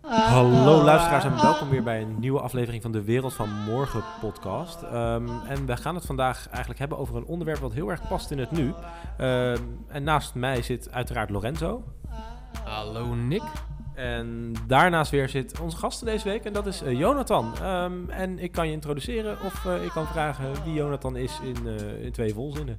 Hallo 0.00 0.82
luisteraars 0.82 1.24
en 1.24 1.42
welkom 1.42 1.68
weer 1.68 1.82
bij 1.82 2.00
een 2.00 2.18
nieuwe 2.18 2.40
aflevering 2.40 2.82
van 2.82 2.92
de 2.92 3.04
Wereld 3.04 3.32
van 3.32 3.48
Morgen 3.48 4.02
podcast. 4.20 4.82
Ehm, 4.82 5.28
en 5.46 5.66
we 5.66 5.76
gaan 5.76 5.94
het 5.94 6.06
vandaag 6.06 6.48
eigenlijk 6.48 6.78
hebben 6.78 6.98
over 6.98 7.16
een 7.16 7.24
onderwerp 7.24 7.58
wat 7.58 7.72
heel 7.72 7.88
erg 7.88 8.08
past 8.08 8.30
in 8.30 8.38
het 8.38 8.50
nu. 8.50 8.74
Ehm, 9.16 9.62
en 9.88 10.02
naast 10.02 10.34
mij 10.34 10.62
zit 10.62 10.92
uiteraard 10.92 11.30
Lorenzo. 11.30 11.84
Hallo 12.64 13.14
Nick. 13.14 13.42
En 13.94 14.52
daarnaast 14.66 15.10
weer 15.10 15.28
zit 15.28 15.60
onze 15.60 15.76
gasten 15.76 16.06
deze 16.06 16.28
week 16.28 16.44
en 16.44 16.52
dat 16.52 16.66
is 16.66 16.82
eh, 16.82 16.98
Jonathan. 16.98 17.52
Ehm, 17.62 18.10
en 18.10 18.38
ik 18.38 18.52
kan 18.52 18.66
je 18.66 18.72
introduceren 18.72 19.36
of 19.44 19.64
eh, 19.66 19.84
ik 19.84 19.90
kan 19.90 20.06
vragen 20.06 20.64
wie 20.64 20.74
Jonathan 20.74 21.16
is 21.16 21.40
in, 21.42 21.66
eh, 21.66 22.04
in 22.04 22.12
twee 22.12 22.34
volzinnen. 22.34 22.76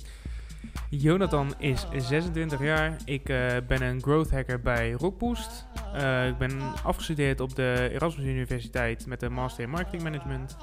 Jonathan 0.89 1.53
is 1.57 1.87
26 1.97 2.59
jaar. 2.61 2.95
Ik 3.05 3.29
eh, 3.29 3.55
ben 3.67 3.81
een 3.81 4.01
growth 4.01 4.31
hacker 4.31 4.61
bij 4.61 4.91
Rockboost. 4.91 5.67
Eh, 5.93 6.27
ik 6.27 6.37
ben 6.37 6.61
afgestudeerd 6.83 7.39
op 7.39 7.55
de 7.55 7.89
Erasmus 7.91 8.25
Universiteit 8.25 9.05
met 9.05 9.21
een 9.21 9.33
master 9.33 9.63
in 9.63 9.69
marketing 9.69 10.03
management. 10.03 10.57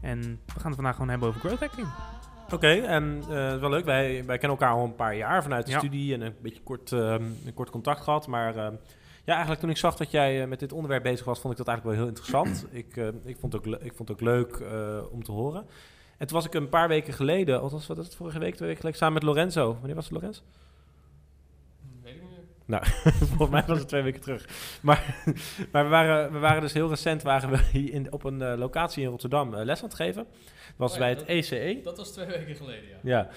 En 0.00 0.20
we 0.20 0.60
gaan 0.60 0.66
het 0.66 0.74
vandaag 0.74 0.94
gewoon 0.94 1.08
hebben 1.08 1.28
over 1.28 1.40
growth 1.40 1.60
hacking. 1.60 1.88
Oké, 2.52 2.68
en 2.68 3.22
eh, 3.28 3.44
het 3.44 3.54
is 3.54 3.60
wel 3.60 3.70
leuk. 3.70 3.84
Wij, 3.84 4.24
wij 4.26 4.38
kennen 4.38 4.58
elkaar 4.58 4.74
al 4.76 4.84
een 4.84 4.94
paar 4.94 5.16
jaar 5.16 5.42
vanuit 5.42 5.66
de 5.66 5.72
Ja. 5.72 5.78
studie 5.78 6.14
en 6.14 6.20
een 6.20 6.34
beetje 6.42 6.62
kort, 6.62 6.92
ehm, 6.92 7.22
een 7.46 7.54
kort 7.54 7.70
contact 7.70 8.00
gehad. 8.00 8.26
Maar 8.26 8.56
ehm, 8.56 8.74
ja, 9.24 9.32
eigenlijk 9.32 9.60
toen 9.60 9.70
ik 9.70 9.76
zag 9.76 9.96
dat 9.96 10.10
jij 10.10 10.46
met 10.46 10.60
dit 10.60 10.72
onderwerp 10.72 11.02
bezig 11.02 11.24
was, 11.26 11.40
vond 11.40 11.52
ik 11.52 11.58
dat 11.58 11.68
eigenlijk 11.68 11.96
wel 11.96 12.06
heel 12.06 12.16
interessant. 12.16 12.66
ik, 12.82 12.96
ik, 13.24 13.36
vond 13.40 13.52
het 13.52 13.66
ook, 13.66 13.80
ik 13.80 13.92
vond 13.94 14.08
het 14.08 14.10
ook 14.10 14.24
leuk 14.26 14.62
om 15.10 15.24
te 15.24 15.32
horen. 15.32 15.66
En 16.22 16.28
toen 16.28 16.36
was 16.36 16.46
ik 16.46 16.54
een 16.54 16.68
paar 16.68 16.88
weken 16.88 17.12
geleden, 17.12 17.60
althans 17.60 17.86
wat 17.86 17.96
was 17.96 18.06
het 18.06 18.14
vorige 18.14 18.38
week, 18.38 18.54
twee 18.54 18.68
weken 18.68 18.76
geleden, 18.80 18.98
samen 19.00 19.14
met 19.14 19.22
Lorenzo. 19.22 19.72
Wanneer 19.78 19.94
was 19.94 20.04
het 20.04 20.12
Lorenzo? 20.14 20.40
Weet 22.02 22.14
ik 22.14 22.20
niet 22.22 22.30
meer. 22.66 22.86
Volgens 23.28 23.50
mij 23.50 23.64
was 23.66 23.78
het 23.78 23.88
twee 23.88 24.02
weken 24.02 24.20
terug. 24.20 24.48
Maar, 24.82 25.24
maar 25.72 25.84
we, 25.84 25.90
waren, 25.90 26.32
we 26.32 26.38
waren 26.38 26.60
dus 26.60 26.72
heel 26.72 26.88
recent 26.88 27.22
waren 27.22 27.50
we 27.50 27.58
hier 27.72 27.92
in, 27.92 28.12
op 28.12 28.24
een 28.24 28.42
eh, 28.42 28.58
locatie 28.58 29.02
in 29.02 29.08
Rotterdam 29.10 29.54
eh, 29.54 29.64
les 29.64 29.78
aan 29.78 29.84
het 29.88 29.94
geven. 29.94 30.24
Dat 30.24 30.74
was 30.76 30.92
Oh 30.92 30.98
bij 30.98 31.08
het 31.08 31.18
dat- 31.18 31.28
ECE. 31.28 31.80
Dat 31.82 31.96
was 31.96 32.12
twee 32.12 32.26
weken 32.26 32.56
geleden, 32.56 32.88
ja. 32.88 32.96
Ja, 33.02 33.28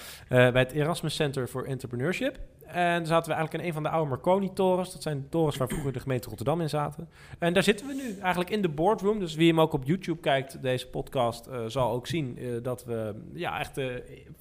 eh, 0.45 0.51
bij 0.51 0.61
het 0.61 0.71
Erasmus 0.71 1.15
Center 1.15 1.47
for 1.47 1.65
Entrepreneurship. 1.65 2.39
En 2.67 3.05
zaten 3.05 3.29
we 3.29 3.35
eigenlijk 3.35 3.53
in 3.53 3.69
een 3.69 3.73
van 3.73 3.83
de 3.83 3.89
oude 3.89 4.09
Marconi-torens. 4.09 4.93
Dat 4.93 5.01
zijn 5.01 5.29
torens 5.29 5.57
waar 5.57 5.67
vroeger 5.67 5.93
de 5.93 5.99
gemeente 5.99 6.27
Rotterdam 6.27 6.61
in 6.61 6.69
zaten. 6.69 7.09
En 7.39 7.53
daar 7.53 7.63
zitten 7.63 7.87
we 7.87 7.93
nu, 7.93 8.19
eigenlijk 8.19 8.49
in 8.49 8.61
de 8.61 8.69
boardroom. 8.69 9.19
Dus 9.19 9.35
wie 9.35 9.47
hem 9.47 9.61
ook 9.61 9.73
op 9.73 9.83
YouTube 9.85 10.21
kijkt, 10.21 10.61
deze 10.61 10.87
podcast, 10.87 11.47
eh, 11.47 11.65
zal 11.67 11.91
ook 11.91 12.07
zien 12.07 12.37
eh, 12.37 12.47
dat 12.61 12.85
we 12.85 13.15
ja, 13.33 13.59
echt 13.59 13.77
eh, 13.77 13.85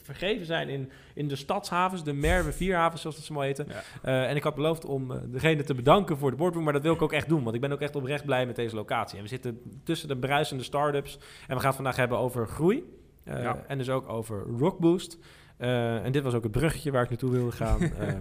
vergeven 0.03 0.47
zijn 0.47 0.69
in, 0.69 0.91
in 1.15 1.29
de 1.29 1.37
stadshavens, 1.37 2.05
de 2.05 2.13
Merwe 2.13 2.53
Vierhavens, 2.53 3.01
zoals 3.01 3.17
dat 3.17 3.25
ze 3.25 3.33
mooi 3.33 3.47
heten. 3.47 3.67
Ja. 4.03 4.27
En 4.27 4.37
ik 4.37 4.43
had 4.43 4.55
beloofd 4.55 4.85
om 4.85 5.13
degene 5.31 5.65
te 5.65 5.75
bedanken 5.75 6.19
voor 6.19 6.31
de 6.31 6.37
boardroom, 6.37 6.65
maar 6.65 6.73
dat 6.73 6.83
wil 6.83 6.95
ik 6.95 7.03
ook 7.03 7.13
echt 7.13 7.29
doen. 7.29 7.43
Want 7.43 7.55
ik 7.55 7.61
ben 7.61 7.73
ook 7.73 7.81
echt 7.81 7.97
oprecht 7.97 8.25
blij 8.25 8.47
met 8.47 8.57
deze 8.57 8.75
locatie. 8.75 9.17
En 9.17 9.23
we 9.23 9.29
zitten 9.29 9.61
tussen 9.85 10.09
de 10.09 10.17
bruisende 10.17 10.63
start-ups. 10.63 11.19
En 11.47 11.55
we 11.55 11.61
gaan 11.61 11.67
het 11.67 11.75
vandaag 11.75 11.97
hebben 11.97 12.19
over 12.19 12.47
groei. 12.47 12.85
Ja. 13.25 13.65
En 13.67 13.79
dus 13.79 13.91
ook 13.91 14.09
over 14.09 14.43
Rockboost. 14.59 15.19
Eh, 15.57 16.05
en 16.05 16.13
dit 16.13 16.23
was 16.23 16.35
ook 16.35 16.43
het 16.43 16.53
bruggetje 16.53 16.91
waar 16.91 17.03
ik 17.03 17.09
naartoe 17.09 17.31
wilde 17.31 17.53
gaan. 17.53 17.81
Eh, 17.95 18.09
eh, 18.09 18.17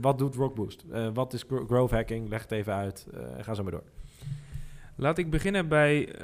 wat 0.00 0.18
doet 0.18 0.34
Rockboost? 0.34 0.84
Wat 1.14 1.32
is 1.32 1.42
gro- 1.42 1.66
growth 1.66 1.90
hacking? 1.90 2.28
Leg 2.28 2.42
het 2.42 2.50
even 2.50 2.74
uit. 2.74 3.06
En 3.36 3.44
ga 3.44 3.54
zo 3.54 3.62
maar 3.62 3.72
door. 3.72 3.84
Laat 4.96 5.18
ik 5.18 5.30
beginnen 5.30 5.68
bij 5.68 6.14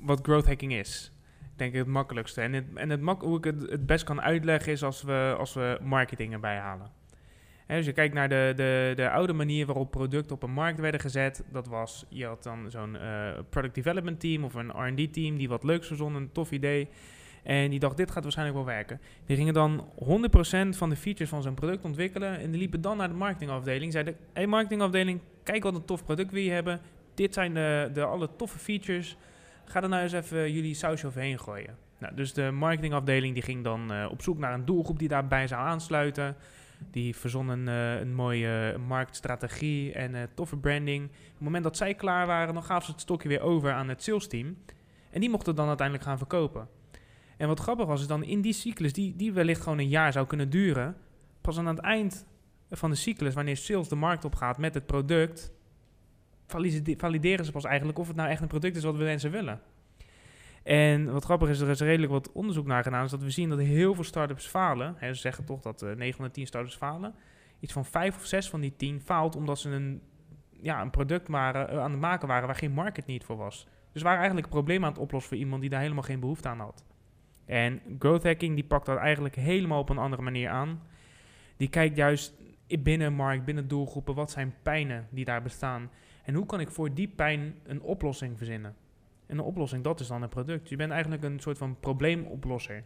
wat 0.00 0.20
growth 0.22 0.46
hacking 0.46 0.72
is. 0.72 1.12
Ik 1.40 1.58
denk 1.58 1.74
het 1.74 1.86
makkelijkste. 1.86 2.40
En, 2.40 2.52
het, 2.52 2.64
en 2.74 2.90
het 2.90 3.00
mak 3.00 3.22
hoe 3.22 3.38
ik 3.38 3.44
het, 3.44 3.70
het 3.70 3.86
best 3.86 4.04
kan 4.04 4.20
uitleggen 4.20 4.72
is 4.72 4.82
als 4.82 5.02
we, 5.02 5.34
als 5.38 5.54
we 5.54 5.78
marketing 5.82 6.32
erbij 6.32 6.56
halen. 6.56 6.90
Hè, 7.66 7.76
als 7.76 7.86
je 7.86 7.92
kijkt 7.92 8.14
naar 8.14 8.28
de, 8.28 8.52
de, 8.56 8.92
de 8.96 9.10
oude 9.10 9.32
manier 9.32 9.66
waarop 9.66 9.90
producten 9.90 10.36
op 10.36 10.42
een 10.42 10.50
markt 10.50 10.80
werden 10.80 11.00
gezet, 11.00 11.44
dat 11.52 11.66
was, 11.66 12.06
je 12.08 12.26
had 12.26 12.42
dan 12.42 12.70
zo'n 12.70 12.96
product 13.48 13.74
development 13.74 14.20
team 14.20 14.44
of 14.44 14.54
een 14.54 14.70
R&D 14.70 15.12
team 15.12 15.36
die 15.36 15.48
wat 15.48 15.64
leuks 15.64 15.86
verzon, 15.86 16.14
een 16.14 16.32
tof 16.32 16.50
idee. 16.50 16.88
En 17.48 17.70
die 17.70 17.78
dacht, 17.78 17.96
dit 17.96 18.10
gaat 18.10 18.22
waarschijnlijk 18.22 18.58
wel 18.58 18.66
werken. 18.66 19.00
Die 19.26 19.36
gingen 19.36 19.54
dan 19.54 19.84
100% 19.94 20.68
van 20.68 20.88
de 20.88 20.96
features 20.96 21.28
van 21.28 21.42
zo'n 21.42 21.54
product 21.54 21.84
ontwikkelen 21.84 22.38
en 22.38 22.50
die 22.50 22.60
liepen 22.60 22.80
dan 22.80 22.96
naar 22.96 23.08
de 23.08 23.14
marketingafdeling. 23.14 23.92
Zeiden, 23.92 24.14
hé 24.14 24.20
hey, 24.32 24.46
marketingafdeling, 24.46 25.20
kijk 25.42 25.62
wat 25.62 25.74
een 25.74 25.84
tof 25.84 26.04
product 26.04 26.30
wil 26.30 26.42
je 26.42 26.50
hebben. 26.50 26.80
Dit 27.14 27.34
zijn 27.34 27.54
de, 27.54 27.90
de 27.92 28.04
alle 28.04 28.28
toffe 28.36 28.58
features. 28.58 29.16
Ga 29.64 29.82
er 29.82 29.88
nou 29.88 30.02
eens 30.02 30.12
even 30.12 30.52
jullie 30.52 30.74
sausje 30.74 31.06
overheen 31.06 31.38
gooien. 31.38 31.76
Nou, 31.98 32.14
dus 32.14 32.32
de 32.32 32.50
marketingafdeling 32.50 33.34
die 33.34 33.42
ging 33.42 33.64
dan 33.64 33.92
eh, 33.92 34.06
op 34.10 34.22
zoek 34.22 34.38
naar 34.38 34.54
een 34.54 34.64
doelgroep 34.64 34.98
die 34.98 35.08
daarbij 35.08 35.46
zou 35.46 35.62
aansluiten. 35.62 36.36
Die 36.90 37.16
verzon 37.16 37.48
een, 37.48 37.68
eh, 37.68 38.00
een 38.00 38.14
mooie 38.14 38.78
marktstrategie 38.86 39.92
en 39.92 40.14
eh, 40.14 40.22
toffe 40.34 40.56
branding. 40.56 41.04
Op 41.04 41.12
het 41.12 41.40
moment 41.40 41.64
dat 41.64 41.76
zij 41.76 41.94
klaar 41.94 42.26
waren, 42.26 42.54
dan 42.54 42.62
gaven 42.62 42.84
ze 42.84 42.90
het 42.92 43.00
stokje 43.00 43.28
weer 43.28 43.40
over 43.40 43.72
aan 43.72 43.88
het 43.88 44.02
sales 44.02 44.26
team. 44.26 44.56
En 45.10 45.20
die 45.20 45.30
mochten 45.30 45.54
dan 45.54 45.68
uiteindelijk 45.68 46.06
gaan 46.06 46.18
verkopen. 46.18 46.68
En 47.38 47.48
wat 47.48 47.60
grappig 47.60 47.86
was, 47.86 48.00
is 48.00 48.06
dan 48.06 48.24
in 48.24 48.40
die 48.40 48.52
cyclus, 48.52 48.92
die, 48.92 49.16
die 49.16 49.32
wellicht 49.32 49.60
gewoon 49.62 49.78
een 49.78 49.88
jaar 49.88 50.12
zou 50.12 50.26
kunnen 50.26 50.50
duren, 50.50 50.96
pas 51.40 51.58
aan 51.58 51.66
het 51.66 51.78
eind 51.78 52.26
van 52.70 52.90
de 52.90 52.96
cyclus, 52.96 53.34
wanneer 53.34 53.56
sales 53.56 53.88
de 53.88 53.94
markt 53.94 54.24
op 54.24 54.34
gaat 54.34 54.58
met 54.58 54.74
het 54.74 54.86
product, 54.86 55.52
valide- 56.46 56.94
valideren 56.98 57.44
ze 57.44 57.52
pas 57.52 57.64
eigenlijk 57.64 57.98
of 57.98 58.06
het 58.06 58.16
nou 58.16 58.28
echt 58.28 58.40
een 58.40 58.48
product 58.48 58.76
is 58.76 58.84
wat 58.84 58.96
we 58.96 59.04
mensen 59.04 59.30
willen. 59.30 59.60
En 60.62 61.12
wat 61.12 61.24
grappig 61.24 61.48
is, 61.48 61.60
er 61.60 61.68
is 61.68 61.80
redelijk 61.80 62.12
wat 62.12 62.32
onderzoek 62.32 62.66
naar 62.66 62.82
gedaan, 62.82 63.04
is 63.04 63.10
dat 63.10 63.22
we 63.22 63.30
zien 63.30 63.48
dat 63.48 63.58
heel 63.58 63.94
veel 63.94 64.04
startups 64.04 64.46
falen. 64.46 64.96
Ze 65.00 65.14
zeggen 65.14 65.44
toch 65.44 65.60
dat 65.60 65.82
eh 65.82 65.94
9 65.94 66.16
van 66.16 66.24
de 66.24 66.30
10 66.30 66.46
startups 66.46 66.76
falen. 66.76 67.14
Iets 67.60 67.72
van 67.72 67.84
5 67.84 68.16
of 68.16 68.24
6 68.24 68.48
van 68.48 68.60
die 68.60 68.76
10 68.76 69.00
faalt 69.00 69.36
omdat 69.36 69.58
ze 69.58 69.70
een, 69.70 70.02
ja, 70.50 70.80
een 70.80 70.90
product 70.90 71.28
waren, 71.28 71.68
eh, 71.68 71.78
aan 71.78 71.90
het 71.90 72.00
maken 72.00 72.28
waren 72.28 72.46
waar 72.46 72.56
geen 72.56 72.72
market 72.72 73.06
need 73.06 73.24
voor 73.24 73.36
was. 73.36 73.66
Dus 73.92 74.02
waren 74.02 74.18
eigenlijk 74.18 74.46
een 74.46 74.52
probleem 74.52 74.84
aan 74.84 74.90
het 74.90 75.00
oplossen 75.00 75.30
voor 75.30 75.38
iemand 75.38 75.60
die 75.60 75.70
daar 75.70 75.80
helemaal 75.80 76.02
geen 76.02 76.20
behoefte 76.20 76.48
aan 76.48 76.60
had. 76.60 76.84
En 77.48 77.80
growth 77.98 78.22
hacking 78.22 78.54
die 78.54 78.64
pakt 78.64 78.86
dat 78.86 78.96
eigenlijk 78.96 79.34
helemaal 79.34 79.80
op 79.80 79.88
een 79.88 79.98
andere 79.98 80.22
manier 80.22 80.48
aan. 80.48 80.82
Die 81.56 81.68
kijkt 81.68 81.96
juist 81.96 82.34
binnen 82.78 83.12
markt, 83.12 83.44
binnen 83.44 83.68
doelgroepen, 83.68 84.14
wat 84.14 84.30
zijn 84.30 84.54
pijnen 84.62 85.06
die 85.10 85.24
daar 85.24 85.42
bestaan. 85.42 85.90
En 86.22 86.34
hoe 86.34 86.46
kan 86.46 86.60
ik 86.60 86.70
voor 86.70 86.94
die 86.94 87.08
pijn 87.08 87.54
een 87.64 87.82
oplossing 87.82 88.38
verzinnen? 88.38 88.74
En 89.26 89.38
een 89.38 89.44
oplossing, 89.44 89.84
dat 89.84 90.00
is 90.00 90.06
dan 90.06 90.22
een 90.22 90.28
product. 90.28 90.68
Je 90.68 90.76
bent 90.76 90.90
eigenlijk 90.90 91.22
een 91.22 91.40
soort 91.40 91.58
van 91.58 91.76
probleemoplosser. 91.80 92.84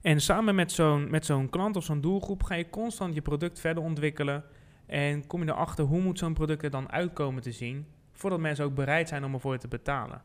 En 0.00 0.20
samen 0.20 0.54
met 0.54 0.72
zo'n, 0.72 1.10
met 1.10 1.26
zo'n 1.26 1.48
klant 1.48 1.76
of 1.76 1.84
zo'n 1.84 2.00
doelgroep 2.00 2.42
ga 2.42 2.54
je 2.54 2.70
constant 2.70 3.14
je 3.14 3.22
product 3.22 3.60
verder 3.60 3.82
ontwikkelen. 3.82 4.44
En 4.86 5.26
kom 5.26 5.42
je 5.42 5.48
erachter 5.48 5.84
hoe 5.84 6.00
moet 6.00 6.18
zo'n 6.18 6.34
product 6.34 6.62
er 6.62 6.70
dan 6.70 6.90
uitkomen 6.90 7.42
te 7.42 7.52
zien, 7.52 7.86
voordat 8.12 8.40
mensen 8.40 8.64
ook 8.64 8.74
bereid 8.74 9.08
zijn 9.08 9.24
om 9.24 9.34
ervoor 9.34 9.58
te 9.58 9.68
betalen. 9.68 10.22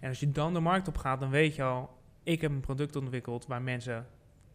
En 0.00 0.08
als 0.08 0.20
je 0.20 0.30
dan 0.30 0.52
de 0.52 0.60
markt 0.60 0.88
op 0.88 0.96
gaat, 0.96 1.20
dan 1.20 1.30
weet 1.30 1.54
je 1.54 1.62
al, 1.62 2.01
ik 2.22 2.40
heb 2.40 2.50
een 2.50 2.60
product 2.60 2.96
ontwikkeld 2.96 3.46
waar 3.46 3.62
mensen, 3.62 4.06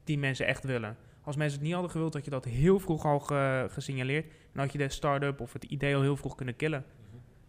die 0.03 0.17
mensen 0.17 0.45
echt 0.47 0.63
willen. 0.63 0.97
Als 1.21 1.35
mensen 1.35 1.55
het 1.57 1.63
niet 1.65 1.73
hadden 1.73 1.91
gewild, 1.91 2.13
had 2.13 2.25
je 2.25 2.31
dat 2.31 2.45
heel 2.45 2.79
vroeg 2.79 3.05
al 3.05 3.19
ge- 3.19 3.67
gesignaleerd. 3.71 4.25
Dan 4.53 4.63
had 4.63 4.71
je 4.71 4.77
de 4.77 4.89
start-up 4.89 5.39
of 5.41 5.53
het 5.53 5.63
idee 5.63 5.95
al 5.95 6.01
heel 6.01 6.15
vroeg 6.17 6.35
kunnen 6.35 6.55
killen. 6.55 6.85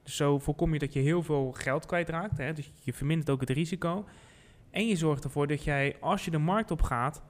Dus 0.03 0.17
zo 0.17 0.39
voorkom 0.39 0.73
je 0.73 0.79
dat 0.79 0.93
je 0.93 1.01
heel 1.01 1.23
veel 1.23 1.53
geld 1.53 1.87
kwijtraakt. 1.87 2.39
Hè? 2.39 2.53
Dus 2.53 2.73
je 2.83 2.93
vermindert 2.93 3.31
ook 3.31 3.41
het 3.41 3.51
risico. 3.51 4.05
En 4.71 4.87
je 4.87 4.97
zorgt 4.97 5.25
ervoor 5.25 5.47
dat 5.47 5.65
jij, 5.65 5.97
als 6.01 6.25
je 6.25 6.31
de 6.31 6.39
markt 6.39 6.71
op 6.71 6.83
gaat, 6.83 7.23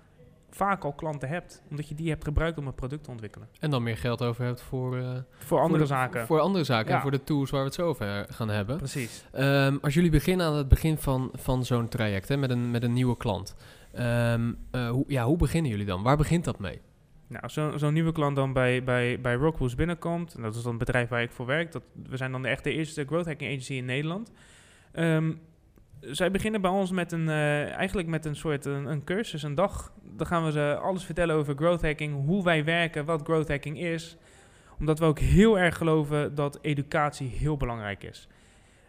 vaak 0.50 0.84
al 0.84 0.92
klanten 0.92 1.28
hebt. 1.28 1.62
Omdat 1.70 1.88
je 1.88 1.94
die 1.94 2.08
hebt 2.08 2.24
gebruikt 2.24 2.58
om 2.58 2.66
een 2.66 2.74
product 2.74 3.04
te 3.04 3.10
ontwikkelen. 3.10 3.48
En 3.60 3.70
dan 3.70 3.82
meer 3.82 3.96
geld 3.96 4.22
over 4.22 4.44
hebt 4.44 4.62
voor... 4.62 4.96
eh, 4.98 5.08
Voor 5.38 5.58
andere 5.58 5.68
voor 5.68 5.78
de- 5.78 5.86
zaken. 5.94 6.26
Voor 6.26 6.40
andere 6.40 6.64
zaken 6.64 6.92
Ja. 6.94 7.00
voor 7.00 7.10
de 7.10 7.24
tools 7.24 7.50
waar 7.50 7.60
we 7.60 7.66
het 7.66 7.74
zo 7.74 7.86
over 7.86 8.06
eh, 8.18 8.34
gaan 8.34 8.48
hebben. 8.48 8.76
Precies. 8.76 9.24
Ehm, 9.32 9.76
als 9.82 9.94
jullie 9.94 10.10
beginnen 10.10 10.46
aan 10.46 10.54
het 10.56 10.68
begin 10.68 10.98
van, 10.98 11.30
van 11.34 11.64
zo'n 11.64 11.88
traject, 11.88 12.28
hè, 12.28 12.36
met, 12.36 12.50
een, 12.50 12.70
met 12.70 12.82
een 12.82 12.92
nieuwe 12.92 13.16
klant. 13.16 13.54
Ehm, 13.92 14.52
eh, 14.70 14.90
hoe, 14.90 15.04
ja, 15.06 15.24
hoe 15.24 15.36
beginnen 15.36 15.70
jullie 15.70 15.86
dan? 15.86 16.02
Waar 16.02 16.16
begint 16.16 16.44
dat 16.44 16.58
mee? 16.58 16.80
Nou, 17.28 17.42
als 17.42 17.52
zo- 17.52 17.76
zo'n 17.76 17.92
nieuwe 17.92 18.12
klant 18.12 18.36
dan 18.36 18.52
bij, 18.52 18.84
bij, 18.84 19.20
bij 19.20 19.34
Rockboost 19.34 19.76
binnenkomt, 19.76 20.34
en 20.34 20.42
dat 20.42 20.54
is 20.54 20.62
dan 20.62 20.70
het 20.70 20.78
bedrijf 20.84 21.08
waar 21.08 21.22
ik 21.22 21.30
voor 21.32 21.46
werk, 21.46 21.72
dat, 21.72 21.82
we 22.08 22.16
zijn 22.16 22.32
dan 22.32 22.42
de 22.42 22.48
echte 22.48 22.72
eerste 22.72 23.04
growth 23.04 23.26
hacking 23.26 23.50
agency 23.50 23.72
in 23.74 23.84
Nederland. 23.84 24.32
Ehm, 24.92 25.32
zij 26.00 26.30
beginnen 26.30 26.60
bij 26.60 26.70
ons 26.70 26.90
met 26.90 27.12
een, 27.12 27.28
eh, 27.28 27.72
eigenlijk 27.72 28.08
met 28.08 28.24
een 28.24 28.36
soort 28.36 28.64
een, 28.64 29.04
cursus, 29.04 29.42
een 29.42 29.54
dag. 29.54 29.92
Dan 30.16 30.26
gaan 30.26 30.44
we 30.44 30.50
ze 30.52 30.78
alles 30.82 31.04
vertellen 31.04 31.36
over 31.36 31.54
growth 31.56 31.82
hacking, 31.82 32.24
hoe 32.26 32.44
wij 32.44 32.64
werken, 32.64 33.04
wat 33.04 33.22
growth 33.22 33.48
hacking 33.48 33.80
is. 33.80 34.16
Omdat 34.78 34.98
we 34.98 35.04
ook 35.04 35.18
heel 35.18 35.58
erg 35.58 35.76
geloven 35.76 36.34
dat 36.34 36.58
educatie 36.62 37.28
heel 37.28 37.56
belangrijk 37.56 38.02
is. 38.02 38.28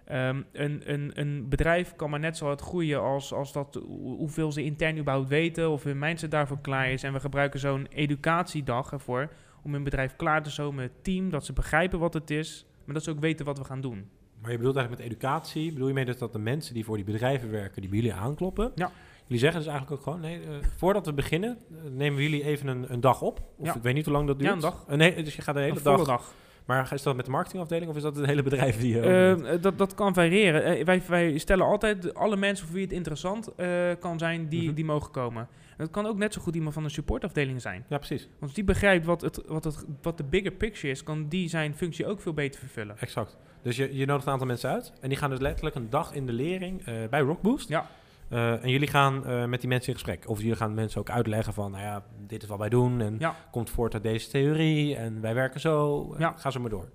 Ehm, 0.06 0.42
een, 0.52 0.82
een, 0.94 1.12
een 1.14 1.50
bedrijf 1.50 1.96
kan 1.96 2.10
maar 2.10 2.20
net 2.20 2.38
zo 2.38 2.46
hard 2.46 2.62
groeien 2.62 3.02
als, 3.02 3.34
als 3.34 3.54
dat, 3.54 3.80
hoe- 3.88 4.18
hoeveel 4.18 4.52
ze 4.52 4.64
intern 4.64 4.98
überhaupt 4.98 5.30
weten 5.30 5.70
of 5.70 5.84
hun 5.84 6.00
mindset 6.00 6.32
daarvoor 6.32 6.62
klaar 6.62 6.92
is. 6.92 7.04
En 7.04 7.14
we 7.14 7.20
gebruiken 7.20 7.60
zo'n 7.60 7.88
educatiedag 7.90 8.92
ervoor 8.92 9.30
om 9.64 9.74
hun 9.74 9.84
bedrijf 9.84 10.16
klaar 10.16 10.44
te 10.44 10.52
stomen, 10.52 10.84
het 10.84 11.04
team, 11.04 11.30
dat 11.30 11.46
ze 11.46 11.54
begrijpen 11.54 12.00
wat 12.00 12.14
het 12.14 12.30
is, 12.30 12.66
maar 12.86 12.94
dat 12.94 13.04
ze 13.04 13.10
ook 13.12 13.20
weten 13.20 13.46
wat 13.46 13.58
we 13.58 13.64
gaan 13.64 13.82
doen. 13.82 14.10
Maar 14.42 14.52
je 14.52 14.58
bedoelt 14.58 14.76
eigenlijk 14.76 15.06
met 15.08 15.12
educatie, 15.14 15.72
bedoel 15.74 15.88
je 15.88 15.94
mee 15.94 16.06
dat, 16.06 16.20
dat 16.20 16.32
de 16.32 16.40
mensen 16.40 16.74
die 16.74 16.86
voor 16.86 16.96
die 16.96 17.06
bedrijven 17.06 17.52
werken, 17.52 17.82
die 17.82 17.90
bij 17.90 18.00
jullie 18.00 18.14
aankloppen, 18.14 18.72
Ja. 18.76 18.92
Jullie 19.26 19.44
zeggen 19.44 19.62
dus 19.64 19.70
eigenlijk 19.72 20.00
ook 20.00 20.04
gewoon, 20.08 20.20
nee, 20.22 20.42
eh, 20.42 20.50
voordat 20.78 21.06
we 21.06 21.14
beginnen, 21.14 21.58
eh, 21.72 21.78
nemen 21.92 22.22
jullie 22.22 22.44
even 22.44 22.68
een, 22.68 22.94
een 22.94 23.00
dag 23.02 23.22
op. 23.22 23.40
Of 23.58 23.66
Ja. 23.66 23.76
ik 23.76 23.82
weet 23.82 23.94
niet 23.94 24.06
hoe 24.06 24.14
lang 24.14 24.28
dat 24.28 24.40
duurt. 24.40 24.50
Ja, 24.50 24.56
een 24.56 24.62
dag. 24.62 24.84
Eh, 24.88 24.98
nee, 24.98 25.24
dus 25.24 25.36
je 25.36 25.42
gaat 25.42 25.56
de 25.56 25.62
hele 25.62 25.82
dag. 25.82 26.06
dag. 26.06 26.34
Maar 26.70 26.94
is 26.94 27.04
dat 27.04 27.16
met 27.16 27.26
de 27.26 27.32
marketingafdeling 27.32 27.90
of 27.90 27.96
is 27.96 28.02
dat 28.02 28.16
het 28.16 28.26
hele 28.26 28.44
bedrijf 28.44 28.80
die 28.80 28.94
je 28.94 29.00
overneemt? 29.00 29.46
Eh, 29.46 29.62
dat, 29.62 29.78
dat 29.78 29.94
kan 29.96 30.14
variëren. 30.14 30.64
Eh, 30.64 30.86
wij, 30.86 31.02
wij 31.08 31.38
stellen 31.38 31.66
altijd 31.66 32.14
alle 32.14 32.36
mensen 32.36 32.66
voor 32.66 32.76
wie 32.76 32.84
het 32.84 32.94
interessant 32.94 33.56
eh, 33.56 33.68
kan 34.00 34.20
zijn, 34.20 34.48
die, 34.50 34.64
Mhm. 34.66 34.74
die 34.74 34.86
mogen 34.86 35.12
komen. 35.12 35.42
En 35.70 35.76
dat 35.86 35.90
kan 35.90 36.06
ook 36.06 36.18
net 36.18 36.34
zo 36.34 36.42
goed 36.42 36.56
iemand 36.56 36.74
van 36.74 36.84
de 36.84 36.90
supportafdeling 36.90 37.62
zijn. 37.62 37.86
Ja, 37.90 37.98
precies. 37.98 38.24
Want 38.24 38.42
als 38.42 38.54
die 38.54 38.64
begrijpt 38.64 39.06
wat, 39.06 39.22
het, 39.22 39.42
wat, 39.48 39.64
het, 39.64 39.86
wat 40.02 40.18
de 40.18 40.24
bigger 40.24 40.52
picture 40.52 40.94
is, 40.94 41.04
kan 41.04 41.28
die 41.28 41.50
zijn 41.50 41.76
functie 41.76 42.06
ook 42.08 42.22
veel 42.22 42.34
beter 42.34 42.60
vervullen. 42.60 42.98
Exact. 43.00 43.38
Dus 43.62 43.76
je, 43.76 43.96
je 43.96 44.06
nodigt 44.06 44.26
een 44.26 44.32
aantal 44.32 44.48
mensen 44.48 44.70
uit. 44.70 44.94
En 45.02 45.10
die 45.10 45.18
gaan 45.18 45.30
dus 45.30 45.40
letterlijk 45.40 45.76
een 45.76 45.90
dag 45.90 46.14
in 46.14 46.26
de 46.26 46.34
lering 46.34 46.86
eh, 46.86 46.94
bij 47.10 47.20
Rockboost. 47.20 47.70
Ja. 47.70 47.90
Eh, 48.30 48.64
en 48.64 48.70
jullie 48.70 48.88
gaan 48.88 49.26
eh, 49.26 49.46
met 49.46 49.60
die 49.60 49.70
mensen 49.70 49.88
in 49.90 49.94
gesprek. 50.00 50.30
Of 50.30 50.40
jullie 50.42 50.56
gaan 50.56 50.74
mensen 50.74 51.00
ook 51.00 51.10
uitleggen 51.10 51.54
van, 51.54 51.72
nou 51.72 51.84
ja, 51.84 52.04
dit 52.28 52.44
is 52.44 52.50
wat 52.50 52.58
wij 52.60 52.70
doen. 52.70 53.02
En 53.02 53.16
Ja. 53.20 53.36
komt 53.52 53.70
voort 53.70 53.94
uit 53.94 54.04
deze 54.04 54.30
theorie. 54.30 54.96
En 54.96 55.22
wij 55.22 55.34
werken 55.34 55.60
zo. 55.60 56.16
Ja. 56.18 56.34
Ga 56.38 56.52
zo 56.52 56.60
maar 56.60 56.70
door. 56.70 56.90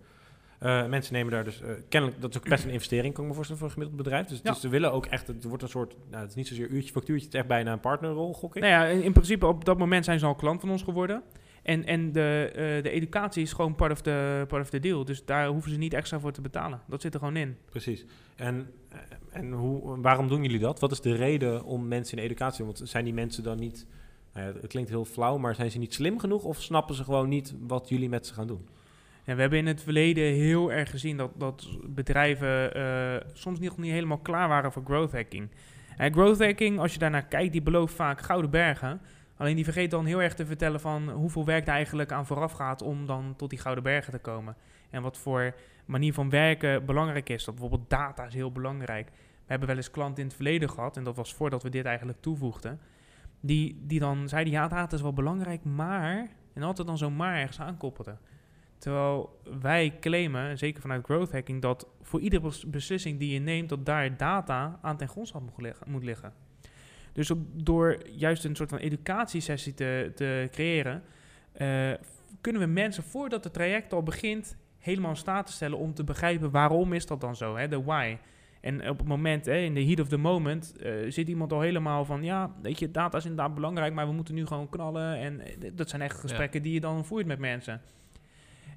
Eh, 0.58 0.86
mensen 0.86 1.12
nemen 1.14 1.32
daar 1.32 1.44
dus, 1.44 1.62
kennelijk, 1.88 2.20
dat 2.20 2.30
is 2.30 2.36
ook 2.36 2.48
best 2.48 2.64
een 2.64 2.70
investering, 2.70 3.14
kan 3.14 3.22
ik 3.22 3.28
me 3.28 3.34
voorstellen, 3.34 3.62
voor 3.62 3.70
een 3.70 3.74
gemiddeld 3.76 4.02
bedrijf. 4.04 4.26
Dus, 4.26 4.40
Ja. 4.42 4.50
dus 4.50 4.60
ze 4.60 4.68
willen 4.68 4.92
ook 4.92 5.06
echt, 5.06 5.26
het 5.26 5.44
wordt 5.44 5.62
een 5.62 5.68
soort, 5.68 5.94
nou, 6.10 6.20
het 6.20 6.30
is 6.30 6.36
niet 6.36 6.48
zozeer 6.48 6.68
uurtje 6.68 6.92
factuurtje, 6.92 7.24
het 7.24 7.34
is 7.34 7.40
echt 7.40 7.48
bijna 7.48 7.72
een 7.72 7.80
partnerrol, 7.80 8.34
gok 8.34 8.56
ik. 8.56 8.62
Nou 8.62 8.74
ja, 8.74 8.84
in, 8.84 9.02
in 9.02 9.12
principe 9.12 9.46
op 9.46 9.64
dat 9.64 9.78
moment 9.78 10.04
zijn 10.04 10.18
ze 10.18 10.26
al 10.26 10.34
klant 10.34 10.60
van 10.60 10.70
ons 10.70 10.82
geworden. 10.82 11.22
En, 11.64 11.84
en 11.84 12.12
de, 12.12 12.50
eh, 12.54 12.82
de 12.82 12.90
educatie 12.90 13.42
is 13.42 13.52
gewoon 13.52 13.74
part 13.74 13.92
of, 13.92 14.00
the, 14.00 14.44
part 14.48 14.62
of 14.62 14.70
the 14.70 14.80
deal. 14.80 15.04
Dus 15.04 15.24
daar 15.24 15.46
hoeven 15.46 15.70
ze 15.70 15.78
niet 15.78 15.94
extra 15.94 16.20
voor 16.20 16.32
te 16.32 16.40
betalen. 16.40 16.80
Dat 16.88 17.00
zit 17.00 17.14
er 17.14 17.18
gewoon 17.18 17.36
in. 17.36 17.56
Precies. 17.70 18.04
En, 18.36 18.70
eh, 18.88 18.98
en 19.30 19.52
hoe, 19.52 20.00
waarom 20.00 20.28
doen 20.28 20.42
jullie 20.42 20.58
dat? 20.58 20.80
Wat 20.80 20.92
is 20.92 21.00
de 21.00 21.14
reden 21.14 21.64
om 21.64 21.88
mensen 21.88 22.18
in 22.18 22.24
educatie 22.24 22.56
te 22.56 22.62
doen? 22.62 22.74
Want 22.74 22.88
zijn 22.88 23.04
die 23.04 23.14
mensen 23.14 23.42
dan 23.42 23.58
niet, 23.58 23.86
nou 24.32 24.46
ja, 24.46 24.52
het 24.60 24.66
klinkt 24.66 24.90
heel 24.90 25.04
flauw, 25.04 25.38
maar 25.38 25.54
zijn 25.54 25.70
ze 25.70 25.78
niet 25.78 25.94
slim 25.94 26.18
genoeg? 26.18 26.44
Of 26.44 26.62
snappen 26.62 26.94
ze 26.94 27.04
gewoon 27.04 27.28
niet 27.28 27.54
wat 27.60 27.88
jullie 27.88 28.08
met 28.08 28.26
ze 28.26 28.34
gaan 28.34 28.46
doen? 28.46 28.68
Ja, 29.24 29.34
we 29.34 29.40
hebben 29.40 29.58
in 29.58 29.66
het 29.66 29.82
verleden 29.82 30.24
heel 30.24 30.72
erg 30.72 30.90
gezien 30.90 31.16
dat, 31.16 31.30
dat 31.36 31.68
bedrijven 31.84 32.74
eh, 32.74 33.28
soms 33.32 33.60
nog 33.60 33.76
niet 33.78 33.92
helemaal 33.92 34.18
klaar 34.18 34.48
waren 34.48 34.72
voor 34.72 34.82
growth 34.84 35.12
hacking. 35.12 35.48
En 35.96 36.12
growth 36.12 36.38
hacking, 36.38 36.78
als 36.78 36.92
je 36.92 36.98
daarnaar 36.98 37.26
kijkt, 37.26 37.52
die 37.52 37.62
belooft 37.62 37.94
vaak 37.94 38.20
gouden 38.20 38.50
bergen. 38.50 39.00
Alleen 39.36 39.54
die 39.54 39.64
vergeet 39.64 39.90
dan 39.90 40.04
heel 40.04 40.22
erg 40.22 40.34
te 40.34 40.46
vertellen 40.46 40.80
van 40.80 41.10
hoeveel 41.10 41.44
werk 41.44 41.66
daar 41.66 41.74
eigenlijk 41.74 42.12
aan 42.12 42.26
vooraf 42.26 42.52
gaat 42.52 42.82
om 42.82 43.06
dan 43.06 43.34
tot 43.36 43.50
die 43.50 43.58
gouden 43.58 43.84
bergen 43.84 44.12
te 44.12 44.18
komen. 44.18 44.56
En 44.90 45.02
wat 45.02 45.18
voor 45.18 45.54
manier 45.84 46.12
van 46.12 46.30
werken 46.30 46.84
belangrijk 46.84 47.28
is. 47.28 47.44
Dat 47.44 47.54
bijvoorbeeld 47.54 47.90
data 47.90 48.24
is 48.24 48.34
heel 48.34 48.52
belangrijk. 48.52 49.08
We 49.16 49.50
hebben 49.50 49.68
wel 49.68 49.76
eens 49.76 49.90
klanten 49.90 50.22
in 50.22 50.26
het 50.26 50.34
verleden 50.36 50.70
gehad, 50.70 50.96
en 50.96 51.04
dat 51.04 51.16
was 51.16 51.34
voordat 51.34 51.62
we 51.62 51.68
dit 51.68 51.84
eigenlijk 51.84 52.20
toevoegden. 52.20 52.80
Die, 53.40 53.82
die 53.86 54.00
dan 54.00 54.28
zeiden, 54.28 54.52
ja, 54.52 54.68
data 54.68 54.96
is 54.96 55.02
wel 55.02 55.12
belangrijk, 55.12 55.64
maar... 55.64 56.28
En 56.52 56.62
altijd 56.62 56.86
dan 56.86 56.98
zo'n 56.98 57.16
maar 57.16 57.36
ergens 57.36 57.60
aankoppelden. 57.60 58.18
Terwijl 58.78 59.40
wij 59.60 59.96
claimen, 60.00 60.58
zeker 60.58 60.80
vanuit 60.80 61.04
growth 61.04 61.32
hacking, 61.32 61.62
dat 61.62 61.88
voor 62.02 62.20
iedere 62.20 62.42
bes- 62.42 62.66
beslissing 62.66 63.18
die 63.18 63.32
je 63.32 63.38
neemt, 63.38 63.68
dat 63.68 63.86
daar 63.86 64.16
data 64.16 64.78
aan 64.82 64.96
ten 64.96 65.08
grondslag 65.08 65.42
moet 65.86 66.04
liggen. 66.04 66.32
Dus 67.14 67.30
op- 67.30 67.64
door 67.64 67.98
juist 68.10 68.44
een 68.44 68.56
soort 68.56 68.70
van 68.70 68.78
educatiesessie 68.78 69.74
te, 69.74 70.12
te 70.14 70.48
creëren, 70.50 71.02
eh, 71.52 71.90
kunnen 72.40 72.62
we 72.62 72.68
mensen 72.68 73.02
voordat 73.02 73.44
het 73.44 73.52
traject 73.52 73.92
al 73.92 74.02
begint, 74.02 74.56
helemaal 74.78 75.10
in 75.10 75.16
staat 75.16 75.46
te 75.46 75.52
stellen 75.52 75.78
om 75.78 75.94
te 75.94 76.04
begrijpen 76.04 76.50
waarom 76.50 76.92
is 76.92 77.06
dat 77.06 77.20
dan 77.20 77.36
zo, 77.36 77.56
hè, 77.56 77.68
de 77.68 77.82
why. 77.82 78.16
En 78.60 78.88
op 78.88 78.98
het 78.98 79.08
moment, 79.08 79.46
hè, 79.46 79.56
in 79.56 79.74
de 79.74 79.84
heat 79.84 80.00
of 80.00 80.08
the 80.08 80.16
moment, 80.16 80.76
eh, 80.76 80.92
zit 81.08 81.28
iemand 81.28 81.52
al 81.52 81.60
helemaal 81.60 82.04
van, 82.04 82.22
ja, 82.22 82.54
weet 82.62 82.78
je, 82.78 82.90
data 82.90 83.16
is 83.18 83.24
inderdaad 83.24 83.54
belangrijk, 83.54 83.94
maar 83.94 84.06
we 84.06 84.12
moeten 84.12 84.34
nu 84.34 84.46
gewoon 84.46 84.68
knallen. 84.68 85.18
En 85.18 85.40
eh, 85.40 85.70
dat 85.74 85.88
zijn 85.90 86.02
echt 86.02 86.20
gesprekken 86.20 86.62
die 86.62 86.72
je 86.72 86.80
dan 86.80 87.04
voert 87.04 87.26
met 87.26 87.38
mensen. 87.38 87.80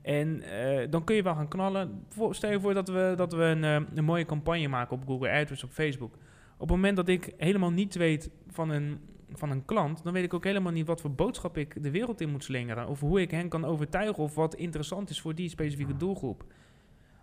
En 0.01 0.44
dan 0.90 1.04
kun 1.04 1.16
je 1.16 1.24
wel 1.24 1.36
gaan 1.36 1.48
knallen. 1.48 2.06
Stel 2.30 2.51
je 2.51 2.60
voor 2.60 2.74
dat 2.74 2.88
we, 2.88 3.13
dat 3.16 3.33
we 3.33 3.44
een, 3.44 3.63
een 3.63 4.04
mooie 4.04 4.25
campagne 4.25 4.68
maken 4.68 4.95
op 4.95 5.06
Google 5.06 5.30
AdWords, 5.31 5.63
op 5.63 5.72
Facebook. 5.72 6.18
Op 6.57 6.68
het 6.68 6.77
moment 6.77 6.95
dat 6.95 7.07
ik 7.07 7.33
helemaal 7.38 7.71
niets 7.71 7.95
weet 7.95 8.30
van 8.48 8.69
een, 8.69 9.00
van 9.31 9.50
een 9.50 9.65
klant, 9.65 10.04
dan 10.04 10.13
weet 10.13 10.24
ik 10.24 10.33
ook 10.33 10.44
helemaal 10.44 10.71
niet 10.71 10.88
wat 10.88 11.01
voor 11.01 11.12
boodschap 11.12 11.57
ik 11.57 11.83
de 11.83 11.92
wereld 11.92 12.21
in 12.21 12.30
moet 12.30 12.44
slingeren. 12.44 12.88
Of 12.88 13.00
hoe 13.00 13.21
ik 13.21 13.31
hen 13.31 13.50
kan 13.50 13.65
overtuigen 13.65 14.24
of 14.24 14.36
wat 14.36 14.56
interessant 14.56 15.09
is 15.09 15.21
voor 15.21 15.36
die 15.36 15.50
specifieke 15.50 15.98
doelgroep. 15.98 16.45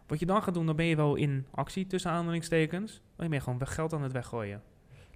Wat 0.07 0.19
je 0.19 0.27
dan 0.27 0.43
gaat 0.43 0.55
doen, 0.55 0.67
dan 0.67 0.77
ben 0.77 0.87
je 0.87 0.97
wel 0.97 1.15
in 1.15 1.47
actie 1.51 1.87
tussen 1.87 2.11
aanhalingstekens. 2.11 3.01
Maar 3.17 3.25
je 3.25 3.31
bent 3.31 3.43
gewoon 3.43 3.67
geld 3.67 3.93
aan 3.93 4.03
het 4.03 4.13
weggooien. 4.13 4.63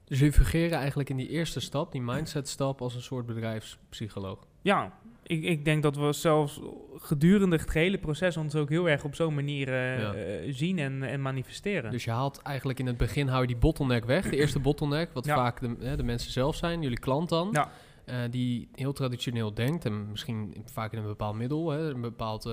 Dus 0.04 0.18
jullie 0.18 0.34
fungeren 0.34 0.78
eigenlijk 0.78 1.10
in 1.10 1.16
die 1.16 1.28
eerste 1.28 1.60
stap, 1.60 1.92
die 1.92 2.02
mindset 2.02 2.48
stap, 2.48 2.80
als 2.80 2.94
een 2.94 3.02
soort 3.02 3.26
bedrijfspsycholoog. 3.26 4.46
Ja, 4.62 4.92
ik, 5.22 5.42
ik 5.42 5.64
denk 5.64 5.82
dat 5.82 5.96
we 5.96 6.12
zelfs 6.12 6.60
gedurende 6.96 7.56
het 7.56 7.70
gehele 7.70 7.98
proces 7.98 8.36
ons 8.36 8.54
ook 8.54 8.68
heel 8.68 8.88
erg 8.88 9.04
op 9.04 9.14
zo'n 9.14 9.34
manier 9.34 9.68
eh, 9.68 10.00
Ja. 10.00 10.12
eh, 10.14 10.52
zien 10.54 10.78
en, 10.78 11.02
en 11.02 11.22
manifesteren. 11.22 11.90
Dus 11.90 12.04
je 12.04 12.10
haalt 12.10 12.42
eigenlijk 12.42 12.78
in 12.78 12.86
het 12.86 12.96
begin 12.96 13.28
hou 13.28 13.40
je 13.40 13.46
die 13.46 13.56
bottleneck 13.56 14.04
weg. 14.04 14.24
De 14.30 14.36
eerste 14.36 14.58
bottleneck, 14.58 15.10
wat 15.12 15.24
Ja. 15.24 15.34
vaak 15.34 15.60
de, 15.60 15.76
hè, 15.80 15.96
de 15.96 16.02
mensen 16.02 16.32
zelf 16.32 16.56
zijn, 16.56 16.82
jullie 16.82 16.98
klant 16.98 17.28
dan. 17.28 17.48
Ja. 17.52 17.70
eh, 18.04 18.16
die 18.30 18.68
heel 18.74 18.92
traditioneel 18.92 19.54
denkt 19.54 19.84
en 19.84 20.10
misschien 20.10 20.54
vaak 20.64 20.92
in 20.92 20.98
een 20.98 21.04
bepaald 21.04 21.36
middel, 21.36 21.70
hè, 21.70 21.78
een 21.90 22.00
bepaald 22.00 22.44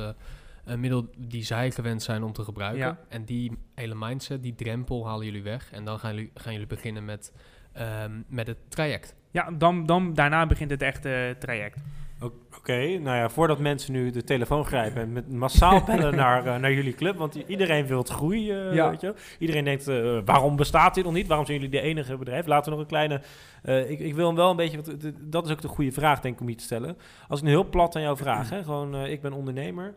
een 0.65 0.79
middel 0.79 1.07
die 1.17 1.43
zij 1.43 1.71
gewend 1.71 2.03
zijn 2.03 2.23
om 2.23 2.33
te 2.33 2.43
gebruiken. 2.43 2.97
En 3.09 3.23
die 3.25 3.51
hele 3.75 3.95
mindset, 3.95 4.43
die 4.43 4.55
drempel 4.55 5.05
halen 5.07 5.25
jullie 5.25 5.43
weg. 5.43 5.71
En 5.71 5.85
dan 5.85 5.99
gaan 5.99 6.15
jullie, 6.15 6.31
gaan 6.33 6.51
jullie 6.51 6.67
beginnen 6.67 7.05
met, 7.05 7.33
ehm, 7.73 8.21
met 8.27 8.47
het 8.47 8.57
traject. 8.67 9.15
Ja, 9.35 9.49
dan, 9.57 9.85
dan, 9.85 10.13
daarna 10.13 10.45
begint 10.45 10.69
het 10.69 10.81
echte 10.81 11.35
traject. 11.39 11.77
Oké, 12.57 12.97
nou 12.97 13.17
ja, 13.17 13.29
voordat 13.29 13.59
mensen 13.59 13.93
nu 13.93 14.09
de 14.11 14.23
telefoon 14.23 14.65
grijpen 14.65 15.01
en 15.01 15.13
met 15.13 15.31
massaal 15.31 15.83
bellen 15.83 16.15
naar, 16.25 16.45
eh, 16.45 16.55
naar 16.55 16.73
jullie 16.73 16.93
club, 16.93 17.17
want 17.17 17.35
iedereen 17.35 17.85
wil 17.85 17.97
het 17.97 18.09
groeien, 18.09 18.69
eh, 18.69 18.75
Ja. 18.75 18.89
weet 18.89 19.01
je. 19.01 19.13
Iedereen 19.39 19.63
denkt, 19.63 19.87
eh, 19.87 20.19
waarom 20.25 20.55
bestaat 20.55 20.95
dit 20.95 21.03
nog 21.03 21.13
niet? 21.13 21.27
Waarom 21.27 21.45
zijn 21.45 21.59
jullie 21.59 21.79
de 21.79 21.81
enige 21.81 22.17
bedrijf? 22.17 22.45
Laten 22.45 22.65
we 22.65 22.77
nog 22.77 22.79
een 22.79 22.91
kleine... 22.91 23.21
ik, 23.89 23.99
ik 23.99 24.15
wil 24.15 24.27
hem 24.27 24.35
wel 24.35 24.49
een 24.49 24.55
beetje, 24.55 24.81
want 24.81 25.13
dat 25.19 25.45
is 25.45 25.51
ook 25.51 25.61
de 25.61 25.67
goede 25.67 25.91
vraag, 25.91 26.21
denk 26.21 26.35
ik, 26.35 26.41
om 26.41 26.49
je 26.49 26.55
te 26.55 26.63
stellen. 26.63 26.97
Als 27.27 27.39
ik 27.39 27.45
nu 27.45 27.51
heel 27.51 27.69
plat 27.69 27.95
aan 27.95 28.01
jou 28.01 28.17
vraag, 28.17 28.49
hè, 28.49 28.63
gewoon, 28.63 28.95
ik 29.05 29.21
ben 29.21 29.33
ondernemer. 29.33 29.95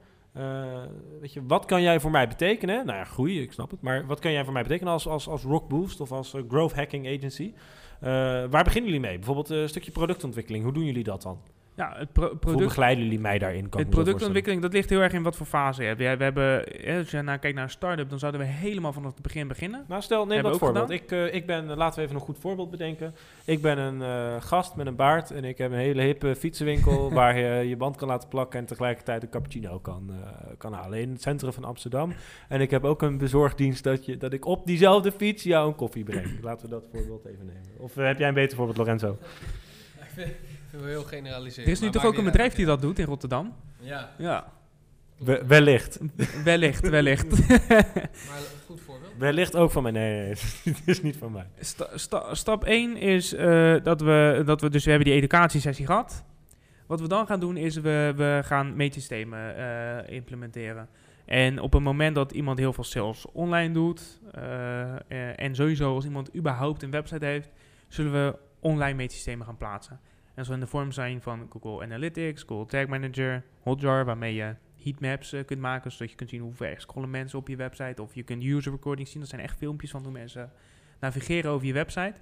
weet 1.20 1.32
je, 1.32 1.40
wat 1.46 1.64
kan 1.64 1.82
jij 1.82 2.00
voor 2.00 2.10
mij 2.10 2.28
betekenen? 2.28 2.86
Nou 2.86 2.98
ja, 2.98 3.04
groeien, 3.04 3.42
ik 3.42 3.52
snap 3.52 3.70
het. 3.70 3.82
Maar 3.82 4.06
wat 4.06 4.18
kan 4.20 4.32
jij 4.32 4.44
voor 4.44 4.52
mij 4.52 4.62
betekenen 4.62 4.92
als, 4.92 5.06
als, 5.06 5.28
als 5.28 5.42
Rockboost 5.42 6.00
of 6.00 6.12
als 6.12 6.34
Growth 6.48 6.74
Hacking 6.74 7.06
Agency? 7.16 7.52
Eh, 8.00 8.10
waar 8.50 8.64
beginnen 8.64 8.90
jullie 8.90 9.06
mee? 9.06 9.16
Bijvoorbeeld 9.16 9.50
eh, 9.50 9.60
een 9.60 9.68
stukje 9.68 9.90
productontwikkeling. 9.90 10.64
Hoe 10.64 10.72
doen 10.72 10.84
jullie 10.84 11.04
dat 11.04 11.22
dan? 11.22 11.38
Ja, 11.78 11.92
het 11.96 12.12
pro- 12.12 12.38
Hoe 12.42 12.56
begeleiden 12.56 13.04
jullie 13.04 13.20
mij 13.20 13.38
daarin? 13.38 13.68
Kan 13.68 13.80
het 13.80 13.90
productontwikkeling, 13.90 14.62
dat 14.62 14.72
ligt 14.72 14.90
heel 14.90 15.00
erg 15.00 15.12
in 15.12 15.22
wat 15.22 15.36
voor 15.36 15.46
fase 15.46 15.82
je 15.82 15.88
hebt. 15.88 16.00
Ja, 16.00 16.16
we 16.16 16.22
hebben, 16.24 16.64
hè, 16.80 16.98
als 16.98 17.10
je 17.10 17.22
naar 17.22 17.38
kijkt 17.38 17.56
naar 17.56 17.64
een 17.64 17.70
start-up, 17.70 18.08
dan 18.10 18.18
zouden 18.18 18.40
we 18.40 18.46
helemaal 18.46 18.92
vanaf 18.92 19.12
het 19.12 19.22
begin 19.22 19.48
beginnen. 19.48 19.84
Nou, 19.88 20.02
stel, 20.02 20.26
neem 20.26 20.42
dat 20.42 20.58
voorbeeld. 20.58 20.90
Ik, 20.90 21.10
eh, 21.12 21.34
ik 21.34 21.46
ben, 21.46 21.70
eh, 21.70 21.76
laten 21.76 21.98
we 21.98 22.04
even 22.04 22.16
een 22.16 22.22
goed 22.26 22.38
voorbeeld 22.38 22.70
bedenken. 22.70 23.14
Ik 23.44 23.62
ben 23.62 23.78
een 23.78 24.02
eh, 24.02 24.42
gast 24.42 24.76
met 24.76 24.86
een 24.86 24.96
baard 24.96 25.30
en 25.30 25.44
ik 25.44 25.58
heb 25.58 25.72
een 25.72 25.78
hele 25.78 26.02
hippe 26.02 26.36
fietsenwinkel 26.36 27.10
waar 27.20 27.38
je 27.38 27.68
je 27.68 27.76
band 27.76 27.96
kan 27.96 28.08
laten 28.08 28.28
plakken 28.28 28.60
en 28.60 28.66
tegelijkertijd 28.66 29.22
een 29.22 29.30
cappuccino 29.30 29.78
kan, 29.78 30.10
eh, 30.10 30.46
kan 30.58 30.72
halen 30.72 31.00
in 31.00 31.10
het 31.10 31.22
centrum 31.22 31.52
van 31.52 31.64
Amsterdam. 31.64 32.12
En 32.48 32.60
ik 32.60 32.70
heb 32.70 32.84
ook 32.84 33.02
een 33.02 33.18
bezorgdienst 33.18 33.84
dat, 33.84 34.04
je, 34.06 34.16
dat 34.16 34.32
ik 34.32 34.44
op 34.46 34.66
diezelfde 34.66 35.12
fiets 35.12 35.42
jou 35.42 35.68
een 35.68 35.74
koffie 35.74 36.04
breng. 36.04 36.38
Laten 36.42 36.64
we 36.68 36.70
dat 36.74 36.84
voorbeeld 36.92 37.24
even 37.24 37.46
nemen. 37.46 37.62
Of 37.78 37.94
heb 37.94 38.18
jij 38.18 38.28
een 38.28 38.34
beter 38.34 38.56
voorbeeld, 38.56 38.76
Lorenzo? 38.78 39.18
Heel 40.84 41.02
generaliseren. 41.04 41.64
Er 41.64 41.70
is 41.72 41.80
nu 41.80 41.90
toch 41.90 42.04
ook 42.04 42.16
een 42.18 42.24
bedrijf 42.24 42.54
die 42.54 42.66
dat 42.66 42.80
doet 42.80 42.98
in 42.98 43.04
Rotterdam? 43.04 43.54
Ja, 43.80 44.10
Ja, 44.18 44.52
We- 45.16 45.42
wellicht. 45.46 45.98
wellicht, 46.44 46.88
wellicht. 46.98 47.48
maar 47.48 48.40
goed 48.66 48.80
voorbeeld. 48.80 49.12
Wellicht 49.18 49.56
ook 49.56 49.70
van 49.70 49.82
mij. 49.82 49.92
Nee, 49.92 50.10
nee, 50.12 50.22
nee. 50.22 50.74
het 50.78 50.82
is 50.88 51.02
niet 51.02 51.16
van 51.16 51.32
mij. 51.32 51.46
Sta- 51.60 51.88
sta- 51.98 52.34
stap 52.34 52.64
1 52.64 52.96
is 52.96 53.34
eh, 53.34 53.74
dat, 53.82 54.00
we, 54.00 54.42
dat 54.46 54.60
we 54.60 54.70
dus 54.70 54.84
we 54.84 54.90
hebben 54.90 55.08
die 55.08 55.16
educatiesessie 55.18 55.86
gehad. 55.86 56.24
Wat 56.86 57.00
we 57.00 57.08
dan 57.08 57.26
gaan 57.26 57.40
doen 57.40 57.56
is 57.56 57.76
we, 57.76 58.12
we 58.16 58.40
gaan 58.44 58.76
meetsystemen 58.76 59.56
eh, 59.56 60.14
implementeren. 60.14 60.88
En 61.24 61.60
op 61.60 61.72
het 61.72 61.82
moment 61.82 62.14
dat 62.14 62.32
iemand 62.32 62.58
heel 62.58 62.72
veel 62.72 62.84
sales 62.84 63.26
online 63.32 63.72
doet 63.74 64.20
eh, 64.32 64.94
eh, 64.96 64.98
en 65.36 65.54
sowieso 65.54 65.94
als 65.94 66.04
iemand 66.04 66.36
überhaupt 66.36 66.82
een 66.82 66.90
website 66.90 67.24
heeft, 67.24 67.48
zullen 67.88 68.12
we 68.12 68.36
online 68.60 68.94
meetsystemen 68.94 69.46
gaan 69.46 69.56
plaatsen. 69.56 70.00
En 70.38 70.44
zal 70.44 70.54
in 70.54 70.60
de 70.60 70.66
vorm 70.66 70.92
zijn 70.92 71.22
van 71.22 71.46
Google 71.50 71.84
Analytics, 71.84 72.42
Google 72.42 72.66
Tag 72.66 72.86
Manager, 72.86 73.44
Hotjar, 73.62 74.04
waarmee 74.04 74.34
je 74.34 74.54
heatmaps 74.82 75.32
eh, 75.32 75.44
kunt 75.44 75.60
maken, 75.60 75.92
zodat 75.92 76.10
je 76.10 76.16
kunt 76.16 76.30
zien 76.30 76.40
hoe 76.40 76.54
ver 76.54 76.80
scrollen 76.80 77.10
mensen 77.10 77.38
op 77.38 77.48
je 77.48 77.56
website. 77.56 78.02
Of 78.02 78.14
je 78.14 78.22
kunt 78.22 78.44
user 78.44 78.72
recordings 78.72 79.10
zien, 79.10 79.20
dat 79.20 79.30
zijn 79.30 79.42
echt 79.42 79.56
filmpjes 79.56 79.90
van 79.90 80.02
hoe 80.02 80.12
mensen 80.12 80.52
navigeren 81.00 81.50
over 81.50 81.66
je 81.66 81.72
website. 81.72 82.14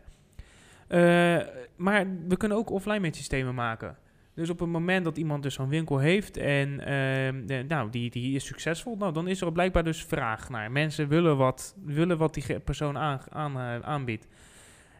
Eh, 0.88 1.38
maar 1.76 2.06
we 2.28 2.36
kunnen 2.36 2.58
ook 2.58 2.70
offline 2.70 3.00
meetsystemen 3.00 3.54
maken. 3.54 3.96
Dus 4.34 4.50
op 4.50 4.58
het 4.58 4.68
moment 4.68 5.04
dat 5.04 5.16
iemand 5.16 5.42
dus 5.42 5.54
zo'n 5.54 5.68
winkel 5.68 5.98
heeft 5.98 6.36
en 6.36 6.80
ehm, 6.80 7.66
nou, 7.66 7.90
die, 7.90 8.10
die 8.10 8.34
is 8.34 8.46
succesvol, 8.46 8.96
nou, 8.96 9.12
dan 9.12 9.28
is 9.28 9.40
er 9.40 9.52
blijkbaar 9.52 9.84
dus 9.84 10.04
vraag 10.04 10.48
naar. 10.48 10.72
Mensen 10.72 11.08
willen 11.08 11.36
wat, 11.36 11.76
willen 11.84 12.18
wat 12.18 12.34
die 12.34 12.60
persoon 12.60 12.98
aan, 12.98 13.20
aan, 13.28 13.56
eh, 13.56 13.80
aanbiedt. 13.80 14.26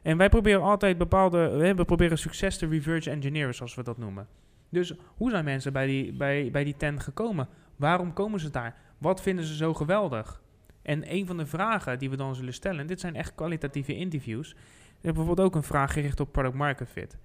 En 0.07 0.17
wij 0.17 0.29
proberen 0.29 0.63
altijd 0.63 0.99
bepaalde, 0.99 1.75
we 1.77 1.85
proberen 1.85 2.19
succes 2.19 2.59
te 2.59 2.67
reverse 2.67 3.11
engineeren, 3.11 3.55
zoals 3.55 3.75
we 3.75 3.83
dat 3.83 3.99
noemen. 3.99 4.27
Dus 4.69 4.95
hoe 5.17 5.31
zijn 5.31 5.45
mensen 5.45 5.73
bij 5.73 5.87
die, 5.87 6.13
bij, 6.13 6.51
bij 6.51 6.65
die 6.65 6.77
tent 6.77 7.03
gekomen? 7.03 7.49
Waarom 7.77 8.13
komen 8.13 8.41
ze 8.41 8.51
daar? 8.51 8.77
Wat 8.99 9.23
vinden 9.23 9.45
ze 9.45 9.57
zo 9.57 9.75
geweldig? 9.75 10.43
En 10.83 11.13
een 11.13 11.27
van 11.27 11.37
de 11.37 11.47
vragen 11.47 11.99
die 11.99 12.11
we 12.11 12.17
dan 12.17 12.35
zullen 12.35 12.53
stellen, 12.53 12.81
en 12.81 12.87
dit 12.87 13.01
zijn 13.01 13.17
echt 13.17 13.35
kwalitatieve 13.35 13.97
interviews, 13.97 14.53
we 14.53 14.59
hebben 14.93 15.15
bijvoorbeeld 15.15 15.49
ook 15.49 15.55
een 15.55 15.63
vraag 15.63 15.93
gericht 15.93 16.21
op 16.21 16.33
product 16.33 16.57
market 16.57 16.89
fit. 16.89 17.17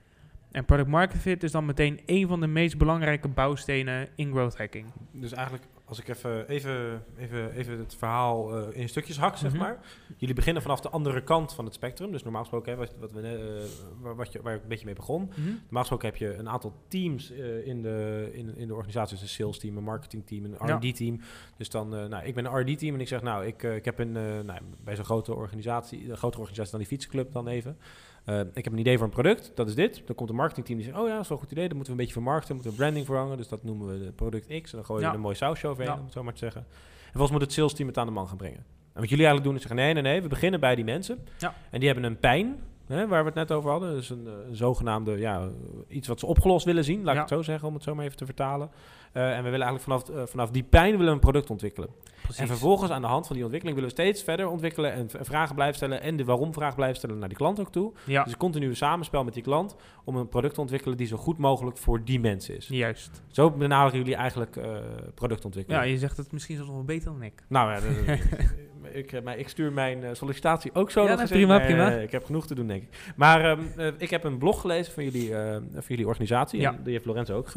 En 0.52 0.66
product 0.66 0.90
market 0.90 1.20
fit 1.20 1.44
is 1.44 1.52
dan 1.52 1.66
meteen 1.66 2.00
een 2.06 2.28
van 2.28 2.40
de 2.40 2.48
meest 2.48 2.78
belangrijke 2.78 3.28
bouwstenen 3.28 4.08
in 4.16 4.32
growth 4.32 4.58
hacking. 4.58 4.86
Dus 5.12 5.32
eigenlijk, 5.32 5.66
als 5.92 6.00
ik 6.00 6.08
even, 6.08 6.48
even, 6.48 7.04
even, 7.18 7.52
even 7.52 7.80
het 7.80 7.96
verhaal 7.96 8.58
eh, 8.58 8.80
in 8.82 8.90
stukjes 8.90 9.18
hak, 9.18 9.38
zeg 9.38 9.52
Mhm. 9.52 9.60
maar. 9.62 9.80
Jullie 10.18 10.36
beginnen 10.36 10.62
vanaf 10.62 10.80
de 10.82 10.90
andere 10.90 11.24
kant 11.24 11.54
van 11.54 11.66
het 11.66 11.74
spectrum. 11.74 12.12
Dus 12.12 12.24
normaal 12.24 12.42
gesproken, 12.42 12.72
hè, 12.72 12.78
wat, 12.78 12.94
wat 13.00 13.12
we, 13.12 13.22
eh, 13.22 14.02
waar, 14.02 14.16
wat 14.16 14.32
je, 14.32 14.42
waar 14.42 14.56
ik 14.56 14.62
een 14.62 14.68
beetje 14.68 14.86
mee 14.86 14.96
begon. 14.96 15.32
Normaal 15.36 15.82
gesproken 15.82 16.08
heb 16.08 16.18
je 16.18 16.34
een 16.36 16.50
aantal 16.50 16.74
teams 16.88 17.32
eh, 17.32 17.68
in, 17.68 17.82
de, 17.82 18.30
in, 18.34 18.56
in 18.58 18.68
de 18.68 18.74
organisatie. 18.74 19.14
Dus 19.18 19.24
een 19.24 19.30
sales 19.44 19.60
team, 19.60 19.78
een 19.78 19.84
marketing 19.84 20.26
team, 20.28 20.46
een. 20.46 20.76
R&D 20.76 20.96
team. 20.96 21.20
Dus 21.58 21.70
dan, 21.70 21.90
nou, 21.90 22.24
ik 22.24 22.36
ben 22.36 22.46
een 22.46 22.60
R&D 22.60 22.78
team 22.80 22.94
en 22.94 23.02
ik 23.02 23.08
zeg, 23.08 23.22
nou, 23.22 23.46
ik, 23.46 23.64
ik 23.64 23.86
heb 23.86 24.00
een, 24.00 24.12
nou, 24.46 24.60
bij 24.84 24.96
zo'n 24.96 25.06
grote 25.06 25.34
organisatie, 25.34 26.10
een 26.10 26.18
grotere 26.18 26.42
organisatie 26.42 26.72
dan 26.72 26.80
die 26.80 26.90
fietsenclub 26.90 27.34
dan 27.34 27.48
even. 27.48 27.78
Eh, 28.26 28.40
ik 28.54 28.64
heb 28.64 28.74
een 28.74 28.80
idee 28.80 28.98
voor 28.98 29.06
een 29.06 29.12
product, 29.14 29.52
dat 29.56 29.68
is 29.68 29.76
dit. 29.76 30.02
Dan 30.06 30.16
komt 30.16 30.30
een 30.30 30.36
marketingteam 30.36 30.78
die 30.78 30.88
zegt, 30.88 31.00
oh 31.00 31.08
ja, 31.08 31.14
dat 31.14 31.22
is 31.24 31.28
wel 31.30 31.38
een 31.38 31.44
goed 31.44 31.52
idee. 31.54 31.68
Dan 31.68 31.76
moeten 31.78 31.94
we 31.96 32.00
een 32.00 32.06
beetje 32.08 32.22
vermarkten, 32.22 32.54
moeten 32.56 32.72
we 32.72 32.78
branding 32.78 33.06
verhangen. 33.06 33.38
Dus 33.38 33.48
dat 33.48 33.64
noemen 33.64 33.88
we 33.88 34.06
de 34.06 34.12
product 34.12 34.46
X. 34.62 34.72
En 34.72 34.78
dan 34.78 34.86
gooien 34.86 35.02
we 35.04 35.08
Ja. 35.10 35.14
een 35.16 35.22
mooi 35.22 35.36
sausje 35.36 35.68
overheen, 35.68 35.92
Ja. 35.92 35.98
om 35.98 36.04
het 36.04 36.14
zo 36.14 36.24
maar 36.24 36.34
te 36.34 36.40
zeggen. 36.40 36.62
En 36.62 36.68
vervolgens 37.04 37.32
moet 37.32 37.42
het 37.42 37.54
sales 37.54 37.74
team 37.74 37.88
het 37.88 37.98
aan 37.98 38.06
de 38.06 38.12
man 38.12 38.28
gaan 38.28 38.38
brengen. 38.38 38.66
En 38.94 39.00
wat 39.00 39.10
jullie 39.10 39.26
eigenlijk 39.26 39.44
doen 39.46 39.56
is 39.56 39.62
zeggen, 39.68 39.80
nee, 39.80 39.94
nee, 39.94 40.04
nee, 40.04 40.22
we 40.22 40.28
beginnen 40.28 40.60
bij 40.60 40.76
die 40.76 40.86
mensen. 40.86 41.20
Ja. 41.38 41.54
En 41.72 41.80
die 41.80 41.90
hebben 41.90 42.06
een 42.12 42.20
pijn, 42.20 42.56
hè, 42.88 43.08
waar 43.08 43.20
we 43.22 43.26
het 43.26 43.36
net 43.38 43.52
over 43.52 43.70
hadden. 43.70 43.94
Dus 43.94 44.10
een, 44.10 44.28
eh, 44.28 44.34
een 44.50 44.56
zogenaamde, 44.56 45.18
ja, 45.18 45.50
iets 45.88 46.08
wat 46.08 46.20
ze 46.20 46.26
opgelost 46.26 46.66
willen 46.66 46.84
zien, 46.84 47.04
laat 47.04 47.14
ik 47.14 47.20
het 47.20 47.30
zo 47.30 47.42
zeggen, 47.42 47.68
om 47.68 47.74
het 47.74 47.84
zo 47.84 47.96
maar 47.96 48.06
even 48.06 48.18
te 48.18 48.26
vertalen. 48.26 48.70
Eh, 49.12 49.38
en 49.38 49.44
we 49.44 49.50
willen 49.50 49.68
eigenlijk 49.68 49.84
vanaf, 49.84 50.10
eh, 50.10 50.28
vanaf 50.32 50.50
die 50.50 50.64
pijn 50.64 50.92
willen 50.92 51.06
we 51.06 51.12
een 51.12 51.20
product 51.20 51.50
ontwikkelen. 51.50 51.90
En 52.38 52.48
vervolgens 52.48 52.92
aan 52.92 53.02
de 53.02 53.08
hand 53.08 53.26
van 53.28 53.36
die 53.36 53.44
ontwikkeling 53.44 53.80
willen 53.80 53.96
we 53.96 54.02
steeds 54.02 54.24
verder 54.24 54.48
ontwikkelen 54.48 54.94
en 54.94 55.10
vragen 55.10 55.56
blijven 55.56 55.76
stellen 55.76 56.02
en 56.02 56.16
de 56.16 56.26
waarom-vraag 56.26 56.76
blijven 56.76 56.98
stellen 56.98 57.18
naar 57.20 57.28
die 57.28 57.38
klant 57.38 57.60
ook 57.60 57.72
toe. 57.72 57.94
Ja, 58.06 58.24
Dus 58.24 58.32
een 58.32 58.38
continue 58.38 58.74
samenspel 58.74 59.24
met 59.24 59.34
die 59.34 59.44
klant 59.44 59.76
om 60.04 60.16
een 60.16 60.30
product 60.30 60.54
te 60.54 60.62
ontwikkelen 60.62 60.98
die 60.98 61.08
zo 61.08 61.18
goed 61.18 61.38
mogelijk 61.38 61.78
voor 61.78 62.04
die 62.04 62.20
mensen 62.20 62.56
is. 62.56 62.68
juist. 62.68 63.24
Zo 63.28 63.52
benaderen 63.52 64.00
jullie 64.00 64.16
eigenlijk 64.16 64.56
eh 64.56 64.76
productontwikkeling. 65.16 65.84
Ja, 65.84 65.90
je 65.90 65.98
zegt 65.98 66.18
het 66.18 66.32
misschien 66.32 66.56
zelfs 66.56 66.70
nog 66.70 66.80
wel 66.80 66.88
beter 66.88 67.12
dan 67.12 67.22
ik. 67.24 67.44
Nou 67.48 67.72
ja, 67.72 67.80
ik, 68.92 69.12
eh, 69.12 69.22
maar 69.22 69.38
ik 69.38 69.48
stuur 69.50 69.72
mijn 69.72 70.04
eh, 70.04 70.10
sollicitatie 70.14 70.72
ook 70.74 70.92
zo. 70.92 71.04
Ja, 71.04 71.16
dat 71.16 71.30
prima, 71.30 71.58
maar, 71.58 71.66
prima. 71.66 71.92
eh, 71.92 72.02
ik 72.02 72.12
heb 72.12 72.26
genoeg 72.26 72.48
te 72.48 72.56
doen, 72.56 72.68
denk 72.68 72.84
ik. 72.84 73.14
Maar 73.16 73.46
ehm, 73.46 73.60
eh, 73.78 73.88
ik 73.98 74.10
heb 74.10 74.24
een 74.24 74.38
blog 74.38 74.62
gelezen 74.62 74.94
van 74.94 75.04
jullie, 75.04 75.30
van 75.74 75.84
jullie 75.88 76.08
organisatie. 76.08 76.60
Ja. 76.60 76.70
En 76.74 76.80
die 76.84 76.94
heeft 76.94 77.06
Lorenzo 77.06 77.36
ook 77.38 77.52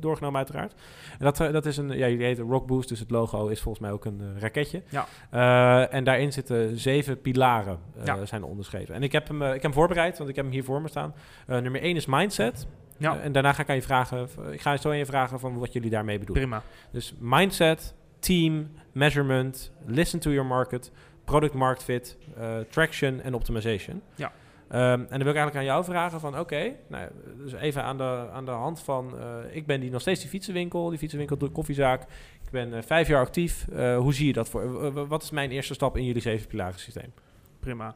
doorgenomen, 0.00 0.36
uiteraard. 0.36 0.74
En 1.18 1.24
dat, 1.24 1.36
dat 1.36 1.66
is 1.66 1.76
een, 1.76 1.88
ja, 1.88 2.08
jullie 2.08 2.24
heet 2.26 2.38
Rock 2.38 2.66
Boost, 2.66 2.88
dus 2.88 2.98
het 3.00 3.10
logo 3.10 3.46
is 3.46 3.60
volgens 3.60 3.84
mij 3.84 3.92
ook 3.92 4.04
een 4.04 4.20
raketje. 4.38 4.82
Ja. 5.30 5.88
En 5.88 6.04
daarin 6.04 6.32
zitten 6.32 6.78
zeven 6.78 7.20
pilaren, 7.20 7.78
Ja. 8.04 8.24
zijn 8.26 8.42
er 8.42 8.48
onderschreven. 8.48 8.94
En 8.94 9.02
ik 9.02 9.12
heb, 9.12 9.28
hem, 9.28 9.42
ik 9.42 9.52
heb 9.52 9.62
hem 9.62 9.72
voorbereid, 9.72 10.18
want 10.18 10.30
ik 10.30 10.36
heb 10.36 10.44
hem 10.44 10.54
hier 10.54 10.64
voor 10.64 10.82
me 10.82 10.88
staan. 10.88 11.14
Nummer 11.46 11.80
één 11.80 11.96
is 11.96 12.06
mindset. 12.06 12.66
Ja, 12.98 13.18
en 13.20 13.32
daarna 13.32 13.52
ga 13.52 13.62
ik 13.62 13.68
aan 13.68 13.74
je 13.74 13.82
vragen, 13.82 14.28
ik 14.50 14.60
ga 14.60 14.76
zo 14.76 14.88
aan 14.90 14.96
je 14.96 15.06
vragen 15.06 15.40
van 15.40 15.58
wat 15.58 15.72
jullie 15.72 15.90
daarmee 15.90 16.18
bedoelen. 16.18 16.44
prima. 16.48 16.62
Dus 16.90 17.14
mindset, 17.18 17.94
team, 18.18 18.70
measurement, 18.92 19.72
listen 19.86 20.20
to 20.20 20.30
your 20.30 20.46
market, 20.46 20.90
product 21.24 21.54
market 21.54 21.84
fit, 21.84 22.16
eh, 22.36 22.58
traction 22.70 23.20
en 23.20 23.34
optimization. 23.34 24.02
Ja. 24.14 24.32
Ehm, 24.68 24.80
en 24.82 25.06
dan 25.08 25.18
wil 25.18 25.18
ik 25.18 25.36
eigenlijk 25.36 25.56
aan 25.56 25.64
jou 25.64 25.84
vragen 25.84 26.20
van 26.20 26.38
oké, 26.38 26.72
nou, 26.86 27.08
dus 27.42 27.52
even 27.52 27.82
aan 27.82 27.96
de, 27.96 28.28
aan 28.32 28.44
de 28.44 28.50
hand 28.50 28.80
van, 28.80 29.18
eh, 29.18 29.56
ik 29.56 29.66
ben 29.66 29.80
die 29.80 29.90
nog 29.90 30.00
steeds 30.00 30.20
die 30.20 30.28
fietsenwinkel, 30.28 30.88
die 30.88 30.98
fietsenwinkel, 30.98 31.38
de 31.38 31.48
koffiezaak. 31.48 32.02
Ik 32.44 32.50
ben 32.50 32.74
eh, 32.74 32.82
vijf 32.82 33.08
jaar 33.08 33.20
actief. 33.20 33.66
Hoe 33.96 34.14
zie 34.14 34.26
je 34.26 34.32
dat 34.32 34.48
voor? 34.48 35.08
wat 35.08 35.22
is 35.22 35.30
mijn 35.30 35.50
eerste 35.50 35.74
stap 35.74 35.96
in 35.96 36.04
jullie 36.04 36.22
zeven 36.22 36.48
pilaren 36.48 36.78
systeem? 36.78 37.12
Prima. 37.60 37.94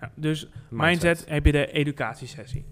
Ja, 0.00 0.12
dus 0.14 0.48
mindset. 0.68 1.24
heb 1.28 1.44
je 1.44 1.52
de 1.52 1.72
educatiesessie. 1.72 2.64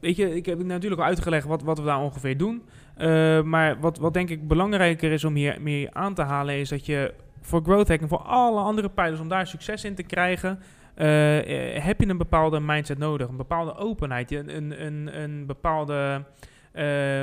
Weet 0.00 0.16
je, 0.16 0.34
ik 0.34 0.46
heb 0.46 0.62
natuurlijk 0.62 1.00
al 1.00 1.06
uitgelegd 1.06 1.46
wat, 1.46 1.62
wat 1.62 1.78
we 1.78 1.84
daar 1.84 2.00
ongeveer 2.00 2.36
doen. 2.36 2.62
Eh, 2.96 3.42
maar 3.42 3.80
wat, 3.80 3.98
wat 3.98 4.14
denk 4.14 4.30
ik 4.30 4.48
belangrijker 4.48 5.12
is 5.12 5.24
om 5.24 5.34
hier 5.34 5.56
meer 5.60 5.88
aan 5.92 6.14
te 6.14 6.22
halen, 6.22 6.54
is 6.58 6.68
dat 6.68 6.86
je 6.86 7.14
voor 7.40 7.62
growth 7.62 7.88
hacking, 7.88 8.08
voor 8.10 8.22
alle 8.22 8.60
andere 8.60 8.88
pijlers, 8.88 9.20
om 9.20 9.28
daar 9.28 9.46
succes 9.46 9.84
in 9.84 9.94
te 9.94 10.02
krijgen, 10.02 10.58
eh, 10.94 11.76
eh, 11.76 11.82
heb 11.84 12.00
je 12.00 12.08
een 12.08 12.16
bepaalde 12.18 12.60
mindset 12.60 12.98
nodig. 12.98 13.28
Een 13.28 13.36
bepaalde 13.36 13.76
openheid, 13.76 14.30
je- 14.30 14.52
een, 14.54 14.84
een, 14.86 15.22
een 15.22 15.46
bepaalde 15.46 16.24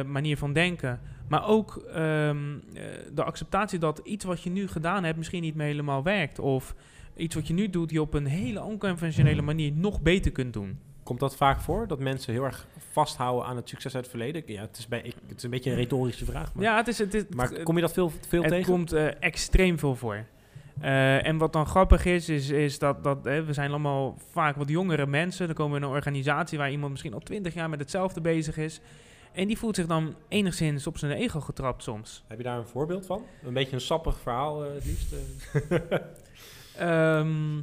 manier 0.05 0.37
van 0.37 0.53
denken. 0.53 0.99
Maar 1.29 1.47
ook 1.47 1.75
ehm, 1.93 2.37
eh, 2.73 2.81
de 3.13 3.23
acceptatie 3.23 3.79
dat 3.79 3.99
iets 4.03 4.25
wat 4.25 4.41
je 4.43 4.49
nu 4.49 4.67
gedaan 4.67 5.03
hebt 5.03 5.17
misschien 5.17 5.41
niet 5.41 5.55
meer 5.55 5.65
helemaal 5.67 6.03
werkt. 6.03 6.39
Of 6.39 6.75
iets 7.15 7.35
wat 7.35 7.47
je 7.47 7.53
nu 7.53 7.69
doet, 7.69 7.91
je 7.91 8.01
op 8.01 8.13
een 8.13 8.25
hele 8.25 8.63
onconventionele 8.63 9.41
manier 9.41 9.71
nog 9.71 10.01
beter 10.01 10.31
kunt 10.31 10.53
doen. 10.53 10.79
Komt 11.11 11.23
dat 11.23 11.35
vaak 11.35 11.61
voor? 11.61 11.87
Dat 11.87 11.99
mensen 11.99 12.33
heel 12.33 12.43
erg 12.43 12.67
vasthouden 12.91 13.45
aan 13.45 13.55
het 13.55 13.69
succes 13.69 13.95
uit 13.95 14.03
het 14.03 14.11
verleden? 14.15 14.43
Ja, 14.45 14.61
het 14.61 14.77
is, 14.77 14.87
bij, 14.87 15.01
ik, 15.01 15.15
het 15.27 15.37
is 15.37 15.43
een 15.43 15.49
beetje 15.49 15.69
een 15.69 15.75
retorische 15.75 16.25
vraag. 16.25 16.53
Maar, 16.53 16.63
Ja, 16.63 16.75
het 16.77 16.87
is, 16.87 16.97
het 16.97 17.13
is, 17.13 17.23
maar 17.35 17.63
kom 17.63 17.75
je 17.75 17.81
dat 17.81 17.93
veel, 17.93 18.11
veel 18.27 18.41
het 18.41 18.51
tegen? 18.51 18.71
komt 18.73 18.91
eh, 18.93 19.23
extreem 19.23 19.79
veel 19.79 19.95
voor. 19.95 20.25
Eh, 20.81 21.27
en 21.27 21.37
wat 21.37 21.53
dan 21.53 21.65
grappig 21.65 22.05
is, 22.05 22.29
is, 22.29 22.49
is 22.49 22.79
dat, 22.79 23.03
dat 23.03 23.23
hè, 23.23 23.43
we 23.43 23.53
zijn 23.53 23.69
allemaal 23.69 24.17
vaak 24.31 24.55
wat 24.55 24.69
jongere 24.69 25.05
mensen. 25.07 25.45
Dan 25.45 25.55
komen 25.55 25.73
we 25.79 25.85
in 25.85 25.91
een 25.91 25.95
organisatie 25.95 26.57
waar 26.57 26.71
iemand 26.71 26.91
misschien 26.91 27.13
al 27.13 27.19
twintig 27.19 27.53
jaar 27.53 27.69
met 27.69 27.79
hetzelfde 27.79 28.21
bezig 28.21 28.57
is. 28.57 28.79
En 29.31 29.47
die 29.47 29.57
voelt 29.57 29.75
zich 29.75 29.85
dan 29.87 30.15
enigszins 30.27 30.87
op 30.87 30.97
zijn 30.97 31.11
ego 31.11 31.39
getrapt 31.39 31.83
soms. 31.83 32.23
Heb 32.27 32.37
je 32.37 32.43
daar 32.43 32.57
een 32.57 32.67
voorbeeld 32.67 33.05
van? 33.05 33.23
Een 33.43 33.53
beetje 33.53 33.73
een 33.75 33.81
sappig 33.81 34.19
verhaal 34.19 34.65
eh, 34.65 34.73
het 34.73 34.85
liefst. 34.85 35.13
eh. 35.69 35.79
Ehm, 37.19 37.59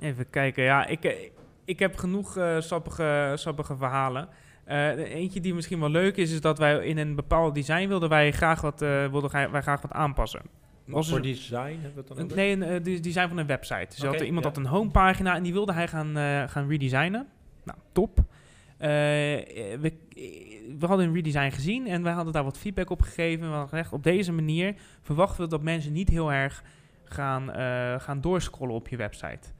even 0.00 0.30
kijken. 0.30 0.64
Ja, 0.64 0.86
ik, 0.86 1.30
ik 1.64 1.78
heb 1.78 1.96
genoeg 1.96 2.36
eh, 2.36 2.60
sappige, 2.60 3.32
sappige 3.34 3.76
verhalen. 3.76 4.28
Eh, 4.64 4.88
eentje 5.14 5.40
die 5.40 5.54
misschien 5.54 5.80
wel 5.80 5.88
leuk 5.90 6.16
is, 6.16 6.32
is 6.32 6.40
dat 6.40 6.58
wij 6.58 6.86
in 6.86 6.98
een 6.98 7.14
bepaald 7.14 7.54
design 7.54 7.88
wilden 7.88 8.08
wij 8.08 8.32
graag 8.32 8.60
wat, 8.60 8.82
eh, 8.82 9.06
wilden 9.10 9.30
wij 9.50 9.62
graag 9.62 9.80
wat 9.82 9.92
aanpassen. 9.92 10.40
Was 10.84 11.08
voor 11.08 11.16
er- 11.16 11.22
design 11.22 11.56
hebben 11.80 11.92
we 11.94 11.98
het 11.98 12.08
dan 12.08 12.24
over? 12.24 12.36
Nee, 12.36 12.52
een 12.52 12.82
de- 12.82 13.00
design 13.00 13.28
van 13.28 13.38
een 13.38 13.46
website. 13.46 13.86
Dus 13.88 14.02
had, 14.02 14.20
iemand 14.20 14.44
ja. 14.44 14.50
had 14.50 14.56
een 14.58 14.66
homepagina 14.66 15.34
en 15.34 15.42
die 15.42 15.52
wilde 15.52 15.72
hij 15.72 15.88
gaan, 15.88 16.16
gaan 16.48 16.68
redesignen. 16.68 17.26
Nou, 17.64 17.78
top. 17.92 18.18
We, 18.78 19.92
we 20.78 20.86
hadden 20.86 21.06
een 21.06 21.14
redesign 21.14 21.50
gezien 21.50 21.86
en 21.86 22.02
wij 22.02 22.12
hadden 22.12 22.32
daar 22.32 22.44
wat 22.44 22.58
feedback 22.58 22.90
op 22.90 23.02
gegeven. 23.02 23.40
We 23.46 23.50
hadden 23.52 23.68
gezegd, 23.68 23.92
op 23.92 24.02
deze 24.02 24.32
manier 24.32 24.74
verwachten 25.02 25.44
we 25.44 25.50
dat 25.50 25.62
mensen 25.62 25.92
niet 25.92 26.08
heel 26.08 26.32
erg 26.32 26.62
gaan, 27.04 27.48
gaan 28.00 28.20
doorscrollen 28.20 28.74
op 28.74 28.88
je 28.88 28.96
website. 28.96 29.52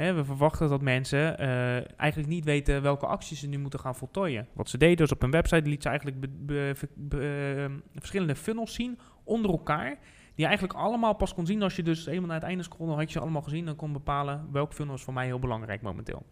Hè, 0.00 0.14
we 0.14 0.24
verwachten 0.24 0.68
dat 0.68 0.82
mensen 0.82 1.38
eh, 1.38 1.98
eigenlijk 2.00 2.28
niet 2.28 2.44
weten 2.44 2.82
welke 2.82 3.06
acties 3.06 3.40
ze 3.40 3.46
nu 3.48 3.58
moeten 3.58 3.80
gaan 3.80 3.94
voltooien. 3.94 4.48
Wat 4.52 4.68
ze 4.68 4.78
deden 4.78 4.96
dus 4.96 5.12
op 5.12 5.22
een 5.22 5.30
website, 5.30 5.68
liet 5.68 5.82
ze 5.82 5.88
eigenlijk 5.88 6.20
be- 6.20 6.28
be- 6.28 6.74
be- 6.80 6.88
be- 6.94 7.56
ehm, 7.58 7.78
verschillende 7.98 8.34
funnels 8.34 8.74
zien 8.74 8.98
onder 9.24 9.50
elkaar. 9.50 9.88
Die 9.88 9.98
je 10.34 10.44
eigenlijk 10.46 10.78
allemaal 10.78 11.14
pas 11.14 11.34
kon 11.34 11.46
zien 11.46 11.62
als 11.62 11.76
je 11.76 11.82
dus 11.82 12.06
helemaal 12.06 12.26
naar 12.28 12.40
het 12.40 12.48
einde 12.48 12.62
scrolde, 12.62 12.92
had 12.92 13.06
je 13.06 13.10
ze 13.12 13.20
allemaal 13.20 13.42
gezien 13.42 13.68
en 13.68 13.76
kon 13.76 13.92
bepalen 13.92 14.48
welk 14.52 14.72
funnel 14.72 14.94
is 14.94 15.02
voor 15.02 15.14
mij 15.14 15.26
heel 15.26 15.38
belangrijk 15.38 15.82
momenteel. 15.82 16.26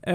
Eh, 0.00 0.14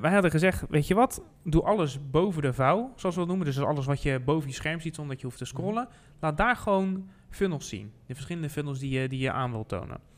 wij 0.00 0.12
hadden 0.12 0.30
gezegd, 0.30 0.64
weet 0.68 0.86
je 0.86 0.94
wat, 0.94 1.24
doe 1.44 1.62
alles 1.62 2.10
boven 2.10 2.42
de 2.42 2.52
vouw, 2.52 2.92
zoals 2.96 3.14
we 3.14 3.20
dat 3.20 3.28
noemen. 3.28 3.46
Dus 3.46 3.60
alles 3.60 3.86
wat 3.86 4.02
je 4.02 4.20
boven 4.20 4.48
je 4.48 4.54
scherm 4.54 4.80
ziet 4.80 4.94
zonder 4.94 5.12
dat 5.12 5.20
je 5.20 5.26
hoeft 5.26 5.38
te 5.38 5.44
scrollen. 5.44 5.88
Laat 6.20 6.36
daar 6.36 6.56
gewoon 6.56 7.08
funnels 7.28 7.68
zien. 7.68 7.92
De 8.06 8.14
verschillende 8.14 8.50
funnels 8.50 8.78
die 8.78 9.00
je, 9.00 9.08
die 9.08 9.20
je 9.20 9.32
aan 9.32 9.50
wilt 9.50 9.68
tonen. 9.68 10.09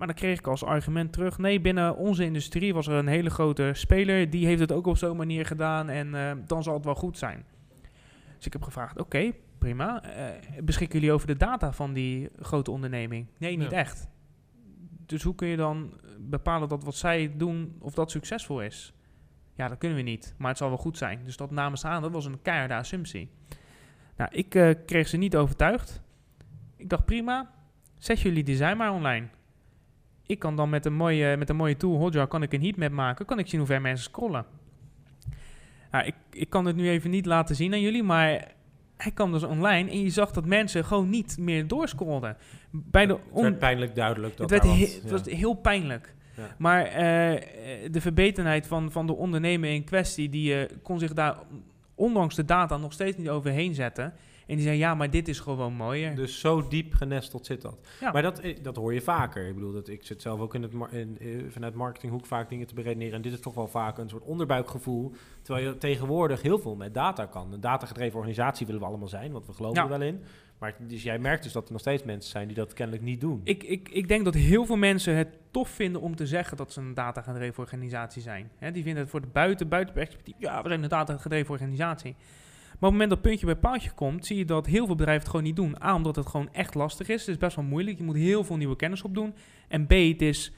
Maar 0.00 0.08
dan 0.08 0.18
kreeg 0.18 0.38
ik 0.38 0.46
als 0.46 0.64
argument 0.64 1.12
terug, 1.12 1.38
nee, 1.38 1.60
binnen 1.60 1.96
onze 1.96 2.24
industrie 2.24 2.74
was 2.74 2.86
er 2.86 2.94
een 2.94 3.06
hele 3.06 3.30
grote 3.30 3.70
speler, 3.74 4.30
die 4.30 4.46
heeft 4.46 4.60
het 4.60 4.72
ook 4.72 4.86
op 4.86 4.96
zo'n 4.96 5.16
manier 5.16 5.46
gedaan 5.46 5.88
en 5.88 6.14
eh, 6.14 6.32
dan 6.46 6.62
zal 6.62 6.74
het 6.74 6.84
wel 6.84 6.94
goed 6.94 7.18
zijn. 7.18 7.44
Dus 8.36 8.46
ik 8.46 8.52
heb 8.52 8.62
gevraagd, 8.62 8.98
oké, 8.98 9.32
prima. 9.58 10.02
Eh, 10.02 10.62
beschikken 10.62 10.98
jullie 10.98 11.14
over 11.14 11.26
de 11.26 11.36
data 11.36 11.72
van 11.72 11.92
die 11.92 12.30
grote 12.38 12.70
onderneming? 12.70 13.26
Nee, 13.38 13.56
niet 13.56 13.70
Ja. 13.70 13.76
echt. 13.76 14.08
Dus 15.06 15.22
hoe 15.22 15.34
kun 15.34 15.48
je 15.48 15.56
dan 15.56 16.00
bepalen 16.18 16.68
dat 16.68 16.84
wat 16.84 16.94
zij 16.94 17.32
doen, 17.36 17.76
of 17.80 17.94
dat 17.94 18.10
succesvol 18.10 18.62
is? 18.62 18.92
Ja, 19.54 19.68
dat 19.68 19.78
kunnen 19.78 19.96
we 19.98 20.02
niet, 20.04 20.34
maar 20.38 20.48
het 20.48 20.58
zal 20.58 20.68
wel 20.68 20.78
goed 20.78 20.98
zijn. 20.98 21.20
Dus 21.24 21.36
dat 21.36 21.50
namen 21.50 21.78
ze 21.78 21.86
aan, 21.86 22.02
dat 22.02 22.12
was 22.12 22.24
een 22.24 22.42
keiharde 22.42 22.74
assumptie. 22.74 23.30
Nou, 24.16 24.30
ik 24.32 24.54
eh, 24.54 24.74
kreeg 24.86 25.08
ze 25.08 25.16
niet 25.16 25.36
overtuigd. 25.36 26.02
Ik 26.76 26.88
dacht, 26.88 27.04
prima, 27.04 27.50
zet 27.98 28.20
jullie 28.20 28.44
design 28.44 28.76
maar 28.76 28.92
online. 28.92 29.28
Ik 30.30 30.38
kan 30.38 30.56
dan 30.56 30.70
met 30.70 30.84
een 30.84 30.94
mooie, 30.94 31.36
met 31.36 31.48
een 31.48 31.56
mooie 31.56 31.76
tool, 31.76 31.96
Hotjar, 31.98 32.26
kan 32.26 32.42
ik 32.42 32.52
een 32.52 32.62
heatmap 32.62 32.90
maken. 32.90 33.26
Kan 33.26 33.38
ik 33.38 33.48
zien 33.48 33.58
hoe 33.60 33.68
ver 33.68 33.80
mensen 33.80 34.04
scrollen. 34.04 34.44
Nou, 35.90 36.04
ik, 36.06 36.14
ik 36.30 36.50
kan 36.50 36.64
het 36.64 36.76
nu 36.76 36.88
even 36.88 37.10
niet 37.10 37.26
laten 37.26 37.56
zien 37.56 37.72
aan 37.72 37.80
jullie, 37.80 38.02
maar 38.02 38.52
hij 38.96 39.12
kwam 39.12 39.32
dus 39.32 39.42
online 39.42 39.90
en 39.90 40.02
je 40.02 40.10
zag 40.10 40.30
dat 40.30 40.46
mensen 40.46 40.84
gewoon 40.84 41.10
niet 41.10 41.38
meer 41.38 41.66
doorscrolden. 41.66 42.36
Bij 42.70 43.06
de 43.06 43.12
Het 43.32 43.42
werd 43.42 43.58
pijnlijk 43.58 43.94
duidelijk 43.94 44.36
dat 44.36 44.50
het, 44.50 44.62
werd 44.62 44.76
he- 44.78 44.98
het 45.02 45.10
was 45.10 45.22
heel 45.24 45.54
pijnlijk. 45.54 46.14
Ja. 46.36 46.54
Maar 46.58 46.84
eh, 46.84 47.40
de 47.90 48.00
verbetenheid 48.00 48.66
van, 48.66 48.90
van 48.92 49.06
de 49.06 49.16
ondernemer 49.16 49.70
in 49.70 49.84
kwestie, 49.84 50.28
die 50.28 50.54
eh, 50.54 50.76
kon 50.82 50.98
zich 50.98 51.12
daar 51.12 51.36
ondanks 51.94 52.34
de 52.34 52.44
data 52.44 52.76
nog 52.76 52.92
steeds 52.92 53.16
niet 53.16 53.28
overheen 53.28 53.74
zetten. 53.74 54.12
En 54.50 54.56
die 54.56 54.64
zei, 54.64 54.78
ja, 54.78 54.94
maar 54.94 55.10
dit 55.10 55.28
is 55.28 55.40
gewoon 55.40 55.72
mooier. 55.72 56.14
Dus 56.14 56.40
zo 56.40 56.68
diep 56.68 56.94
genesteld 56.94 57.46
zit 57.46 57.62
dat. 57.62 57.78
Ja. 58.00 58.12
Maar 58.12 58.22
dat, 58.22 58.38
eh, 58.38 58.56
dat 58.62 58.76
hoor 58.76 58.94
je 58.94 59.00
vaker. 59.00 59.46
Ik 59.46 59.54
bedoel, 59.54 59.72
dat, 59.72 59.88
ik 59.88 60.04
zit 60.04 60.22
zelf 60.22 60.40
ook 60.40 60.54
in 60.54 60.62
het 60.62 60.72
in, 60.90 61.18
eh, 61.20 61.28
vanuit 61.48 61.74
marketinghoek 61.74 62.26
vaak 62.26 62.48
dingen 62.48 62.66
te 62.66 62.74
beredeneren. 62.74 63.14
En 63.14 63.22
dit 63.22 63.32
is 63.32 63.40
toch 63.40 63.54
wel 63.54 63.68
vaak 63.68 63.98
een 63.98 64.08
soort 64.08 64.24
onderbuikgevoel. 64.24 65.12
Terwijl 65.42 65.66
je 65.66 65.78
tegenwoordig 65.78 66.42
heel 66.42 66.58
veel 66.58 66.76
met 66.76 66.94
data 66.94 67.26
kan. 67.26 67.52
Een 67.52 67.60
datagedreven 67.60 68.16
organisatie 68.16 68.66
willen 68.66 68.80
we 68.80 68.86
allemaal 68.86 69.08
zijn, 69.08 69.32
want 69.32 69.46
we 69.46 69.52
geloven 69.52 69.76
Ja. 69.76 69.82
er 69.82 69.98
wel 69.98 70.08
in. 70.08 70.22
Maar 70.58 70.74
dus 70.78 71.02
jij 71.02 71.18
merkt 71.18 71.42
dus 71.42 71.52
dat 71.52 71.66
er 71.66 71.72
nog 71.72 71.80
steeds 71.80 72.02
mensen 72.02 72.30
zijn 72.30 72.46
die 72.46 72.56
dat 72.56 72.72
kennelijk 72.72 73.04
niet 73.04 73.20
doen. 73.20 73.40
Ik, 73.44 73.62
ik, 73.62 73.88
ik 73.88 74.08
denk 74.08 74.24
dat 74.24 74.34
heel 74.34 74.66
veel 74.66 74.76
mensen 74.76 75.14
het 75.16 75.38
tof 75.50 75.68
vinden 75.68 76.00
om 76.00 76.16
te 76.16 76.26
zeggen 76.26 76.56
dat 76.56 76.72
ze 76.72 76.80
een 76.80 76.94
datagedreven 76.94 77.62
organisatie 77.62 78.22
zijn. 78.22 78.50
Hè, 78.58 78.70
die 78.72 78.82
vinden 78.82 79.02
het 79.02 79.10
voor 79.10 79.20
de 79.20 79.26
buiten, 79.32 79.68
buitenperspectief, 79.68 80.34
ja, 80.38 80.62
we 80.62 80.68
zijn 80.68 80.82
een 80.82 80.88
datagedreven 80.88 81.50
organisatie. 81.50 82.16
Maar 82.80 82.90
op 82.90 82.96
het 82.96 83.06
moment 83.06 83.10
dat 83.10 83.30
puntje 83.30 83.46
bij 83.46 83.70
paaltje 83.70 83.90
komt, 83.90 84.26
zie 84.26 84.36
je 84.36 84.44
dat 84.44 84.66
heel 84.66 84.86
veel 84.86 84.94
bedrijven 84.94 85.22
het 85.22 85.30
gewoon 85.30 85.46
niet 85.46 85.56
doen. 85.56 85.82
A, 85.82 85.94
omdat 85.94 86.16
het 86.16 86.26
gewoon 86.26 86.48
echt 86.52 86.74
lastig 86.74 87.08
is. 87.08 87.20
Het 87.20 87.28
is 87.28 87.36
best 87.36 87.56
wel 87.56 87.64
moeilijk. 87.64 87.98
Je 87.98 88.04
moet 88.04 88.16
heel 88.16 88.44
veel 88.44 88.56
nieuwe 88.56 88.76
kennis 88.76 89.02
opdoen. 89.02 89.34
En 89.68 89.86
B, 89.86 89.90
het 89.90 90.22
is 90.22 90.52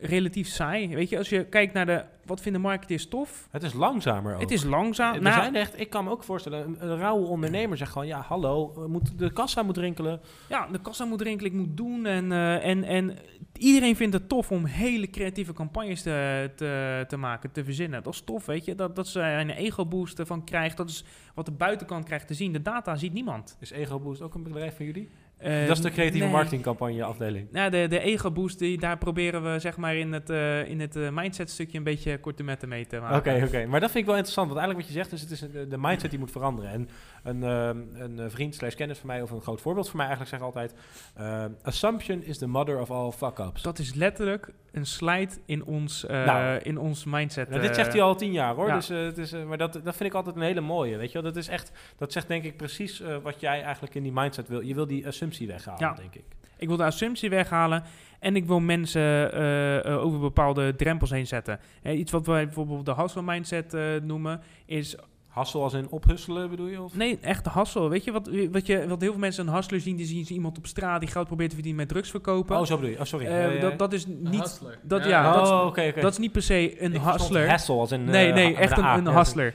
relatief 0.00 0.48
saai. 0.48 0.94
Weet 0.94 1.08
je, 1.08 1.18
als 1.18 1.28
je 1.28 1.44
kijkt 1.44 1.72
naar 1.72 1.86
de, 1.86 2.04
wat 2.24 2.40
vinden 2.40 2.60
marketeers 2.60 3.08
tof? 3.08 3.48
het 3.50 3.62
is 3.62 3.72
langzamer 3.72 4.34
ook. 4.34 4.40
Het 4.40 4.50
is 4.50 4.64
langzaam. 4.64 5.22
Nou, 5.22 5.34
zijn 5.34 5.54
echt, 5.54 5.80
ik 5.80 5.90
kan 5.90 6.04
me 6.04 6.10
ook 6.10 6.24
voorstellen, 6.24 6.66
een, 6.66 6.76
een 6.90 6.96
rauwe 6.98 7.26
ondernemer 7.26 7.76
zegt 7.76 7.92
gewoon, 7.92 8.06
ja, 8.06 8.20
hallo, 8.20 8.72
we 8.74 8.88
moeten- 8.88 9.16
de 9.16 9.32
kassa 9.32 9.62
moet 9.62 9.76
rinkelen. 9.76 10.20
Ja, 10.48 10.66
de 10.72 10.80
kassa 10.80 11.04
moet 11.04 11.20
rinkelen, 11.22 11.52
ik 11.52 11.58
moet 11.58 11.76
doen. 11.76 12.06
En, 12.06 12.32
eh, 12.32 12.64
en, 12.64 12.84
en 12.84 13.16
iedereen 13.52 13.96
vindt 13.96 14.14
het 14.14 14.28
tof 14.28 14.50
om 14.50 14.64
hele 14.64 15.10
creatieve 15.10 15.52
campagnes 15.52 16.02
te, 16.02 16.50
te, 16.56 17.04
te 17.08 17.16
maken, 17.16 17.52
te 17.52 17.64
verzinnen. 17.64 18.02
Dat 18.02 18.14
is 18.14 18.20
tof, 18.20 18.46
weet 18.46 18.64
je. 18.64 18.74
Dat, 18.74 18.96
dat 18.96 19.08
ze 19.08 19.20
een 19.20 19.50
ego-boost 19.50 20.18
ervan 20.18 20.44
krijgt. 20.44 20.76
Dat 20.76 20.88
is 20.88 21.04
wat 21.34 21.46
de 21.46 21.52
buitenkant 21.52 22.04
krijgt 22.04 22.26
te 22.26 22.34
zien. 22.34 22.52
De 22.52 22.62
data 22.62 22.96
ziet 22.96 23.12
niemand. 23.12 23.56
Is 23.60 23.70
Ego 23.70 23.98
Boost 24.00 24.22
ook 24.22 24.34
een 24.34 24.42
bedrijf 24.42 24.76
van 24.76 24.84
jullie? 24.84 25.08
Dat 25.38 25.76
is 25.76 25.80
de 25.80 25.90
creatieve 25.90 26.24
nee. 26.24 26.34
marketingcampagne 26.34 27.04
afdeling. 27.04 27.48
Nou, 27.52 27.70
de, 27.70 27.86
de 27.88 28.00
ego-boost, 28.00 28.58
die, 28.58 28.78
daar 28.78 28.98
proberen 28.98 29.52
we 29.52 29.58
zeg 29.58 29.76
maar 29.76 29.96
in 29.96 30.12
het, 30.12 30.30
eh, 30.30 30.68
in 30.68 30.80
het 30.80 30.96
eh, 30.96 31.08
mindset-stukje 31.10 31.78
een 31.78 31.84
beetje 31.84 32.18
korte 32.18 32.42
metten 32.42 32.68
mee 32.68 32.86
te 32.86 32.96
Oké, 32.96 33.04
maken. 33.04 33.42
oké. 33.42 33.66
Maar 33.66 33.80
dat 33.80 33.90
vind 33.90 34.00
ik 34.00 34.06
wel 34.06 34.16
interessant. 34.16 34.48
Want 34.48 34.60
eigenlijk 34.60 34.88
wat 34.88 34.96
je 34.96 35.02
zegt, 35.02 35.12
is 35.12 35.20
het 35.20 35.30
is 35.30 35.68
de 35.68 35.78
mindset 35.78 36.10
die 36.10 36.18
moet 36.18 36.30
veranderen. 36.30 36.70
En 36.70 36.88
een, 37.28 37.42
ehm, 37.42 37.78
een 37.94 38.18
eh, 38.18 38.24
vriend 38.28 38.54
slash 38.54 38.74
kennis 38.74 38.98
van 38.98 39.06
mij, 39.06 39.22
of 39.22 39.30
een 39.30 39.40
groot 39.40 39.60
voorbeeld 39.60 39.88
van 39.88 39.96
mij 39.96 40.06
eigenlijk, 40.06 40.36
zegt 40.36 40.46
altijd... 40.54 40.74
ehm, 41.16 41.50
assumption 41.62 42.22
is 42.22 42.38
the 42.38 42.46
mother 42.46 42.80
of 42.80 42.90
all 42.90 43.10
fuck-ups. 43.10 43.62
Dat 43.62 43.78
is 43.78 43.94
letterlijk 43.94 44.52
een 44.72 44.86
slide 44.86 45.32
in 45.46 45.64
ons, 45.64 46.06
eh, 46.06 46.24
Nou. 46.26 46.58
in 46.58 46.78
ons 46.78 47.04
mindset. 47.04 47.48
Nou, 47.48 47.60
dit 47.60 47.70
eh, 47.70 47.76
zegt 47.76 47.92
hij 47.92 48.02
al 48.02 48.14
tien 48.16 48.32
jaar 48.32 48.54
hoor. 48.54 48.68
ja. 48.68 48.74
Dus, 48.74 48.90
eh, 48.90 48.98
het 49.02 49.18
is, 49.18 49.32
eh, 49.32 49.44
maar 49.44 49.58
dat, 49.58 49.72
dat 49.72 49.96
vind 49.96 50.10
ik 50.10 50.14
altijd 50.14 50.36
een 50.36 50.42
hele 50.42 50.60
mooie. 50.60 50.96
Weet 50.96 51.12
je 51.12 51.22
wel? 51.22 51.32
Dat, 51.32 51.36
is 51.36 51.48
echt, 51.48 51.72
dat 51.96 52.12
zegt 52.12 52.28
denk 52.28 52.44
ik 52.44 52.56
precies 52.56 53.00
eh, 53.00 53.16
wat 53.22 53.40
jij 53.40 53.62
eigenlijk 53.62 53.94
in 53.94 54.02
die 54.02 54.12
mindset 54.12 54.48
wil. 54.48 54.60
Je 54.60 54.74
wil 54.74 54.86
die 54.86 55.06
assumptie 55.06 55.46
weghalen, 55.46 55.80
Ja. 55.80 55.92
denk 55.94 56.14
ik. 56.14 56.24
Ik 56.56 56.68
wil 56.68 56.76
de 56.76 56.84
assumptie 56.84 57.30
weghalen 57.30 57.82
en 58.20 58.36
ik 58.36 58.44
wil 58.46 58.60
mensen 58.60 59.32
eh, 59.32 59.84
eh, 59.86 60.04
over 60.04 60.18
bepaalde 60.18 60.74
drempels 60.76 61.10
heen 61.10 61.26
zetten. 61.26 61.60
Hè, 61.82 61.92
iets 61.92 62.12
wat 62.12 62.26
wij 62.26 62.44
bijvoorbeeld 62.44 62.86
de 62.86 62.94
hustle 62.94 63.22
mindset 63.22 63.74
eh, 63.74 63.82
noemen, 64.02 64.40
is... 64.66 64.96
Hassel 65.28 65.62
als 65.62 65.72
in 65.74 65.90
ophusselen 65.90 66.50
bedoel 66.50 66.66
je? 66.66 66.82
Of? 66.82 66.94
Nee, 66.96 67.18
echt 67.20 67.52
hustle. 67.52 67.88
Weet 67.88 68.04
je 68.04 68.12
wat, 68.12 68.30
wat, 68.52 68.66
je, 68.66 68.88
wat 68.88 69.00
heel 69.00 69.10
veel 69.10 69.20
mensen 69.20 69.46
een 69.48 69.54
hustler 69.54 69.80
zien? 69.80 69.96
Die 69.96 70.06
zien 70.06 70.24
ze 70.26 70.32
iemand 70.34 70.58
op 70.58 70.66
straat 70.66 71.00
die 71.00 71.08
geld 71.08 71.26
probeert 71.26 71.48
te 71.48 71.54
verdienen 71.54 71.80
met 71.80 71.90
drugs 71.92 72.10
verkopen. 72.10 72.58
Oh, 72.58 72.64
zo 72.66 72.74
bedoel 72.76 72.90
je. 72.90 72.98
Oh, 72.98 73.04
sorry. 73.04 73.26
Eh, 73.26 73.32
Ja, 73.32 73.38
ja, 73.46 73.50
ja. 73.52 73.60
dat, 73.60 73.78
dat 73.78 73.92
is 73.92 74.06
niet... 74.06 74.60
dat- 74.82 75.04
ja, 75.04 75.32
dat 75.32 75.42
is- 75.46 75.50
oh. 75.50 76.00
Dat 76.02 76.12
is 76.12 76.18
niet 76.18 76.32
per 76.32 76.42
se 76.42 76.82
een 76.82 77.00
hustler. 77.00 77.48
Hassel 77.48 77.80
als 77.80 77.92
in... 77.92 78.04
Nee, 78.04 78.28
eh, 78.28 78.34
nee, 78.34 78.56
echt 78.56 78.78
een, 78.78 78.84
een 78.84 79.04
Ja, 79.04 79.12
hustler. 79.16 79.54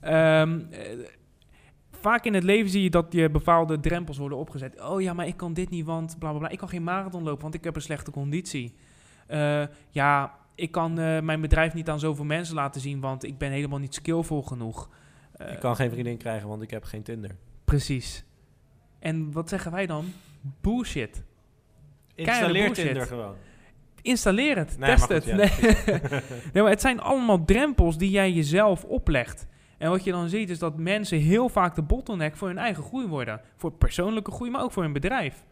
Ehm, 0.00 0.60
eh, 0.70 0.80
vaak 1.90 2.24
in 2.24 2.34
het 2.34 2.44
leven 2.44 2.70
zie 2.70 2.82
je 2.82 2.90
dat 2.90 3.06
je 3.10 3.30
bepaalde 3.30 3.80
drempels 3.80 4.16
worden 4.18 4.38
opgezet. 4.38 4.80
Oh 4.80 5.00
ja, 5.00 5.12
maar 5.12 5.26
ik 5.26 5.36
kan 5.36 5.54
dit 5.54 5.70
niet, 5.70 5.84
want 5.84 6.16
bla 6.18 6.30
bla 6.30 6.38
bla. 6.38 6.48
Ik 6.48 6.58
kan 6.58 6.68
geen 6.68 6.84
marathon 6.84 7.22
lopen, 7.22 7.42
want 7.42 7.54
ik 7.54 7.64
heb 7.64 7.76
een 7.76 7.82
slechte 7.82 8.10
conditie. 8.10 8.74
Eh, 9.26 9.62
ja, 9.90 10.34
ik 10.54 10.70
kan 10.70 10.98
eh, 10.98 11.20
mijn 11.20 11.40
bedrijf 11.40 11.74
niet 11.74 11.88
aan 11.90 11.98
zoveel 11.98 12.24
mensen 12.24 12.54
laten 12.54 12.80
zien, 12.80 13.00
want 13.00 13.24
ik 13.24 13.38
ben 13.38 13.50
helemaal 13.50 13.78
niet 13.78 13.94
skillvol 13.94 14.42
genoeg. 14.42 14.88
Eh, 15.46 15.52
Ik 15.52 15.60
kan 15.60 15.76
geen 15.76 15.90
vriendin 15.90 16.16
krijgen, 16.16 16.48
want 16.48 16.62
ik 16.62 16.70
heb 16.70 16.84
geen 16.84 17.02
Tinder. 17.02 17.30
Precies. 17.64 18.24
En 18.98 19.32
wat 19.32 19.48
zeggen 19.48 19.72
wij 19.72 19.86
dan? 19.86 20.04
Bullshit. 20.60 21.22
Installeer 22.14 22.64
bullshit. 22.64 22.84
Tinder 22.86 23.06
gewoon. 23.06 23.34
Installeer 24.02 24.56
het, 24.56 24.78
Nee, 24.78 24.90
test 24.94 25.08
het. 25.08 25.24
ja, 25.24 25.36
nee. 25.36 25.50
nee, 26.52 26.62
maar 26.62 26.70
het 26.70 26.80
zijn 26.80 27.00
allemaal 27.00 27.44
drempels 27.44 27.98
die 27.98 28.10
jij 28.10 28.32
jezelf 28.32 28.84
oplegt. 28.84 29.46
En 29.78 29.90
wat 29.90 30.04
je 30.04 30.10
dan 30.10 30.28
ziet 30.28 30.50
is 30.50 30.58
dat 30.58 30.78
mensen 30.78 31.18
heel 31.18 31.48
vaak 31.48 31.74
de 31.74 31.82
bottleneck 31.82 32.36
voor 32.36 32.48
hun 32.48 32.58
eigen 32.58 32.82
groei 32.82 33.06
worden. 33.06 33.40
Voor 33.56 33.72
persoonlijke 33.72 34.30
groei, 34.30 34.50
maar 34.50 34.62
ook 34.62 34.72
voor 34.72 34.82
hun 34.82 34.92
bedrijf. 34.92 35.44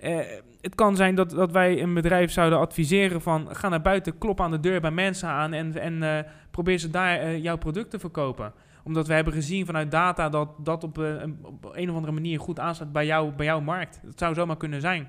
Mhm. 0.00 0.10
Eh, 0.12 0.26
het 0.60 0.74
kan 0.74 0.96
zijn 0.96 1.14
dat, 1.14 1.30
dat 1.30 1.52
wij 1.52 1.82
een 1.82 1.94
bedrijf 1.94 2.32
zouden 2.32 2.58
adviseren 2.58 3.20
van... 3.22 3.56
ga 3.56 3.68
naar 3.68 3.82
buiten, 3.82 4.18
klop 4.18 4.40
aan 4.40 4.50
de 4.50 4.60
deur 4.60 4.80
bij 4.80 4.90
mensen 4.90 5.28
aan... 5.28 5.52
en, 5.52 5.80
en 5.80 6.02
eh, 6.02 6.30
probeer 6.50 6.78
ze 6.78 6.90
daar 6.90 7.18
eh, 7.18 7.42
jouw 7.42 7.56
product 7.58 7.90
te 7.90 7.98
verkopen. 7.98 8.52
Omdat 8.84 9.06
we 9.06 9.14
hebben 9.14 9.32
gezien 9.32 9.66
vanuit 9.66 9.90
data 9.90 10.28
dat 10.28 10.48
dat 10.58 10.84
op, 10.84 10.98
eh, 10.98 11.20
een, 11.20 11.38
op 11.42 11.70
een 11.72 11.88
of 11.88 11.94
andere 11.94 12.12
manier 12.12 12.40
goed 12.40 12.58
aansluit 12.58 12.92
bij, 12.92 13.06
jou, 13.06 13.32
bij 13.32 13.46
jouw 13.46 13.60
markt. 13.60 14.00
Dat 14.04 14.18
zou 14.18 14.34
zomaar 14.34 14.56
kunnen 14.56 14.80
zijn. 14.80 15.08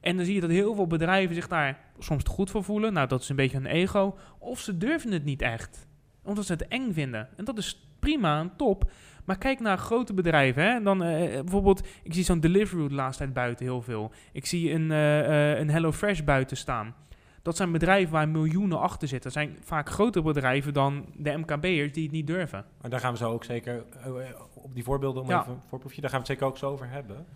En 0.00 0.16
dan 0.16 0.24
zie 0.24 0.34
je 0.34 0.40
dat 0.40 0.50
heel 0.50 0.74
veel 0.74 0.86
bedrijven 0.86 1.34
zich 1.34 1.48
daar 1.48 1.78
soms 1.98 2.22
te 2.22 2.30
goed 2.30 2.50
voor 2.50 2.64
voelen. 2.64 2.92
Nou, 2.92 3.08
dat 3.08 3.22
is 3.22 3.28
een 3.28 3.36
beetje 3.36 3.56
een 3.56 3.66
ego. 3.66 4.16
Of 4.38 4.60
ze 4.60 4.76
durven 4.76 5.12
het 5.12 5.24
niet 5.24 5.42
echt. 5.42 5.86
Omdat 6.22 6.46
ze 6.46 6.52
het 6.52 6.68
eng 6.68 6.92
vinden. 6.92 7.28
En 7.36 7.44
dat 7.44 7.58
is 7.58 7.88
prima 7.98 8.40
en 8.40 8.52
top. 8.56 8.90
Maar 9.24 9.38
kijk 9.38 9.60
naar 9.60 9.78
grote 9.78 10.14
bedrijven. 10.14 10.62
Hè? 10.62 10.82
Dan, 10.82 11.02
eh, 11.02 11.32
bijvoorbeeld, 11.32 11.86
ik 12.02 12.14
zie 12.14 12.24
zo'n 12.24 12.40
Deliveroo 12.40 12.88
de 12.88 12.94
laatste 12.94 13.22
tijd 13.22 13.34
buiten 13.34 13.64
heel 13.64 13.82
veel. 13.82 14.12
Ik 14.32 14.46
zie 14.46 14.72
een, 14.72 14.90
eh 14.90 15.52
eh 15.52 15.58
een 15.58 15.70
HelloFresh 15.70 16.20
buiten 16.20 16.56
staan. 16.56 16.94
Dat 17.42 17.56
zijn 17.56 17.72
bedrijven 17.72 18.12
waar 18.12 18.28
miljoenen 18.28 18.80
achter 18.80 19.08
zitten. 19.08 19.32
Dat 19.32 19.42
zijn 19.42 19.56
vaak 19.62 19.90
grotere 19.90 20.24
bedrijven 20.24 20.72
dan 20.72 21.04
de 21.16 21.36
MKB'ers 21.36 21.92
die 21.92 22.02
het 22.02 22.12
niet 22.12 22.26
durven. 22.26 22.64
Maar 22.80 22.90
daar 22.90 23.00
gaan 23.00 23.12
we 23.12 23.18
zo 23.18 23.32
ook 23.32 23.44
zeker 23.44 23.84
eh, 24.04 24.10
op 24.54 24.74
die 24.74 24.84
voorbeelden 24.84 25.22
om 25.22 25.28
Ja. 25.28 25.40
even 25.40 25.52
een 25.52 25.60
voorproefje, 25.68 26.00
daar 26.00 26.10
gaan 26.10 26.20
we 26.20 26.26
het 26.26 26.32
zeker 26.38 26.52
ook 26.52 26.58
zo 26.58 26.70
over 26.70 26.88
hebben. 26.90 27.26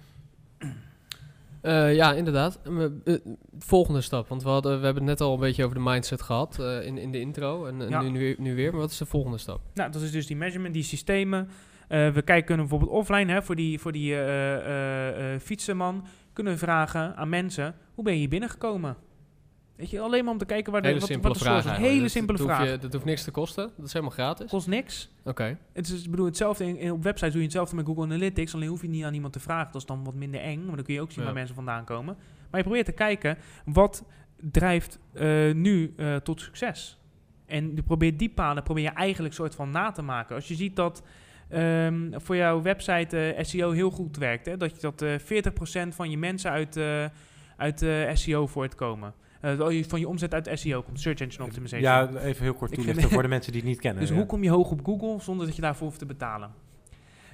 Eh, 1.63 1.95
ja, 1.95 2.13
inderdaad. 2.13 2.61
Eh, 3.05 3.15
volgende 3.59 4.01
stap, 4.01 4.29
want 4.29 4.43
we, 4.43 4.49
hadden, 4.49 4.79
we 4.79 4.85
hebben 4.85 5.03
het 5.09 5.19
net 5.19 5.29
al 5.29 5.35
een 5.35 5.41
beetje 5.41 5.65
over 5.65 5.77
de 5.77 5.83
mindset 5.85 6.23
gehad 6.23 6.59
eh, 6.59 6.87
in, 6.87 6.99
in 6.99 7.11
de 7.13 7.21
intro 7.21 7.67
en, 7.67 7.83
en 7.83 7.89
Ja. 7.89 8.01
nu, 8.03 8.11
nu, 8.11 8.35
nu 8.39 8.55
weer. 8.55 8.71
Maar 8.71 8.81
wat 8.81 8.91
is 8.91 8.99
de 8.99 9.07
volgende 9.07 9.39
stap? 9.39 9.61
Nou, 9.75 9.91
dat 9.93 10.03
is 10.03 10.11
dus 10.11 10.27
die 10.27 10.37
measurement, 10.37 10.75
die 10.75 10.83
systemen. 10.83 11.49
Eh, 11.89 12.11
we 12.11 12.23
kijken 12.23 12.57
bijvoorbeeld 12.57 12.91
offline 12.91 13.33
hè, 13.33 13.43
voor 13.43 13.57
die, 13.57 13.79
voor 13.79 13.93
die 13.93 14.15
eh, 14.15 14.55
eh, 14.57 15.35
eh, 15.35 15.41
fietsenman. 15.41 16.05
Kunnen 16.33 16.53
we 16.53 16.59
vragen 16.59 17.17
aan 17.17 17.29
mensen, 17.29 17.75
hoe 17.95 18.05
ben 18.05 18.13
je 18.13 18.19
hier 18.19 18.29
binnengekomen? 18.29 18.97
Weet 19.77 19.91
je, 19.91 20.01
alleen 20.01 20.25
maar 20.25 20.33
om 20.33 20.39
te 20.39 20.45
kijken 20.45 20.73
waar 20.73 20.81
de, 20.83 20.87
Hele 20.89 21.01
wat, 21.01 21.09
simpele 21.09 21.29
wat 21.33 21.39
de 21.43 21.49
vraag 21.49 21.65
is. 21.65 21.87
Hele 21.87 22.01
Dat- 22.01 22.11
simpele 22.11 22.39
dat 22.39 22.47
hoef 22.47 22.57
vraag. 22.57 22.71
je- 22.71 22.79
dat 22.79 22.93
hoeft 22.93 23.05
niks 23.05 23.25
te 23.25 23.31
kosten. 23.31 23.71
Dat 23.77 23.87
is 23.87 23.93
helemaal 23.93 24.15
gratis. 24.15 24.51
Kost 24.51 24.67
niks. 24.67 25.11
Oké. 25.25 25.59
Het 25.73 25.89
is, 25.89 26.05
ik 26.05 26.11
bedoel, 26.11 26.27
hetzelfde 26.27 26.67
in, 26.67 26.77
in- 26.79 26.93
op 26.93 27.03
websites 27.03 27.31
doe 27.33 27.41
je 27.41 27.47
hetzelfde 27.47 27.77
met 27.77 27.87
Google 27.87 28.05
Analytics. 28.05 28.55
Alleen 28.55 28.69
hoef 28.69 28.83
je 28.83 28.89
niet 28.89 29.05
aan 29.05 29.15
iemand 29.15 29.33
te 29.33 29.41
vragen. 29.41 29.73
Dat 29.73 29.81
is 29.81 29.87
dan 29.87 30.05
wat 30.05 30.15
minder 30.15 30.41
eng. 30.41 30.65
Maar 30.67 30.77
dan 30.77 30.85
kun 30.85 30.95
je 30.95 31.01
ook 31.01 31.11
zien 31.11 31.19
Ja. 31.21 31.25
waar 31.25 31.35
mensen 31.35 31.55
vandaan 31.55 31.85
komen. 31.85 32.17
Maar 32.51 32.61
je 32.61 32.67
probeert 32.67 32.87
te 32.87 32.93
kijken, 32.93 33.39
wat 33.65 34.05
drijft 34.41 34.99
eh, 35.13 35.53
nu 35.55 35.95
eh, 35.97 36.17
tot 36.17 36.41
succes? 36.41 36.99
En 37.47 37.73
je 37.75 37.83
probeert 37.83 38.19
die 38.19 38.31
paden 38.31 38.63
probeer 38.63 38.85
je 38.85 38.91
eigenlijk 38.91 39.35
soort 39.35 39.55
van 39.55 39.71
na 39.71 39.91
te 39.91 40.03
maken. 40.03 40.35
Als 40.35 40.49
je 40.49 40.55
ziet 40.55 40.77
dat 40.77 41.03
ehm, 41.49 42.11
voor 42.21 42.37
jouw 42.37 42.63
website 42.63 43.19
eh, 43.33 43.45
SEO 43.45 43.71
heel 43.71 43.91
goed 43.91 44.17
werkt. 44.17 44.47
Hè? 44.47 44.57
Dat, 44.57 44.71
je, 44.75 44.81
dat 44.81 45.03
eh 45.03 45.19
40% 45.89 45.89
van 45.95 46.11
je 46.11 46.19
mensen 46.19 46.51
uit, 46.51 46.79
uit 47.57 47.87
SEO 48.19 48.47
voortkomen. 48.47 49.15
Eh, 49.43 49.83
van 49.89 50.01
je 50.01 50.09
omzet 50.09 50.35
uit 50.35 50.51
SEO 50.53 50.83
komt. 50.83 51.01
Search 51.01 51.21
Engine 51.21 51.45
Optimization. 51.45 51.91
Ja, 51.91 52.09
even 52.21 52.43
heel 52.43 52.55
kort 52.55 52.73
toelichten 52.73 53.11
voor 53.11 53.23
de 53.23 53.29
mensen 53.29 53.53
die 53.53 53.61
het 53.61 53.71
niet 53.71 53.81
kennen. 53.81 54.01
Dus 54.01 54.11
ja. 54.11 54.17
hoe 54.17 54.27
kom 54.27 54.43
je 54.43 54.51
hoog 54.51 54.71
op 54.71 54.85
Google 54.85 55.21
zonder 55.21 55.47
dat 55.47 55.57
je 55.57 55.63
daarvoor 55.63 55.87
hoeft 55.87 55.99
te 55.99 56.07
betalen? 56.07 56.51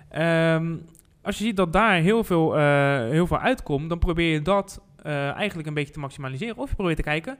Ehm, 0.08 0.76
als 1.22 1.38
je 1.38 1.44
ziet 1.44 1.56
dat 1.56 1.72
daar 1.72 1.94
heel 2.00 2.24
veel, 2.24 2.56
eh, 2.56 2.98
heel 2.98 3.26
veel 3.26 3.38
uitkomt, 3.38 3.88
dan 3.88 3.98
probeer 3.98 4.32
je 4.32 4.42
dat 4.42 4.82
eh, 5.02 5.30
eigenlijk 5.30 5.68
een 5.68 5.74
beetje 5.74 5.92
te 5.92 5.98
maximaliseren. 5.98 6.56
Of 6.56 6.68
je 6.68 6.74
probeert 6.74 6.96
te 6.96 7.02
kijken, 7.02 7.38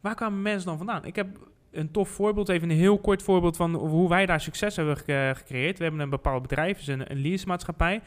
waar 0.00 0.14
kwamen 0.14 0.42
mensen 0.42 0.66
dan 0.68 0.76
vandaan? 0.76 1.04
Ik 1.04 1.16
heb 1.16 1.28
een 1.70 1.90
tof 1.90 2.08
voorbeeld, 2.08 2.48
even 2.48 2.70
een 2.70 2.76
heel 2.76 2.98
kort 2.98 3.22
voorbeeld 3.22 3.56
van 3.56 3.74
hoe 3.74 4.08
wij 4.08 4.26
daar 4.26 4.40
succes 4.40 4.76
hebben 4.76 4.96
ge- 4.96 5.32
gecreëerd. 5.36 5.76
We 5.78 5.82
hebben 5.84 6.02
een 6.02 6.10
bepaald 6.10 6.42
bedrijf, 6.42 6.76
dus 6.78 6.86
een, 6.86 7.10
een 7.10 7.20
leasemaatschappij. 7.20 8.00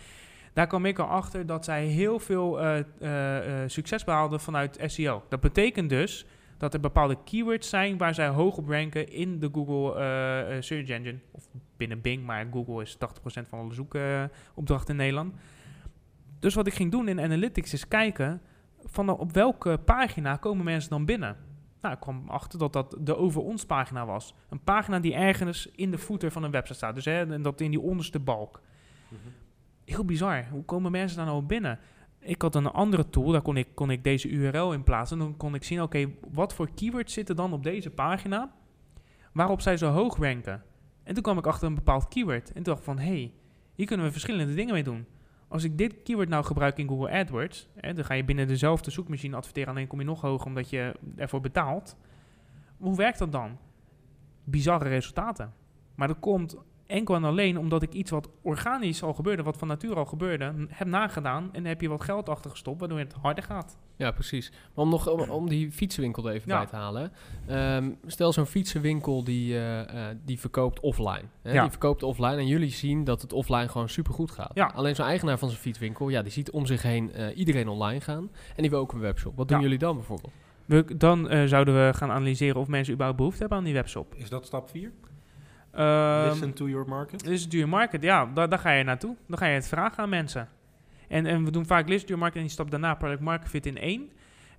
Daar 0.57 0.67
kwam 0.67 0.85
ik 0.85 0.99
al 0.99 1.07
achter 1.07 1.45
dat 1.45 1.65
zij 1.65 1.85
heel 1.85 2.19
veel 2.19 2.61
eh, 2.61 2.79
eh, 2.79 3.63
eh, 3.63 3.69
succes 3.69 4.03
behaalden 4.03 4.39
vanuit 4.39 4.79
SEO. 4.85 5.23
Dat 5.29 5.39
betekent 5.39 5.89
dus 5.89 6.25
dat 6.57 6.73
er 6.73 6.79
bepaalde 6.79 7.17
keywords 7.23 7.69
zijn 7.69 7.97
waar 7.97 8.13
zij 8.13 8.27
hoog 8.27 8.57
op 8.57 8.69
ranken 8.69 9.11
in 9.11 9.39
de 9.39 9.49
Google 9.53 10.61
Search 10.61 10.89
Engine. 10.89 11.19
Of 11.31 11.47
binnen 11.77 12.01
Bing, 12.01 12.25
maar 12.25 12.47
Google 12.51 12.81
is 12.81 12.97
80% 12.97 13.47
van 13.49 13.59
alle 13.59 13.73
zoekopdrachten 13.73 14.89
in 14.89 14.95
Nederland. 14.95 15.33
Dus 16.39 16.53
wat 16.53 16.67
ik 16.67 16.73
ging 16.73 16.91
doen 16.91 17.07
in 17.07 17.21
Analytics 17.21 17.73
is 17.73 17.87
kijken 17.87 18.41
van 18.85 19.09
op 19.09 19.31
welke 19.31 19.77
pagina 19.85 20.35
komen 20.35 20.65
mensen 20.65 20.89
dan 20.89 21.05
binnen. 21.05 21.37
Nou, 21.81 21.93
ik 21.93 21.99
kwam 21.99 22.23
achter 22.27 22.59
dat 22.59 22.73
dat 22.73 22.97
de 22.99 23.17
over 23.17 23.41
ons 23.41 23.65
pagina 23.65 24.05
was. 24.05 24.33
Een 24.49 24.63
pagina 24.63 24.99
die 24.99 25.13
ergens 25.13 25.67
in 25.75 25.91
de 25.91 25.97
footer 25.97 26.31
van 26.31 26.43
een 26.43 26.51
website 26.51 26.77
staat. 26.77 26.95
Dus 26.95 27.05
hè, 27.05 27.41
dat 27.41 27.61
in 27.61 27.71
die 27.71 27.81
onderste 27.81 28.19
balk. 28.19 28.61
Heel 29.87 30.05
bizar. 30.05 30.47
Hoe 30.51 30.63
komen 30.63 30.91
mensen 30.91 31.17
daar 31.17 31.25
nou 31.25 31.41
binnen? 31.41 31.79
Ik 32.19 32.41
had 32.41 32.55
een 32.55 32.67
andere 32.67 33.09
tool, 33.09 33.31
daar 33.31 33.41
kon 33.41 33.57
ik, 33.57 33.67
kon 33.73 33.91
ik 33.91 34.03
deze 34.03 34.29
URL 34.29 34.73
in 34.73 34.83
plaatsen. 34.83 35.19
En 35.19 35.23
dan 35.23 35.37
kon 35.37 35.55
ik 35.55 35.63
zien, 35.63 35.81
oké, 35.81 36.09
wat 36.31 36.53
voor 36.53 36.69
keywords 36.75 37.13
zitten 37.13 37.35
dan 37.35 37.53
op 37.53 37.63
deze 37.63 37.89
pagina 37.89 38.51
waarop 39.33 39.61
zij 39.61 39.77
zo 39.77 39.89
hoog 39.89 40.17
ranken. 40.17 40.63
En 41.03 41.13
toen 41.13 41.23
kwam 41.23 41.37
ik 41.37 41.47
achter 41.47 41.67
een 41.67 41.75
bepaald 41.75 42.07
keyword. 42.07 42.47
En 42.47 42.53
toen 42.53 42.63
dacht 42.63 42.77
ik 42.77 42.83
van, 42.83 42.99
hé, 42.99 43.05
hey, 43.05 43.33
hier 43.73 43.85
kunnen 43.85 44.05
we 44.05 44.11
verschillende 44.11 44.53
dingen 44.53 44.73
mee 44.73 44.83
doen. 44.83 45.05
Als 45.47 45.63
ik 45.63 45.77
dit 45.77 46.03
keyword 46.03 46.29
nou 46.29 46.43
gebruik 46.43 46.77
in 46.77 46.87
Google 46.87 47.11
AdWords, 47.11 47.67
hè, 47.75 47.93
dan 47.93 48.05
ga 48.05 48.13
je 48.13 48.23
binnen 48.23 48.47
dezelfde 48.47 48.91
zoekmachine 48.91 49.35
adverteren, 49.35 49.69
alleen 49.69 49.87
kom 49.87 49.99
je 49.99 50.05
nog 50.05 50.21
hoger 50.21 50.47
omdat 50.47 50.69
je 50.69 50.95
ervoor 51.15 51.41
betaalt. 51.41 51.97
Hoe 52.77 52.95
werkt 52.95 53.19
dat 53.19 53.31
dan? 53.31 53.57
Bizarre 54.43 54.89
resultaten. 54.89 55.53
Maar 55.95 56.07
dat 56.07 56.19
komt 56.19 56.57
enkel 56.87 57.15
en 57.15 57.23
alleen 57.23 57.57
omdat 57.57 57.81
ik 57.81 57.93
iets 57.93 58.11
wat 58.11 58.29
organisch 58.41 59.03
al 59.03 59.13
gebeurde, 59.13 59.43
wat 59.43 59.57
van 59.57 59.67
nature 59.67 59.95
al 59.95 60.05
gebeurde, 60.05 60.53
heb 60.69 60.87
nagedaan 60.87 61.43
en 61.43 61.49
dan 61.53 61.65
heb 61.65 61.81
je 61.81 61.89
wat 61.89 62.03
geld 62.03 62.29
achter 62.29 62.51
gestopt, 62.51 62.79
waardoor 62.79 62.99
het 62.99 63.13
harder 63.21 63.43
gaat. 63.43 63.77
Ja, 63.95 64.11
precies. 64.11 64.51
Maar 64.51 64.85
om, 64.85 64.89
nog, 64.89 65.09
om, 65.09 65.21
om 65.29 65.49
die 65.49 65.71
fietsenwinkel 65.71 66.27
er 66.27 66.33
even 66.33 66.49
Ja. 66.51 66.57
bij 66.57 66.65
te 66.67 66.75
halen. 66.75 67.11
ehm, 67.47 67.91
stel 68.05 68.33
zo'n 68.33 68.45
fietsenwinkel 68.45 69.23
die, 69.23 69.53
eh, 69.55 70.09
eh, 70.09 70.17
die 70.25 70.39
verkoopt 70.39 70.79
offline. 70.79 71.23
Hè? 71.41 71.51
Ja. 71.53 71.61
Die 71.61 71.69
verkoopt 71.71 72.03
offline 72.03 72.35
en 72.35 72.47
jullie 72.47 72.71
zien 72.71 73.03
dat 73.03 73.21
het 73.21 73.33
offline 73.33 73.67
gewoon 73.67 73.89
supergoed 73.89 74.31
gaat. 74.31 74.51
Ja. 74.53 74.71
Alleen 74.75 74.95
zo'n 74.95 75.05
eigenaar 75.05 75.37
van 75.37 75.49
zo'n 75.49 75.57
fietswinkel, 75.57 76.09
ja, 76.09 76.21
die 76.21 76.31
ziet 76.31 76.51
om 76.51 76.65
zich 76.65 76.81
heen 76.81 77.11
eh, 77.13 77.37
iedereen 77.37 77.67
online 77.67 78.01
gaan. 78.01 78.29
En 78.55 78.61
die 78.61 78.69
wil 78.69 78.79
ook 78.79 78.93
een 78.93 78.99
webshop. 78.99 79.37
Wat 79.37 79.47
doen 79.47 79.57
Ja. 79.57 79.63
jullie 79.63 79.77
dan 79.79 79.95
bijvoorbeeld? 79.95 80.33
We, 80.65 80.97
dan 80.97 81.29
eh, 81.29 81.43
zouden 81.45 81.73
we 81.87 81.93
gaan 81.93 82.11
analyseren 82.11 82.61
of 82.61 82.67
mensen 82.67 82.91
überhaupt 82.93 83.17
behoefte 83.19 83.39
hebben 83.39 83.57
aan 83.57 83.63
die 83.63 83.73
webshop. 83.73 84.13
Is 84.15 84.29
dat 84.29 84.45
stap 84.45 84.69
4? 84.69 84.91
Ehm, 85.77 86.29
Listen 86.29 86.53
to 86.53 86.67
your 86.69 86.87
market? 86.89 87.19
Dit 87.23 87.31
is 87.33 87.49
duur 87.49 87.69
market, 87.69 88.01
ja, 88.03 88.25
daar, 88.25 88.49
daar 88.49 88.59
ga 88.59 88.71
je 88.71 88.83
naartoe. 88.83 89.15
Dan 89.27 89.37
ga 89.37 89.45
je 89.45 89.53
het 89.53 89.67
vragen 89.67 90.03
aan 90.03 90.09
mensen. 90.09 90.49
En, 91.07 91.25
en 91.25 91.43
we 91.43 91.51
doen 91.51 91.65
vaak 91.65 91.87
list 91.89 92.07
duur 92.07 92.17
market 92.17 92.35
en 92.37 92.41
die 92.43 92.51
stap 92.51 92.71
daarna 92.71 92.95
product 92.95 93.21
market 93.21 93.49
fit 93.49 93.65
in 93.65 93.77
één. 93.77 94.09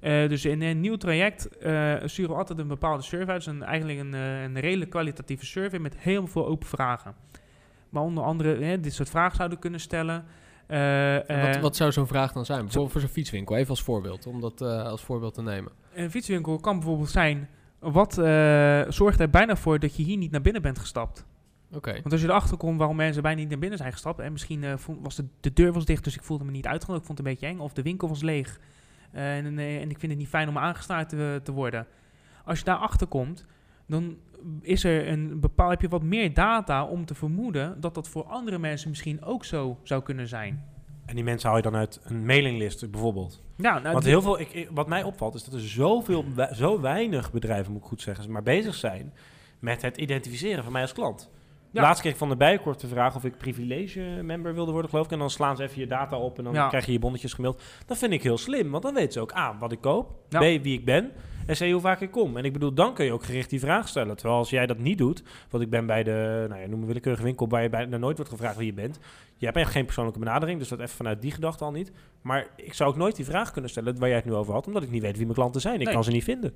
Eh, 0.00 0.28
dus 0.28 0.44
in 0.44 0.62
een 0.62 0.80
nieuw 0.80 0.96
traject 0.96 1.58
eh, 1.58 1.94
sturen 2.04 2.30
we 2.32 2.38
altijd 2.38 2.58
een 2.58 2.68
bepaalde 2.68 3.02
survey 3.02 3.34
uit. 3.34 3.44
Dus 3.44 3.54
een, 3.54 3.62
eigenlijk 3.62 3.98
een, 3.98 4.14
eh, 4.14 4.42
een 4.42 4.60
redelijk 4.60 4.90
kwalitatieve 4.90 5.46
survey 5.46 5.78
met 5.78 5.96
heel 5.98 6.26
veel 6.26 6.46
open 6.46 6.68
vragen. 6.68 7.14
Maar 7.88 8.02
onder 8.02 8.24
andere 8.24 8.64
hè, 8.64 8.80
dit 8.80 8.94
soort 8.94 9.10
vragen 9.10 9.36
zouden 9.36 9.58
kunnen 9.58 9.80
stellen. 9.80 10.24
Eh, 10.66 11.30
En 11.30 11.46
wat, 11.46 11.60
wat 11.60 11.76
zou 11.76 11.92
zo'n 11.92 12.06
vraag 12.06 12.32
dan 12.32 12.44
zijn? 12.44 12.60
Bijvoorbeeld 12.60 12.92
voor 12.92 13.00
zo'n 13.00 13.10
fietswinkel, 13.10 13.56
even 13.56 13.70
als 13.70 13.82
voorbeeld. 13.82 14.26
Om 14.26 14.40
dat 14.40 14.60
eh, 14.60 14.82
als 14.82 15.02
voorbeeld 15.04 15.34
te 15.34 15.42
nemen. 15.42 15.72
Een 15.94 16.10
fietswinkel 16.10 16.58
kan 16.60 16.76
bijvoorbeeld 16.76 17.10
zijn... 17.10 17.48
Wat 17.78 18.18
eh, 18.18 18.82
zorgt 18.88 19.20
er 19.20 19.30
bijna 19.30 19.56
voor 19.56 19.78
dat 19.78 19.96
je 19.96 20.02
hier 20.02 20.16
niet 20.16 20.30
naar 20.30 20.40
binnen 20.40 20.62
bent 20.62 20.78
gestapt? 20.78 21.26
Oké. 21.72 21.92
Want 21.92 22.12
als 22.12 22.20
je 22.20 22.28
erachter 22.28 22.56
komt 22.56 22.78
waarom 22.78 22.96
mensen 22.96 23.22
bijna 23.22 23.40
niet 23.40 23.48
naar 23.48 23.58
binnen 23.58 23.78
zijn 23.78 23.92
gestapt... 23.92 24.18
en 24.18 24.32
misschien 24.32 24.78
vond- 24.78 24.98
was 25.02 25.16
de, 25.16 25.24
de 25.40 25.52
deur 25.52 25.72
was 25.72 25.84
dicht, 25.84 26.04
dus 26.04 26.16
ik 26.16 26.22
voelde 26.22 26.44
me 26.44 26.50
niet 26.50 26.66
uitgenodigd. 26.66 27.00
Ik 27.00 27.06
vond 27.06 27.18
het 27.18 27.26
een 27.26 27.32
beetje 27.34 27.54
eng. 27.54 27.58
Of 27.58 27.72
de 27.72 27.82
winkel 27.82 28.08
was 28.08 28.22
leeg. 28.22 28.60
Eh, 29.12 29.36
en, 29.36 29.58
en 29.58 29.90
ik 29.90 29.98
vind 29.98 30.12
het 30.12 30.20
niet 30.20 30.28
fijn 30.28 30.48
om 30.48 30.58
aangestaard 30.58 31.08
te, 31.08 31.40
te 31.42 31.52
worden. 31.52 31.86
Als 32.44 32.58
je 32.58 32.64
daarachter 32.64 33.06
komt, 33.06 33.46
dan 33.86 34.16
is 34.60 34.84
er 34.84 35.08
een 35.08 35.40
bepaal, 35.40 35.70
heb 35.70 35.80
je 35.80 35.88
wat 35.88 36.02
meer 36.02 36.34
data 36.34 36.84
om 36.84 37.04
te 37.04 37.14
vermoeden... 37.14 37.80
dat 37.80 37.94
dat 37.94 38.08
voor 38.08 38.24
andere 38.24 38.58
mensen 38.58 38.88
misschien 38.88 39.22
ook 39.22 39.44
zo 39.44 39.78
zou 39.82 40.02
kunnen 40.02 40.28
zijn. 40.28 40.64
En 41.08 41.14
die 41.14 41.24
mensen 41.24 41.48
haal 41.48 41.56
je 41.56 41.62
dan 41.62 41.76
uit 41.76 42.00
een 42.04 42.24
mailinglist 42.26 42.90
bijvoorbeeld. 42.90 43.42
Ja, 43.56 43.78
nou, 43.78 43.92
Want 43.92 44.04
heel 44.04 44.22
veel, 44.22 44.40
ik, 44.40 44.68
wat 44.70 44.86
mij 44.88 45.02
opvalt 45.02 45.34
is 45.34 45.44
dat 45.44 45.54
er 45.54 45.60
zoveel, 45.60 46.24
zo 46.52 46.80
weinig 46.80 47.32
bedrijven, 47.32 47.72
moet 47.72 47.82
ik 47.82 47.88
goed 47.88 48.02
zeggen, 48.02 48.32
maar 48.32 48.42
bezig 48.42 48.74
zijn 48.74 49.12
met 49.58 49.82
het 49.82 49.96
identificeren 49.96 50.62
van 50.64 50.72
mij 50.72 50.82
als 50.82 50.92
klant. 50.92 51.30
Ja. 51.70 51.82
Laatst 51.82 52.00
kreeg 52.00 52.12
ik 52.12 52.18
van 52.18 52.28
de 52.28 52.36
Bijenkorf 52.36 52.76
de 52.76 52.86
vraag 52.88 53.16
of 53.16 53.24
ik 53.24 53.38
privilege-member 53.38 54.54
wilde 54.54 54.72
worden, 54.72 54.90
geloof 54.90 55.06
ik. 55.06 55.12
En 55.12 55.18
dan 55.18 55.30
slaan 55.30 55.56
ze 55.56 55.62
even 55.62 55.80
je 55.80 55.86
data 55.86 56.16
op 56.16 56.38
en 56.38 56.44
dan 56.44 56.52
Ja. 56.52 56.68
krijg 56.68 56.86
je 56.86 56.92
je 56.92 56.98
bonnetjes 56.98 57.32
gemaild. 57.32 57.62
Dat 57.86 57.98
vind 57.98 58.12
ik 58.12 58.22
heel 58.22 58.38
slim, 58.38 58.70
want 58.70 58.82
dan 58.82 58.94
weten 58.94 59.12
ze 59.12 59.20
ook 59.20 59.34
A, 59.36 59.56
wat 59.58 59.72
ik 59.72 59.80
koop, 59.80 60.10
Ja. 60.28 60.38
B, 60.38 60.42
wie 60.42 60.78
ik 60.78 60.84
ben 60.84 61.10
en 61.48 61.54
C, 61.54 61.72
hoe 61.72 61.80
vaak 61.80 62.00
ik 62.00 62.10
kom. 62.10 62.36
En 62.36 62.44
ik 62.44 62.52
bedoel, 62.52 62.72
dan 62.74 62.94
kun 62.94 63.04
je 63.04 63.12
ook 63.12 63.24
gericht 63.24 63.50
die 63.50 63.60
vraag 63.60 63.88
stellen. 63.88 64.16
Terwijl 64.16 64.38
als 64.38 64.50
jij 64.50 64.66
dat 64.66 64.78
niet 64.78 64.98
doet, 64.98 65.22
want 65.50 65.62
ik 65.62 65.70
ben 65.70 65.86
bij 65.86 66.02
de, 66.02 66.46
nou 66.48 66.60
ja, 66.60 66.66
noem 66.66 66.80
een 66.80 66.86
willekeurige 66.86 67.22
winkel 67.22 67.48
waar 67.48 67.62
je 67.62 67.68
bijna 67.68 67.96
nooit 67.96 68.16
wordt 68.16 68.32
gevraagd 68.32 68.56
wie 68.56 68.66
je 68.66 68.72
bent. 68.72 68.98
Je 69.36 69.44
hebt 69.46 69.58
echt 69.58 69.70
geen 69.70 69.84
persoonlijke 69.84 70.18
benadering, 70.18 70.58
dus 70.58 70.68
dat 70.68 70.78
even 70.80 70.96
vanuit 70.96 71.22
die 71.22 71.30
gedachte 71.30 71.64
al 71.64 71.72
niet. 71.72 71.92
Maar 72.22 72.46
ik 72.56 72.74
zou 72.74 72.90
ook 72.90 72.96
nooit 72.96 73.16
die 73.16 73.24
vraag 73.24 73.50
kunnen 73.50 73.70
stellen 73.70 73.98
waar 73.98 74.08
jij 74.08 74.16
het 74.16 74.26
nu 74.26 74.34
over 74.34 74.52
had, 74.52 74.66
omdat 74.66 74.82
ik 74.82 74.90
niet 74.90 75.02
weet 75.02 75.16
wie 75.16 75.22
mijn 75.22 75.34
klanten 75.36 75.60
zijn. 75.60 75.78
Ik 75.80 75.84
Nee. 75.84 75.94
kan 75.94 76.04
ze 76.04 76.10
niet 76.10 76.24
vinden. 76.24 76.52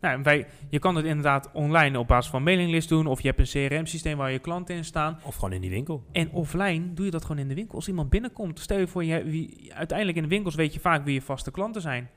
Nou, 0.00 0.16
en 0.16 0.22
wij, 0.22 0.46
je 0.68 0.78
kan 0.78 0.96
het 0.96 1.04
inderdaad 1.04 1.50
online 1.52 1.98
op 1.98 2.08
basis 2.08 2.30
van 2.30 2.42
mailinglist 2.42 2.88
doen... 2.88 3.06
of 3.06 3.20
je 3.20 3.32
hebt 3.32 3.54
een 3.54 3.68
CRM-systeem 3.68 4.16
waar 4.16 4.32
je 4.32 4.38
klanten 4.38 4.74
in 4.74 4.84
staan... 4.84 5.18
Of 5.22 5.34
gewoon 5.34 5.52
in 5.52 5.60
die 5.60 5.70
winkel. 5.70 6.04
En 6.12 6.30
offline 6.30 6.92
doe 6.94 7.04
je 7.04 7.10
dat 7.10 7.22
gewoon 7.22 7.38
in 7.38 7.48
de 7.48 7.54
winkel. 7.54 7.74
Als 7.74 7.88
iemand 7.88 8.10
binnenkomt, 8.10 8.60
stel 8.60 8.78
je 8.78 8.86
voor, 8.86 9.04
je, 9.04 9.24
wie, 9.24 9.74
uiteindelijk 9.74 10.16
in 10.16 10.22
de 10.22 10.28
winkels 10.28 10.54
weet 10.54 10.74
je 10.74 10.80
vaak 10.80 11.04
wie 11.04 11.14
je 11.14 11.22
vaste 11.22 11.50
klanten 11.50 11.82
zijn. 11.82 12.10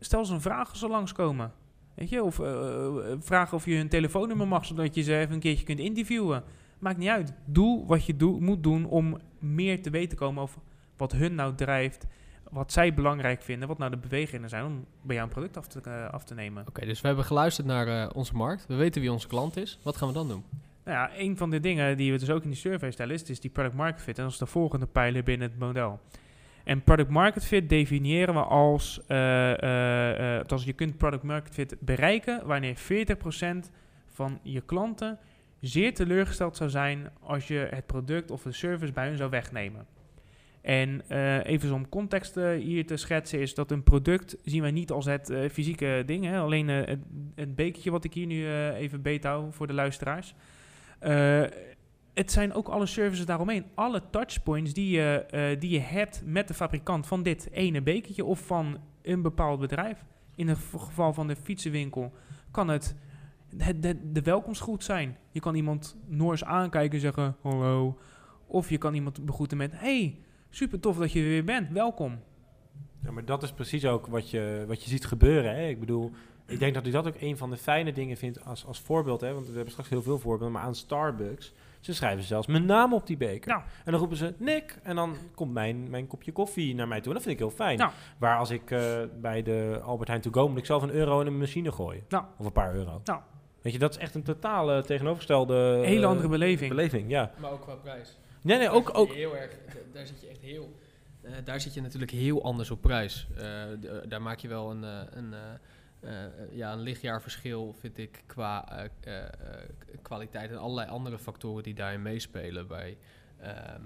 Stel 0.00 0.24
ze 0.24 0.34
een 0.34 0.40
vraag 0.40 0.70
als 0.70 0.78
ze 0.78 0.88
langskomen. 0.88 1.52
Weet 1.94 2.08
je, 2.08 2.22
of 2.22 2.40
eh, 2.40 2.86
vraag 3.18 3.52
of 3.52 3.64
je 3.64 3.76
hun 3.76 3.88
telefoonnummer 3.88 4.48
mag, 4.48 4.66
zodat 4.66 4.94
je 4.94 5.02
ze 5.02 5.18
even 5.18 5.34
een 5.34 5.40
keertje 5.40 5.64
kunt 5.64 5.78
interviewen. 5.78 6.42
Maakt 6.78 6.98
niet 6.98 7.08
uit. 7.08 7.32
Doe 7.44 7.86
wat 7.86 8.06
je 8.06 8.36
moet 8.40 8.62
doen 8.62 8.86
om 8.86 9.18
meer 9.38 9.82
te 9.82 9.90
weten 9.90 10.08
te 10.08 10.14
komen 10.14 10.42
over 10.42 10.60
wat 10.96 11.12
hun 11.12 11.34
nou 11.34 11.54
drijft, 11.54 12.06
wat 12.50 12.72
zij 12.72 12.94
belangrijk 12.94 13.42
vinden, 13.42 13.68
wat 13.68 13.78
nou 13.78 13.90
de 13.90 13.96
bewegingen 13.96 14.48
zijn 14.48 14.64
om 14.64 14.84
bij 15.02 15.16
jou 15.16 15.28
een 15.28 15.34
product 15.34 15.56
af 15.56 15.66
te, 15.66 15.80
eh, 15.80 16.10
af 16.10 16.24
te 16.24 16.34
nemen. 16.34 16.64
Oké, 16.68 16.86
dus 16.86 17.00
we 17.00 17.06
hebben 17.06 17.24
geluisterd 17.24 17.66
naar 17.66 17.86
eh, 17.86 18.10
onze 18.14 18.34
markt. 18.34 18.66
We 18.66 18.74
weten 18.74 19.00
wie 19.00 19.12
onze 19.12 19.28
klant 19.28 19.56
is. 19.56 19.78
Wat 19.82 19.96
gaan 19.96 20.08
we 20.08 20.14
dan 20.14 20.28
doen? 20.28 20.44
Nou 20.84 20.98
ja, 20.98 21.18
een 21.18 21.36
van 21.36 21.50
de 21.50 21.60
dingen 21.60 21.96
die 21.96 22.12
we 22.12 22.18
dus 22.18 22.30
ook 22.30 22.42
in 22.42 22.50
die 22.50 22.58
survey 22.58 22.90
stellen 22.90 23.14
is, 23.14 23.22
is 23.22 23.40
die 23.40 23.50
product 23.50 23.74
market 23.74 24.02
fit. 24.02 24.18
En 24.18 24.22
dat 24.24 24.32
is 24.32 24.38
de 24.38 24.46
volgende 24.46 24.86
pijler 24.86 25.22
binnen 25.22 25.48
het 25.48 25.58
model. 25.58 26.00
En 26.68 26.82
product 26.82 27.10
market 27.10 27.44
fit 27.44 27.68
definiëren 27.68 28.34
we 28.34 28.40
als, 28.40 29.00
eh, 29.06 29.62
eh, 29.62 30.38
eh, 30.38 30.46
als 30.46 30.64
je 30.64 30.72
kunt 30.72 30.96
product 30.96 31.22
market 31.22 31.54
fit 31.54 31.76
bereiken 31.80 32.46
wanneer 32.46 32.76
40% 32.76 33.70
van 34.06 34.38
je 34.42 34.60
klanten 34.60 35.18
zeer 35.60 35.94
teleurgesteld 35.94 36.56
zou 36.56 36.70
zijn 36.70 37.10
als 37.20 37.48
je 37.48 37.68
het 37.70 37.86
product 37.86 38.30
of 38.30 38.42
de 38.42 38.52
service 38.52 38.92
bij 38.92 39.06
hun 39.06 39.16
zou 39.16 39.30
wegnemen. 39.30 39.86
En 40.60 41.00
even 41.42 41.72
om 41.72 41.88
context 41.88 42.34
hier 42.34 42.86
te 42.86 42.96
schetsen 42.96 43.40
is 43.40 43.54
dat 43.54 43.70
een 43.70 43.82
product 43.82 44.36
zien 44.44 44.62
wij 44.62 44.70
niet 44.70 44.90
als 44.90 45.04
het 45.04 45.32
fysieke 45.52 46.02
ding. 46.06 46.24
Hè? 46.24 46.38
Alleen 46.38 46.68
het, 46.68 46.98
het 47.34 47.54
bekertje 47.54 47.90
wat 47.90 48.04
ik 48.04 48.14
hier 48.14 48.26
nu 48.26 48.48
even 48.72 49.02
beet 49.02 49.24
hou 49.24 49.52
voor 49.52 49.66
de 49.66 49.72
luisteraars. 49.72 50.34
Het 52.18 52.32
zijn 52.32 52.52
ook 52.54 52.68
alle 52.68 52.86
services 52.86 53.26
daaromheen. 53.26 53.64
Alle 53.74 54.02
touchpoints 54.10 54.72
die 54.72 54.90
je, 54.90 55.26
eh, 55.30 55.60
die 55.60 55.70
je 55.70 55.80
hebt 55.80 56.22
met 56.24 56.48
de 56.48 56.54
fabrikant 56.54 57.06
van 57.06 57.22
dit 57.22 57.50
ene 57.50 57.82
bekertje 57.82 58.24
of 58.24 58.40
van 58.40 58.78
een 59.02 59.22
bepaald 59.22 59.60
bedrijf. 59.60 60.04
In 60.34 60.48
het 60.48 60.58
geval 60.58 61.12
van 61.12 61.26
de 61.26 61.36
fietsenwinkel 61.36 62.12
kan 62.50 62.68
het 62.68 62.96
de, 63.50 63.78
de, 63.78 64.12
de 64.12 64.22
welkomstgroet 64.22 64.84
zijn. 64.84 65.16
Je 65.30 65.40
kan 65.40 65.54
iemand 65.54 65.96
Noors 66.06 66.44
aankijken 66.44 66.94
en 66.94 67.00
zeggen 67.00 67.36
hallo. 67.40 67.98
Of 68.46 68.70
je 68.70 68.78
kan 68.78 68.94
iemand 68.94 69.24
begroeten 69.24 69.56
met 69.56 69.72
hey, 69.74 70.18
super 70.50 70.80
tof 70.80 70.96
dat 70.96 71.12
je 71.12 71.20
er 71.20 71.28
weer 71.28 71.44
bent, 71.44 71.70
welkom. 71.70 72.18
Ja, 73.02 73.10
maar 73.10 73.24
dat 73.24 73.42
is 73.42 73.52
precies 73.52 73.86
ook 73.86 74.06
wat 74.06 74.30
je, 74.30 74.64
wat 74.66 74.82
je 74.82 74.90
ziet 74.90 75.06
gebeuren. 75.06 75.54
Hè? 75.54 75.68
Ik 75.68 75.80
bedoel, 75.80 76.10
ik 76.46 76.58
denk 76.58 76.74
dat 76.74 76.86
ik 76.86 76.92
dat 76.92 77.06
ook 77.06 77.20
een 77.20 77.36
van 77.36 77.50
de 77.50 77.56
fijne 77.56 77.92
dingen 77.92 78.16
vind 78.16 78.44
als, 78.44 78.66
als 78.66 78.80
voorbeeld. 78.80 79.20
Hè? 79.20 79.32
Want 79.34 79.46
we 79.46 79.52
hebben 79.52 79.70
straks 79.70 79.88
heel 79.88 80.02
veel 80.02 80.18
voorbeelden, 80.18 80.52
maar 80.52 80.62
aan 80.62 80.74
Starbucks. 80.74 81.52
Ze 81.80 81.94
schrijven 81.94 82.24
zelfs 82.24 82.46
mijn 82.46 82.64
naam 82.64 82.94
op 82.94 83.06
die 83.06 83.16
beker. 83.16 83.50
Ja. 83.50 83.64
En 83.84 83.90
dan 83.92 84.00
roepen 84.00 84.16
ze 84.16 84.34
Nick. 84.38 84.78
En 84.82 84.96
dan 84.96 85.16
komt 85.34 85.52
mijn, 85.52 85.90
mijn 85.90 86.06
kopje 86.06 86.32
koffie 86.32 86.74
naar 86.74 86.88
mij 86.88 86.98
toe. 86.98 87.08
En 87.08 87.14
dat 87.14 87.22
vind 87.22 87.34
ik 87.34 87.40
heel 87.40 87.56
fijn. 87.56 87.78
Ja. 87.78 87.92
Waar 88.18 88.38
als 88.38 88.50
ik 88.50 88.70
eh, 88.70 88.98
bij 89.20 89.42
de 89.42 89.80
Albert 89.82 90.08
Heijn 90.08 90.22
To 90.22 90.30
Go 90.30 90.48
moet 90.48 90.58
ik 90.58 90.66
zelf 90.66 90.82
een 90.82 90.90
euro 90.90 91.20
in 91.20 91.26
een 91.26 91.38
machine 91.38 91.72
gooien. 91.72 92.04
Ja. 92.08 92.28
Of 92.38 92.46
een 92.46 92.52
paar 92.52 92.74
euro. 92.74 93.00
Ja. 93.04 93.24
Weet 93.62 93.72
je, 93.72 93.78
dat 93.78 93.90
is 93.90 93.96
echt 93.96 94.14
een 94.14 94.22
totale 94.22 94.84
tegenovergestelde... 94.84 95.80
Hele 95.84 96.02
eh, 96.02 96.08
andere 96.08 96.28
beleving. 96.28 96.70
beleving. 96.70 97.10
Ja. 97.10 97.30
Maar 97.40 97.50
ook 97.50 97.60
qua 97.60 97.74
prijs. 97.74 98.18
Nee, 98.42 98.58
nee, 98.58 98.70
ook... 98.70 98.90
ook 98.98 99.12
Heel 99.12 99.36
erg, 99.36 99.56
daar 99.92 100.06
zit 100.06 100.20
je 100.20 100.28
echt 100.28 100.40
heel... 100.40 100.74
eh, 101.22 101.32
daar 101.44 101.60
zit 101.60 101.74
je 101.74 101.80
natuurlijk 101.80 102.12
heel 102.12 102.42
anders 102.42 102.70
op 102.70 102.80
prijs. 102.80 103.28
Daar 104.08 104.22
maak 104.22 104.38
je 104.38 104.48
wel 104.48 104.70
een, 104.70 104.84
eh, 104.84 105.00
een, 105.10 105.34
ja, 106.50 106.72
een 106.72 106.80
lichtjaarverschil, 106.80 107.74
vind 107.80 107.98
ik, 107.98 108.22
qua 108.26 108.68
eh, 108.78 108.84
eh, 109.00 109.22
eh, 109.24 109.30
kwaliteit 110.02 110.50
en 110.50 110.58
allerlei 110.58 110.88
andere 110.90 111.18
factoren 111.18 111.62
die 111.62 111.74
daarin 111.74 112.02
meespelen 112.02 112.66
bij 112.66 112.96
ehm, 113.40 113.80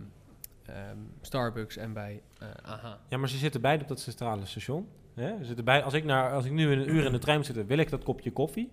ehm, 0.66 0.96
Starbucks 1.20 1.76
en 1.76 1.92
bij 1.92 2.22
eh 2.38 2.48
AHA. 2.70 2.98
Ja, 3.08 3.18
maar 3.18 3.28
ze 3.28 3.36
zitten 3.36 3.60
beide 3.60 3.82
op 3.82 3.88
dat 3.88 4.00
centrale 4.00 4.46
station. 4.46 4.88
Hè? 5.14 5.36
Ze 5.38 5.44
zitten 5.44 5.64
bij, 5.64 5.82
als, 5.82 5.94
ik 5.94 6.04
naar, 6.04 6.32
als 6.32 6.44
ik 6.44 6.52
nu 6.52 6.72
in 6.72 6.78
een 6.78 6.94
uur 6.94 7.04
in 7.04 7.12
de 7.12 7.18
trein 7.18 7.36
moet 7.36 7.46
zitten, 7.46 7.66
wil 7.66 7.78
ik 7.78 7.90
dat 7.90 8.04
kopje 8.04 8.32
koffie. 8.32 8.72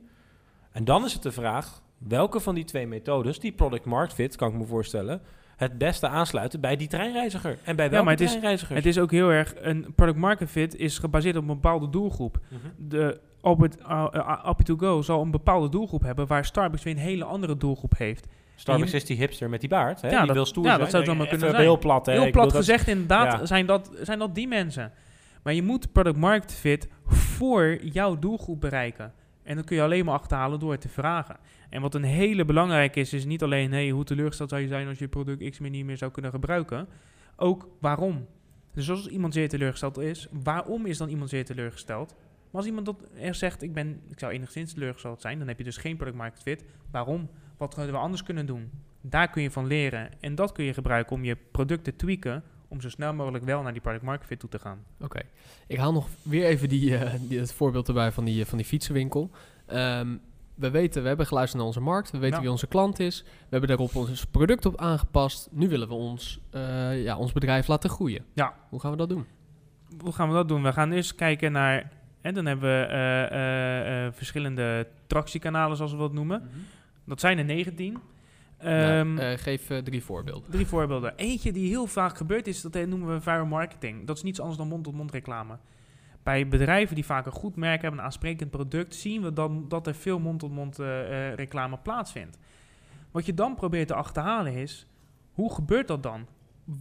En 0.71 0.83
dan 0.83 1.05
is 1.05 1.13
het 1.13 1.23
de 1.23 1.31
vraag, 1.31 1.81
welke 1.97 2.39
van 2.39 2.55
die 2.55 2.63
twee 2.63 2.87
methodes, 2.87 3.39
die 3.39 3.51
product 3.51 3.85
market 3.85 4.13
fit, 4.13 4.35
kan 4.35 4.49
ik 4.51 4.57
me 4.57 4.65
voorstellen, 4.65 5.21
het 5.55 5.77
beste 5.77 6.07
aansluiten 6.07 6.59
bij 6.59 6.75
die 6.75 6.87
treinreiziger. 6.87 7.57
En 7.63 7.75
bij 7.75 7.89
welke 7.89 8.05
maar 8.05 8.13
het 8.13 8.21
is- 8.21 8.27
treinreizigers? 8.27 8.77
Het 8.77 8.85
is 8.87 8.99
ook 8.99 9.11
heel 9.11 9.29
erg, 9.29 9.53
een 9.57 9.93
product 9.95 10.17
market 10.19 10.49
fit 10.49 10.75
is 10.75 10.97
gebaseerd 10.97 11.35
op 11.35 11.41
een 11.41 11.47
bepaalde 11.47 11.89
doelgroep. 11.89 12.39
Mhm. 12.47 12.67
De 12.77 13.19
Albert, 13.41 13.79
uh, 13.81 14.07
uh, 14.13 14.43
Appy 14.43 14.63
to 14.63 14.75
Go 14.77 15.01
zal 15.01 15.21
een 15.21 15.31
bepaalde 15.31 15.69
doelgroep 15.69 16.01
hebben, 16.03 16.27
waar 16.27 16.45
Starbucks 16.45 16.83
weer 16.83 16.93
een 16.93 16.99
hele 16.99 17.23
andere 17.23 17.57
doelgroep 17.57 17.97
heeft. 17.97 18.27
Starbucks 18.55 18.91
je- 18.91 18.97
is 18.97 19.05
die 19.05 19.17
hipster 19.17 19.49
met 19.49 19.59
die 19.59 19.69
baard. 19.69 20.01
Hè? 20.01 20.09
Ja, 20.09 20.17
die 20.17 20.25
dat- 20.25 20.35
wil 20.35 20.45
stoer 20.45 20.63
ja, 20.63 20.69
zijn. 20.69 20.81
dat 20.81 20.89
zou 20.89 21.03
Nee, 21.03 21.11
zomaar 21.11 21.25
even 21.27 21.37
kunnen 21.39 21.55
zijn. 21.57 21.69
Heel 21.69 21.79
plat, 21.79 22.05
hè? 22.05 22.11
Heel 22.21 22.31
plat 22.31 22.45
dat- 22.45 22.55
gezegd, 22.55 22.87
inderdaad, 22.87 23.39
ja. 23.39 23.45
zijn, 23.45 23.65
dat, 23.65 23.91
zijn 24.01 24.19
dat 24.19 24.35
die 24.35 24.47
mensen. 24.47 24.91
Maar 25.43 25.53
je 25.53 25.63
moet 25.63 25.91
product 25.91 26.17
market 26.17 26.53
fit 26.53 26.87
voor 27.03 27.77
jouw 27.83 28.19
doelgroep 28.19 28.61
bereiken. 28.61 29.13
En 29.43 29.55
dat 29.55 29.65
kun 29.65 29.75
je 29.75 29.81
alleen 29.83 30.05
maar 30.05 30.13
achterhalen 30.13 30.59
door 30.59 30.71
het 30.71 30.81
te 30.81 30.89
vragen. 30.89 31.37
En 31.69 31.81
wat 31.81 31.95
een 31.95 32.03
hele 32.03 32.45
belangrijke 32.45 32.99
is, 32.99 33.13
is 33.13 33.25
niet 33.25 33.43
alleen 33.43 33.71
hey, 33.71 33.89
hoe 33.89 34.03
teleurgesteld 34.03 34.49
zou 34.49 34.61
je 34.61 34.67
zijn 34.67 34.87
als 34.87 34.99
je 34.99 35.07
product 35.07 35.49
X 35.49 35.59
niet 35.59 35.85
meer 35.85 35.97
zou 35.97 36.11
kunnen 36.11 36.31
gebruiken. 36.31 36.87
Ook 37.35 37.67
waarom. 37.79 38.25
Dus 38.73 38.89
als 38.89 39.07
iemand 39.07 39.33
zeer 39.33 39.49
teleurgesteld 39.49 39.97
is, 39.97 40.27
waarom 40.43 40.85
is 40.85 40.97
dan 40.97 41.09
iemand 41.09 41.29
zeer 41.29 41.45
teleurgesteld? 41.45 42.15
Maar 42.51 42.61
als 42.61 42.65
iemand 42.65 42.85
dat 42.85 43.03
er 43.19 43.35
zegt, 43.35 43.61
ik, 43.61 43.73
ben, 43.73 44.01
ik 44.09 44.19
zou 44.19 44.31
enigszins 44.31 44.73
teleurgesteld 44.73 45.21
zijn, 45.21 45.39
dan 45.39 45.47
heb 45.47 45.57
je 45.57 45.63
dus 45.63 45.77
geen 45.77 45.95
product 45.95 46.17
market 46.17 46.41
fit. 46.41 46.63
Waarom? 46.91 47.29
Wat 47.57 47.75
we 47.75 47.91
anders 47.91 48.23
kunnen 48.23 48.45
doen? 48.45 48.71
Daar 49.01 49.29
kun 49.29 49.41
je 49.41 49.51
van 49.51 49.67
leren. 49.67 50.09
En 50.19 50.35
dat 50.35 50.51
kun 50.51 50.65
je 50.65 50.73
gebruiken 50.73 51.15
om 51.15 51.23
je 51.23 51.37
product 51.51 51.83
te 51.83 51.95
tweaken, 51.95 52.43
om 52.67 52.81
zo 52.81 52.89
snel 52.89 53.13
mogelijk 53.13 53.43
wel 53.43 53.61
naar 53.61 53.71
die 53.71 53.81
product 53.81 54.03
market 54.03 54.27
fit 54.27 54.39
toe 54.39 54.49
te 54.49 54.59
gaan. 54.59 54.83
Oké. 55.01 55.19
Ik 55.67 55.77
haal 55.77 55.91
nog 55.91 56.07
weer 56.21 56.45
even 56.45 56.69
die, 56.69 56.97
eh, 56.97 57.13
die, 57.27 57.39
het 57.39 57.53
voorbeeld 57.53 57.87
erbij 57.87 58.11
van 58.11 58.25
die, 58.25 58.41
eh, 58.41 58.47
van 58.47 58.57
die 58.57 58.67
fietsenwinkel. 58.67 59.29
Ehm, 59.65 60.15
we 60.55 60.69
weten, 60.69 61.01
we 61.01 61.07
hebben 61.07 61.25
geluisterd 61.25 61.57
naar 61.57 61.67
onze 61.67 61.81
markt. 61.81 62.11
We 62.11 62.17
weten 62.17 62.41
wie 62.41 62.51
onze 62.51 62.67
klant 62.67 62.99
is. 62.99 63.21
We 63.23 63.47
hebben 63.49 63.69
daarop 63.69 63.95
ons 63.95 64.25
product 64.25 64.65
op 64.65 64.77
aangepast. 64.77 65.47
Nu 65.51 65.69
willen 65.69 65.87
we 65.87 65.93
ons, 65.93 66.39
eh, 66.49 67.03
ja, 67.03 67.17
ons 67.17 67.31
bedrijf 67.31 67.67
laten 67.67 67.89
groeien. 67.89 68.25
Ja. 68.33 68.53
Hoe 68.69 68.79
gaan 68.79 68.91
we 68.91 68.97
dat 68.97 69.09
doen? 69.09 69.25
Hoe 69.99 70.13
gaan 70.13 70.27
we 70.27 70.33
dat 70.33 70.47
doen? 70.47 70.63
We 70.63 70.73
gaan 70.73 70.91
eerst 70.91 71.15
kijken 71.15 71.51
naar, 71.51 71.91
en 72.21 72.33
dan 72.33 72.45
hebben 72.45 72.69
we 72.69 72.85
eh, 72.85 73.23
eh, 73.31 74.05
eh, 74.05 74.13
verschillende 74.13 74.87
tractiekanalen, 75.07 75.77
zoals 75.77 75.91
we 75.91 75.97
dat 75.97 76.13
noemen. 76.13 76.49
Dat 77.05 77.19
zijn 77.19 77.37
er 77.37 77.45
19. 77.45 77.97
Ehm, 78.57 79.13
Nou, 79.13 79.19
eh, 79.19 79.37
geef 79.37 79.67
drie 79.83 80.03
voorbeelden. 80.03 80.51
Drie 80.51 80.65
voorbeelden. 80.65 81.13
Eentje 81.15 81.51
die 81.51 81.67
heel 81.67 81.85
vaak 81.87 82.17
gebeurt 82.17 82.47
is, 82.47 82.61
dat 82.61 82.73
noemen 82.87 83.13
we 83.13 83.21
viral 83.21 83.45
marketing. 83.45 84.07
Dat 84.07 84.17
is 84.17 84.23
niets 84.23 84.39
anders 84.39 84.57
dan 84.57 84.67
mond-tot-mond 84.67 85.11
reclame. 85.11 85.57
Bij 86.23 86.47
bedrijven 86.47 86.95
die 86.95 87.05
vaak 87.05 87.25
een 87.25 87.31
goed 87.31 87.55
merk 87.55 87.81
hebben, 87.81 87.99
een 87.99 88.05
aansprekend 88.05 88.49
product, 88.51 88.95
zien 88.95 89.21
we 89.21 89.33
dan 89.33 89.65
dat 89.67 89.87
er 89.87 89.95
veel 89.95 90.19
mond-tot-mond 90.19 90.77
reclame 91.35 91.77
plaatsvindt. 91.77 92.37
Wat 93.11 93.25
je 93.25 93.33
dan 93.33 93.55
probeert 93.55 93.87
te 93.87 93.93
achterhalen 93.93 94.53
is, 94.53 94.87
hoe 95.33 95.53
gebeurt 95.53 95.87
dat 95.87 96.03
dan? 96.03 96.27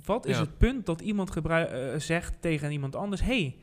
Wat 0.04 0.26
is 0.26 0.34
Ja. 0.36 0.40
het 0.42 0.58
punt 0.58 0.86
dat 0.86 1.00
iemand 1.00 1.32
zegt 1.96 2.34
tegen 2.40 2.70
iemand 2.72 2.96
anders, 2.96 3.20
hey, 3.22 3.56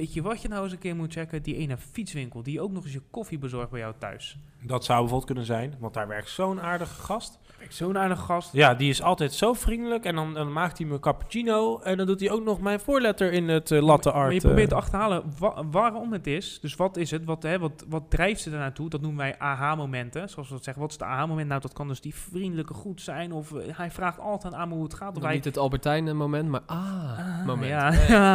weet 0.00 0.14
je 0.14 0.22
wat 0.22 0.42
je 0.42 0.48
nou 0.48 0.64
eens 0.64 0.72
een 0.72 0.78
keer 0.78 0.96
moet 0.96 1.12
checken? 1.12 1.42
Die 1.42 1.56
ene 1.56 1.76
fietswinkel, 1.76 2.42
die 2.42 2.60
ook 2.60 2.70
nog 2.72 2.84
eens 2.84 2.92
je 2.92 3.02
koffie 3.10 3.38
bezorgt 3.38 3.70
bij 3.70 3.80
jou 3.80 3.94
thuis. 3.98 4.38
Dat 4.62 4.84
zou 4.84 4.98
bijvoorbeeld 4.98 5.24
kunnen 5.30 5.44
zijn, 5.44 5.74
want 5.78 5.94
daar 5.94 6.08
werkt 6.08 6.28
zo'n 6.28 6.60
aardige 6.60 7.02
gast. 7.02 7.38
Zo'n 7.68 7.98
aardige 7.98 8.22
gast. 8.22 8.52
Ja, 8.52 8.74
die 8.74 8.88
is 8.90 9.02
altijd 9.02 9.32
zo 9.32 9.52
vriendelijk 9.52 10.04
en 10.04 10.14
dan, 10.14 10.34
dan 10.34 10.52
maakt 10.52 10.78
hij 10.78 10.86
me 10.86 10.92
een 10.94 11.00
cappuccino 11.00 11.78
en 11.80 11.96
dan 11.96 12.06
doet 12.06 12.20
hij 12.20 12.30
ook 12.30 12.44
nog 12.44 12.60
mijn 12.60 12.80
voorletter 12.80 13.32
in 13.32 13.48
het 13.48 13.70
eh, 13.70 13.82
latte 13.82 14.10
art. 14.12 14.24
Maar 14.24 14.32
je 14.34 14.40
probeert 14.40 14.68
te 14.68 14.74
eh. 14.74 14.80
achterhalen 14.80 15.22
wa- 15.38 15.64
waarom 15.70 16.12
het 16.12 16.26
is. 16.26 16.58
Dus 16.60 16.74
wat 16.76 16.96
is 16.96 17.10
het? 17.10 17.24
Wat, 17.24 17.42
hè, 17.42 17.58
wat, 17.58 17.84
wat 17.88 18.02
drijft 18.10 18.40
ze 18.40 18.50
er 18.50 18.58
naartoe? 18.58 18.88
Dat 18.90 19.00
noemen 19.00 19.18
wij 19.18 19.38
aha-momenten. 19.38 20.28
Zoals 20.28 20.48
we 20.48 20.54
dat 20.54 20.64
zeggen. 20.64 20.82
Wat 20.82 20.90
is 20.92 20.98
de 20.98 21.04
aha-moment? 21.04 21.48
Nou, 21.48 21.60
dat 21.60 21.72
kan 21.72 21.88
dus 21.88 22.00
die 22.00 22.14
vriendelijke 22.14 22.74
goed 22.74 23.00
zijn. 23.00 23.32
Of 23.32 23.52
eh, 23.52 23.76
hij 23.76 23.90
vraagt 23.90 24.18
altijd 24.20 24.54
aan 24.54 24.68
me 24.68 24.74
hoe 24.74 24.84
het 24.84 24.94
gaat. 24.94 25.16
Of 25.16 25.22
hij, 25.22 25.34
niet 25.34 25.44
het 25.44 25.58
Albertijn 25.58 26.08
eh, 26.08 26.14
moment, 26.14 26.48
maar 26.48 26.62
ah, 26.66 27.18
Ah, 27.48 27.62
Eh, 27.62 27.68
ja. 27.68 27.92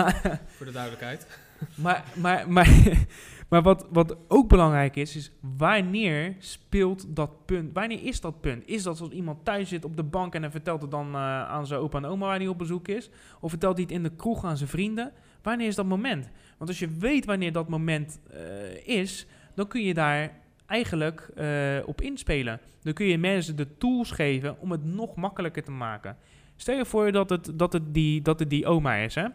Voor 0.58 0.66
de 0.66 0.72
duidelijkheid. 0.72 1.28
maar 1.76 2.04
maar, 2.16 2.50
maar, 2.52 2.68
maar 3.50 3.62
wat, 3.62 3.88
wat 3.92 4.18
ook 4.28 4.50
belangrijk 4.50 4.96
is, 4.96 5.16
is 5.16 5.32
wanneer 5.58 6.36
speelt 6.40 7.16
dat 7.16 7.46
punt? 7.46 7.74
Wanneer 7.74 8.04
is 8.04 8.22
dat 8.22 8.42
punt? 8.42 8.68
Is 8.68 8.84
dat 8.84 9.02
als 9.02 9.10
iemand 9.10 9.46
thuis 9.46 9.70
zit 9.70 9.86
op 9.86 9.96
de 9.96 10.04
bank 10.04 10.36
en 10.36 10.42
hij 10.42 10.52
vertelt 10.52 10.82
het 10.82 10.92
dan 10.92 11.08
eh, 11.08 11.50
aan 11.50 11.68
zijn 11.68 11.80
opa 11.80 11.98
en 11.98 12.06
oma 12.06 12.26
waar 12.26 12.38
hij 12.38 12.48
op 12.48 12.58
bezoek 12.58 12.88
is? 12.88 13.10
Of 13.40 13.50
vertelt 13.50 13.74
hij 13.74 13.84
het 13.84 13.94
in 13.94 14.04
de 14.04 14.16
kroeg 14.16 14.46
aan 14.46 14.58
zijn 14.58 14.70
vrienden? 14.70 15.12
Wanneer 15.42 15.68
is 15.68 15.76
dat 15.76 15.86
moment? 15.86 16.30
Want 16.58 16.70
als 16.70 16.80
je 16.80 16.90
weet 16.90 17.26
wanneer 17.26 17.52
dat 17.52 17.70
moment 17.70 18.20
eh, 18.32 18.88
is, 18.98 19.28
dan 19.56 19.68
kun 19.68 19.82
je 19.82 19.94
daar 19.94 20.32
eigenlijk 20.66 21.30
eh, 21.36 21.78
op 21.86 22.02
inspelen. 22.02 22.60
Dan 22.82 22.94
kun 22.94 23.06
je 23.06 23.18
mensen 23.18 23.56
de 23.56 23.78
tools 23.78 24.12
geven 24.12 24.60
om 24.60 24.72
het 24.72 24.84
nog 24.84 25.16
makkelijker 25.16 25.64
te 25.64 25.72
maken. 25.72 26.18
Stel 26.56 26.78
je 26.78 26.86
voor 26.86 27.12
dat 27.12 27.30
het, 27.30 27.52
dat 27.54 27.74
het, 27.74 27.94
die, 27.94 28.22
dat 28.22 28.40
het 28.40 28.50
die 28.50 28.66
oma 28.66 28.96
is, 28.96 29.16
hè? 29.16 29.26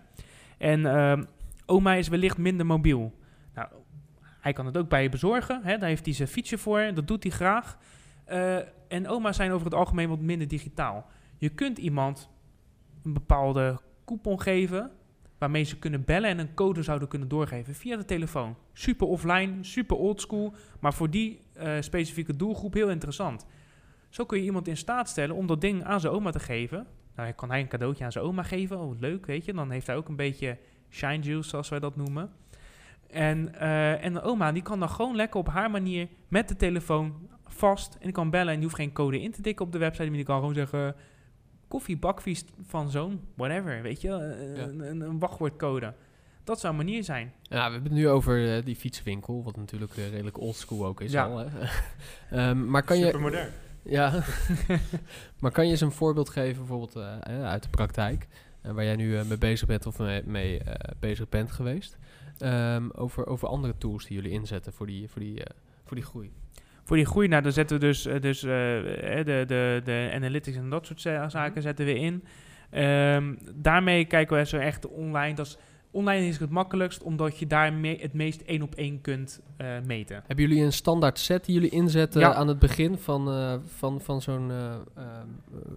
En 0.59 0.87
ehm, 0.87 1.25
oma 1.67 1.95
is 1.95 2.09
wellicht 2.09 2.39
minder 2.39 2.67
mobiel. 2.67 3.13
Nou, 3.55 3.69
hij 4.41 4.53
kan 4.53 4.67
het 4.67 4.77
ook 4.77 4.89
bij 4.89 5.03
je 5.03 5.09
bezorgen. 5.09 5.61
Hè? 5.63 5.79
Daar 5.79 5.89
heeft 5.89 6.05
hij 6.05 6.15
zijn 6.15 6.29
fietsje 6.29 6.59
voor. 6.59 6.91
Dat 6.95 7.09
doet 7.09 7.23
hij 7.23 7.33
graag. 7.33 7.79
Eh, 8.25 8.57
en 8.89 9.09
oma's 9.09 9.37
zijn 9.37 9.51
over 9.51 9.65
het 9.65 9.75
algemeen 9.75 10.09
wat 10.09 10.21
minder 10.21 10.49
digitaal. 10.49 11.07
Je 11.39 11.49
kunt 11.49 11.79
iemand 11.79 12.31
een 13.03 13.13
bepaalde 13.13 13.81
coupon 14.05 14.41
geven... 14.41 14.91
waarmee 15.39 15.63
ze 15.63 15.79
kunnen 15.79 16.05
bellen 16.05 16.31
en 16.31 16.39
een 16.39 16.55
code 16.55 16.83
zouden 16.83 17.09
kunnen 17.09 17.29
doorgeven 17.29 17.75
via 17.75 17.97
de 17.97 18.05
telefoon. 18.05 18.57
Super 18.73 19.07
offline, 19.07 19.53
super 19.61 19.97
oldschool... 19.97 20.55
maar 20.81 20.95
voor 20.95 21.11
die 21.11 21.41
eh, 21.53 21.73
specifieke 21.81 22.37
doelgroep 22.37 22.75
heel 22.75 22.91
interessant. 22.91 23.47
Zo 24.09 24.25
kun 24.25 24.39
je 24.39 24.45
iemand 24.45 24.69
in 24.69 24.77
staat 24.77 25.09
stellen 25.09 25.37
om 25.37 25.47
dat 25.47 25.61
ding 25.61 25.85
aan 25.85 26.01
zijn 26.01 26.13
oma 26.13 26.31
te 26.31 26.41
geven. 26.41 26.87
Nou, 27.17 27.33
kan 27.33 27.51
hij 27.51 27.61
een 27.61 27.69
cadeautje 27.69 28.05
aan 28.05 28.13
zijn 28.13 28.25
oma 28.25 28.43
geven. 28.43 28.79
Oh, 28.79 29.01
leuk, 29.01 29.27
weet 29.27 29.45
je. 29.45 29.53
Dan 29.53 29.71
heeft 29.71 29.87
hij 29.87 29.97
ook 29.97 30.09
een 30.09 30.17
beetje 30.17 30.59
shine 30.91 31.23
juice, 31.23 31.49
zoals 31.49 31.69
wij 31.69 31.79
dat 31.79 31.97
noemen. 31.97 32.31
En, 33.13 33.55
eh, 33.55 34.05
en 34.05 34.13
de 34.13 34.23
oma, 34.23 34.53
die 34.53 34.63
kan 34.63 34.79
dan 34.81 34.91
gewoon 34.91 35.17
lekker 35.17 35.41
op 35.41 35.49
haar 35.49 35.71
manier 35.71 36.09
met 36.29 36.49
de 36.49 36.57
telefoon 36.57 37.29
vast. 37.47 37.95
En 37.95 38.01
die 38.05 38.13
kan 38.13 38.31
bellen 38.31 38.49
en 38.49 38.55
die 38.55 38.63
hoeft 38.65 38.77
geen 38.77 38.93
code 38.93 39.21
in 39.21 39.31
te 39.33 39.41
tikken 39.43 39.65
op 39.67 39.73
de 39.73 39.79
website. 39.79 40.07
Maar 40.07 40.17
die 40.17 40.25
kan 40.25 40.39
gewoon 40.39 40.55
zeggen, 40.55 40.95
koffie, 41.69 41.99
bakvies 41.99 42.45
van 42.67 42.91
zo'n, 42.91 43.21
whatever, 43.35 43.83
weet 43.83 44.01
je. 44.01 44.09
Ja. 44.09 44.63
Een, 44.63 44.81
een, 44.81 45.01
een 45.01 45.19
wachtwoordcode. 45.19 45.95
Dat 46.45 46.61
zou 46.61 46.73
een 46.73 46.85
manier 46.85 47.05
zijn. 47.05 47.33
Ja, 47.43 47.67
we 47.67 47.73
hebben 47.73 47.83
het 47.83 47.93
nu 48.01 48.09
over 48.09 48.57
eh, 48.57 48.65
die 48.65 48.77
fietsenwinkel, 48.77 49.43
wat 49.45 49.57
natuurlijk 49.57 49.97
eh, 49.97 50.11
redelijk 50.11 50.41
oldschool 50.41 50.87
ook 50.87 51.01
is 51.01 51.13
Ja. 51.13 51.25
al. 51.25 51.39
Hè? 51.39 51.47
Ehm, 52.31 52.71
maar 52.71 52.83
kan 52.83 52.99
je... 52.99 53.05
Supermodern. 53.05 53.49
Ja, 53.83 54.23
maar 55.41 55.51
kan 55.51 55.65
je 55.65 55.71
eens 55.71 55.81
een 55.81 55.93
voorbeeld 55.93 56.29
geven, 56.29 56.59
bijvoorbeeld 56.59 56.97
uit 57.27 57.63
de 57.63 57.69
praktijk, 57.69 58.27
waar 58.63 58.85
jij 58.85 58.97
nu 58.97 59.25
mee 59.25 59.39
bezig 59.39 59.67
bent 59.67 59.87
of 59.87 59.99
mee, 59.99 60.23
mee, 60.25 60.59
eh, 60.59 60.75
bezig 60.99 61.29
bent 61.29 61.53
geweest, 61.53 61.99
ehm, 62.41 62.89
over, 62.93 63.27
over 63.27 63.49
andere 63.49 63.75
tools 63.79 64.07
die 64.07 64.17
jullie 64.17 64.31
inzetten 64.33 64.73
voor 64.73 64.87
die, 64.87 65.09
voor 65.09 65.21
die, 65.21 65.45
eh, 65.45 65.57
voor 65.85 65.97
die 65.97 66.05
groei? 66.07 66.33
Voor 66.85 66.97
die 66.97 67.07
groei, 67.07 67.29
nou, 67.29 67.43
dan 67.43 67.53
zetten 67.53 67.79
we 67.81 67.87
dus, 67.87 68.07
eh, 68.07 68.21
dus 68.21 68.43
eh, 68.43 68.49
de, 68.49 69.45
de, 69.47 69.81
de 69.85 70.11
analytics 70.15 70.57
en 70.57 70.71
dat 70.71 70.87
soort 70.87 71.01
za- 71.01 71.29
zaken 71.29 71.63
zetten 71.63 71.87
we 71.87 71.95
in. 71.95 72.25
Ehm, 72.71 73.35
daarmee 73.55 74.05
kijken 74.05 74.37
we 74.37 74.45
zo 74.45 74.57
echt 74.57 74.87
online. 74.89 75.35
Dat 75.35 75.47
is, 75.47 75.57
online 75.91 76.27
is 76.27 76.39
het 76.39 76.51
makkelijkst, 76.51 77.03
omdat 77.03 77.39
je 77.39 77.47
daar 77.47 77.73
me- 77.73 77.97
het 78.01 78.13
meest 78.13 78.41
één 78.41 78.63
op 78.63 78.75
één 78.75 79.01
kunt 79.01 79.41
eh, 79.57 79.67
meten. 79.87 80.23
Hebben 80.27 80.49
jullie 80.49 80.65
een 80.65 80.73
standaard 80.73 81.19
set 81.19 81.45
die 81.45 81.55
jullie 81.55 81.71
inzetten 81.71 82.21
Ja. 82.21 82.35
aan 82.35 82.49
het 82.49 82.59
begin 82.59 82.99
van, 82.99 83.29
eh, 83.31 83.55
van, 83.77 84.01
van 84.01 84.23
zo'n 84.23 84.51
eh, 84.51 84.75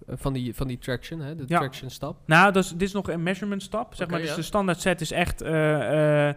van, 0.08 0.32
die, 0.32 0.54
van 0.54 0.66
die 0.68 0.78
traction, 0.78 1.20
hè? 1.20 1.34
de 1.36 1.44
Ja. 1.46 1.58
traction 1.58 1.90
stap? 1.90 2.16
Nou, 2.26 2.52
dus, 2.52 2.70
dit 2.70 2.82
is 2.82 2.92
nog 2.92 3.08
een 3.10 3.22
measurement 3.22 3.62
stap. 3.62 3.94
Zeg 3.94 4.08
maar. 4.08 4.20
Dus 4.20 4.28
ja. 4.28 4.34
de 4.36 4.42
standaard 4.42 4.80
set 4.80 5.00
is 5.00 5.10
echt 5.10 5.40
eh, 5.42 6.28
eh, 6.28 6.34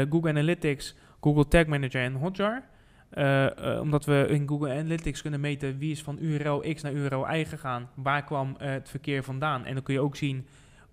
eh, 0.00 0.06
Google 0.10 0.30
Analytics, 0.30 0.94
Google 1.20 1.48
Tag 1.48 1.66
Manager 1.66 2.02
en 2.02 2.14
Hotjar. 2.14 2.62
Eh, 3.10 3.74
eh, 3.74 3.80
omdat 3.80 4.04
we 4.04 4.26
in 4.28 4.48
Google 4.48 4.70
Analytics 4.70 5.22
kunnen 5.22 5.40
meten 5.40 5.78
wie 5.78 5.90
is 5.90 6.02
van 6.02 6.18
URL 6.20 6.64
X 6.74 6.82
naar 6.82 6.92
URL 6.92 7.26
Y 7.34 7.44
gegaan. 7.44 7.88
Waar 7.94 8.24
kwam 8.24 8.54
het 8.58 8.88
verkeer 8.88 9.22
vandaan? 9.22 9.64
En 9.64 9.74
dan 9.74 9.82
kun 9.82 9.94
je 9.94 10.00
ook 10.00 10.16
zien 10.16 10.46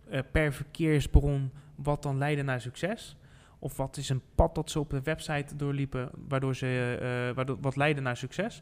eh, 0.09 0.19
per 0.31 0.53
verkeersbron 0.53 1.51
wat 1.83 2.03
dan 2.03 2.17
leidde 2.17 2.43
naar 2.43 2.61
succes. 2.61 3.15
Of 3.59 3.77
wat 3.77 3.97
is 3.97 4.09
een 4.09 4.21
pad 4.35 4.55
dat 4.55 4.69
ze 4.69 4.79
op 4.79 4.89
de 4.89 5.01
website 5.01 5.55
doorliepen, 5.55 6.09
waardoor 6.27 6.55
ze, 6.55 6.97
eh, 7.01 7.35
waardoor, 7.35 7.57
wat 7.61 7.75
leidde 7.75 8.01
naar 8.01 8.17
succes. 8.17 8.61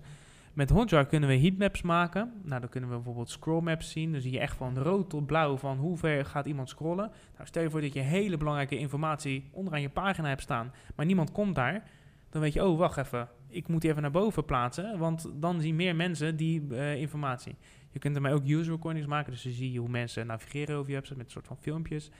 Met 0.53 0.69
Hotjar 0.69 1.05
kunnen 1.05 1.29
we 1.29 1.39
heatmaps 1.39 1.81
maken. 1.81 2.33
Nou, 2.43 2.59
dan 2.59 2.69
kunnen 2.69 2.89
we 2.89 2.95
bijvoorbeeld 2.95 3.29
scrollmaps 3.29 3.91
zien. 3.91 4.11
Dan 4.11 4.21
zie 4.21 4.31
je 4.31 4.39
echt 4.39 4.55
van 4.55 4.77
rood 4.77 5.09
tot 5.09 5.25
blauw 5.25 5.57
van 5.57 5.77
hoe 5.77 5.97
ver 5.97 6.25
gaat 6.25 6.45
iemand 6.45 6.69
scrollen. 6.69 7.11
Nou, 7.33 7.47
stel 7.47 7.63
je 7.63 7.69
voor 7.69 7.81
dat 7.81 7.93
je 7.93 7.99
hele 7.99 8.37
belangrijke 8.37 8.77
informatie 8.77 9.49
onderaan 9.51 9.81
je 9.81 9.89
pagina 9.89 10.27
hebt 10.27 10.41
staan, 10.41 10.73
maar 10.95 11.05
niemand 11.05 11.31
komt 11.31 11.55
daar. 11.55 11.83
Dan 12.29 12.41
weet 12.41 12.53
je, 12.53 12.65
oh, 12.65 12.77
wacht 12.77 12.97
even. 12.97 13.27
Ik 13.47 13.67
moet 13.67 13.81
die 13.81 13.89
even 13.89 14.01
naar 14.01 14.11
boven 14.11 14.45
plaatsen, 14.45 14.97
want 14.97 15.29
dan 15.33 15.61
zien 15.61 15.75
meer 15.75 15.95
mensen 15.95 16.35
die 16.35 16.75
eh, 16.75 16.95
informatie. 16.95 17.55
Je 17.91 17.99
kunt 17.99 18.15
ermee 18.15 18.33
ook 18.33 18.47
user 18.47 18.73
recordings 18.73 19.07
maken, 19.07 19.31
dus 19.31 19.43
dan 19.43 19.51
zie 19.51 19.71
je 19.71 19.79
hoe 19.79 19.89
mensen 19.89 20.27
navigeren 20.27 20.75
over 20.75 20.89
je 20.89 20.95
website 20.95 21.17
met 21.17 21.25
een 21.25 21.31
soort 21.31 21.47
van 21.47 21.57
filmpjes. 21.57 22.11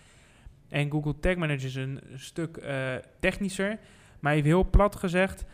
En 0.70 0.92
Google 0.92 1.20
Tag 1.20 1.36
Manager 1.36 1.66
is 1.66 1.76
een 1.76 2.02
stuk 2.16 2.58
eh, 2.58 2.96
technischer, 3.20 3.80
maar 4.20 4.34
even 4.34 4.48
heel 4.48 4.70
plat 4.70 4.96
gezegd, 4.96 5.46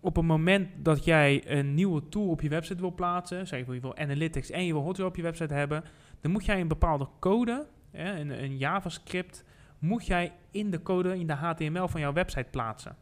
op 0.00 0.16
het 0.16 0.24
moment 0.24 0.68
dat 0.76 1.04
jij 1.04 1.58
een 1.58 1.74
nieuwe 1.74 2.08
tool 2.08 2.28
op 2.28 2.40
je 2.40 2.48
website 2.48 2.80
wil 2.80 2.94
plaatsen, 2.94 3.46
zeg 3.46 3.66
je 3.66 3.80
wil 3.80 3.96
analytics 3.96 4.50
en 4.50 4.64
je 4.64 4.72
wil 4.72 4.82
Hotjar 4.82 5.06
op 5.06 5.16
je 5.16 5.22
website 5.22 5.54
hebben, 5.54 5.84
dan 6.20 6.30
moet 6.30 6.44
jij 6.44 6.60
een 6.60 6.68
bepaalde 6.68 7.08
code, 7.18 7.66
een, 7.92 8.42
een 8.42 8.56
JavaScript, 8.56 9.44
moet 9.78 10.06
jij 10.06 10.32
in 10.50 10.70
de 10.70 10.82
code, 10.82 11.18
in 11.18 11.26
de 11.26 11.32
HTML 11.32 11.88
van 11.88 12.00
jouw 12.00 12.12
website 12.12 12.46
plaatsen. 12.50 12.96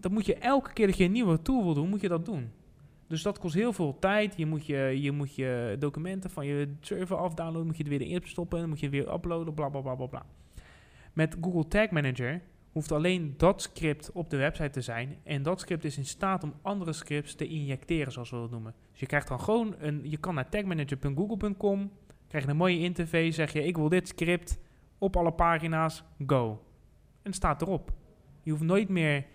dat 0.00 0.12
moet 0.12 0.26
je 0.26 0.34
elke 0.34 0.72
keer 0.72 0.86
dat 0.86 0.96
je 0.96 1.04
een 1.04 1.12
nieuwe 1.12 1.42
tool 1.42 1.64
wil 1.64 1.74
doen, 1.74 1.88
moet 1.88 2.00
je 2.00 2.08
dat 2.08 2.24
doen. 2.24 2.50
Dus 3.12 3.22
dat 3.22 3.38
kost 3.38 3.54
heel 3.54 3.72
veel 3.72 3.98
tijd. 3.98 4.34
Je 4.36 4.46
moet 4.46 4.66
je, 4.66 4.76
je, 5.00 5.12
moet 5.12 5.34
je 5.34 5.76
documenten 5.78 6.30
van 6.30 6.46
je 6.46 6.74
server 6.80 7.16
afdownloaden, 7.16 7.66
moet 7.66 7.76
je 7.76 7.82
er 7.82 7.88
weer 7.88 8.00
in 8.00 8.20
stoppen, 8.24 8.58
dan 8.58 8.68
moet 8.68 8.80
je 8.80 8.88
weer 8.88 9.12
uploaden, 9.12 9.54
bla 9.54 9.68
bla 9.68 9.80
bla 9.80 9.94
bla 9.94 10.06
bla. 10.06 10.26
Met 11.12 11.36
Google 11.40 11.68
Tag 11.68 11.90
Manager 11.90 12.42
hoeft 12.72 12.92
alleen 12.92 13.34
dat 13.36 13.62
script 13.62 14.12
op 14.12 14.30
de 14.30 14.36
website 14.36 14.70
te 14.70 14.80
zijn. 14.80 15.16
En 15.24 15.42
dat 15.42 15.60
script 15.60 15.84
is 15.84 15.96
in 15.96 16.04
staat 16.04 16.42
om 16.42 16.54
andere 16.62 16.92
scripts 16.92 17.34
te 17.34 17.46
injecteren, 17.46 18.12
zoals 18.12 18.30
we 18.30 18.36
dat 18.36 18.50
noemen. 18.50 18.74
Dus 18.90 19.00
je 19.00 19.06
krijgt 19.06 19.28
dan 19.28 19.40
gewoon 19.40 19.74
een. 19.78 20.10
Je 20.10 20.16
kan 20.16 20.34
naar 20.34 20.48
tagmanager.google.com, 20.48 21.92
krijg 22.28 22.44
je 22.44 22.50
een 22.50 22.56
mooie 22.56 22.78
interface, 22.78 23.32
zeg 23.32 23.52
je: 23.52 23.64
Ik 23.64 23.76
wil 23.76 23.88
dit 23.88 24.08
script 24.08 24.58
op 24.98 25.16
alle 25.16 25.32
pagina's, 25.32 26.04
go. 26.26 26.64
En 27.22 27.32
staat 27.32 27.62
erop. 27.62 27.92
Je 28.42 28.50
hoeft 28.50 28.62
nooit 28.62 28.88
meer 28.88 29.26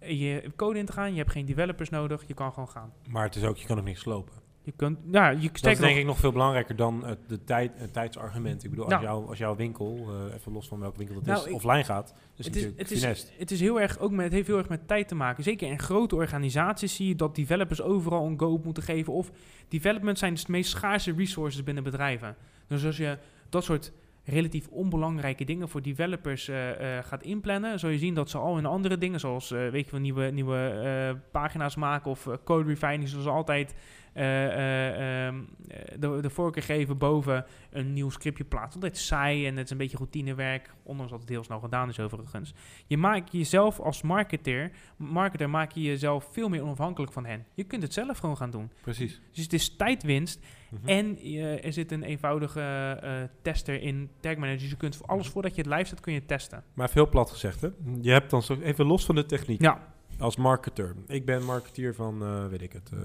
je 0.00 0.52
code 0.56 0.78
in 0.78 0.86
te 0.86 0.92
gaan. 0.92 1.10
Je 1.12 1.18
hebt 1.18 1.30
geen 1.30 1.46
developers 1.46 1.88
nodig. 1.88 2.24
Je 2.26 2.34
kan 2.34 2.52
gewoon 2.52 2.68
gaan. 2.68 2.92
Maar 3.08 3.24
het 3.24 3.36
is 3.36 3.44
ook, 3.44 3.56
je 3.56 3.66
kan 3.66 3.78
ook 3.78 3.84
niks 3.84 4.00
slopen. 4.00 4.34
Je 4.62 4.72
kunt, 4.76 4.98
ja, 5.10 5.28
je 5.30 5.36
Dat 5.36 5.54
is 5.56 5.60
denk 5.60 5.78
nog, 5.80 5.90
ik 5.90 6.04
nog 6.04 6.18
veel 6.18 6.32
belangrijker 6.32 6.76
dan 6.76 7.04
het, 7.04 7.18
de 7.28 7.44
tijd, 7.44 7.72
het 7.74 7.92
tijdsargument. 7.92 8.64
Ik 8.64 8.70
bedoel, 8.70 8.84
als, 8.84 8.94
Nou. 8.94 9.04
jou, 9.04 9.28
als 9.28 9.38
jouw 9.38 9.56
winkel, 9.56 10.06
eh, 10.08 10.34
even 10.34 10.52
los 10.52 10.68
van 10.68 10.80
welke 10.80 10.98
winkel 10.98 11.16
het 11.16 11.26
Nou, 11.26 11.38
is, 11.40 11.46
ik- 11.46 11.52
offline 11.54 11.84
gaat, 11.84 12.14
is 12.36 12.44
het, 12.46 12.56
is, 12.56 12.64
het, 12.76 12.90
is, 12.90 13.30
het 13.38 13.50
is 13.50 13.60
heel 13.60 13.80
erg 13.80 13.98
ook 13.98 14.10
met, 14.10 14.24
het 14.24 14.32
heeft 14.32 14.46
heel 14.46 14.58
erg 14.58 14.68
met 14.68 14.88
tijd 14.88 15.08
te 15.08 15.14
maken. 15.14 15.44
Zeker 15.44 15.68
in 15.68 15.78
grote 15.78 16.14
organisaties 16.14 16.94
zie 16.94 17.08
je 17.08 17.14
dat 17.14 17.34
developers 17.34 17.82
overal 17.82 18.26
een 18.26 18.38
go 18.38 18.60
moeten 18.64 18.82
geven. 18.82 19.12
Of 19.12 19.30
development 19.68 20.18
zijn 20.18 20.34
dus 20.34 20.44
de 20.44 20.52
meest 20.52 20.70
schaarse 20.70 21.12
resources 21.16 21.62
binnen 21.64 21.82
bedrijven. 21.84 22.36
Dus 22.66 22.84
als 22.84 22.96
je 22.96 23.18
dat 23.48 23.64
soort 23.64 23.92
relatief 24.24 24.68
onbelangrijke 24.68 25.44
dingen 25.44 25.68
voor 25.68 25.82
developers 25.82 26.48
eh, 26.48 26.98
eh, 26.98 27.04
gaat 27.04 27.22
inplannen, 27.22 27.78
zul 27.78 27.88
je 27.90 27.98
zien 27.98 28.14
dat 28.14 28.30
ze 28.30 28.38
al 28.38 28.58
in 28.58 28.66
andere 28.66 28.98
dingen, 28.98 29.20
zoals 29.20 29.48
weet 29.50 29.90
je 29.90 29.98
nieuwe, 29.98 30.24
nieuwe 30.30 31.18
pagina's 31.30 31.76
maken 31.76 32.10
of 32.10 32.28
code 32.44 32.68
refining, 32.68 33.08
zoals 33.08 33.26
altijd 33.26 33.74
eh, 34.12 34.44
eh, 34.44 35.26
ehm, 35.26 35.40
eh, 35.68 35.78
de, 35.98 36.18
de 36.20 36.30
voorkeur 36.30 36.62
geven 36.62 36.98
boven 36.98 37.44
een 37.70 37.92
nieuw 37.92 38.10
scriptje 38.10 38.44
plaatsen. 38.44 38.80
Want 38.80 38.92
het 38.92 39.02
is 39.02 39.06
saai 39.06 39.46
en 39.46 39.56
het 39.56 39.64
is 39.64 39.70
een 39.70 39.76
beetje 39.76 39.96
routinewerk, 39.96 40.74
ondanks 40.82 41.10
dat 41.10 41.20
het 41.20 41.28
heel 41.28 41.44
snel 41.44 41.60
gedaan 41.60 41.88
is 41.88 42.00
overigens. 42.00 42.54
Je 42.86 42.96
maakt 42.96 43.32
jezelf 43.32 43.80
als 43.80 44.02
marketeer, 44.02 44.70
marketer 44.96 45.50
maak 45.50 45.72
je 45.72 45.82
jezelf 45.82 46.28
veel 46.32 46.48
meer 46.48 46.62
onafhankelijk 46.62 47.12
van 47.12 47.26
hen. 47.26 47.46
Je 47.54 47.64
kunt 47.64 47.82
het 47.82 47.92
zelf 47.92 48.18
gewoon 48.18 48.36
gaan 48.36 48.50
doen. 48.50 48.70
Precies. 48.80 49.20
Dus 49.32 49.42
het 49.44 49.52
is 49.52 49.76
tijdwinst 49.76 50.40
Mhm. 50.70 50.88
en 50.88 51.18
er 51.62 51.72
zit 51.72 51.92
een 51.92 52.02
eenvoudige 52.02 53.28
tester 53.42 53.82
in 53.82 54.10
Tag 54.20 54.34
Manager. 54.36 54.58
Dus 54.60 54.70
je 54.70 54.76
kunt 54.76 54.96
voor 54.96 55.06
alles 55.06 55.28
voordat 55.28 55.54
je 55.54 55.62
het 55.62 55.70
live 55.70 55.84
zet, 55.84 56.00
kun 56.00 56.12
je 56.12 56.26
testen. 56.26 56.64
Maar 56.74 56.90
veel 56.90 57.08
plat 57.08 57.30
gezegd, 57.30 57.60
hè? 57.60 57.68
Je 58.00 58.10
hebt 58.10 58.30
dan 58.30 58.42
zo 58.42 58.58
even 58.60 58.86
los 58.86 59.04
van 59.04 59.14
de 59.14 59.26
techniek. 59.26 59.60
Ja, 59.62 59.92
Als 60.20 60.36
marketer. 60.36 60.94
Ik 61.06 61.24
ben 61.24 61.44
marketeer 61.44 61.94
van, 61.94 62.22
eh, 62.22 62.46
weet 62.46 62.62
ik 62.62 62.72
het, 62.72 62.90
eh, 62.92 62.98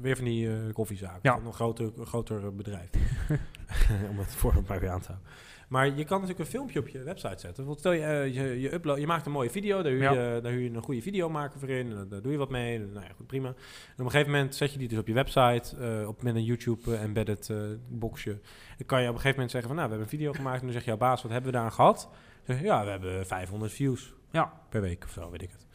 weer 0.00 0.16
van 0.16 0.24
die 0.24 0.50
eh, 0.50 0.72
koffiezaak. 0.72 1.18
Ja. 1.22 1.34
Van 1.34 1.46
een 1.46 1.52
groter, 1.52 1.90
een 1.96 2.06
groter 2.06 2.54
bedrijf. 2.54 2.90
Om 4.10 4.18
het 4.18 4.34
voorbeeld 4.34 4.68
maar 4.68 4.80
weer 4.80 4.90
aan 4.90 5.00
te 5.00 5.06
houden. 5.06 5.28
Maar 5.68 5.86
je 5.86 6.04
kan 6.04 6.20
natuurlijk 6.20 6.38
een 6.38 6.46
filmpje 6.46 6.78
op 6.78 6.88
je 6.88 7.02
website 7.02 7.38
zetten. 7.38 7.74
Stel 7.78 7.92
je, 7.92 8.30
je, 8.32 8.60
je, 8.60 8.74
upload, 8.74 8.98
je 8.98 9.06
maakt 9.06 9.26
een 9.26 9.32
mooie 9.32 9.50
video, 9.50 9.82
daar 9.82 9.92
huur, 9.92 10.02
Ja. 10.02 10.34
je, 10.34 10.40
daar 10.40 10.52
huur 10.52 10.62
je 10.62 10.70
een 10.70 10.82
goede 10.82 11.02
videomaker 11.02 11.58
voor 11.58 11.68
in. 11.68 11.92
En 11.92 12.08
daar 12.08 12.22
doe 12.22 12.32
je 12.32 12.38
wat 12.38 12.50
mee. 12.50 12.74
En, 12.74 12.92
nou 12.92 13.06
ja, 13.06 13.12
goed, 13.16 13.26
prima. 13.26 13.48
En 13.48 13.54
op 13.96 14.04
een 14.04 14.10
gegeven 14.10 14.32
moment 14.32 14.54
zet 14.54 14.72
je 14.72 14.78
die 14.78 14.88
dus 14.88 14.98
op 14.98 15.06
je 15.06 15.14
website, 15.14 15.76
op, 16.06 16.22
met 16.22 16.34
een 16.34 16.44
YouTube 16.44 16.96
embedded 16.96 17.52
boxje. 17.88 18.38
Dan 18.76 18.86
kan 18.86 19.02
je 19.02 19.08
op 19.08 19.14
een 19.14 19.20
gegeven 19.20 19.30
moment 19.30 19.50
zeggen 19.50 19.68
van, 19.68 19.76
nou, 19.76 19.90
we 19.90 19.94
hebben 19.96 20.12
een 20.12 20.18
video 20.18 20.32
gemaakt. 20.32 20.58
En 20.58 20.64
dan 20.64 20.72
zeg 20.72 20.82
je, 20.82 20.88
jouw 20.88 20.98
baas, 20.98 21.22
wat 21.22 21.30
hebben 21.30 21.50
we 21.50 21.56
daar 21.56 21.66
aan 21.66 21.72
gehad? 21.72 22.08
Dan 22.46 22.56
zeg 22.56 22.58
je, 22.58 22.64
ja, 22.64 22.84
we 22.84 22.90
hebben 22.90 23.26
500 23.26 23.72
views 23.72 24.14
ja. 24.30 24.52
per 24.68 24.80
week 24.80 25.04
of 25.04 25.10
zo, 25.10 25.30
weet 25.30 25.42
ik 25.42 25.50
het. 25.50 25.66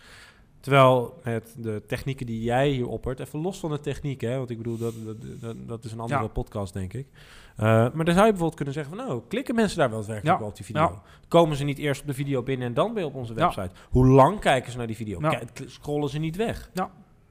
Terwijl 0.65 1.19
met 1.23 1.56
de 1.58 1.82
technieken 1.88 2.25
die 2.25 2.41
jij 2.41 2.69
hier 2.69 2.88
oppert, 2.88 3.19
even 3.19 3.41
los 3.41 3.60
van 3.60 3.71
de 3.71 3.80
techniek, 3.80 4.21
hè, 4.21 4.38
want 4.38 4.49
ik 4.49 4.58
bedoel, 4.58 4.78
dat, 4.78 4.93
dat, 5.06 5.15
dat, 5.41 5.56
dat 5.67 5.84
is 5.84 5.91
een 5.91 5.99
andere 5.99 6.21
Ja. 6.21 6.28
podcast, 6.28 6.73
denk 6.73 6.93
ik. 6.93 7.08
Eh, 7.56 7.63
maar 7.65 8.06
dan 8.06 8.13
zou 8.13 8.25
je 8.25 8.32
bijvoorbeeld 8.32 8.54
kunnen 8.56 8.73
zeggen 8.73 8.95
van, 8.95 9.06
nou, 9.06 9.21
klikken 9.28 9.56
mensen 9.56 9.78
daar 9.78 9.89
wel 9.89 9.97
daadwerkelijk 9.97 10.36
Ja. 10.36 10.41
wel 10.41 10.49
op 10.51 10.56
die 10.56 10.65
video? 10.65 10.82
Ja. 10.82 11.01
Komen 11.28 11.58
ze 11.58 11.63
niet 11.63 11.78
eerst 11.78 12.01
op 12.01 12.08
de 12.08 12.13
video 12.13 12.43
binnen 12.43 12.67
en 12.67 12.73
dan 12.73 12.93
weer 12.93 13.06
op 13.06 13.15
onze 13.15 13.34
Ja. 13.34 13.39
website? 13.39 13.69
Hoe 13.89 14.08
lang 14.08 14.39
kijken 14.39 14.71
ze 14.71 14.78
naar 14.78 14.88
die 14.88 14.95
video? 14.95 15.19
Ja. 15.21 15.41
Scrollen 15.65 16.10
ze 16.10 16.19
niet 16.19 16.36
weg? 16.36 16.69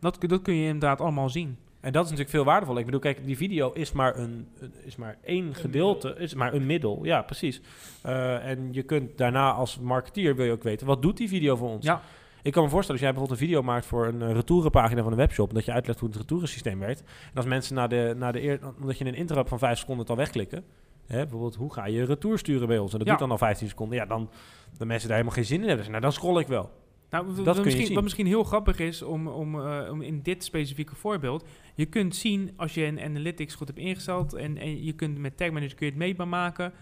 Dat, 0.00 0.18
kun- 0.18 0.28
dat 0.28 0.42
kun 0.42 0.54
je 0.54 0.64
inderdaad 0.66 1.00
allemaal 1.00 1.28
zien. 1.28 1.56
En 1.80 1.92
dat 1.92 2.04
is 2.04 2.10
natuurlijk 2.10 2.36
veel 2.36 2.44
waardevol. 2.44 2.78
Ik 2.78 2.84
bedoel, 2.84 3.00
kijk, 3.00 3.24
die 3.24 3.36
video 3.36 3.72
is 3.72 3.92
maar, 3.92 4.16
een, 4.18 4.48
een- 4.58 4.72
is 4.84 4.96
maar 4.96 5.18
één 5.24 5.54
gedeelte, 5.54 6.14
is 6.18 6.34
maar 6.34 6.54
een 6.54 6.66
middel. 6.66 7.04
Ja, 7.04 7.22
precies. 7.22 7.60
Eh, 8.02 8.46
en 8.46 8.68
je 8.72 8.82
kunt 8.82 9.18
daarna 9.18 9.52
als 9.52 9.78
marketeer 9.78 10.36
wil 10.36 10.44
je 10.44 10.52
ook 10.52 10.62
weten, 10.62 10.86
wat 10.86 11.02
doet 11.02 11.16
die 11.16 11.28
video 11.28 11.56
voor 11.56 11.68
ons? 11.68 11.84
Ja. 11.84 12.00
Ik 12.44 12.52
kan 12.52 12.62
me 12.62 12.68
voorstellen, 12.70 13.00
als 13.00 13.10
jij 13.10 13.10
bijvoorbeeld 13.10 13.40
een 13.40 13.46
video 13.46 13.62
maakt 13.62 13.86
voor 13.86 14.06
een 14.06 14.20
uh, 14.20 14.32
retourenpagina 14.32 15.02
van 15.02 15.12
een 15.12 15.18
webshop, 15.18 15.54
dat 15.54 15.64
je 15.64 15.72
uitlegt 15.72 15.98
hoe 16.00 16.08
het 16.08 16.18
retourensysteem 16.18 16.78
werkt. 16.78 17.00
En 17.00 17.34
als 17.34 17.44
mensen 17.46 17.74
na 17.74 17.86
de, 17.86 18.14
na 18.16 18.32
de 18.32 18.42
eer, 18.42 18.58
omdat 18.80 18.98
je 18.98 19.04
een 19.04 19.14
intro 19.14 19.36
hebt 19.36 19.48
van 19.48 19.58
5 19.58 19.78
seconden 19.78 20.02
het 20.02 20.10
al 20.10 20.16
wegklikken. 20.16 20.64
Hè, 21.06 21.18
bijvoorbeeld, 21.20 21.54
hoe 21.54 21.72
ga 21.72 21.86
je 21.86 22.04
retour 22.04 22.38
sturen 22.38 22.68
bij 22.68 22.78
ons? 22.78 22.92
En 22.92 22.98
dat 22.98 23.06
Ja. 23.06 23.12
doet 23.12 23.20
dan 23.22 23.30
al 23.30 23.38
15 23.38 23.68
seconden. 23.68 23.96
Ja, 23.98 24.06
dan 24.06 24.30
de 24.78 24.84
mensen 24.86 25.08
daar 25.08 25.16
helemaal 25.16 25.36
geen 25.38 25.46
zin 25.48 25.62
in 25.62 25.68
hebben. 25.68 25.88
Nou, 25.90 26.00
dan 26.00 26.12
scroll 26.12 26.40
ik 26.40 26.46
wel. 26.46 26.70
Nou, 27.10 27.26
Dat 27.26 27.36
wat, 27.36 27.44
kun 27.44 27.54
je 27.54 27.60
misschien, 27.64 27.84
zien. 27.86 27.94
wat 27.94 28.02
misschien 28.02 28.26
heel 28.26 28.44
grappig 28.44 28.78
is 28.78 29.02
om, 29.02 29.26
om, 29.28 29.60
eh, 29.60 29.90
om 29.90 30.02
in 30.02 30.22
dit 30.22 30.44
specifieke 30.44 30.94
voorbeeld. 30.94 31.44
Je 31.74 31.86
kunt 31.86 32.16
zien 32.16 32.52
als 32.56 32.74
je 32.74 32.84
een 32.84 33.00
analytics 33.00 33.54
goed 33.54 33.66
hebt 33.66 33.80
ingesteld 33.80 34.34
en, 34.34 34.58
en 34.58 34.84
je 34.84 34.92
kunt 34.92 35.18
met 35.18 35.36
Tag 35.36 35.50
Manager 35.50 35.76
kun 35.76 35.86
je 35.86 35.92
het 35.92 36.00
meetbaar 36.00 36.28
maken. 36.28 36.72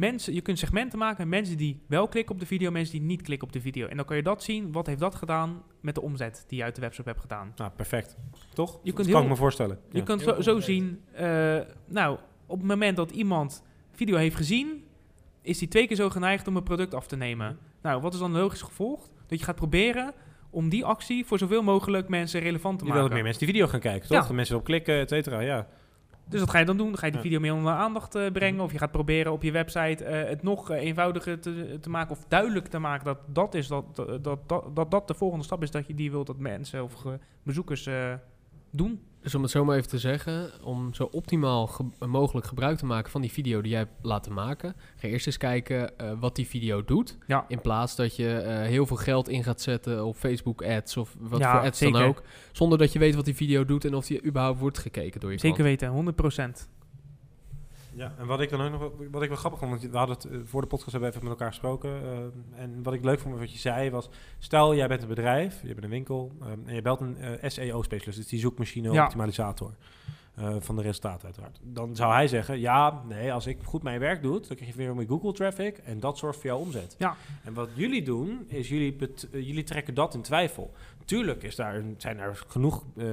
Mensen, 0.00 0.34
je 0.34 0.40
kunt 0.40 0.58
segmenten 0.58 0.98
maken, 0.98 1.28
mensen 1.28 1.56
die 1.56 1.80
wel 1.86 2.08
klikken 2.08 2.34
op 2.34 2.40
de 2.40 2.46
video, 2.46 2.70
mensen 2.70 2.98
die 2.98 3.06
niet 3.06 3.22
klikken 3.22 3.46
op 3.46 3.52
de 3.52 3.60
video. 3.60 3.86
En 3.86 3.96
dan 3.96 4.04
kan 4.06 4.16
je 4.16 4.22
dat 4.22 4.42
zien, 4.42 4.72
wat 4.72 4.86
heeft 4.86 4.98
dat 5.00 5.14
gedaan 5.14 5.62
met 5.80 5.94
de 5.94 6.00
omzet 6.00 6.44
die 6.48 6.58
je 6.58 6.64
uit 6.64 6.74
de 6.74 6.80
webshop 6.80 7.04
hebt 7.04 7.20
gedaan. 7.20 7.52
Nou, 7.56 7.70
perfect. 7.76 8.16
Toch? 8.54 8.72
Je 8.72 8.78
kunt 8.82 8.96
dat 8.96 9.06
heel- 9.06 9.14
kan 9.14 9.22
ik 9.24 9.28
me 9.30 9.36
voorstellen. 9.36 9.78
Je 9.90 9.98
Ja. 9.98 10.04
kunt 10.04 10.44
zo, 10.44 10.60
zien, 10.60 11.00
eh, 11.12 11.58
nou, 11.88 12.18
op 12.46 12.58
het 12.58 12.66
moment 12.66 12.96
dat 12.96 13.10
iemand 13.10 13.62
video 13.92 14.16
heeft 14.16 14.36
gezien, 14.36 14.84
is 15.42 15.58
hij 15.58 15.68
twee 15.68 15.86
keer 15.86 15.96
zo 15.96 16.10
geneigd 16.10 16.48
om 16.48 16.56
een 16.56 16.62
product 16.62 16.94
af 16.94 17.06
te 17.06 17.16
nemen. 17.16 17.58
Nou, 17.82 18.00
wat 18.00 18.12
is 18.14 18.18
dan 18.20 18.32
logisch 18.32 18.62
gevolg? 18.62 19.08
Dat 19.26 19.38
je 19.38 19.44
gaat 19.44 19.56
proberen 19.56 20.12
om 20.50 20.68
die 20.68 20.84
actie 20.84 21.24
voor 21.26 21.38
zoveel 21.38 21.62
mogelijk 21.62 22.08
mensen 22.08 22.40
relevant 22.40 22.78
te 22.78 22.84
Je 22.84 22.90
wil 22.92 23.00
dat 23.00 23.10
maken. 23.10 23.14
meer 23.14 23.22
mensen 23.24 23.46
die 23.46 23.54
video 23.54 23.66
gaan 23.70 23.80
kijken, 23.80 24.08
toch? 24.08 24.16
Ja. 24.20 24.22
Dat 24.26 24.32
mensen 24.36 24.54
erop 24.54 24.66
klikken, 24.66 24.94
et 25.00 25.08
cetera. 25.08 25.40
Ja. 25.40 25.66
Dus 26.30 26.40
wat 26.40 26.50
ga 26.50 26.58
je 26.58 26.64
dan 26.64 26.76
doen? 26.76 26.86
Dan 26.86 26.98
ga 26.98 27.06
je 27.06 27.12
die 27.12 27.20
video 27.20 27.40
meer 27.40 27.54
onder 27.54 27.72
de 27.72 27.78
aandacht 27.78 28.14
eh, 28.14 28.30
brengen. 28.32 28.60
Of 28.60 28.72
je 28.72 28.78
gaat 28.78 28.90
proberen 28.90 29.32
op 29.32 29.42
je 29.42 29.52
website 29.52 30.04
eh, 30.04 30.28
het 30.28 30.42
nog 30.42 30.70
eh, 30.70 30.80
eenvoudiger 30.80 31.40
te, 31.40 31.78
te 31.80 31.90
maken. 31.90 32.10
Of 32.10 32.24
duidelijk 32.28 32.66
te 32.66 32.78
maken 32.78 33.04
dat 33.04 33.18
dat, 33.26 33.54
is 33.54 33.66
dat, 33.66 33.96
dat, 34.22 34.48
dat, 34.48 34.64
dat 34.74 34.90
dat 34.90 35.08
de 35.08 35.14
volgende 35.14 35.44
stap 35.44 35.62
is. 35.62 35.70
Dat 35.70 35.86
je 35.86 35.94
die 35.94 36.10
wilt 36.10 36.26
dat 36.26 36.38
mensen 36.38 36.82
of 36.82 37.04
bezoekers 37.42 37.88
doen. 38.70 39.00
Dus 39.22 39.34
om 39.34 39.42
het 39.42 39.50
zo 39.50 39.64
maar 39.64 39.76
even 39.76 39.88
te 39.88 39.98
zeggen, 39.98 40.50
om 40.64 40.94
zo 40.94 41.08
optimaal 41.12 41.66
ge- 41.66 42.06
mogelijk 42.06 42.46
gebruik 42.46 42.78
te 42.78 42.86
maken 42.86 43.10
van 43.10 43.20
die 43.20 43.32
video 43.32 43.60
die 43.60 43.70
jij 43.70 43.80
hebt 43.80 43.92
laten 44.02 44.32
maken, 44.32 44.74
ga 44.96 45.08
eerst 45.08 45.26
eens 45.26 45.36
kijken 45.36 45.98
eh, 45.98 46.12
wat 46.20 46.36
die 46.36 46.46
video 46.46 46.84
doet. 46.84 47.18
Ja. 47.26 47.44
In 47.48 47.60
plaats 47.60 47.96
dat 47.96 48.16
je 48.16 48.32
eh, 48.36 48.62
heel 48.66 48.86
veel 48.86 48.96
geld 48.96 49.28
in 49.28 49.44
gaat 49.44 49.60
zetten 49.60 50.04
op 50.04 50.16
Facebook 50.16 50.62
ads 50.62 50.96
of 50.96 51.16
wat 51.18 51.40
Ja, 51.40 51.52
voor 51.56 51.60
ads 51.66 51.78
dan 51.80 51.96
ook. 51.96 52.22
Zonder 52.52 52.78
dat 52.78 52.92
je 52.92 52.98
weet 52.98 53.14
wat 53.14 53.24
die 53.24 53.34
video 53.36 53.64
doet 53.64 53.84
en 53.84 53.94
of 53.94 54.06
die 54.06 54.24
überhaupt 54.24 54.58
wordt 54.60 54.78
gekeken 54.78 55.20
door 55.20 55.32
je 55.32 55.38
Zeker 55.38 55.78
klant. 55.78 55.80
weten, 55.80 56.14
100%. 56.62 56.68
Ja, 58.00 58.14
en 58.18 58.26
wat 58.26 58.40
ik 58.40 58.50
dan 58.50 58.60
ook 58.60 58.70
nog, 58.70 58.90
wat 59.10 59.22
ik 59.22 59.28
wel 59.28 59.38
grappig 59.38 59.58
vond, 59.60 59.70
want 59.70 59.92
we 59.92 59.96
hadden 59.98 60.16
het 60.16 60.24
eh, 60.24 60.38
voor 60.44 60.60
de 60.60 60.66
podcast 60.66 60.92
hebben 60.92 61.10
we 61.10 61.16
even 61.16 61.28
met 61.28 61.38
elkaar 61.38 61.52
gesproken. 61.52 61.90
eh, 61.90 62.62
en 62.62 62.82
wat 62.82 62.92
ik 62.94 63.04
leuk 63.04 63.18
vond 63.20 63.38
wat 63.38 63.52
je 63.52 63.58
zei 63.58 63.90
was, 63.90 64.08
stel 64.38 64.74
jij 64.74 64.88
bent 64.88 65.02
een 65.02 65.08
bedrijf, 65.08 65.62
je 65.62 65.68
hebt 65.68 65.84
een 65.84 65.90
winkel 65.90 66.32
eh, 66.40 66.46
en 66.66 66.74
je 66.74 66.82
belt 66.82 67.00
een 67.00 67.16
eh, 67.16 67.50
SEO-specialist, 67.50 68.18
dus 68.18 68.28
die 68.28 68.40
zoekmachine 68.40 69.02
optimalisator 69.02 69.74
eh, 70.34 70.56
van 70.58 70.76
de 70.76 70.82
resultaten 70.82 71.24
uiteraard. 71.24 71.60
Dan 71.62 71.96
zou 71.96 72.12
hij 72.12 72.28
zeggen, 72.28 72.60
ja, 72.60 73.02
nee, 73.08 73.32
als 73.32 73.46
ik 73.46 73.58
goed 73.64 73.82
mijn 73.82 74.00
werk 74.00 74.22
doe, 74.22 74.40
dan 74.40 74.56
krijg 74.56 74.70
je 74.70 74.76
weer 74.76 74.94
meer 74.94 75.06
Google 75.06 75.32
traffic 75.32 75.78
en 75.78 76.00
dat 76.00 76.18
zorgt 76.18 76.36
voor 76.40 76.46
jouw 76.46 76.58
omzet. 76.58 76.94
Ja. 76.98 77.16
En 77.44 77.54
wat 77.54 77.68
jullie 77.74 78.02
doen, 78.02 78.44
is 78.46 78.68
jullie, 78.68 78.96
jullie 79.32 79.62
trekken 79.64 79.94
dat 79.94 80.14
in 80.14 80.22
twijfel. 80.22 80.72
Tuurlijk 81.10 81.42
is 81.42 81.56
daar 81.56 81.82
zijn 81.96 82.18
er 82.18 82.42
genoeg 82.48 82.84
eh, 82.96 83.06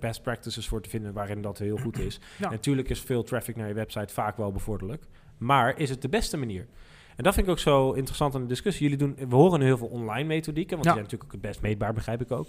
best 0.00 0.22
practices 0.22 0.68
voor 0.68 0.80
te 0.82 0.88
vinden 0.88 1.12
waarin 1.12 1.42
dat 1.42 1.58
heel 1.58 1.76
goed 1.76 1.98
is. 1.98 2.20
Ja. 2.38 2.50
Natuurlijk 2.50 2.88
is 2.88 3.00
veel 3.00 3.22
traffic 3.22 3.56
naar 3.56 3.68
je 3.68 3.74
website 3.74 4.14
vaak 4.14 4.36
wel 4.36 4.52
bevorderlijk. 4.52 5.04
Maar 5.38 5.78
is 5.78 5.90
het 5.90 6.02
de 6.02 6.08
beste 6.08 6.36
manier? 6.36 6.66
En 7.16 7.24
dat 7.24 7.34
vind 7.34 7.46
ik 7.46 7.52
ook 7.52 7.58
zo 7.58 7.92
interessant 7.92 8.34
aan 8.34 8.40
de 8.40 8.46
discussie. 8.46 8.82
Jullie 8.88 9.06
doen, 9.06 9.28
we 9.28 9.34
horen 9.34 9.58
nu 9.58 9.64
heel 9.64 9.76
veel 9.78 9.86
online 9.88 10.28
methodieken, 10.28 10.76
want 10.76 10.84
Ja. 10.88 10.92
die 10.92 11.00
zijn 11.00 11.02
natuurlijk 11.04 11.24
ook 11.24 11.32
het 11.32 11.50
best 11.50 11.60
meetbaar, 11.62 11.92
begrijp 11.92 12.20
ik 12.20 12.30
ook. 12.30 12.48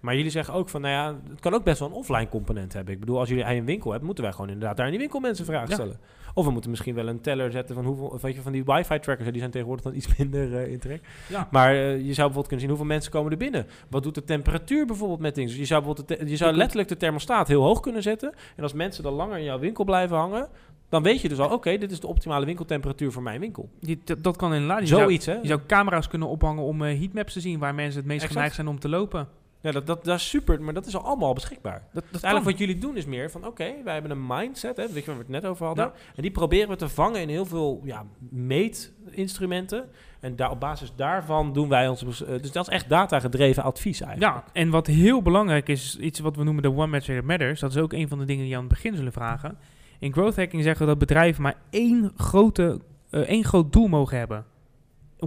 Maar 0.00 0.16
jullie 0.16 0.30
zeggen 0.30 0.54
ook 0.54 0.68
van, 0.68 0.80
nou 0.80 0.94
ja, 0.94 1.20
het 1.30 1.40
kan 1.40 1.54
ook 1.54 1.64
best 1.64 1.78
wel 1.78 1.88
een 1.88 1.94
offline 1.94 2.28
component 2.28 2.72
hebben. 2.72 2.94
Ik 2.94 3.00
bedoel, 3.00 3.18
als 3.18 3.28
jullie 3.28 3.44
een 3.44 3.64
winkel 3.64 3.88
hebben, 3.88 4.06
moeten 4.06 4.24
wij 4.24 4.32
gewoon 4.32 4.50
inderdaad 4.50 4.76
daar 4.76 4.86
in 4.86 4.92
die 4.92 5.00
winkel 5.00 5.20
mensen 5.20 5.44
vragen 5.44 5.86
Ja. 5.86 5.96
Of 6.34 6.44
we 6.44 6.50
moeten 6.50 6.70
misschien 6.70 6.94
wel 6.94 7.08
een 7.08 7.20
teller 7.20 7.50
zetten 7.50 7.74
van 7.74 7.84
hoeveel, 7.84 8.18
weet 8.22 8.34
je, 8.34 8.42
van 8.42 8.52
die 8.52 8.64
wifi 8.64 8.98
trackers, 8.98 9.24
hè, 9.24 9.30
die 9.30 9.40
zijn 9.40 9.50
tegenwoordig 9.50 9.84
dan 9.84 9.94
iets 9.94 10.08
minder 10.18 10.56
eh 10.56 10.72
in 10.72 10.78
trek. 10.78 11.02
Ja. 11.28 11.48
Maar 11.50 11.70
eh, 11.70 11.76
je 11.76 11.94
zou 11.94 12.04
bijvoorbeeld 12.04 12.46
kunnen 12.46 12.60
zien 12.60 12.68
hoeveel 12.68 12.86
mensen 12.86 13.12
komen 13.12 13.32
er 13.32 13.38
binnen. 13.38 13.66
Wat 13.88 14.02
doet 14.02 14.14
de 14.14 14.24
temperatuur 14.24 14.86
bijvoorbeeld 14.86 15.20
met 15.20 15.34
dingen? 15.34 15.50
Dus 15.50 15.58
je 15.58 15.64
zou, 15.64 15.82
bijvoorbeeld 15.84 16.30
je 16.30 16.36
zou 16.36 16.52
letterlijk 16.52 16.88
de 16.88 16.96
thermostaat 16.96 17.48
heel 17.48 17.62
hoog 17.62 17.80
kunnen 17.80 18.02
zetten. 18.02 18.32
En 18.56 18.62
als 18.62 18.72
mensen 18.72 19.02
dan 19.02 19.12
langer 19.12 19.38
in 19.38 19.44
jouw 19.44 19.58
winkel 19.58 19.84
blijven 19.84 20.16
hangen, 20.16 20.48
dan 20.88 21.02
weet 21.02 21.20
je 21.20 21.28
dus 21.28 21.38
al, 21.38 21.50
oké, 21.50 21.78
dit 21.78 21.90
is 21.90 22.00
de 22.00 22.06
optimale 22.06 22.46
winkeltemperatuur 22.46 23.12
voor 23.12 23.22
mijn 23.22 23.40
winkel. 23.40 23.68
Die, 23.80 24.02
dat, 24.18 24.36
kan 24.36 24.52
inderdaad. 24.52 24.80
Je 24.80 24.86
zou, 24.86 25.00
Zoiets, 25.00 25.26
hè? 25.26 25.34
je 25.34 25.46
zou 25.46 25.60
camera's 25.66 26.08
kunnen 26.08 26.28
ophangen 26.28 26.62
om 26.62 26.84
eh, 26.84 26.98
heatmaps 26.98 27.32
te 27.32 27.40
zien 27.40 27.58
waar 27.58 27.74
mensen 27.74 27.98
het 27.98 28.06
meest 28.06 28.18
Exact. 28.18 28.32
geneigd 28.32 28.54
zijn 28.54 28.68
om 28.68 28.78
te 28.78 28.88
lopen. 28.88 29.28
Ja, 29.62 29.70
dat, 29.70 29.86
dat, 29.86 30.04
dat 30.04 30.18
is 30.18 30.28
super, 30.28 30.62
maar 30.62 30.74
dat 30.74 30.86
is 30.86 30.96
al 30.96 31.04
allemaal 31.04 31.32
beschikbaar. 31.32 31.82
Dat, 31.92 32.04
dat 32.10 32.22
eigenlijk 32.22 32.34
kan. 32.34 32.44
wat 32.44 32.58
jullie 32.58 32.78
doen 32.78 32.96
is 32.96 33.04
meer 33.04 33.30
van, 33.30 33.46
oké, 33.46 33.74
wij 33.84 33.92
hebben 33.92 34.10
een 34.10 34.26
mindset, 34.26 34.76
hè, 34.76 34.86
weet 34.86 35.04
je 35.04 35.06
waar 35.06 35.16
we 35.16 35.22
het 35.22 35.42
net 35.42 35.46
over 35.46 35.66
hadden. 35.66 35.84
Ja. 35.84 35.92
En 36.14 36.22
die 36.22 36.30
proberen 36.30 36.68
we 36.68 36.76
te 36.76 36.88
vangen 36.88 37.20
in 37.20 37.28
heel 37.28 37.46
veel 37.46 37.80
ja, 37.84 38.04
meetinstrumenten. 38.30 39.90
En 40.20 40.36
daar, 40.36 40.50
op 40.50 40.60
basis 40.60 40.92
daarvan 40.96 41.52
doen 41.52 41.68
wij 41.68 41.96
bes- 42.04 42.24
eh, 42.24 42.42
dus 42.42 42.52
dat 42.52 42.68
is 42.68 42.74
echt 42.74 42.88
data-gedreven 42.88 43.62
advies 43.62 44.00
eigenlijk. 44.00 44.34
Ja, 44.34 44.44
en 44.52 44.70
wat 44.70 44.86
heel 44.86 45.22
belangrijk 45.22 45.68
is, 45.68 45.98
iets 45.98 46.20
wat 46.20 46.36
we 46.36 46.44
noemen 46.44 46.62
de 46.62 46.72
One 46.72 46.86
Metric 46.86 47.16
That 47.16 47.26
Matters. 47.26 47.60
Dat 47.60 47.70
is 47.70 47.76
ook 47.76 47.92
een 47.92 48.08
van 48.08 48.18
de 48.18 48.24
dingen 48.24 48.42
die 48.42 48.50
je 48.50 48.56
aan 48.56 48.64
het 48.64 48.72
begin 48.72 48.96
zullen 48.96 49.12
vragen. 49.12 49.58
In 49.98 50.12
growth 50.12 50.36
hacking 50.36 50.62
zeggen 50.62 50.82
we 50.82 50.90
dat 50.90 50.98
bedrijven 50.98 51.42
maar 51.42 51.56
één, 51.70 52.12
grote, 52.16 52.80
eh, 53.10 53.20
één 53.20 53.44
groot 53.44 53.72
doel 53.72 53.88
mogen 53.88 54.18
hebben. 54.18 54.44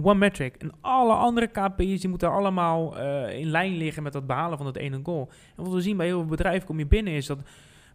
One 0.02 0.18
metric. 0.18 0.54
En 0.56 0.72
alle 0.80 1.12
andere 1.12 1.46
KPI's 1.46 2.00
die 2.00 2.10
moeten 2.10 2.30
allemaal 2.30 2.98
eh, 2.98 3.38
in 3.38 3.46
lijn 3.46 3.76
liggen 3.76 4.02
met 4.02 4.14
het 4.14 4.26
behalen 4.26 4.58
van 4.58 4.66
het 4.66 4.76
ene 4.76 5.00
goal. 5.02 5.30
En 5.56 5.64
wat 5.64 5.72
we 5.72 5.80
zien 5.80 5.96
bij 5.96 6.06
heel 6.06 6.18
veel 6.18 6.28
bedrijven, 6.28 6.66
kom 6.66 6.78
je 6.78 6.86
binnen, 6.86 7.12
is 7.12 7.26
dat 7.26 7.38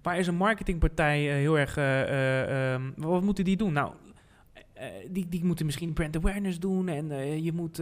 waar 0.01 0.19
is 0.19 0.27
een 0.27 0.35
marketingpartij 0.35 1.29
eh, 1.29 1.35
heel 1.35 1.59
erg. 1.59 1.77
eh, 1.77 2.01
eh, 2.01 2.73
ehm, 2.73 2.91
wat 2.95 3.23
moeten 3.23 3.43
die 3.43 3.57
doen? 3.57 3.73
Nou, 3.73 3.93
die, 5.09 5.29
die 5.29 5.45
moeten 5.45 5.65
misschien 5.65 5.93
brand 5.93 6.15
awareness 6.15 6.59
doen. 6.59 6.87
En 6.87 7.43
je 7.43 7.51
moet 7.53 7.75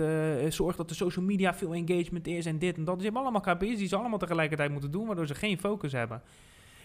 zorgen 0.50 0.78
dat 0.78 0.90
de 0.90 0.96
social 0.96 1.26
media 1.26 1.54
veel 1.54 1.74
engagement 1.74 2.28
is 2.28 2.46
en 2.46 2.60
dit 2.60 2.78
en 2.78 2.84
dat. 2.84 3.00
Dus 3.00 3.08
je 3.08 3.14
allemaal 3.14 3.42
KPI's 3.42 3.78
die 3.78 3.88
ze 3.88 3.96
allemaal 3.96 4.18
tegelijkertijd 4.18 4.72
moeten 4.72 4.92
doen, 4.92 5.06
waardoor 5.06 5.28
ze 5.28 5.36
geen 5.36 5.60
focus 5.60 5.92
hebben. 5.92 6.22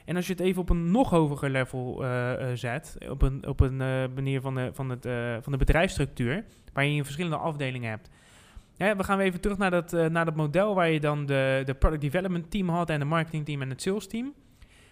En 0.05 0.17
als 0.17 0.27
je 0.27 0.33
het 0.33 0.43
even 0.43 0.63
op 0.63 0.71
een 0.71 0.91
nog 0.91 1.11
hoger 1.11 1.51
level 1.51 2.05
eh, 2.05 2.51
eh, 2.51 2.57
zet, 2.57 2.97
op 3.09 3.23
een, 3.23 3.47
op 3.47 3.61
een 3.61 3.81
eh, 3.81 4.05
manier 4.15 4.41
van 4.41 4.55
de, 4.55 4.71
van, 4.73 4.91
het, 4.91 5.09
van 5.43 5.53
de 5.53 5.59
bedrijfsstructuur, 5.59 6.45
waar 6.73 6.85
je 6.85 7.05
verschillende 7.05 7.37
afdelingen 7.37 7.91
hebt. 7.91 8.11
We 8.77 9.05
gaan 9.05 9.21
even 9.21 9.41
terug 9.41 9.59
naar 9.59 9.71
dat, 9.71 9.93
naar 9.93 10.25
dat 10.25 10.37
model 10.37 10.75
waar 10.75 10.91
je 10.91 11.01
dan 11.01 11.27
de, 11.27 11.63
de 11.65 11.75
product 11.75 12.03
development 12.03 12.51
team 12.51 12.69
had 12.69 12.91
en 12.91 12.99
de 12.99 13.05
marketing 13.05 13.45
team 13.45 13.63
en 13.63 13.71
het 13.71 13.83
sales 13.83 14.07
team. 14.07 14.33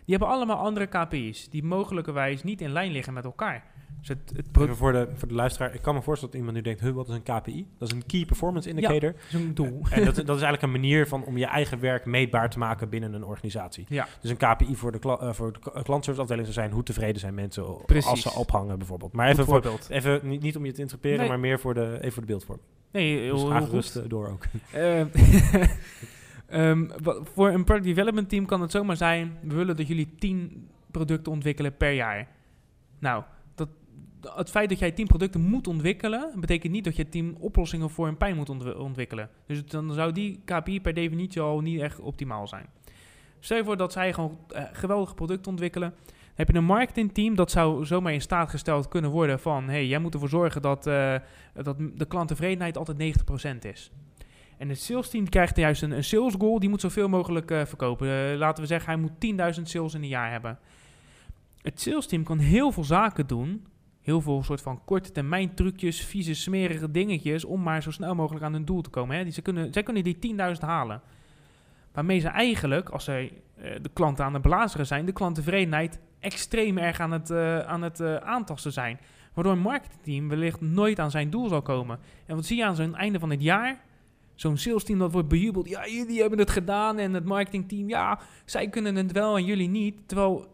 Die 0.04 0.16
hebben 0.16 0.28
allemaal 0.28 0.56
andere 0.56 0.86
KPI's, 0.86 1.48
die 1.48 1.64
mogelijkerwijs 1.64 2.42
niet 2.42 2.60
in 2.60 2.72
lijn 2.72 2.92
liggen 2.92 3.12
met 3.12 3.24
elkaar. 3.24 3.64
Dus 3.98 4.08
het, 4.08 4.32
het 4.36 4.52
pro- 4.52 4.74
voor 4.74 4.92
de, 4.92 5.08
voor 5.14 5.28
de 5.28 5.34
luisteraar, 5.34 5.74
ik 5.74 5.82
kan 5.82 5.94
me 5.94 6.02
voorstellen 6.02 6.34
dat 6.34 6.44
iemand 6.44 6.56
nu 6.58 6.62
denkt, 6.62 6.80
huh, 6.80 6.92
wat 6.94 7.08
is 7.08 7.14
een 7.14 7.22
KPI? 7.22 7.66
Dat 7.78 7.88
is 7.88 7.94
een 7.94 8.06
Key 8.06 8.24
Performance 8.24 8.68
Indicator. 8.68 9.14
is 9.28 9.34
een 9.34 9.54
doel. 9.54 9.80
En 9.90 10.04
dat, 10.04 10.14
dat 10.14 10.36
is 10.36 10.42
eigenlijk 10.42 10.62
een 10.62 10.70
manier 10.70 11.06
van 11.08 11.24
om 11.24 11.38
je 11.38 11.46
eigen 11.46 11.80
werk 11.80 12.04
meetbaar 12.04 12.50
te 12.50 12.58
maken 12.58 12.88
binnen 12.88 13.12
een 13.12 13.24
organisatie. 13.24 13.84
Ja. 13.88 14.06
Dus 14.20 14.30
een 14.30 14.36
KPI 14.36 14.76
voor 14.76 14.92
de, 14.92 14.98
kla- 14.98 15.18
eh, 15.18 15.32
voor 15.32 15.52
de 15.52 15.58
klantserviceafdeling 15.82 16.46
zou 16.46 16.60
zijn 16.60 16.70
hoe 16.74 16.82
tevreden 16.82 17.20
zijn 17.20 17.34
mensen 17.34 17.64
Precies. 17.86 18.10
als 18.10 18.22
ze 18.22 18.30
ophangen 18.34 18.78
bijvoorbeeld. 18.78 19.12
Maar 19.12 19.28
even, 19.28 19.44
voor, 19.44 19.52
voorbeeld. 19.62 19.88
even 19.90 20.20
niet, 20.28 20.42
niet 20.42 20.56
om 20.56 20.64
je 20.66 20.72
te 20.72 20.80
interpreteren, 20.80 21.20
Nee. 21.20 21.28
maar 21.28 21.40
meer 21.40 21.60
voor 21.60 21.74
de, 21.74 21.98
even 22.00 22.12
voor 22.12 22.22
de 22.22 22.28
beeldvorm. 22.28 22.58
Nee, 22.92 23.18
heel, 23.18 23.32
Dus 23.34 23.42
heel 23.42 23.60
goed. 23.60 23.68
rusten 23.70 24.08
door 24.08 24.28
ook. 24.28 24.44
Eh, 24.72 25.00
ehm, 26.70 26.88
voor 27.34 27.48
een 27.48 27.64
product 27.64 27.86
development 27.86 28.28
team 28.28 28.46
kan 28.46 28.60
het 28.60 28.70
zomaar 28.70 28.96
zijn: 28.96 29.38
we 29.42 29.54
willen 29.54 29.76
dat 29.76 29.88
jullie 29.88 30.14
10 30.18 30.68
producten 30.90 31.32
ontwikkelen 31.32 31.76
per 31.76 31.92
jaar. 31.92 32.28
Nou, 32.98 33.22
dat, 33.22 33.24
het 34.34 34.50
feit 34.50 34.68
dat 34.68 34.78
jij 34.78 34.92
10 34.92 35.06
producten 35.06 35.40
moet 35.40 35.66
ontwikkelen, 35.66 36.30
betekent 36.40 36.72
niet 36.72 36.84
dat 36.84 36.96
je 36.96 37.08
10 37.08 37.36
oplossingen 37.38 37.90
voor 37.90 38.08
een 38.08 38.16
pijn 38.16 38.36
moet 38.36 38.48
ontwi- 38.48 38.70
ontwikkelen. 38.70 39.30
Dus 39.46 39.64
dan 39.64 39.92
zou 39.92 40.12
die 40.12 40.40
KPI 40.44 40.80
per 40.80 40.94
definitie 40.94 41.40
al 41.40 41.60
niet 41.60 41.80
echt 41.80 42.00
optimaal 42.00 42.46
zijn. 42.46 42.66
Stel 43.40 43.56
je 43.56 43.64
voor 43.64 43.76
dat 43.76 43.92
zij 43.92 44.12
gewoon 44.12 44.38
eh, 44.48 44.64
geweldige 44.72 45.14
producten 45.14 45.50
ontwikkelen. 45.50 45.90
Dan 45.90 46.34
heb 46.34 46.48
je 46.48 46.54
een 46.54 46.64
marketingteam 46.64 47.34
dat 47.34 47.50
zou 47.50 47.86
zomaar 47.86 48.12
in 48.12 48.20
staat 48.20 48.50
gesteld 48.50 48.88
kunnen 48.88 49.10
worden 49.10 49.40
van... 49.40 49.68
hey, 49.68 49.86
jij 49.86 49.98
moet 49.98 50.14
ervoor 50.14 50.28
zorgen 50.28 50.62
dat, 50.62 50.86
eh, 50.86 51.14
dat 51.62 51.76
de 51.94 52.04
klanttevredenheid 52.04 52.78
altijd 52.78 52.98
90% 52.98 53.58
is. 53.60 53.90
En 54.58 54.68
het 54.68 54.80
sales 54.80 55.10
team 55.10 55.28
krijgt 55.28 55.56
juist 55.56 55.82
een, 55.82 55.90
een 55.90 56.04
sales 56.04 56.34
goal, 56.38 56.58
die 56.58 56.68
moet 56.68 56.80
zoveel 56.80 57.08
mogelijk 57.08 57.50
eh, 57.50 57.64
verkopen. 57.64 58.36
Laten 58.36 58.62
we 58.62 58.68
zeggen, 58.68 58.92
hij 58.92 59.00
moet 59.00 59.56
10.000 59.56 59.62
sales 59.62 59.94
in 59.94 60.02
een 60.02 60.08
jaar 60.08 60.30
hebben. 60.30 60.58
Het 61.62 61.80
sales 61.80 62.06
team 62.06 62.22
kan 62.24 62.38
heel 62.38 62.72
veel 62.72 62.84
zaken 62.84 63.26
doen, 63.26 63.66
heel 64.02 64.20
veel 64.20 64.42
soort 64.42 64.60
van 64.60 64.84
korte 64.84 65.12
termijn 65.12 65.54
trucjes, 65.54 66.04
vieze, 66.04 66.34
smerige 66.34 66.90
dingetjes, 66.90 67.44
om 67.44 67.62
maar 67.62 67.82
zo 67.82 67.90
snel 67.90 68.14
mogelijk 68.14 68.44
aan 68.44 68.52
hun 68.52 68.64
doel 68.64 68.80
te 68.80 68.90
komen. 68.90 69.16
Hè. 69.16 69.22
Die, 69.22 69.32
ze 69.32 69.42
kunnen, 69.42 69.72
zij 69.72 69.82
kunnen 69.82 70.04
die 70.04 70.36
10.000 70.36 70.60
halen. 70.60 71.00
Waarmee 71.92 72.18
ze 72.18 72.28
eigenlijk, 72.28 72.88
als 72.88 73.04
zij 73.04 73.32
eh, 73.56 73.72
de 73.82 73.90
klanten 73.92 74.24
aan 74.24 74.32
het 74.32 74.42
belazeren 74.42 74.86
zijn, 74.86 75.06
de 75.06 75.12
klanttevredenheid 75.12 75.98
extreem 76.18 76.78
erg 76.78 77.00
aan 77.00 77.10
het, 77.10 77.30
eh, 77.30 77.58
aan 77.58 77.82
het 77.82 78.00
eh, 78.00 78.16
aantasten 78.16 78.72
zijn. 78.72 79.00
Waardoor 79.34 79.52
een 79.52 79.58
marketingteam 79.58 80.28
wellicht 80.28 80.60
nooit 80.60 80.98
aan 80.98 81.10
zijn 81.10 81.30
doel 81.30 81.48
zal 81.48 81.62
komen. 81.62 81.98
En 82.26 82.36
wat 82.36 82.46
zie 82.46 82.56
je 82.56 82.64
aan 82.64 82.76
zo'n 82.76 82.94
einde 82.94 83.18
van 83.18 83.30
het 83.30 83.42
jaar? 83.42 83.80
Zo'n 84.34 84.56
sales 84.56 84.84
team 84.84 84.98
dat 84.98 85.12
wordt 85.12 85.28
bejubeld. 85.28 85.68
Ja, 85.68 85.88
jullie 85.88 86.20
hebben 86.20 86.38
het 86.38 86.50
gedaan. 86.50 86.98
En 86.98 87.14
het 87.14 87.24
marketingteam, 87.24 87.88
ja, 87.88 88.18
zij 88.44 88.68
kunnen 88.68 88.96
het 88.96 89.12
wel 89.12 89.36
en 89.36 89.44
jullie 89.44 89.68
niet. 89.68 89.96
Terwijl 90.06 90.46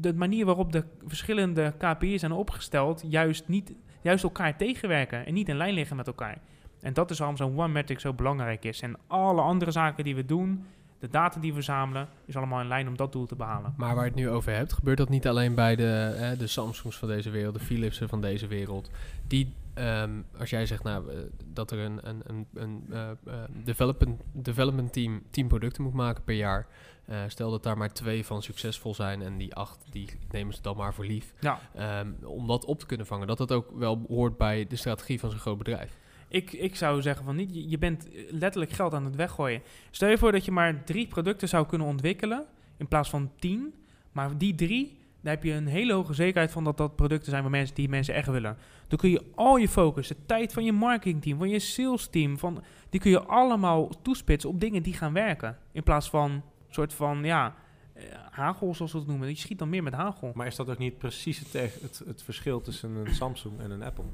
de 0.00 0.14
manier 0.14 0.44
waarop 0.44 0.72
de 0.72 0.84
verschillende 1.06 1.74
KPI's 1.78 2.20
zijn 2.20 2.32
opgesteld, 2.32 3.04
juist, 3.08 3.48
niet, 3.48 3.72
juist 4.00 4.24
elkaar 4.24 4.56
tegenwerken. 4.56 5.26
En 5.26 5.34
niet 5.34 5.48
in 5.48 5.56
lijn 5.56 5.74
liggen 5.74 5.96
met 5.96 6.06
elkaar. 6.06 6.38
En 6.80 6.92
dat 6.92 7.10
is 7.10 7.18
waarom 7.18 7.36
zo'n 7.36 7.58
One 7.58 7.72
Metric 7.72 8.00
zo 8.00 8.12
belangrijk 8.12 8.64
is. 8.64 8.80
En 8.80 8.96
alle 9.06 9.40
andere 9.40 9.70
zaken 9.70 10.04
die 10.04 10.14
we 10.14 10.24
doen, 10.24 10.64
de 10.98 11.08
data 11.08 11.40
die 11.40 11.50
we 11.50 11.54
verzamelen, 11.54 12.08
is 12.24 12.36
allemaal 12.36 12.60
in 12.60 12.68
lijn 12.68 12.88
om 12.88 12.96
dat 12.96 13.12
doel 13.12 13.26
te 13.26 13.36
behalen. 13.36 13.74
Maar 13.76 13.94
waar 13.94 14.04
je 14.04 14.10
het 14.10 14.18
nu 14.18 14.28
over 14.28 14.52
hebt, 14.52 14.72
gebeurt 14.72 14.98
dat 14.98 15.08
niet 15.08 15.28
alleen 15.28 15.54
bij 15.54 15.76
de, 15.76 16.16
eh, 16.18 16.38
de 16.38 16.46
Samsungs 16.46 16.96
van 16.96 17.08
deze 17.08 17.30
wereld, 17.30 17.54
de 17.54 17.60
Philipsen 17.60 18.08
van 18.08 18.20
deze 18.20 18.46
wereld. 18.46 18.90
Die, 19.26 19.54
ehm, 19.74 20.10
als 20.38 20.50
jij 20.50 20.66
zegt 20.66 20.82
nou, 20.82 21.10
eh, 21.10 21.16
dat 21.52 21.70
er 21.70 21.78
een, 21.78 22.08
een, 22.08 22.22
een, 22.26 22.46
een 22.54 22.84
eh, 22.90 23.10
eh, 23.10 23.16
development, 23.64 24.20
development 24.32 24.92
team 24.92 25.22
10 25.30 25.46
producten 25.46 25.82
moet 25.82 25.94
maken 25.94 26.24
per 26.24 26.34
jaar. 26.34 26.66
Eh, 27.06 27.18
stel 27.26 27.50
dat 27.50 27.62
daar 27.62 27.76
maar 27.76 27.92
twee 27.92 28.26
van 28.26 28.42
succesvol 28.42 28.94
zijn 28.94 29.22
en 29.22 29.36
die 29.36 29.54
acht, 29.54 29.84
die 29.90 30.08
nemen 30.30 30.54
ze 30.54 30.62
dan 30.62 30.76
maar 30.76 30.94
voor 30.94 31.06
lief. 31.06 31.34
Ja. 31.40 31.60
Ehm, 31.74 32.12
om 32.24 32.46
dat 32.46 32.64
op 32.64 32.78
te 32.78 32.86
kunnen 32.86 33.06
vangen, 33.06 33.26
dat 33.26 33.38
dat 33.38 33.52
ook 33.52 33.70
wel 33.74 34.04
hoort 34.08 34.36
bij 34.36 34.66
de 34.66 34.76
strategie 34.76 35.20
van 35.20 35.30
zo'n 35.30 35.38
groot 35.38 35.58
bedrijf. 35.58 35.96
Ik, 36.28 36.52
ik 36.52 36.76
zou 36.76 37.02
zeggen 37.02 37.24
van 37.24 37.36
niet, 37.36 37.70
je, 37.70 37.78
bent 37.78 38.08
letterlijk 38.30 38.72
geld 38.72 38.94
aan 38.94 39.04
het 39.04 39.16
weggooien. 39.16 39.62
Stel 39.90 40.08
je 40.08 40.18
voor 40.18 40.32
dat 40.32 40.44
je 40.44 40.50
maar 40.50 40.84
drie 40.84 41.06
producten 41.06 41.48
zou 41.48 41.66
kunnen 41.66 41.86
ontwikkelen 41.86 42.46
in 42.76 42.88
plaats 42.88 43.10
van 43.10 43.30
tien. 43.38 43.74
Maar 44.12 44.38
die 44.38 44.54
drie, 44.54 44.98
daar 45.20 45.34
heb 45.34 45.44
je 45.44 45.52
een 45.52 45.66
hele 45.66 45.92
hoge 45.92 46.14
zekerheid 46.14 46.50
van 46.50 46.64
dat 46.64 46.76
dat 46.76 46.96
producten 46.96 47.30
zijn 47.30 47.42
waar 47.42 47.50
mensen, 47.50 47.74
die 47.74 47.88
mensen 47.88 48.14
echt 48.14 48.28
willen. 48.28 48.56
Dan 48.88 48.98
kun 48.98 49.10
je 49.10 49.24
al 49.34 49.56
je 49.56 49.68
focus, 49.68 50.08
de 50.08 50.16
tijd 50.26 50.52
van 50.52 50.64
je 50.64 50.72
marketingteam, 50.72 51.38
van 51.38 51.48
je 51.48 51.58
sales 51.58 52.06
team, 52.06 52.38
van, 52.38 52.62
die 52.90 53.00
kun 53.00 53.10
je 53.10 53.22
allemaal 53.22 53.90
toespitsen 54.02 54.50
op 54.50 54.60
dingen 54.60 54.82
die 54.82 54.94
gaan 54.94 55.12
werken. 55.12 55.58
In 55.72 55.82
plaats 55.82 56.10
van 56.10 56.42
soort 56.76 56.92
van, 56.94 57.24
ja, 57.24 57.54
eh, 57.92 58.02
hagel 58.30 58.74
zoals 58.74 58.92
we 58.92 58.98
het 58.98 59.06
noemen. 59.06 59.28
Je 59.28 59.34
schiet 59.36 59.58
dan 59.58 59.68
meer 59.68 59.82
met 59.82 59.92
hagel. 59.92 60.30
Maar 60.34 60.46
is 60.46 60.56
dat 60.56 60.70
ook 60.70 60.78
niet 60.78 60.98
precies 60.98 61.38
het, 61.38 61.52
het, 61.82 62.02
het 62.06 62.22
verschil 62.22 62.60
tussen 62.60 62.90
een 62.96 63.14
Samsung 63.14 63.60
en 63.60 63.70
een 63.70 63.82
Apple? 63.82 64.04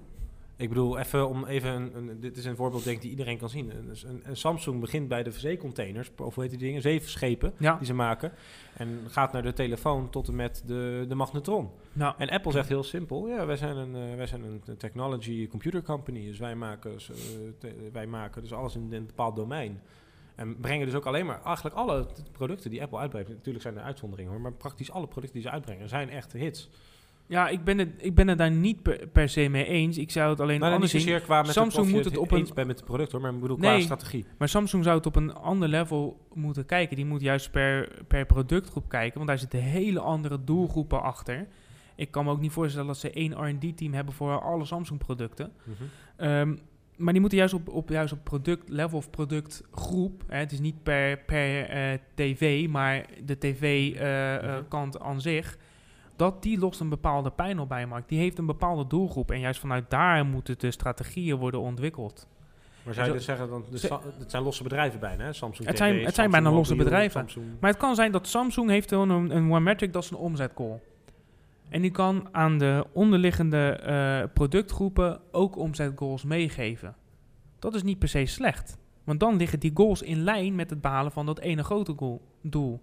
Ik 0.57 0.69
bedoel, 0.69 0.99
even 0.99 1.29
om 1.29 1.45
even 1.45 1.71
een, 1.71 1.97
een- 1.97 2.21
dit 2.21 2.37
is 2.37 2.45
een 2.45 2.57
voorbeeld 2.57 2.85
denk 2.85 2.97
ik 2.97 3.03
die 3.03 3.11
iedereen 3.11 3.39
kan 3.39 3.49
zien. 3.49 3.71
Een, 3.71 3.91
een, 4.07 4.21
een 4.25 4.37
Samsung 4.37 4.81
begint 4.81 5.09
bij 5.09 5.23
de 5.23 5.31
zeecontainers, 5.31 6.11
of 6.17 6.35
hoe 6.35 6.43
heet 6.43 6.53
die 6.53 6.61
dingen, 6.63 6.83
zeeschepen 6.83 7.53
Ja, 7.57 7.77
die 7.77 7.87
ze 7.87 7.95
maken. 7.95 8.33
En 8.77 9.01
gaat 9.09 9.33
naar 9.33 9.43
de 9.43 9.53
telefoon 9.53 10.11
tot 10.11 10.29
en 10.29 10.37
met 10.37 10.63
de, 10.67 11.05
de 11.09 11.15
magnetron. 11.15 11.71
nou, 11.93 12.15
En 12.19 12.29
Apple 12.31 12.53
zegt 12.53 12.69
heel 12.69 12.83
simpel, 12.83 13.29
ja, 13.29 13.47
wij 13.47 13.57
zijn 13.57 13.77
een, 13.77 13.95
eh, 14.11 14.17
wij 14.17 14.27
zijn 14.27 14.43
een 14.45 14.77
technology 14.77 15.49
computer 15.49 15.83
company. 15.83 16.27
Dus 16.27 16.39
wij 16.39 16.55
maken, 16.55 16.97
te- 17.59 17.89
wij 17.93 18.07
maken 18.07 18.43
dus 18.43 18.53
alles 18.53 18.75
in, 18.75 18.83
in 18.83 18.93
een 18.93 19.07
bepaald 19.07 19.37
domein. 19.37 19.81
En 20.35 20.57
brengen 20.61 20.87
dus 20.87 20.95
ook 20.95 21.07
alleen 21.07 21.27
maar, 21.27 21.41
eigenlijk 21.45 21.77
alle 21.77 22.07
producten 22.33 22.71
die 22.71 22.83
Apple 22.83 22.99
uitbrengt, 22.99 23.29
natuurlijk 23.29 23.65
zijn 23.65 23.77
er 23.77 23.83
uitzonderingen 23.83 24.33
hoor, 24.33 24.41
maar 24.41 24.53
praktisch 24.53 24.91
alle 24.91 25.07
producten 25.07 25.39
die 25.41 25.49
ze 25.49 25.55
uitbrengen 25.55 25.89
zijn 25.89 26.11
echt 26.11 26.33
hits. 26.33 26.71
ja 27.27 27.49
ik, 27.49 27.65
ben 27.65 27.79
het, 27.79 27.89
ik 27.97 28.15
ben 28.15 28.29
het 28.29 28.39
daar 28.39 28.51
niet 28.51 28.83
per, 28.83 29.07
per 29.13 29.29
se 29.29 29.49
mee 29.49 29.65
eens. 29.67 29.99
Ik 29.99 30.11
zou 30.11 30.31
het 30.31 30.41
alleen 30.41 30.61
Nou, 30.61 30.73
anders 30.73 30.93
zien. 30.93 31.23
qua 31.23 31.43
met 31.43 31.51
Samsung 31.53 31.91
moet 31.91 32.05
het 32.05 32.17
op 32.17 32.31
een- 32.31 32.39
eens 32.39 32.53
bent 32.53 32.67
met 32.67 32.77
het 32.77 32.85
product 32.87 33.13
hoor, 33.13 33.21
maar 33.21 33.33
ik 33.35 33.41
bedoel 33.41 33.57
qua 33.57 33.81
strategie. 33.81 34.25
Maar 34.39 34.49
Samsung 34.49 34.85
zou 34.85 34.97
het 34.97 35.07
op 35.07 35.17
een 35.17 35.35
ander 35.35 35.69
level 35.69 36.21
moeten 36.35 36.67
kijken. 36.67 36.97
Die 36.97 37.07
moet 37.07 37.21
juist 37.21 37.51
per, 37.51 37.89
per 38.09 38.27
productgroep 38.27 38.89
kijken, 38.89 39.15
want 39.15 39.27
daar 39.29 39.39
zitten 39.39 39.59
hele 39.61 40.01
andere 40.01 40.45
doelgroepen 40.45 41.03
achter. 41.03 41.47
Ik 41.95 42.11
kan 42.11 42.25
me 42.25 42.31
ook 42.31 42.41
niet 42.41 42.53
voorstellen 42.53 42.87
dat 42.87 42.97
ze 42.99 43.11
één 43.11 43.33
R&D-team 43.49 43.93
hebben 43.95 44.15
voor 44.15 44.41
alle 44.41 44.65
Samsung-producten. 44.65 45.53
Mhm. 45.65 45.83
Ehm, 46.17 46.57
maar 47.03 47.13
die 47.13 47.21
moeten 47.21 47.39
juist 47.39 47.55
op, 47.55 47.69
op, 47.69 47.89
juist 47.89 48.13
op 48.13 48.25
product-level 48.25 48.99
of 48.99 49.11
productgroep. 49.11 50.23
Hè, 50.29 50.39
het 50.39 50.53
is 50.53 50.61
niet 50.61 50.83
per, 50.83 51.19
per 51.19 51.69
eh, 51.69 51.99
tv, 52.15 52.69
maar 52.69 53.05
de 53.25 53.39
tv-kant 53.39 54.99
Mhm. 54.99 55.09
aan 55.09 55.21
zich. 55.21 55.57
Dat 56.17 56.43
die 56.43 56.59
lost 56.59 56.81
een 56.81 56.89
bepaalde 56.89 57.31
pijn 57.31 57.59
op 57.59 57.69
bij 57.69 57.87
markt. 57.87 58.09
Die 58.09 58.19
heeft 58.19 58.39
een 58.39 58.47
bepaalde 58.47 58.87
doelgroep. 58.87 59.31
En 59.31 59.41
juist 59.41 59.61
vanuit 59.61 59.91
daar 59.91 60.27
moeten 60.27 60.59
de 60.59 60.71
strategieën 60.71 61.37
worden 61.37 61.61
ontwikkeld. 61.61 62.27
Maar 62.85 62.95
zou 62.95 63.07
je 63.07 63.13
dus 63.13 63.25
zeggen, 63.25 63.49
dan, 63.49 63.65
dus 63.71 63.83
het 64.19 64.31
zijn 64.31 64.43
losse 64.43 64.63
bedrijven 64.63 65.01
bijna, 65.01 65.25
hè? 65.25 65.33
Samsung 65.33 65.69
Het 65.69 65.77
TV, 65.77 65.83
zijn- 65.85 66.05
het 66.05 66.15
zijn 66.15 66.31
bijna 66.31 66.51
losse 66.51 66.75
bedrijven. 66.75 67.29
Maar 67.61 67.71
het 67.71 67.79
kan 67.79 67.95
zijn 67.95 68.13
dat 68.13 68.27
Samsung 68.27 68.71
heeft 68.71 68.91
een, 68.91 69.11
een 69.11 69.53
One 69.53 69.75
dat 69.91 70.05
is 70.05 70.11
een 70.11 70.17
omzetcall. 70.17 70.81
En 71.73 71.83
die 71.83 71.91
kan 71.91 72.29
aan 72.33 72.59
de 72.59 72.87
onderliggende 72.93 73.69
eh, 73.71 74.33
productgroepen 74.35 75.21
ook 75.31 75.57
omzetgoals 75.57 76.25
meegeven. 76.25 76.97
Dat 77.59 77.75
is 77.75 77.83
niet 77.83 77.99
per 77.99 78.09
se 78.09 78.27
slecht. 78.27 78.79
Want 79.05 79.21
dan 79.21 79.37
liggen 79.37 79.61
die 79.61 79.71
goals 79.75 80.03
in 80.03 80.23
lijn 80.23 80.55
met 80.55 80.71
het 80.71 80.81
behalen 80.81 81.13
van 81.13 81.27
dat 81.27 81.39
ene 81.39 81.65
grote 81.65 81.93
goal, 81.97 82.23
doel. 82.43 82.83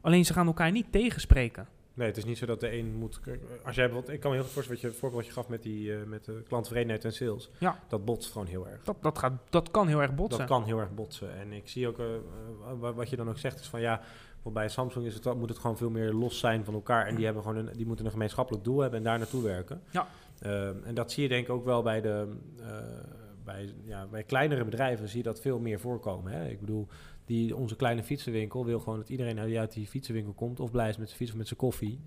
Alleen 0.00 0.24
ze 0.24 0.32
gaan 0.32 0.46
elkaar 0.46 0.70
niet 0.72 0.92
tegenspreken. 0.92 1.66
Nee, 1.94 2.06
het 2.08 2.16
is 2.16 2.24
niet 2.24 2.38
zo 2.38 2.46
dat 2.46 2.60
de 2.60 2.72
een 2.78 2.94
moet... 2.94 3.20
Als 3.64 3.74
jij 3.76 3.84
bijvoorbeeld, 3.84 4.14
ik 4.14 4.20
kan 4.20 4.30
me 4.30 4.36
heel 4.36 4.44
goed 4.44 4.54
voorstellen 4.54 4.82
wat 4.82 4.92
je 4.92 4.98
voorbeeld 4.98 5.22
wat 5.22 5.26
je 5.34 5.40
gaf 5.40 5.48
met, 5.48 5.62
die, 5.62 5.94
eh, 5.96 6.04
met 6.06 6.24
de 6.24 6.42
klanttevredenheid 6.48 7.04
en 7.04 7.12
sales. 7.12 7.50
Ja. 7.58 7.78
Dat 7.88 8.04
botst 8.04 8.32
gewoon 8.32 8.46
heel 8.46 8.68
erg. 8.68 8.84
Dat, 8.84 8.96
dat, 9.00 9.18
gaat, 9.18 9.32
dat 9.50 9.70
kan 9.70 9.88
heel 9.88 10.02
erg 10.02 10.14
botsen. 10.14 10.38
Dat 10.38 10.48
kan 10.48 10.64
heel 10.64 10.78
erg 10.78 10.94
botsen. 10.94 11.36
En 11.36 11.52
ik 11.52 11.68
zie 11.68 11.88
ook, 11.88 11.98
eh, 11.98 12.04
wa- 12.78 12.92
wat 12.92 13.10
je 13.10 13.16
dan 13.16 13.28
ook 13.28 13.38
zegt, 13.38 13.60
is 13.60 13.68
van 13.68 13.80
ja, 13.80 14.00
want 14.44 14.56
bij 14.56 14.68
Samsung 14.68 15.06
is 15.06 15.14
het, 15.14 15.34
moet 15.34 15.48
het 15.48 15.58
gewoon 15.58 15.76
veel 15.76 15.90
meer 15.90 16.12
los 16.12 16.38
zijn 16.38 16.64
van 16.64 16.74
elkaar. 16.74 17.06
En 17.06 17.14
die, 17.14 17.24
hebben 17.24 17.42
gewoon 17.42 17.66
een, 17.66 17.76
die 17.76 17.86
moeten 17.86 18.04
een 18.04 18.10
gemeenschappelijk 18.10 18.64
doel 18.64 18.80
hebben 18.80 18.98
en 18.98 19.04
daar 19.04 19.18
naartoe 19.18 19.42
werken. 19.42 19.82
Ja. 19.90 20.06
Ehm, 20.38 20.74
en 20.84 20.94
dat 20.94 21.12
zie 21.12 21.22
je 21.22 21.28
denk 21.28 21.46
ik 21.46 21.52
ook 21.52 21.64
wel 21.64 21.82
bij 21.82 22.00
de 22.00 22.28
eh, 22.60 22.66
bij, 23.44 23.74
ja, 23.84 24.06
bij 24.06 24.22
kleinere 24.22 24.64
bedrijven 24.64 25.08
zie 25.08 25.18
je 25.18 25.24
dat 25.24 25.40
veel 25.40 25.58
meer 25.58 25.80
voorkomen. 25.80 26.32
Hè? 26.32 26.48
Ik 26.48 26.60
bedoel, 26.60 26.86
die, 27.24 27.56
onze 27.56 27.76
kleine 27.76 28.02
fietsenwinkel 28.02 28.64
wil 28.64 28.80
gewoon 28.80 28.98
dat 28.98 29.08
iedereen 29.08 29.46
die 29.46 29.58
uit 29.58 29.72
die 29.72 29.86
fietsenwinkel 29.86 30.32
komt 30.32 30.60
of 30.60 30.70
blij 30.70 30.88
is 30.88 30.96
met 30.96 31.06
zijn 31.06 31.18
fiets 31.18 31.30
of 31.30 31.36
met 31.36 31.46
zijn 31.46 31.58
koffie. 31.58 32.00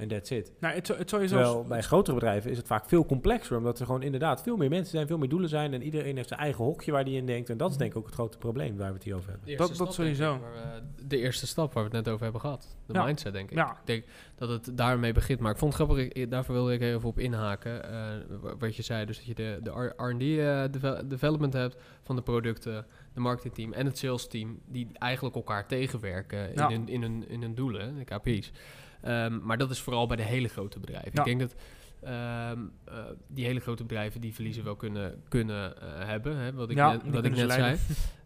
En 0.00 0.08
that's 0.08 0.30
it. 0.30 0.52
Nou, 0.60 0.74
het, 0.74 0.88
het 0.88 1.10
sowieso... 1.10 1.34
Terwijl 1.36 1.64
bij 1.64 1.82
grotere 1.82 2.14
bedrijven 2.14 2.50
is 2.50 2.56
het 2.56 2.66
vaak 2.66 2.84
veel 2.88 3.06
complexer, 3.06 3.56
omdat 3.56 3.78
er 3.80 3.86
gewoon 3.86 4.02
inderdaad 4.02 4.42
veel 4.42 4.56
meer 4.56 4.68
mensen 4.68 4.90
zijn, 4.90 5.06
veel 5.06 5.18
meer 5.18 5.28
doelen 5.28 5.48
zijn 5.48 5.74
en 5.74 5.82
iedereen 5.82 6.16
heeft 6.16 6.28
zijn 6.28 6.40
eigen 6.40 6.64
hokje 6.64 6.92
waar 6.92 7.04
die 7.04 7.16
in 7.16 7.26
denkt. 7.26 7.50
En 7.50 7.56
dat 7.56 7.70
is 7.70 7.76
denk 7.76 7.90
ik 7.90 7.96
ook 7.96 8.04
het 8.06 8.14
grote 8.14 8.38
probleem 8.38 8.76
waar 8.76 8.88
we 8.88 8.94
het 8.94 9.04
hier 9.04 9.14
over 9.14 9.30
hebben. 9.30 9.56
Dat- 9.56 9.76
dat 9.76 9.94
sowieso. 9.94 10.34
ik, 10.34 10.40
waar 10.40 10.52
we- 10.98 11.06
de 11.06 11.16
eerste 11.18 11.46
stap 11.46 11.72
waar 11.72 11.82
we 11.90 11.96
het 11.96 12.04
net 12.04 12.08
over 12.14 12.22
hebben 12.22 12.40
gehad. 12.40 12.76
De 12.86 12.92
Ja. 12.92 13.04
mindset, 13.04 13.32
denk 13.32 13.50
ik. 13.50 13.56
Ja. 13.56 13.70
Ik 13.70 13.76
denk 13.86 14.04
dat 14.36 14.48
het 14.48 14.76
daarmee 14.76 15.12
begint. 15.12 15.40
Maar 15.40 15.50
ik 15.52 15.58
vond 15.58 15.74
het 15.76 15.82
grappig, 15.82 16.28
daarvoor 16.28 16.54
wilde 16.54 16.72
ik 16.72 16.80
even 16.80 17.08
op 17.08 17.18
inhaken. 17.18 17.84
eh, 17.84 17.90
wa- 18.40 18.56
wat 18.58 18.76
je 18.76 18.82
zei, 18.82 19.04
dus 19.06 19.16
dat 19.16 19.26
je 19.26 19.34
de, 19.34 19.58
de 19.62 19.70
R&D 19.96 20.22
eh, 20.22 20.64
deve- 20.70 21.02
development 21.06 21.52
hebt 21.52 21.76
van 22.02 22.16
de 22.16 22.22
producten, 22.22 22.86
de 23.14 23.20
marketingteam 23.20 23.72
en 23.72 23.86
het 23.86 23.98
sales 23.98 24.26
team, 24.28 24.58
die 24.66 24.88
eigenlijk 24.92 25.34
elkaar 25.36 25.66
tegenwerken 25.66 26.38
Ja. 26.54 26.68
in, 26.68 26.74
hun, 26.74 26.88
in, 26.88 27.02
hun, 27.02 27.28
in 27.28 27.40
hun 27.42 27.54
doelen, 27.54 27.94
de 27.98 28.04
KPI's. 28.04 28.52
Ehm, 29.02 29.38
maar 29.42 29.58
dat 29.58 29.70
is 29.70 29.80
vooral 29.80 30.06
bij 30.06 30.16
de 30.16 30.22
hele 30.22 30.48
grote 30.48 30.78
bedrijven. 30.78 31.10
Ja. 31.12 31.18
Ik 31.18 31.24
denk 31.24 31.40
dat 31.40 31.54
ehm, 32.00 32.58
eh, 32.84 32.94
die 33.26 33.44
hele 33.44 33.60
grote 33.60 33.82
bedrijven 33.82 34.20
die 34.20 34.34
verliezen 34.34 34.64
wel 34.64 34.76
kunnen, 34.76 35.22
kunnen 35.28 35.80
eh, 35.80 36.06
hebben. 36.06 36.36
Hè, 36.36 36.52
wat 36.52 36.70
ik 36.70 36.76
Ja, 36.76 36.92
net, 36.92 37.02
wat 37.04 37.24
ik 37.24 37.36
net 37.36 37.50
ze 37.50 37.56
zei. 37.56 37.78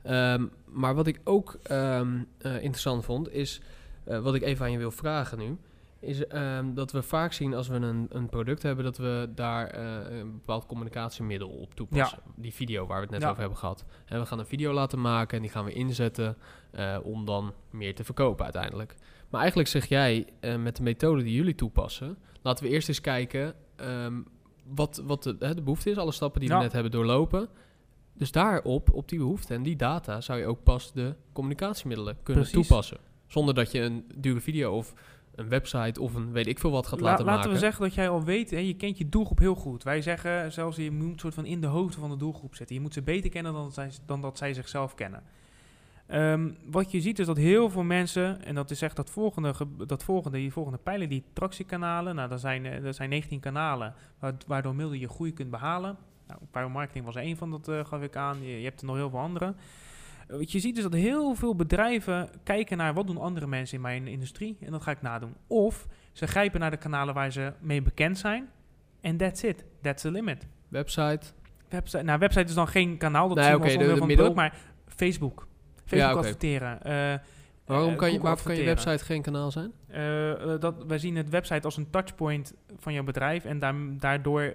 Ehm, 0.03 0.47
maar 0.65 0.95
wat 0.95 1.07
ik 1.07 1.21
ook 1.25 1.59
eh, 1.63 2.01
interessant 2.39 3.05
vond, 3.05 3.33
is 3.33 3.61
wat 4.05 4.35
ik 4.35 4.43
even 4.43 4.65
aan 4.65 4.73
je 4.73 4.79
wil 4.79 4.91
vragen 4.91 5.39
nu. 5.39 5.57
Is 6.01 6.25
dat 6.75 6.93
we 6.93 7.03
vaak 7.03 7.33
zien 7.33 7.55
als 7.55 7.69
we 7.69 7.75
een, 7.75 8.07
een 8.11 8.29
product 8.29 8.63
hebben, 8.63 8.85
dat 8.85 8.97
we 8.97 9.31
daar 9.35 9.75
een 10.13 10.33
bepaald 10.33 10.67
communicatiemiddel 10.67 11.49
op 11.49 11.75
toepassen. 11.75 12.19
Die 12.37 12.55
video 12.55 12.87
waar 12.87 12.97
we 12.97 13.03
het 13.03 13.21
net 13.21 13.25
over 13.25 13.41
hebben 13.41 13.59
gehad. 13.59 13.85
En 14.05 14.21
we 14.21 14.27
gaan 14.27 14.39
een 14.39 14.47
video 14.47 14.73
laten 14.73 15.01
maken 15.01 15.37
en 15.37 15.43
die 15.43 15.53
gaan 15.53 15.65
we 15.65 15.73
inzetten 15.73 16.37
om 17.03 17.25
dan 17.25 17.53
meer 17.71 17.95
te 17.95 18.05
verkopen 18.05 18.45
uiteindelijk. 18.45 18.95
Maar 19.35 19.43
eigenlijk 19.43 19.73
zeg 19.73 19.87
jij 19.89 20.27
eh, 20.41 20.57
met 20.57 20.77
de 20.77 20.83
methode 20.83 21.23
die 21.23 21.35
jullie 21.35 21.55
toepassen, 21.55 22.17
laten 22.43 22.65
we 22.65 22.71
eerst 22.71 22.89
eens 22.89 23.01
kijken 23.01 23.55
ehm, 23.77 24.21
wat, 24.75 25.03
wat 25.07 25.23
de, 25.23 25.37
hè, 25.39 25.55
de 25.55 25.63
behoefte 25.63 25.91
is, 25.91 25.97
alle 25.97 26.13
stappen 26.13 26.41
die 26.41 26.49
Ja. 26.49 26.57
we 26.57 26.63
net 26.63 26.73
hebben 26.73 26.91
doorlopen. 26.93 27.49
Dus 28.13 28.33
daarop, 28.33 28.93
op 28.93 29.09
die 29.09 29.19
behoefte 29.19 29.55
en 29.55 29.63
die 29.63 29.77
data, 29.77 30.21
zou 30.21 30.39
je 30.39 30.47
ook 30.47 30.63
pas 30.63 30.93
de 30.93 31.15
communicatiemiddelen 31.33 32.17
kunnen 32.23 32.43
Precies. 32.43 32.67
toepassen. 32.69 32.99
Zonder 33.27 33.55
dat 33.55 33.73
je 33.73 33.81
een 33.81 34.05
dure 34.17 34.41
video 34.41 34.77
of 34.77 34.95
een 35.35 35.49
website 35.49 36.01
of 36.01 36.15
een 36.15 36.33
weet 36.33 36.47
ik 36.47 36.59
veel 36.59 36.71
wat 36.71 36.87
gaat 36.87 37.01
La- 37.01 37.07
laten 37.11 37.25
laten 37.25 37.37
maken. 37.41 37.53
we 37.53 37.59
zeggen 37.67 37.83
dat 37.83 37.95
jij 37.95 38.09
al 38.09 38.25
weet, 38.25 38.51
hè, 38.51 38.59
je 38.59 38.75
kent 38.77 38.99
je 38.99 39.09
doelgroep 39.09 39.39
heel 39.39 39.55
goed. 39.55 39.83
Wij 39.83 40.03
zeggen 40.03 40.53
zelfs, 40.53 40.77
je 40.77 40.91
moet 40.91 41.21
soort 41.21 41.35
van 41.35 41.47
in 41.47 41.61
de 41.61 41.67
hoofden 41.67 42.01
van 42.01 42.11
de 42.11 42.17
doelgroep 42.17 42.55
zitten. 42.55 42.77
Je 42.77 42.83
moet 42.83 42.95
ze 42.95 43.03
beter 43.03 43.31
kennen 43.31 43.53
dan, 43.53 43.63
dat 43.65 43.75
zij, 43.75 43.91
dan 44.07 44.21
dat 44.21 44.39
zij 44.39 44.55
zichzelf 44.55 44.95
kennen. 44.95 45.23
Ehm, 46.07 46.51
wat 46.71 46.91
je 46.91 47.01
ziet 47.01 47.19
is 47.19 47.27
dat 47.27 47.37
heel 47.37 47.71
veel 47.71 47.83
mensen, 47.83 48.45
en 48.45 48.55
dat 48.55 48.71
is 48.71 48.83
echt 48.83 48.97
dat 48.97 49.11
volgende, 49.11 49.55
ge- 49.55 49.87
dat 49.87 50.05
volgende, 50.05 50.37
die 50.39 50.53
volgende 50.53 50.79
pijlen, 50.79 51.09
die 51.09 51.25
tractiekanalen. 51.33 52.15
Nou, 52.15 52.29
dat 52.29 52.41
zijn, 52.41 52.67
eh, 52.67 52.83
dat 52.83 52.95
zijn 52.95 53.09
19 53.09 53.41
kanalen, 53.41 53.95
wa- 54.19 54.33
waardoor 54.47 54.75
middel 54.75 54.95
je 54.95 55.09
groei 55.09 55.33
kunt 55.33 55.51
behalen. 55.51 55.97
Nou, 56.27 56.41
Pyro 56.51 56.69
Marketing 56.69 57.05
was 57.05 57.17
er 57.17 57.23
één 57.23 57.37
van, 57.37 57.51
dat 57.51 57.69
eh, 57.69 57.85
gaf 57.85 58.03
ik 58.03 58.17
aan. 58.17 58.37
Je, 58.43 58.59
je 58.59 58.65
hebt 58.65 58.81
er 58.81 58.87
nog 58.87 58.97
heel 58.97 59.11
veel 59.11 59.19
andere. 59.19 59.55
Eh, 60.29 60.37
Wat 60.37 60.53
je 60.53 60.59
ziet 60.61 60.77
is 60.77 60.83
dat 60.83 60.93
heel 60.93 61.35
veel 61.35 61.55
bedrijven 61.57 62.29
kijken 62.43 62.77
naar 62.77 62.95
wat 62.95 63.07
doen 63.07 63.19
andere 63.19 63.47
mensen 63.47 63.77
in 63.77 63.83
mijn 63.83 64.07
industrie 64.07 64.57
en 64.61 64.71
dat 64.71 64.83
ga 64.83 64.91
ik 64.91 65.03
nadoen. 65.03 65.35
Of 65.47 65.87
ze 66.13 66.27
grijpen 66.27 66.61
naar 66.61 66.71
de 66.71 66.77
kanalen 66.77 67.15
waar 67.15 67.31
ze 67.33 67.53
mee 67.61 67.83
bekend 67.83 68.19
zijn. 68.19 68.49
En 69.01 69.17
that's 69.17 69.43
it. 69.43 69.65
That's 69.83 70.03
the 70.03 70.11
limit. 70.11 70.47
Website. 70.69 71.27
Website, 71.69 72.03
nou, 72.03 72.19
website 72.19 72.45
is 72.49 72.55
dan 72.55 72.69
geen 72.69 72.97
kanaal. 72.97 73.29
Dat 73.29 73.37
Nee, 73.37 73.45
is 73.45 73.51
wel 73.51 73.59
de- 73.79 73.87
middel- 74.07 74.07
product, 74.07 74.35
maar 74.35 74.57
Facebook. 74.87 75.47
Facebook 75.85 76.17
adverteren. 76.19 76.83
eh, 76.83 77.19
Waarom 77.65 77.91
eh, 77.93 77.97
kan 77.97 78.13
je, 78.13 78.21
waarvoor 78.21 78.51
kan 78.53 78.61
je 78.61 78.67
website 78.67 79.05
geen 79.05 79.23
kanaal 79.23 79.51
zijn? 79.51 79.73
Eh, 79.87 80.53
eh, 80.55 80.61
dat, 80.61 80.85
wij 80.87 80.99
zien 80.99 81.17
het 81.17 81.29
website 81.29 81.61
als 81.65 81.77
een 81.77 81.91
touchpoint 81.91 82.55
van 82.79 82.93
jouw 82.93 83.05
bedrijf. 83.05 83.45
En 83.45 83.59
daar, 83.59 83.75
daardoor 83.99 84.53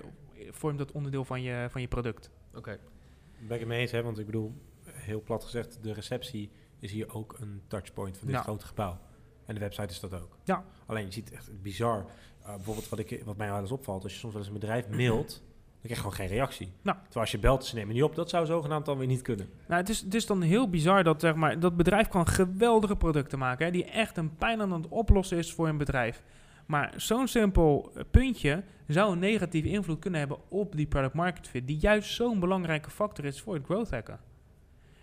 vormt 0.49 0.77
dat 0.77 0.91
onderdeel 0.91 1.25
van 1.25 1.41
je, 1.41 1.67
van 1.69 1.81
je 1.81 1.87
product. 1.87 2.31
Oké. 2.55 2.69
Daar 2.71 3.47
ben 3.47 3.53
ik 3.53 3.59
het 3.59 3.67
mee 3.69 3.79
eens, 3.79 3.91
hè? 3.91 4.03
want 4.03 4.19
ik 4.19 4.25
bedoel, 4.25 4.53
heel 4.91 5.21
plat 5.21 5.43
gezegd, 5.43 5.77
de 5.81 5.93
receptie 5.93 6.51
is 6.79 6.91
hier 6.91 7.13
ook 7.13 7.35
een 7.39 7.61
touchpoint 7.67 8.17
van 8.17 8.27
dit 8.27 8.35
Ja. 8.35 8.41
grote 8.41 8.65
gebouw. 8.65 8.97
En 9.45 9.53
de 9.53 9.59
website 9.59 9.87
is 9.87 9.99
dat 9.99 10.13
ook. 10.21 10.37
Ja. 10.43 10.63
Alleen 10.85 11.05
je 11.05 11.11
ziet 11.11 11.31
echt 11.31 11.61
bizar. 11.61 12.05
Uh, 12.41 12.55
bijvoorbeeld 12.55 12.89
wat, 12.89 12.99
ik, 12.99 13.21
wat 13.25 13.37
mij 13.37 13.49
wel 13.51 13.59
eens 13.59 13.71
opvalt, 13.71 14.03
als 14.03 14.13
je 14.13 14.19
soms 14.19 14.33
wel 14.33 14.41
eens 14.41 14.51
een 14.53 14.59
bedrijf 14.59 14.89
mailt, 14.89 15.43
dan 15.81 15.91
krijg 15.91 16.03
je 16.03 16.09
gewoon 16.09 16.27
geen 16.27 16.37
reactie. 16.37 16.71
Nou. 16.81 16.97
Terwijl 16.97 17.21
als 17.21 17.31
je 17.31 17.39
belt, 17.39 17.65
ze 17.65 17.75
nemen 17.75 17.93
niet 17.93 18.03
op. 18.03 18.15
Dat 18.15 18.29
zou 18.29 18.45
zogenaamd 18.45 18.85
dan 18.85 18.97
weer 18.97 19.07
niet 19.07 19.21
kunnen. 19.21 19.49
Nou, 19.67 19.79
het 19.81 19.89
is, 19.89 19.99
het 19.99 20.13
is 20.13 20.25
dan 20.25 20.41
heel 20.41 20.69
bizar 20.69 21.03
dat 21.03 21.21
zeg 21.21 21.35
maar, 21.35 21.59
dat 21.59 21.77
bedrijf 21.77 22.07
kan 22.07 22.27
geweldige 22.27 22.95
producten 22.95 23.39
maken. 23.39 23.65
Hè, 23.65 23.71
die 23.71 23.85
echt 23.85 24.17
een 24.17 24.35
pijn 24.35 24.61
aan 24.61 24.71
het 24.71 24.87
oplossen 24.87 25.37
is 25.37 25.53
voor 25.53 25.67
een 25.67 25.77
bedrijf. 25.77 26.23
Maar 26.65 26.93
zo'n 26.95 27.27
simpel 27.27 27.91
puntje 28.11 28.63
zou 28.87 29.11
een 29.11 29.19
negatieve 29.19 29.69
invloed 29.69 29.99
kunnen 29.99 30.19
hebben 30.19 30.37
op 30.47 30.75
die 30.75 30.87
product 30.87 31.13
market 31.13 31.47
fit. 31.47 31.67
Die 31.67 31.77
juist 31.77 32.13
zo'n 32.13 32.39
belangrijke 32.39 32.89
factor 32.89 33.25
is 33.25 33.41
voor 33.41 33.53
het 33.53 33.65
growth 33.65 33.91
hacken. 33.91 34.19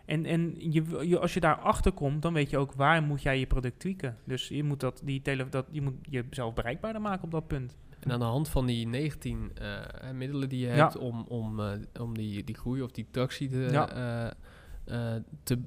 En, 0.04 0.26
en 0.26 0.54
je, 0.58 1.08
je, 1.08 1.18
als 1.18 1.34
je 1.34 1.40
daar 1.40 1.58
achter 1.58 1.92
komt, 1.92 2.22
dan 2.22 2.32
weet 2.32 2.50
je 2.50 2.58
ook 2.58 2.72
waar 2.72 3.02
moet 3.02 3.22
jij 3.22 3.38
je 3.38 3.46
product 3.46 3.80
tweaken. 3.80 4.16
Dus 4.24 4.48
je 4.48 4.64
moet, 4.64 4.80
dat, 4.80 5.00
die 5.04 5.22
tele, 5.22 5.48
dat, 5.48 5.66
je 5.70 5.82
moet 5.82 5.94
jezelf 6.10 6.54
bereikbaarder 6.54 7.02
maken 7.02 7.24
op 7.24 7.30
dat 7.30 7.46
punt. 7.46 7.76
En 8.00 8.12
aan 8.12 8.18
de 8.18 8.24
hand 8.24 8.48
van 8.48 8.66
die 8.66 8.86
19 8.86 9.50
eh, 9.54 10.10
middelen 10.12 10.48
die 10.48 10.60
je 10.60 10.66
Ja. 10.66 10.72
hebt 10.74 10.96
om, 10.98 11.24
om, 11.28 11.60
eh, 11.60 11.68
om 12.00 12.14
die, 12.18 12.44
die 12.44 12.54
groei 12.54 12.82
of 12.82 12.90
die 12.90 13.06
tractie 13.10 13.48
te, 13.48 13.68
Ja. 13.70 13.88
eh, 14.84 15.14
te 15.42 15.58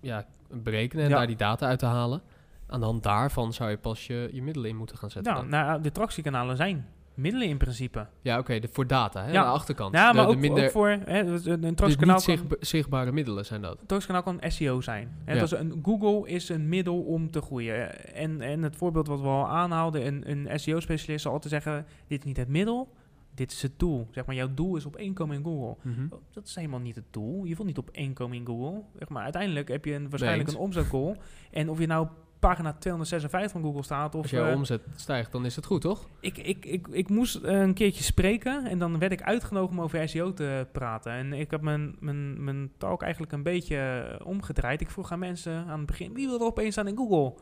ja, 0.00 0.26
berekenen 0.50 1.04
en 1.04 1.10
Ja. 1.10 1.16
daar 1.16 1.26
die 1.26 1.36
data 1.36 1.66
uit 1.66 1.78
te 1.78 1.86
halen. 1.86 2.22
Aan 2.66 2.80
de 2.80 2.86
hand 2.86 3.02
daarvan 3.02 3.52
zou 3.52 3.70
je 3.70 3.76
pas 3.78 4.06
je, 4.06 4.28
je 4.32 4.42
middelen 4.42 4.70
in 4.70 4.76
moeten 4.76 4.98
gaan 4.98 5.10
zetten. 5.10 5.34
Dan. 5.34 5.48
nou, 5.48 5.80
de 5.82 5.92
tractiekanalen 5.92 6.56
zijn 6.56 6.86
middelen 7.18 7.48
in 7.48 7.56
principe. 7.56 8.06
ja, 8.22 8.38
oké, 8.38 8.58
de- 8.58 8.68
voor 8.72 8.86
data, 8.86 9.24
hè, 9.24 9.32
Ja. 9.32 9.38
aan 9.40 9.46
de 9.46 9.52
achterkant. 9.58 9.94
Ja, 9.94 10.10
De- 10.10 10.16
maar 10.16 10.26
de 10.26 10.32
ook, 10.32 10.38
minder, 10.38 10.64
ook 10.64 10.70
voor 10.70 10.88
hè, 10.88 11.18
een, 11.20 11.26
dus 11.26 11.44
niet 11.44 11.96
kan- 11.98 12.20
zichtbare 12.60 13.12
middelen 13.12 13.44
zijn 13.44 13.62
dat. 13.62 13.78
Toastkanaal 13.86 14.22
kan 14.22 14.38
SEO 14.46 14.80
zijn. 14.80 15.16
Hè, 15.24 15.32
Ja. 15.34 15.38
dat 15.40 15.52
is 15.52 15.58
een, 15.58 15.80
Google 15.82 16.28
is 16.30 16.48
een 16.48 16.68
middel 16.68 17.00
om 17.02 17.30
te 17.30 17.40
groeien. 17.40 18.14
En, 18.14 18.40
en 18.40 18.62
het 18.62 18.76
voorbeeld 18.76 19.06
wat 19.06 19.20
we 19.20 19.26
al 19.26 19.48
aanhaalden, 19.48 20.06
een, 20.06 20.30
een 20.30 20.60
SEO-specialist 20.60 21.22
zal 21.22 21.32
altijd 21.32 21.52
zeggen, 21.52 21.86
dit 22.06 22.18
is 22.18 22.24
niet 22.24 22.36
het 22.36 22.48
middel, 22.48 22.88
dit 23.34 23.52
is 23.52 23.62
het 23.62 23.78
doel. 23.78 24.06
Zeg 24.10 24.26
maar, 24.26 24.34
jouw 24.34 24.54
doel 24.54 24.76
is 24.76 24.86
op 24.86 24.96
één 24.96 25.14
komen 25.14 25.36
in 25.36 25.44
Google. 25.44 25.76
Mhm. 25.82 26.06
Oh, 26.10 26.18
Dat 26.32 26.46
is 26.46 26.54
helemaal 26.54 26.80
niet 26.80 26.94
het 26.94 27.04
doel. 27.10 27.44
Je 27.44 27.56
wil 27.56 27.64
niet 27.64 27.78
op 27.78 27.90
één 27.92 28.12
komen 28.12 28.36
in 28.36 28.46
Google. 28.46 28.82
Zeg 28.98 29.08
maar, 29.08 29.22
uiteindelijk 29.22 29.68
heb 29.68 29.84
je 29.84 29.94
een, 29.94 30.10
waarschijnlijk 30.10 30.48
een 30.48 30.56
omzetgoal. 30.56 31.16
En 31.50 31.70
of 31.70 31.78
je 31.78 31.86
nou 31.86 32.08
pagina 32.38 32.72
256 32.72 33.50
van 33.50 33.62
Google 33.62 33.82
staat 33.82 34.14
of... 34.14 34.22
Als 34.22 34.30
jouw 34.30 34.48
eh, 34.48 34.54
omzet 34.54 34.82
stijgt, 34.96 35.32
dan 35.32 35.44
is 35.44 35.56
het 35.56 35.66
goed, 35.66 35.80
toch? 35.80 36.08
ik, 36.20 36.38
ik, 36.38 36.64
ik, 36.64 36.88
ik 36.90 37.08
moest 37.08 37.38
een 37.42 37.74
keertje 37.74 38.02
spreken 38.02 38.66
en 38.66 38.78
dan 38.78 38.98
werd 38.98 39.12
ik 39.12 39.22
uitgenodigd 39.22 39.72
om 39.72 39.80
over 39.80 40.08
SEO 40.08 40.32
te 40.32 40.66
praten. 40.72 41.12
En 41.12 41.32
ik 41.32 41.50
heb 41.50 41.60
mijn, 41.60 41.96
mijn, 42.00 42.44
mijn 42.44 42.70
talk 42.78 43.02
eigenlijk 43.02 43.32
een 43.32 43.42
beetje 43.42 43.76
eh, 43.76 44.26
omgedraaid. 44.26 44.80
Ik 44.80 44.90
vroeg 44.90 45.12
aan 45.12 45.18
mensen 45.18 45.66
aan 45.66 45.78
het 45.78 45.86
begin, 45.86 46.14
wie 46.14 46.26
wil 46.26 46.40
er 46.40 46.46
opeens 46.46 46.72
staan 46.72 46.88
in 46.88 46.96
Google? 46.96 47.34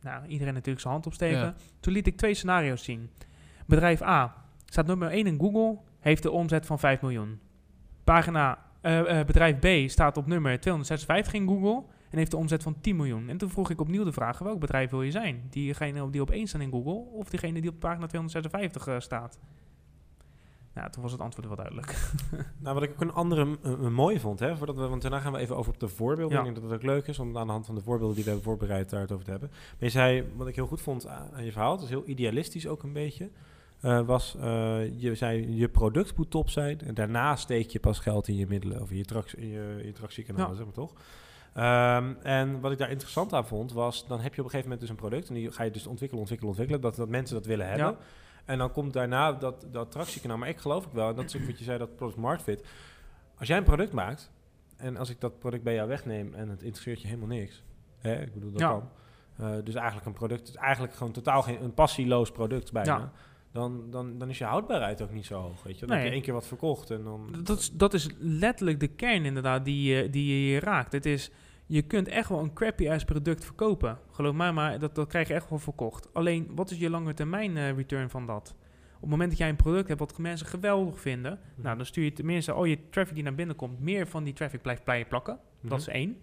Nou, 0.00 0.26
iedereen 0.26 0.54
natuurlijk 0.54 0.80
zijn 0.80 0.92
hand 0.92 1.06
opsteken. 1.06 1.38
Ja. 1.38 1.54
Toen 1.80 1.92
liet 1.92 2.06
ik 2.06 2.16
twee 2.16 2.34
scenario's 2.34 2.84
zien. 2.84 3.10
Bedrijf 3.66 4.02
A 4.02 4.44
staat 4.66 4.86
nummer 4.86 5.10
1 5.10 5.26
in 5.26 5.38
Google, 5.38 5.78
heeft 6.00 6.22
de 6.22 6.30
omzet 6.30 6.66
van 6.66 6.78
5 6.78 7.00
miljoen. 7.00 7.40
Pagina, 8.04 8.65
eh, 8.86 9.20
eh, 9.20 9.26
bedrijf 9.26 9.58
B 9.58 9.90
staat 9.90 10.16
op 10.16 10.26
nummer 10.26 10.60
256 10.60 11.32
in 11.32 11.48
Google 11.48 11.82
en 12.10 12.18
heeft 12.18 12.30
de 12.30 12.36
omzet 12.36 12.62
van 12.62 12.80
10 12.80 12.96
miljoen. 12.96 13.28
En 13.28 13.36
toen 13.36 13.50
vroeg 13.50 13.70
ik 13.70 13.80
opnieuw 13.80 14.04
de 14.04 14.12
vraag, 14.12 14.38
welk 14.38 14.60
bedrijf 14.60 14.90
wil 14.90 15.02
je 15.02 15.10
zijn? 15.10 15.46
Diegene 15.50 16.10
die 16.10 16.20
op 16.20 16.30
1 16.30 16.46
staat 16.46 16.60
in 16.60 16.70
Google 16.70 17.18
of 17.18 17.28
diegene 17.28 17.60
die 17.60 17.70
op 17.70 17.78
pagina 17.78 18.06
256 18.06 18.86
eh, 18.86 19.00
staat? 19.00 19.38
Nou, 20.74 20.90
toen 20.90 21.02
was 21.02 21.12
het 21.12 21.20
antwoord 21.20 21.46
wel 21.46 21.56
duidelijk. 21.56 21.94
Nou, 22.58 22.74
wat 22.74 22.82
ik 22.82 22.90
ook 22.90 23.00
een 23.00 23.12
andere 23.12 23.58
een 23.62 23.92
mooie 23.92 24.20
vond, 24.20 24.38
hè, 24.38 24.56
voordat 24.56 24.76
we, 24.76 24.86
want 24.86 25.02
daarna 25.02 25.20
gaan 25.20 25.32
we 25.32 25.38
even 25.38 25.56
over 25.56 25.72
op 25.72 25.80
de 25.80 25.88
voorbeelden. 25.88 26.32
Ja. 26.32 26.38
Ik 26.38 26.44
denk 26.44 26.54
dat 26.54 26.70
het 26.70 26.80
ook 26.80 26.86
leuk 26.86 27.06
is 27.06 27.18
om 27.18 27.38
aan 27.38 27.46
de 27.46 27.52
hand 27.52 27.66
van 27.66 27.74
de 27.74 27.80
voorbeelden 27.80 28.14
die 28.14 28.24
we 28.24 28.30
hebben 28.30 28.48
voorbereid 28.48 28.90
daar 28.90 29.00
het 29.00 29.12
over 29.12 29.24
te 29.24 29.30
hebben. 29.30 29.48
Maar 29.50 29.78
je 29.78 29.88
zei, 29.88 30.24
wat 30.36 30.46
ik 30.46 30.54
heel 30.54 30.66
goed 30.66 30.80
vond 30.80 31.06
aan, 31.06 31.28
aan 31.32 31.44
je 31.44 31.52
verhaal, 31.52 31.72
het 31.72 31.82
is 31.82 31.88
heel 31.88 32.06
idealistisch 32.06 32.66
ook 32.66 32.82
een 32.82 32.92
beetje. 32.92 33.30
Eh, 33.80 34.00
was, 34.00 34.36
eh, 34.40 35.00
je 35.00 35.14
zei 35.14 35.56
je 35.56 35.68
product 35.68 36.16
moet 36.16 36.30
top 36.30 36.50
zijn. 36.50 36.80
En 36.80 36.94
daarna 36.94 37.36
steek 37.36 37.70
je 37.70 37.80
pas 37.80 37.98
geld 37.98 38.28
in 38.28 38.36
je 38.36 38.46
middelen 38.46 38.80
of 38.80 38.90
in 38.90 38.96
je, 38.96 39.04
trax, 39.04 39.34
in 39.34 39.48
je, 39.48 39.74
in 39.78 39.86
je 39.86 39.92
tractiekanaal, 39.92 40.48
Ja. 40.50 40.54
zeg 40.54 40.64
maar 40.64 40.74
toch? 40.74 40.92
Ehm, 41.54 42.12
en 42.22 42.60
wat 42.60 42.72
ik 42.72 42.78
daar 42.78 42.90
interessant 42.90 43.32
aan 43.32 43.46
vond, 43.46 43.72
was 43.72 44.06
dan 44.06 44.20
heb 44.20 44.34
je 44.34 44.40
op 44.40 44.44
een 44.44 44.50
gegeven 44.50 44.62
moment 44.62 44.80
dus 44.80 44.90
een 44.90 44.96
product 45.08 45.28
en 45.28 45.34
die 45.34 45.52
ga 45.52 45.62
je 45.62 45.70
dus 45.70 45.86
ontwikkelen, 45.86 46.20
ontwikkelen, 46.20 46.50
ontwikkelen, 46.52 46.82
dat, 46.82 46.96
dat 46.96 47.08
mensen 47.08 47.36
dat 47.36 47.46
willen 47.46 47.66
hebben. 47.68 47.86
Ja. 47.86 47.96
En 48.44 48.58
dan 48.58 48.72
komt 48.72 48.92
daarna 48.92 49.32
dat, 49.32 49.66
dat 49.72 49.90
tractiekanaal. 49.90 50.36
Maar 50.38 50.48
ik 50.48 50.58
geloof 50.58 50.86
ook 50.86 50.92
wel, 50.92 51.08
en 51.08 51.14
dat 51.14 51.24
is 51.24 51.36
ook 51.36 51.46
wat 51.46 51.58
je 51.58 51.64
zei, 51.64 51.78
dat 51.78 51.96
product 51.96 52.18
market 52.18 52.42
fit. 52.42 52.64
Als 53.38 53.48
jij 53.48 53.56
een 53.56 53.64
product 53.64 53.92
maakt 53.92 54.30
en 54.76 54.96
als 54.96 55.10
ik 55.10 55.20
dat 55.20 55.38
product 55.38 55.62
bij 55.62 55.74
jou 55.74 55.88
wegneem 55.88 56.34
en 56.34 56.48
het 56.48 56.62
interesseert 56.62 57.00
je 57.00 57.06
helemaal 57.06 57.28
niks. 57.28 57.62
Hè, 57.98 58.20
ik 58.22 58.32
bedoel, 58.34 58.50
dat 58.50 58.60
Ja. 58.60 58.68
kan. 58.68 58.88
Eh, 59.36 59.64
dus 59.64 59.74
eigenlijk 59.74 60.06
een 60.06 60.12
product, 60.12 60.40
het 60.40 60.48
is 60.48 60.54
eigenlijk 60.56 60.94
gewoon 60.94 61.12
totaal 61.12 61.42
geen, 61.42 61.62
een 61.62 61.74
passieloos 61.74 62.30
product 62.30 62.72
bijna. 62.72 62.96
Ja. 62.98 63.12
Dan, 63.56 63.90
dan, 63.90 64.18
dan 64.18 64.28
is 64.28 64.38
je 64.38 64.44
houdbaarheid 64.44 65.02
ook 65.02 65.12
niet 65.12 65.26
zo 65.26 65.40
hoog, 65.40 65.62
weet 65.62 65.78
je. 65.78 65.86
Dan 65.86 65.88
Nee. 65.88 65.98
heb 65.98 66.06
je 66.06 66.12
één 66.14 66.22
keer 66.22 66.34
wat 66.34 66.46
verkocht 66.46 66.90
en 66.90 67.02
dan... 67.04 67.34
Dat 67.42 67.58
is, 67.58 67.72
dat 67.72 67.94
is 67.94 68.08
letterlijk 68.18 68.80
de 68.80 68.88
kern 68.88 69.24
inderdaad 69.24 69.64
die, 69.64 69.94
je- 69.94 70.10
die 70.10 70.50
je 70.52 70.58
raakt. 70.60 70.92
Het 70.92 71.06
is, 71.06 71.30
je 71.66 71.82
kunt 71.82 72.08
echt 72.08 72.28
wel 72.28 72.38
een 72.38 72.52
crappy-ass 72.52 73.04
product 73.04 73.44
verkopen. 73.44 73.98
Geloof 74.10 74.34
mij 74.34 74.52
maar, 74.52 74.78
dat, 74.78 74.94
dat 74.94 75.08
krijg 75.08 75.28
je 75.28 75.34
echt 75.34 75.48
wel 75.50 75.58
verkocht. 75.58 76.14
Alleen, 76.14 76.48
wat 76.54 76.70
is 76.70 76.78
je 76.78 76.90
lange 76.90 77.14
termijn 77.14 77.56
eh, 77.56 77.76
return 77.76 78.10
van 78.10 78.26
dat? 78.26 78.54
Op 78.94 79.00
het 79.02 79.10
moment 79.10 79.28
dat 79.30 79.38
jij 79.38 79.48
een 79.48 79.56
product 79.56 79.88
hebt 79.88 80.00
wat 80.00 80.18
mensen 80.18 80.46
geweldig 80.46 81.00
vinden... 81.00 81.38
Mhm. 81.54 81.62
Nou, 81.62 81.76
dan 81.76 81.86
stuur 81.86 82.04
je 82.04 82.12
tenminste 82.12 82.52
al 82.52 82.64
je 82.64 82.88
traffic 82.90 83.14
die 83.14 83.24
naar 83.24 83.34
binnen 83.34 83.56
komt... 83.56 83.80
meer 83.80 84.06
van 84.06 84.24
die 84.24 84.32
traffic 84.32 84.62
blijft 84.62 84.84
bij 84.84 84.98
je 84.98 85.04
plakken. 85.04 85.38
Dat 85.60 85.78
is 85.80 85.86
Mhm. 85.86 85.96
één. 85.96 86.16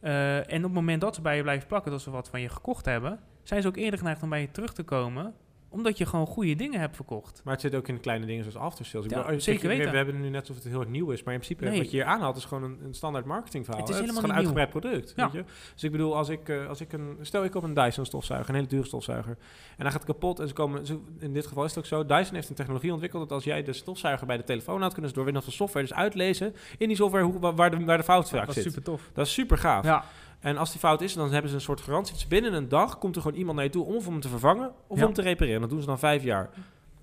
Eh, 0.00 0.36
en 0.52 0.56
op 0.56 0.62
het 0.62 0.72
moment 0.72 1.00
dat 1.00 1.14
ze 1.14 1.20
bij 1.20 1.36
je 1.36 1.42
blijven 1.42 1.68
plakken... 1.68 1.90
dat 1.90 2.00
ze 2.00 2.10
wat 2.10 2.28
van 2.28 2.40
je 2.40 2.48
gekocht 2.48 2.84
hebben... 2.84 3.20
zijn 3.42 3.62
ze 3.62 3.68
ook 3.68 3.76
eerder 3.76 3.98
geneigd 3.98 4.22
om 4.22 4.28
bij 4.28 4.40
je 4.40 4.50
terug 4.50 4.72
te 4.72 4.82
komen... 4.82 5.34
omdat 5.68 5.98
je 5.98 6.06
gewoon 6.06 6.26
goede 6.26 6.54
dingen 6.54 6.80
hebt 6.80 6.96
verkocht. 6.96 7.40
Maar 7.44 7.52
het 7.52 7.62
zit 7.62 7.74
ook 7.74 7.88
in 7.88 8.00
kleine 8.00 8.26
dingen 8.26 8.44
zoals 8.44 8.58
aftersales. 8.58 9.06
Ik 9.06 9.12
Ja, 9.12 9.22
bedoel, 9.22 9.40
zeker 9.40 9.68
weten. 9.68 9.90
We 9.90 9.96
hebben 9.96 10.14
het 10.14 10.24
nu 10.24 10.30
net 10.30 10.40
alsof 10.40 10.56
het 10.56 10.64
heel 10.64 10.80
erg 10.80 10.88
nieuw 10.88 11.10
is. 11.10 11.22
Maar 11.22 11.34
in 11.34 11.40
principe, 11.40 11.64
Nee. 11.68 11.78
wat 11.78 11.90
je 11.90 11.96
hier 11.96 12.06
aanhaalt, 12.06 12.36
is 12.36 12.44
gewoon 12.44 12.62
een, 12.62 12.78
een 12.84 12.94
standaard 12.94 13.24
marketingverhaal. 13.24 13.80
Het 13.80 13.90
is 13.90 14.00
helemaal 14.00 14.20
gewoon 14.20 14.36
een 14.36 14.44
niet 14.44 14.56
uitgebreid 14.56 14.82
product. 14.82 15.12
Ja. 15.16 15.24
Weet 15.24 15.32
je? 15.32 15.52
Dus 15.74 15.84
ik 15.84 15.90
bedoel, 15.90 16.16
als 16.16 16.28
ik, 16.28 16.48
eh, 16.48 16.68
als 16.68 16.80
ik 16.80 16.92
een... 16.92 17.16
Stel, 17.20 17.44
ik 17.44 17.50
koop 17.50 17.62
een 17.62 17.74
Dyson 17.74 18.04
stofzuiger, 18.04 18.48
een 18.48 18.54
hele 18.54 18.66
dure 18.66 18.86
stofzuiger. 18.86 19.36
En 19.76 19.82
dan 19.82 19.90
gaat 19.92 20.02
het 20.02 20.04
kapot 20.10 20.40
en 20.40 20.48
ze 20.48 20.54
komen... 20.54 20.86
Ze, 20.86 20.98
in 21.18 21.32
dit 21.32 21.46
geval 21.46 21.64
is 21.64 21.70
het 21.70 21.78
ook 21.78 21.86
zo. 21.86 22.06
Dyson 22.06 22.34
heeft 22.34 22.48
een 22.48 22.54
technologie 22.54 22.92
ontwikkeld 22.92 23.22
dat 23.22 23.32
als 23.32 23.44
jij 23.44 23.62
de 23.62 23.72
stofzuiger 23.72 24.26
bij 24.26 24.36
de 24.36 24.44
telefoon 24.44 24.82
had, 24.82 24.92
kunnen 24.92 25.08
ze 25.10 25.16
door 25.16 25.24
middel 25.24 25.42
van 25.42 25.52
software 25.52 25.86
dus 25.86 25.96
uitlezen 25.96 26.54
in 26.78 26.88
die 26.88 26.96
software 26.96 27.24
hoe, 27.24 27.54
waar, 27.54 27.70
de, 27.70 27.84
waar 27.84 27.98
de 27.98 28.04
fout 28.04 28.28
vaak 28.28 28.46
dat 28.46 28.56
is 28.56 28.62
zit. 28.62 28.72
super 28.72 28.82
tof. 28.82 29.10
Dat 29.12 29.26
is 29.26 29.32
super 29.32 29.58
gaaf. 29.58 29.84
Ja, 29.84 30.04
En 30.40 30.56
als 30.56 30.70
die 30.70 30.80
fout 30.80 31.00
is, 31.00 31.14
dan 31.14 31.30
hebben 31.32 31.50
ze 31.50 31.56
een 31.56 31.62
soort 31.62 31.80
garantie. 31.80 32.14
Dus 32.14 32.26
binnen 32.28 32.52
een 32.52 32.68
dag 32.68 32.98
komt 32.98 33.16
er 33.16 33.22
gewoon 33.22 33.38
iemand 33.38 33.56
naar 33.56 33.64
je 33.66 33.70
toe 33.72 33.84
om 33.84 34.02
hem 34.04 34.20
te 34.20 34.28
vervangen 34.28 34.72
of 34.86 34.98
Ja. 34.98 35.06
om 35.06 35.12
te 35.12 35.22
repareren. 35.22 35.60
Dat 35.60 35.70
doen 35.70 35.80
ze 35.80 35.86
dan 35.86 35.98
vijf 35.98 36.22
jaar. 36.22 36.50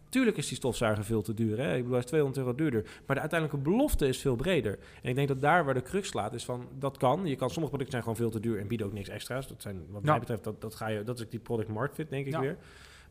Tuurlijk 0.09 0.37
is 0.37 0.47
die 0.47 0.57
stofzuiger 0.57 1.03
veel 1.03 1.21
te 1.21 1.33
duur. 1.33 1.57
Hè? 1.57 1.69
Ik 1.71 1.75
bedoel, 1.77 1.89
hij 1.91 1.99
is 1.99 2.05
200 2.05 2.39
euro 2.45 2.55
duurder. 2.55 2.81
Maar 3.05 3.15
de 3.15 3.21
uiteindelijke 3.21 3.69
belofte 3.69 4.07
is 4.07 4.17
veel 4.17 4.35
breder. 4.35 4.79
En 5.01 5.09
ik 5.09 5.15
denk 5.15 5.27
dat 5.27 5.41
daar 5.41 5.65
waar 5.65 5.73
de 5.73 5.81
crux 5.81 6.07
slaat 6.09 6.33
is 6.33 6.45
van, 6.45 6.67
dat 6.79 6.97
kan. 6.97 7.25
Je 7.25 7.35
kan 7.35 7.49
sommige 7.49 7.75
producten 7.75 7.91
zijn 7.91 8.01
gewoon 8.03 8.15
veel 8.15 8.29
te 8.29 8.39
duur 8.47 8.59
en 8.59 8.67
bieden 8.67 8.87
ook 8.87 8.93
niks 8.93 9.09
extra's. 9.09 9.47
Dat 9.47 9.61
zijn, 9.61 9.81
wat 9.89 10.03
mij 10.03 10.13
Ja. 10.13 10.19
betreft, 10.19 10.43
dat, 10.43 10.61
dat, 10.61 10.75
ga 10.75 10.87
je, 10.87 11.03
dat 11.03 11.19
is 11.19 11.29
die 11.29 11.39
product 11.39 11.69
market 11.69 11.95
fit, 11.95 12.09
denk 12.09 12.25
ik 12.25 12.31
Ja. 12.33 12.39
weer. 12.39 12.57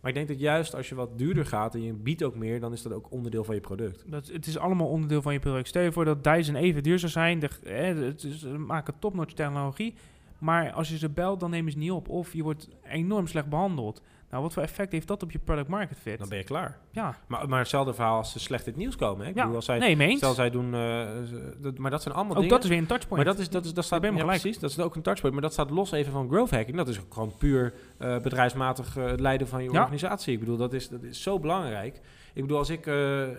Maar 0.00 0.10
ik 0.10 0.16
denk 0.16 0.28
dat 0.28 0.40
juist 0.40 0.74
als 0.74 0.88
je 0.88 0.94
wat 0.94 1.18
duurder 1.18 1.46
gaat 1.46 1.74
en 1.74 1.82
je 1.82 1.92
biedt 1.92 2.22
ook 2.22 2.34
meer, 2.34 2.60
dan 2.60 2.72
is 2.72 2.82
dat 2.82 2.92
ook 2.92 3.06
onderdeel 3.10 3.44
van 3.44 3.54
je 3.54 3.60
product. 3.60 4.04
Dat, 4.06 4.26
het 4.26 4.46
is 4.46 4.58
allemaal 4.58 4.88
onderdeel 4.88 5.22
van 5.22 5.32
je 5.32 5.38
product. 5.38 5.68
Stel 5.68 5.82
je 5.82 5.92
voor 5.92 6.04
dat 6.04 6.24
Dyson 6.24 6.54
even 6.54 6.82
duur 6.82 6.98
zou 6.98 7.12
zijn. 7.12 7.38
De, 7.38 7.48
hè, 7.64 7.72
het 7.94 8.24
is, 8.24 8.38
ze 8.40 8.48
maken 8.48 8.94
topnotch 8.98 9.32
technologie. 9.32 9.94
Maar 10.42 10.72
als 10.72 10.88
je 10.88 10.98
ze 10.98 11.08
belt, 11.10 11.40
dan 11.40 11.50
nemen 11.50 11.72
ze 11.72 11.78
niet 11.78 11.90
op. 11.90 12.08
Of 12.08 12.32
je 12.32 12.42
wordt 12.42 12.68
enorm 12.82 13.26
slecht 13.26 13.48
behandeld. 13.48 14.02
Nou, 14.32 14.44
wat 14.44 14.52
voor 14.52 14.62
effect 14.62 14.92
heeft 14.92 15.08
dat 15.08 15.22
op 15.22 15.30
je 15.30 15.38
product 15.38 15.68
market 15.68 15.98
fit? 15.98 16.18
Dan 16.18 16.28
ben 16.28 16.38
je 16.38 16.44
klaar. 16.44 16.78
ja, 16.90 17.16
Maar, 17.26 17.48
maar 17.48 17.58
hetzelfde 17.58 17.94
verhaal 17.94 18.16
als 18.16 18.32
ze 18.32 18.38
slecht 18.38 18.66
in 18.66 18.72
het 18.72 18.80
nieuws 18.80 18.96
komen. 18.96 19.24
Hè? 19.24 19.30
Ik 19.30 19.34
ja. 19.36 19.40
bedoel, 19.42 19.56
als 19.56 19.64
zij, 19.64 19.78
nee, 19.78 19.96
mee 19.96 20.08
eens. 20.08 20.16
stel 20.18 20.34
zij 20.34 20.50
doen... 20.50 20.74
eh, 20.74 21.06
dat, 21.58 21.78
maar 21.78 21.90
dat 21.90 22.02
zijn 22.02 22.14
allemaal 22.14 22.32
Ook 22.36 22.42
dingen... 22.42 22.54
dat 22.54 22.64
is 22.64 22.68
weer 22.70 22.78
een 22.78 22.86
touchpoint. 22.86 23.24
Maar 23.24 23.34
dat, 23.34 23.42
is, 23.42 23.48
dat, 23.50 23.64
is, 23.64 23.74
dat 23.74 23.84
staat 23.84 24.00
ben 24.00 24.12
ja, 24.14 24.20
gelijk. 24.20 24.40
precies. 24.40 24.58
Dat 24.60 24.70
is 24.70 24.78
ook 24.78 24.94
een 24.96 25.02
touchpoint. 25.02 25.34
Maar 25.34 25.44
dat 25.44 25.52
staat 25.52 25.70
los 25.70 25.92
even 25.92 26.12
van 26.12 26.28
growth 26.28 26.50
hacking. 26.50 26.76
Dat 26.76 26.88
is 26.88 27.00
gewoon 27.10 27.36
puur 27.38 27.72
eh, 27.98 28.18
bedrijfsmatig 28.18 28.96
eh, 28.96 29.04
het 29.04 29.20
leiden 29.20 29.48
van 29.48 29.62
je 29.64 29.70
Ja. 29.72 29.80
organisatie. 29.80 30.32
Ik 30.32 30.38
bedoel, 30.40 30.56
dat 30.56 30.72
is, 30.72 30.88
dat 30.88 31.02
is 31.02 31.22
zo 31.22 31.38
belangrijk. 31.38 32.00
Ik 32.34 32.42
bedoel, 32.42 32.58
als 32.58 32.70
ik 32.70 32.90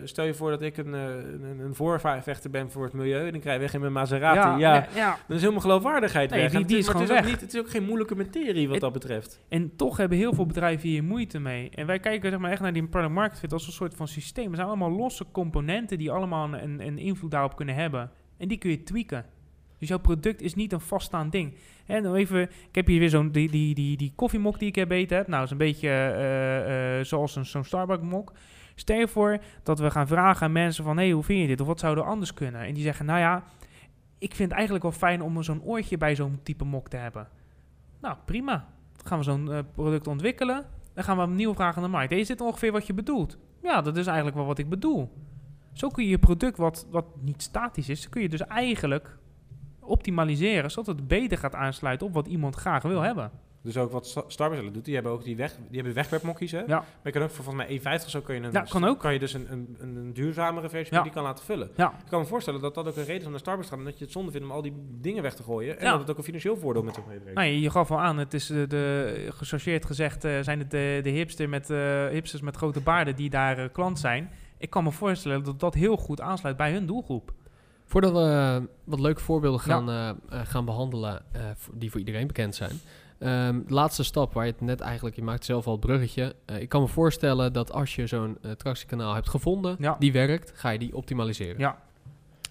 stel 0.04 0.26
je 0.26 0.34
voor 0.34 0.50
dat 0.50 0.62
ik 0.62 0.78
een, 0.78 0.94
een, 0.94 1.60
een 1.60 1.76
voorvechter 1.76 2.50
ben 2.50 2.72
voor 2.72 2.84
het 2.84 2.94
milieu 2.94 3.28
en 3.28 3.36
ik 3.36 3.44
rij 3.44 3.60
weg 3.60 3.74
in 3.74 3.80
mijn 3.80 3.92
Maserati. 3.92 4.60
Ja, 4.60 4.88
ja, 4.96 5.18
dan 5.28 5.36
is 5.36 5.42
helemaal 5.42 5.62
geloofwaardigheid 5.62 6.30
Nee, 6.30 6.42
weg. 6.42 6.52
die- 6.52 6.66
die 6.66 6.76
het 6.78 6.86
is 6.86 6.92
maar 6.92 7.02
het 7.02 7.04
gewoon 7.12 7.18
ook 7.24 7.30
weg. 7.30 7.34
niet, 7.34 7.42
het 7.46 7.54
is 7.54 7.60
ook 7.60 7.70
geen 7.70 7.84
moeilijke 7.84 8.16
materie 8.16 8.64
wat 8.64 8.72
Het- 8.72 8.82
dat 8.84 8.94
betreft. 8.94 9.40
En 9.50 9.76
toch 9.76 9.98
hebben 9.98 10.18
heel 10.18 10.34
veel 10.34 10.46
bedrijven 10.46 10.83
hier 10.84 11.04
moeite 11.04 11.40
mee. 11.40 11.70
En 11.70 11.86
wij 11.86 12.00
kijken 12.00 12.30
zeg 12.30 12.40
maar, 12.40 12.52
echt 12.52 12.62
naar 12.62 12.74
die 12.74 12.88
product 12.88 13.14
market 13.14 13.40
fit 13.40 13.54
als 13.54 13.68
een 13.68 13.74
soort 13.74 13.96
van 13.96 14.08
systeem. 14.08 14.50
Er 14.50 14.56
zijn 14.56 14.68
allemaal 14.68 14.92
losse 14.92 15.26
componenten 15.32 15.98
die 15.98 16.12
allemaal 16.12 16.54
een, 16.54 16.86
een, 16.88 16.98
invloed 16.98 17.32
daarop 17.32 17.56
kunnen 17.56 17.76
hebben. 17.76 18.12
En 18.38 18.48
die 18.48 18.58
kun 18.58 18.70
je 18.70 18.84
tweaken. 18.84 19.26
Dus 19.80 19.88
jouw 19.88 20.00
product 20.00 20.42
is 20.42 20.56
niet 20.56 20.72
een 20.72 20.80
vaststaand 20.80 21.32
ding. 21.32 21.54
En 21.86 22.04
dan 22.04 22.16
even, 22.16 22.42
ik 22.42 22.76
heb 22.76 22.88
hier 22.88 23.00
weer 23.00 23.10
zo'n 23.10 23.32
die, 23.32 23.50
die, 23.50 23.76
die, 23.76 23.98
die 23.98 24.14
koffiemok 24.16 24.60
die 24.60 24.68
ik 24.68 24.76
heb 24.76 24.92
eten 24.92 25.18
heb. 25.18 25.28
Nou, 25.28 25.44
is 25.44 25.52
een 25.52 25.58
beetje 25.58 25.90
eh, 25.90 27.00
eh, 27.00 27.06
zoals 27.06 27.36
een, 27.36 27.46
zo'n 27.46 27.64
Starbucks 27.64 28.04
mok. 28.04 28.32
Stel 28.76 28.98
je 28.98 29.08
voor 29.08 29.38
dat 29.64 29.80
we 29.80 29.92
gaan 29.92 30.08
vragen 30.08 30.46
aan 30.46 30.52
mensen 30.52 30.84
van... 30.84 30.98
hé, 30.98 31.04
hey, 31.04 31.12
hoe 31.12 31.24
vind 31.24 31.42
je 31.42 31.48
dit? 31.48 31.62
Of 31.62 31.68
wat 31.68 31.80
zou 31.80 31.98
er 31.98 32.04
anders 32.04 32.34
kunnen? 32.34 32.62
En 32.62 32.74
die 32.74 32.84
zeggen, 32.84 33.06
nou 33.06 33.20
ja, 33.20 33.44
ik 34.18 34.36
vind 34.36 34.50
het 34.50 34.52
eigenlijk 34.52 34.84
wel 34.84 34.92
fijn 34.92 35.22
om 35.22 35.44
zo'n 35.44 35.64
oortje 35.64 35.98
bij 35.98 36.16
zo'n 36.16 36.40
type 36.44 36.64
mok 36.64 36.90
te 36.90 36.98
hebben. 36.98 37.28
Nou, 38.02 38.18
prima. 38.26 38.73
Gaan 39.04 39.18
we 39.18 39.24
zo'n 39.24 39.52
eh, 39.52 39.60
product 39.74 40.08
ontwikkelen. 40.08 40.66
Dan 40.94 41.04
gaan 41.04 41.18
we 41.18 41.24
opnieuw 41.24 41.54
vragen 41.54 41.78
aan 41.78 41.84
de 41.84 41.90
markt. 41.90 42.10
Hey, 42.10 42.20
is 42.20 42.28
dit 42.28 42.42
ongeveer 42.42 42.72
wat 42.72 42.88
je 42.88 42.94
bedoelt? 42.94 43.38
Ja, 43.62 43.82
dat 43.82 43.98
is 43.98 44.06
eigenlijk 44.06 44.38
wel 44.38 44.46
wat 44.46 44.58
ik 44.58 44.70
bedoel. 44.70 45.12
Zo 45.74 45.90
kun 45.90 46.04
je 46.04 46.10
je 46.10 46.20
product, 46.20 46.58
wat, 46.58 46.88
wat 46.92 47.06
niet 47.22 47.42
statisch 47.42 47.90
is, 47.90 48.10
kun 48.10 48.22
je 48.22 48.30
dus 48.30 48.42
eigenlijk 48.48 49.18
optimaliseren, 49.80 50.72
zodat 50.72 50.96
het 50.96 51.08
beter 51.08 51.38
gaat 51.38 51.56
aansluiten 51.56 52.08
op 52.08 52.14
wat 52.14 52.28
iemand 52.28 52.56
graag 52.56 52.84
wil 52.84 53.02
hebben. 53.02 53.32
Dus 53.64 53.78
ook 53.78 53.92
wat 53.92 54.08
Sta- 54.08 54.24
Starbucks 54.28 54.72
doet, 54.74 54.86
die 54.86 54.94
hebben 54.94 55.12
ook 55.12 55.24
die, 55.24 55.36
weg, 55.36 55.52
die 55.68 55.76
hebben 55.76 55.94
wegwerpmokjes. 55.94 56.52
Hè? 56.52 56.60
Ja. 56.60 56.66
Maar 56.68 56.86
je 57.04 57.12
kan 57.12 57.22
ook 57.22 57.30
voor 57.30 57.44
volgens 57.44 57.66
mij 57.84 57.98
1,50 58.00 58.04
of 58.06 58.10
zo 58.10 58.22
kan 58.22 58.36
je, 58.36 58.42
een, 58.42 58.52
Ja, 58.52 58.62
kan 58.62 58.84
ook. 58.86 59.00
kan 59.00 59.14
je 59.14 59.20
dus 59.20 59.34
een, 59.34 59.48
een, 59.52 59.76
een, 59.80 60.14
duurzamere 60.14 60.70
versie 60.70 60.96
Ja. 60.96 61.04
die 61.04 61.12
kan 61.12 61.24
laten 61.24 61.46
vullen. 61.46 61.70
Ja, 61.76 61.90
Ik 62.04 62.10
kan 62.10 62.20
me 62.20 62.26
voorstellen 62.26 62.62
dat 62.62 62.76
dat 62.76 62.88
ook 62.88 62.96
een 62.96 63.04
reden 63.04 63.20
is 63.20 63.26
om 63.26 63.32
naar 63.32 63.40
Starbucks 63.40 63.68
te 63.68 63.74
gaan. 63.74 63.84
Omdat 63.84 63.98
je 63.98 64.04
het 64.04 64.14
zonde 64.14 64.32
vindt 64.32 64.46
om 64.48 64.52
al 64.54 64.62
die 64.62 64.74
dingen 65.02 65.24
weg 65.24 65.34
te 65.36 65.44
gooien. 65.44 65.78
En 65.80 65.86
Ja. 65.86 65.92
dat 65.92 66.00
het 66.00 66.10
ook 66.10 66.18
een 66.18 66.24
financieel 66.24 66.58
voordeel 66.58 66.84
met 66.84 66.96
zich 66.96 67.06
meebrengt. 67.06 67.34
nou, 67.40 67.48
je, 67.50 67.70
gaf 67.70 67.92
al 67.92 68.00
aan, 68.00 68.18
het 68.18 68.34
is 68.34 68.50
eh, 68.50 68.58
de, 68.68 69.28
gechargeerd 69.30 69.86
gezegd, 69.86 70.24
eh, 70.24 70.40
zijn 70.42 70.60
het 70.60 70.72
de, 70.72 71.00
de 71.04 71.10
hipster 71.10 71.50
met, 71.50 71.70
eh, 71.70 72.08
hipsters 72.08 72.42
met 72.42 72.56
grote 72.56 72.80
baarden 72.82 73.16
die 73.16 73.30
daar 73.30 73.70
klant 73.70 74.00
zijn. 74.00 74.30
Ik 74.58 74.70
kan 74.70 74.84
me 74.84 74.92
voorstellen 74.92 75.44
dat 75.44 75.60
dat 75.60 75.74
heel 75.74 75.98
goed 75.98 76.22
aansluit 76.22 76.58
bij 76.58 76.72
hun 76.72 76.86
doelgroep. 76.86 77.34
Voordat 77.86 78.12
we 78.12 78.20
eh, 78.20 78.58
wat 78.84 79.00
leuke 79.00 79.22
voorbeelden 79.22 79.60
gaan, 79.60 80.18
gaan 80.30 80.66
behandelen, 80.66 81.22
eh, 81.32 81.42
die 81.74 81.90
voor 81.92 82.00
iedereen 82.00 82.28
bekend 82.28 82.56
zijn. 82.56 82.72
Ehm, 83.24 83.60
laatste 83.68 84.04
stap 84.04 84.34
waar 84.34 84.46
je 84.46 84.52
het 84.52 84.62
net 84.62 84.80
eigenlijk, 84.82 85.16
je 85.16 85.22
maakt 85.24 85.46
zelf 85.46 85.66
al 85.66 85.72
het 85.72 85.82
bruggetje. 85.82 86.36
Eh, 86.46 86.62
ik 86.62 86.70
kan 86.70 86.82
me 86.82 86.88
voorstellen 86.88 87.54
dat 87.54 87.72
als 87.72 87.96
je 87.96 88.08
zo'n 88.08 88.38
eh, 88.42 88.52
tractiekanaal 88.52 89.14
hebt 89.14 89.30
gevonden, 89.30 89.76
Ja. 89.80 89.96
die 90.00 90.12
werkt, 90.12 90.52
ga 90.56 90.70
je 90.70 90.80
die 90.80 90.96
optimaliseren. 90.96 91.60
Ja. 91.60 91.78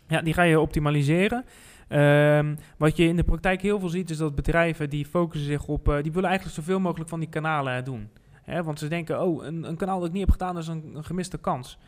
Ja, 0.09 0.23
die 0.23 0.35
ga 0.35 0.43
je 0.43 0.61
optimaliseren. 0.61 1.45
Ehm, 1.89 2.55
wat 2.77 2.97
je 2.97 3.05
in 3.05 3.17
de 3.17 3.25
praktijk 3.25 3.63
heel 3.63 3.81
veel 3.81 3.89
ziet, 3.89 4.11
is 4.11 4.17
dat 4.17 4.35
bedrijven 4.35 4.91
die 4.91 5.07
focussen 5.07 5.49
zich 5.51 5.67
op, 5.67 5.89
eh, 5.89 6.03
die 6.03 6.13
willen 6.13 6.29
eigenlijk 6.29 6.59
zoveel 6.59 6.81
mogelijk 6.81 7.11
van 7.11 7.21
die 7.21 7.29
kanalen 7.29 7.85
doen. 7.85 8.09
Hè, 8.43 8.63
want 8.63 8.79
ze 8.79 8.89
denken, 8.89 9.23
oh, 9.23 9.45
een, 9.45 9.69
een 9.69 9.77
kanaal 9.77 9.99
dat 9.99 10.07
ik 10.09 10.13
niet 10.13 10.23
heb 10.23 10.31
gedaan, 10.31 10.59
is 10.59 10.67
een, 10.67 10.91
een 10.95 11.05
gemiste 11.05 11.39
kans. 11.39 11.79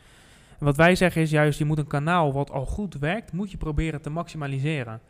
En 0.59 0.65
wat 0.65 0.75
wij 0.77 0.95
zeggen 0.95 1.21
is 1.21 1.29
juist, 1.29 1.59
je 1.59 1.65
moet 1.65 1.77
een 1.77 1.87
kanaal 1.87 2.33
wat 2.33 2.51
al 2.51 2.65
goed 2.65 2.93
werkt, 2.93 3.31
moet 3.31 3.51
je 3.51 3.57
proberen 3.57 4.01
te 4.01 4.09
maximaliseren. 4.09 5.01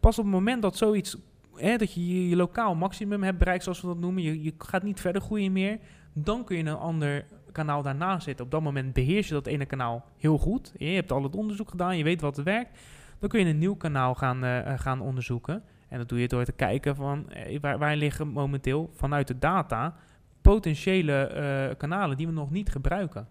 Pas 0.00 0.18
op 0.18 0.24
het 0.24 0.32
moment 0.34 0.62
dat 0.62 0.76
zoiets, 0.76 1.16
hè, 1.60 1.76
dat 1.76 1.92
je, 1.92 2.28
je 2.28 2.36
lokaal 2.36 2.74
maximum 2.74 3.22
hebt 3.22 3.38
bereikt, 3.38 3.62
zoals 3.62 3.80
we 3.80 3.86
dat 3.86 3.98
noemen, 3.98 4.22
je, 4.22 4.42
je 4.42 4.54
gaat 4.58 4.82
niet 4.82 5.00
verder 5.00 5.22
groeien 5.22 5.52
meer, 5.52 5.78
dan 6.12 6.44
kun 6.44 6.56
je 6.56 6.64
een 6.64 6.76
ander 6.76 7.26
kanaal 7.52 7.82
daarna 7.82 8.20
zetten. 8.20 8.44
Op 8.44 8.50
dat 8.50 8.62
moment 8.62 8.92
beheers 8.92 9.28
je 9.28 9.34
dat 9.34 9.46
ene 9.46 9.66
kanaal 9.66 10.04
heel 10.16 10.38
goed. 10.38 10.72
Je 10.76 10.86
hebt 10.86 11.12
al 11.12 11.22
het 11.22 11.36
onderzoek 11.36 11.70
gedaan, 11.70 11.96
je 11.96 12.04
weet 12.04 12.20
wat 12.20 12.38
er 12.38 12.44
werkt. 12.44 12.78
Dan 13.18 13.28
kun 13.28 13.40
je 13.40 13.46
een 13.46 13.58
nieuw 13.58 13.76
kanaal 13.76 14.14
gaan, 14.14 14.44
eh, 14.44 14.72
eh, 14.72 14.80
gaan 14.80 15.00
onderzoeken. 15.00 15.62
En 15.88 15.98
dat 15.98 16.08
doe 16.08 16.20
je 16.20 16.28
door 16.28 16.44
te 16.44 16.52
kijken 16.52 16.96
van 16.96 17.30
eh, 17.30 17.60
waar, 17.60 17.78
waar 17.78 17.96
liggen 17.96 18.28
momenteel 18.28 18.90
vanuit 18.94 19.26
de 19.26 19.38
data 19.38 19.96
potentiële 20.42 21.74
kanalen 21.78 22.16
die 22.16 22.26
we 22.26 22.32
nog 22.32 22.50
niet 22.50 22.70
gebruiken. 22.70 23.28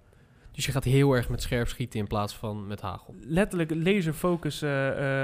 Dus 0.57 0.65
je 0.65 0.71
gaat 0.71 0.83
heel 0.83 1.13
erg 1.13 1.29
met 1.29 1.41
scherp 1.41 1.67
schieten 1.67 1.99
in 1.99 2.07
plaats 2.07 2.35
van 2.35 2.67
met 2.67 2.81
hagel. 2.81 3.15
Letterlijk 3.21 3.71
laserfocus 3.75 4.61
eh, 4.61 4.69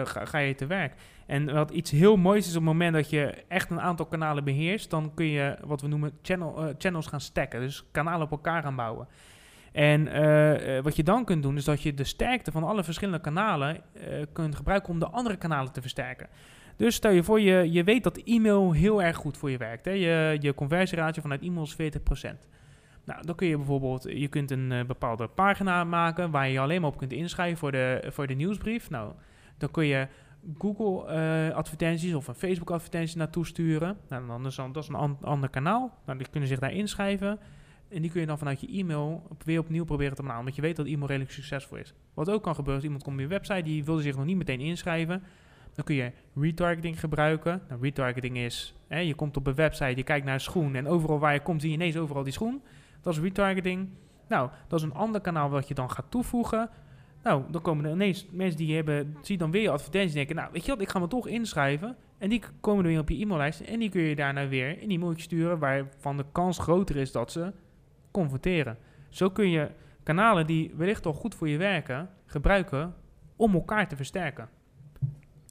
ga, 0.06 0.26
ga 0.26 0.38
je 0.38 0.56
te 0.56 0.66
werk. 0.66 0.94
En 1.28 1.54
wat 1.54 1.72
iets 1.72 1.92
heel 1.92 2.18
moois 2.18 2.48
is 2.48 2.56
op 2.56 2.56
het 2.56 2.64
moment 2.64 2.94
dat 2.94 3.10
je 3.10 3.44
echt 3.48 3.70
een 3.70 3.82
aantal 3.82 4.06
kanalen 4.06 4.44
beheerst, 4.44 4.90
dan 4.90 5.12
kun 5.14 5.26
je 5.26 5.58
wat 5.66 5.82
we 5.82 5.88
noemen 5.88 6.12
channel, 6.22 6.58
eh, 6.58 6.74
channels 6.78 7.08
gaan 7.08 7.22
stacken. 7.22 7.60
Dus 7.60 7.86
kanalen 7.92 8.22
op 8.22 8.32
elkaar 8.32 8.64
gaan 8.64 8.76
bouwen. 8.76 9.08
En 9.72 10.08
eh, 10.08 10.78
eh, 10.78 10.84
wat 10.84 10.96
je 10.96 11.04
dan 11.04 11.26
kunt 11.26 11.44
doen, 11.44 11.58
is 11.58 11.64
dat 11.64 11.82
je 11.82 11.94
de 11.94 12.04
sterkte 12.04 12.52
van 12.52 12.64
alle 12.64 12.84
verschillende 12.84 13.22
kanalen 13.22 13.82
kunt 14.34 14.56
gebruiken 14.56 14.90
om 14.90 15.00
de 15.00 15.08
andere 15.08 15.38
kanalen 15.38 15.72
te 15.72 15.82
versterken. 15.82 16.28
Dus 16.76 16.96
stel 16.96 17.12
je 17.12 17.24
voor, 17.24 17.42
je, 17.42 17.72
je 17.72 17.84
weet 17.84 18.04
dat 18.04 18.18
e-mail 18.18 18.72
heel 18.72 19.02
erg 19.04 19.16
goed 19.16 19.38
voor 19.38 19.52
je 19.52 19.58
werkt. 19.58 19.86
Hè? 19.86 19.92
Je, 19.92 20.38
je 20.40 20.54
conversieratio 20.54 21.22
vanuit 21.22 21.42
e-mail 21.42 21.64
is 21.64 21.76
40%. 21.76 21.78
Nou, 23.06 23.26
dan 23.26 23.36
kun 23.36 23.48
je 23.48 23.58
bijvoorbeeld, 23.58 24.04
je 24.04 24.28
kunt 24.28 24.52
een 24.52 24.84
bepaalde 24.88 25.28
pagina 25.28 25.84
maken 25.84 26.32
waar 26.32 26.48
je 26.48 26.54
je 26.54 26.60
alleen 26.60 26.82
maar 26.82 26.90
op 26.90 26.98
kunt 26.98 27.12
inschrijven 27.12 27.58
voor 27.58 27.72
de, 27.72 28.04
voor 28.10 28.28
de 28.28 28.34
nieuwsbrief. 28.34 28.90
Nou, 28.90 29.14
dan 29.58 29.72
kun 29.72 29.86
je 29.86 30.08
Google 30.58 31.08
eh, 31.08 31.56
advertenties 31.56 32.14
of 32.14 32.28
een 32.28 32.36
Facebook 32.36 32.72
advertentie 32.72 33.18
naartoe 33.18 33.46
sturen. 33.46 33.98
Nou, 34.10 34.44
dat 34.72 34.84
is 34.84 34.88
een 34.88 34.96
an- 34.96 35.18
ander 35.22 35.50
kanaal. 35.50 35.98
Nou, 36.06 36.18
die 36.18 36.28
kunnen 36.30 36.50
zich 36.50 36.60
daar 36.60 36.74
inschrijven. 36.74 37.40
En 37.90 38.02
die 38.02 38.12
kun 38.12 38.22
je 38.22 38.28
dan 38.28 38.38
vanuit 38.38 38.62
je 38.62 38.68
e-mail 38.68 39.28
weer 39.46 39.60
opnieuw 39.60 39.86
proberen 39.86 40.16
te 40.16 40.22
benaderen. 40.22 40.44
Want 40.44 40.56
je 40.56 40.62
weet 40.62 40.76
dat 40.76 40.86
e-mail 40.86 41.08
redelijk 41.08 41.32
succesvol 41.32 41.78
is. 41.78 41.94
Wat 42.14 42.30
ook 42.30 42.44
kan 42.44 42.56
gebeuren, 42.56 42.84
iemand 42.84 43.04
komt 43.04 43.16
op 43.16 43.22
je 43.22 43.28
website, 43.28 43.62
die 43.62 43.84
wilde 43.86 44.02
zich 44.02 44.16
nog 44.16 44.26
niet 44.26 44.38
meteen 44.38 44.60
inschrijven. 44.60 45.24
Dan 45.74 45.86
kun 45.86 45.96
je 45.96 46.12
retargeting 46.36 47.00
gebruiken. 47.00 47.62
Nou, 47.70 47.82
retargeting 47.82 48.38
is, 48.38 48.76
hè, 48.88 49.00
je 49.00 49.14
komt 49.14 49.38
op 49.38 49.48
een 49.48 49.56
website, 49.56 49.96
je 49.96 50.04
kijkt 50.04 50.26
naar 50.26 50.34
een 50.34 50.40
schoen 50.40 50.76
en 50.76 50.88
overal 50.88 51.20
waar 51.20 51.34
je 51.34 51.40
komt 51.40 51.62
zie 51.62 51.70
je 51.70 51.76
ineens 51.76 51.98
overal 51.98 52.24
die 52.24 52.34
schoen. 52.34 52.62
Dat 53.02 53.14
is 53.14 53.20
retargeting. 53.20 53.90
Nou, 54.28 54.50
dat 54.68 54.80
is 54.80 54.86
een 54.86 54.94
ander 54.94 55.22
kanaal 55.22 55.50
wat 55.50 55.68
je 55.68 55.74
dan 55.74 55.92
gaat 55.92 56.06
toevoegen. 56.12 56.70
Nou, 57.24 57.44
dan 57.52 57.62
komen 57.62 57.86
er 57.86 57.92
ineens 57.92 58.28
mensen 58.32 58.58
die 58.58 58.76
hebben, 58.76 59.18
zie 59.22 59.38
dan 59.38 59.52
weer 59.52 59.62
je 59.62 59.70
advertentie 59.70 60.10
en 60.10 60.16
denken, 60.16 60.36
nou, 60.36 60.50
weet 60.52 60.66
je 60.66 60.72
wat, 60.72 60.82
ik 60.82 60.90
ga 60.90 61.00
me 61.00 61.08
toch 61.08 61.28
inschrijven. 61.28 61.96
En 62.18 62.30
die 62.30 62.42
komen 62.60 62.84
er 62.84 62.90
weer 62.90 63.00
op 63.00 63.10
je 63.10 63.22
e-maillijst 63.22 63.60
en 63.60 63.80
die 63.80 63.90
kun 63.90 64.02
je 64.02 64.16
daarna 64.16 64.48
weer 64.48 64.84
een 64.84 64.92
e-mailtje 64.92 65.24
sturen 65.24 65.60
waarvan 65.60 66.18
de 66.18 66.26
kans 66.32 66.60
groter 66.60 66.96
is 66.96 67.12
dat 67.12 67.32
ze 67.32 67.54
converteren. 68.12 68.78
Zo 69.10 69.30
kun 69.30 69.50
je 69.50 69.70
kanalen 70.04 70.48
die 70.48 70.72
wellicht 70.76 71.06
al 71.06 71.14
goed 71.14 71.36
voor 71.36 71.50
je 71.50 71.58
werken, 71.58 72.10
gebruiken 72.26 72.96
om 73.36 73.54
elkaar 73.54 73.88
te 73.88 73.96
versterken. 73.96 74.50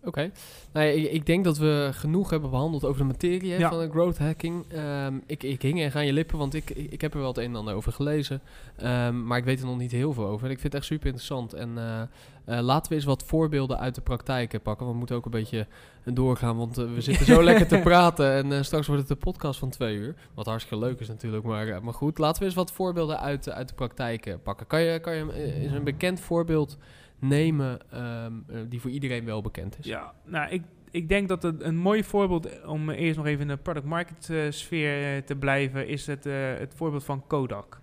Oké. 0.04 0.30
Nou, 0.72 0.86
ja, 0.86 0.92
ik, 0.92 1.10
ik 1.12 1.26
denk 1.26 1.44
dat 1.44 1.58
we 1.58 1.88
genoeg 1.92 2.30
hebben 2.30 2.50
behandeld 2.50 2.84
over 2.84 3.00
de 3.00 3.06
materie 3.06 3.58
Ja. 3.58 3.68
van 3.68 3.78
de 3.78 3.90
growth 3.90 4.18
hacking. 4.18 4.64
Ehm, 4.72 5.14
ik, 5.26 5.42
ik 5.42 5.62
hing 5.62 5.80
echt 5.80 5.96
aan 5.96 6.06
je 6.06 6.12
lippen, 6.12 6.38
want 6.38 6.54
ik, 6.54 6.70
ik, 6.70 7.00
heb 7.00 7.12
er 7.12 7.18
wel 7.18 7.28
het 7.28 7.38
een 7.38 7.44
en 7.44 7.56
ander 7.56 7.74
over 7.74 7.92
gelezen. 7.92 8.40
Ehm, 8.76 9.26
maar 9.26 9.38
ik 9.38 9.44
weet 9.44 9.60
er 9.60 9.66
nog 9.66 9.78
niet 9.78 9.92
heel 9.92 10.12
veel 10.12 10.26
over. 10.26 10.46
En 10.46 10.52
ik 10.52 10.60
vind 10.60 10.72
het 10.72 10.82
echt 10.82 10.90
super 10.90 11.06
interessant. 11.06 11.52
En 11.52 11.78
eh, 11.78 12.02
eh, 12.44 12.60
laten 12.60 12.88
we 12.88 12.94
eens 12.94 13.04
wat 13.04 13.22
voorbeelden 13.22 13.78
uit 13.78 13.94
de 13.94 14.00
praktijk 14.00 14.54
eh, 14.54 14.60
pakken. 14.62 14.86
We 14.86 14.92
moeten 14.94 15.16
ook 15.16 15.24
een 15.24 15.30
beetje 15.30 15.66
doorgaan, 16.04 16.56
want 16.56 16.78
eh, 16.78 16.84
we 16.94 17.00
zitten 17.10 17.26
zo 17.26 17.42
lekker 17.42 17.66
te 17.66 17.78
praten. 17.78 18.32
En 18.32 18.64
straks 18.64 18.86
wordt 18.86 19.02
het 19.02 19.10
een 19.10 19.16
podcast 19.18 19.58
van 19.58 19.70
twee 19.70 19.96
uur. 19.96 20.14
Wat 20.34 20.46
hartstikke 20.46 20.84
leuk 20.84 21.00
is 21.00 21.08
natuurlijk. 21.08 21.44
Maar, 21.44 21.84
maar 21.84 21.94
goed, 21.94 22.18
laten 22.18 22.40
we 22.40 22.46
eens 22.46 22.54
wat 22.54 22.72
voorbeelden 22.72 23.20
uit, 23.20 23.50
uit 23.50 23.68
de 23.68 23.74
praktijk 23.74 24.36
pakken. 24.42 24.66
Kan 24.66 24.80
je, 24.82 24.98
kan 25.00 25.14
je 25.14 25.32
eens 25.32 25.72
een 25.72 25.84
bekend 25.84 26.20
voorbeeld 26.20 26.78
nemen 27.22 27.90
ehm, 27.90 28.32
eh, 28.46 28.60
die 28.68 28.80
voor 28.80 28.90
iedereen 28.90 29.24
wel 29.24 29.40
bekend 29.42 29.78
is? 29.78 29.84
Ja, 29.84 30.12
nou, 30.24 30.50
ik, 30.50 30.62
ik 30.90 31.08
denk 31.08 31.28
dat 31.28 31.42
het 31.42 31.62
een 31.62 31.76
mooi 31.76 32.04
voorbeeld, 32.04 32.64
om 32.64 32.90
eerst 32.90 33.16
nog 33.16 33.26
even 33.26 33.40
in 33.40 33.48
de 33.48 33.56
product 33.56 33.86
market 33.86 34.30
eh, 34.30 34.50
sfeer 34.50 35.16
eh, 35.16 35.22
te 35.22 35.36
blijven, 35.36 35.88
is 35.88 36.06
het, 36.06 36.26
eh, 36.26 36.34
het 36.58 36.74
voorbeeld 36.74 37.04
van 37.04 37.26
Kodak. 37.26 37.80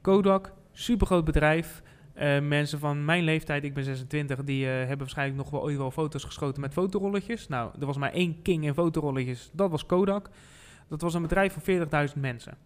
Kodak, 0.00 0.52
supergroot 0.72 1.24
bedrijf. 1.24 1.82
Eh, 2.20 2.40
mensen 2.40 2.78
van 2.78 3.04
mijn 3.04 3.24
leeftijd, 3.24 3.64
ik 3.64 3.74
ben 3.74 3.84
26, 3.84 4.44
die 4.44 4.66
eh, 4.66 4.72
hebben 4.72 4.98
waarschijnlijk 4.98 5.38
nog 5.38 5.50
wel 5.50 5.62
ooit 5.62 5.76
wel 5.76 5.90
foto's 5.90 6.24
geschoten 6.24 6.60
met 6.60 6.72
fotorolletjes. 6.72 7.48
Nou, 7.48 7.70
er 7.80 7.86
was 7.86 7.96
maar 7.96 8.12
één 8.12 8.42
king 8.42 8.64
in 8.64 8.74
fotorolletjes, 8.74 9.50
dat 9.52 9.70
was 9.70 9.86
Kodak. 9.86 10.30
Dat 10.88 11.00
was 11.00 11.14
een 11.14 11.22
bedrijf 11.22 11.52
van 11.52 11.62
40.000 12.08 12.20
mensen. 12.20 12.56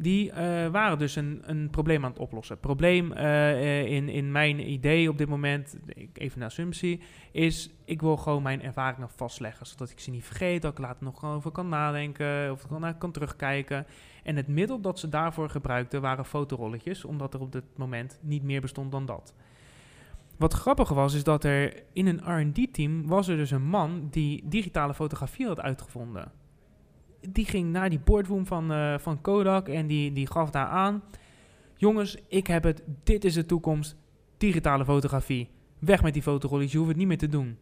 Die 0.00 0.30
eh, 0.32 0.66
waren 0.70 0.98
dus 0.98 1.16
een, 1.16 1.42
een 1.44 1.70
probleem 1.70 2.04
aan 2.04 2.10
het 2.10 2.18
oplossen. 2.20 2.58
Probleem 2.60 3.12
eh, 3.12 3.50
eh, 3.50 3.86
in, 3.86 4.08
in 4.08 4.32
mijn 4.32 4.70
idee 4.70 5.08
op 5.08 5.18
dit 5.18 5.28
moment, 5.28 5.78
ik- 5.86 6.18
even 6.18 6.40
een 6.40 6.46
assumptie, 6.46 7.00
is 7.32 7.70
ik 7.84 8.00
wil 8.00 8.16
gewoon 8.16 8.42
mijn 8.42 8.62
ervaringen 8.62 9.08
vastleggen. 9.16 9.66
Zodat 9.66 9.90
ik 9.90 10.00
ze 10.00 10.10
niet 10.10 10.24
vergeet, 10.24 10.62
dat 10.62 10.72
ik 10.72 10.78
later 10.78 11.04
nog 11.04 11.24
over 11.24 11.50
kan 11.50 11.68
nadenken 11.68 12.50
of 12.52 12.66
kan, 12.66 12.80
naar 12.80 12.94
kan 12.98 13.12
terugkijken. 13.12 13.86
En 14.22 14.36
het 14.36 14.48
middel 14.48 14.80
dat 14.80 14.98
ze 14.98 15.08
daarvoor 15.08 15.48
gebruikten 15.50 16.00
waren 16.00 16.24
fotorolletjes, 16.24 17.04
omdat 17.04 17.34
er 17.34 17.40
op 17.40 17.52
dit 17.52 17.64
moment 17.76 18.18
niet 18.22 18.42
meer 18.42 18.60
bestond 18.60 18.92
dan 18.92 19.06
dat. 19.06 19.34
Wat 20.36 20.54
grappig 20.54 20.88
was, 20.88 21.14
is 21.14 21.24
dat 21.24 21.44
er 21.44 21.82
in 21.92 22.06
een 22.06 22.40
R&D-team 22.40 23.06
was 23.06 23.28
er 23.28 23.36
dus 23.36 23.50
een 23.50 23.66
man 23.68 24.08
die 24.10 24.42
digitale 24.48 24.94
fotografie 24.94 25.46
had 25.46 25.60
uitgevonden. 25.60 26.32
Die 27.20 27.44
ging 27.44 27.72
naar 27.72 27.90
die 27.90 28.00
boardroom 28.00 28.46
van, 28.46 28.72
eh, 28.72 28.98
van 28.98 29.20
Kodak 29.20 29.68
en 29.68 29.86
die, 29.86 30.12
die 30.12 30.26
gaf 30.30 30.50
daar 30.50 30.66
aan... 30.66 31.02
Jongens, 31.76 32.16
ik 32.28 32.46
heb 32.46 32.64
het, 32.64 32.82
dit 33.02 33.24
is 33.24 33.34
de 33.34 33.46
toekomst, 33.46 33.96
digitale 34.36 34.84
fotografie. 34.84 35.50
Weg 35.78 36.02
met 36.02 36.12
die 36.12 36.22
fotorolletjes, 36.22 36.72
je 36.72 36.78
hoeft 36.78 36.90
het 36.90 36.98
niet 36.98 37.06
meer 37.08 37.18
te 37.18 37.28
doen. 37.28 37.58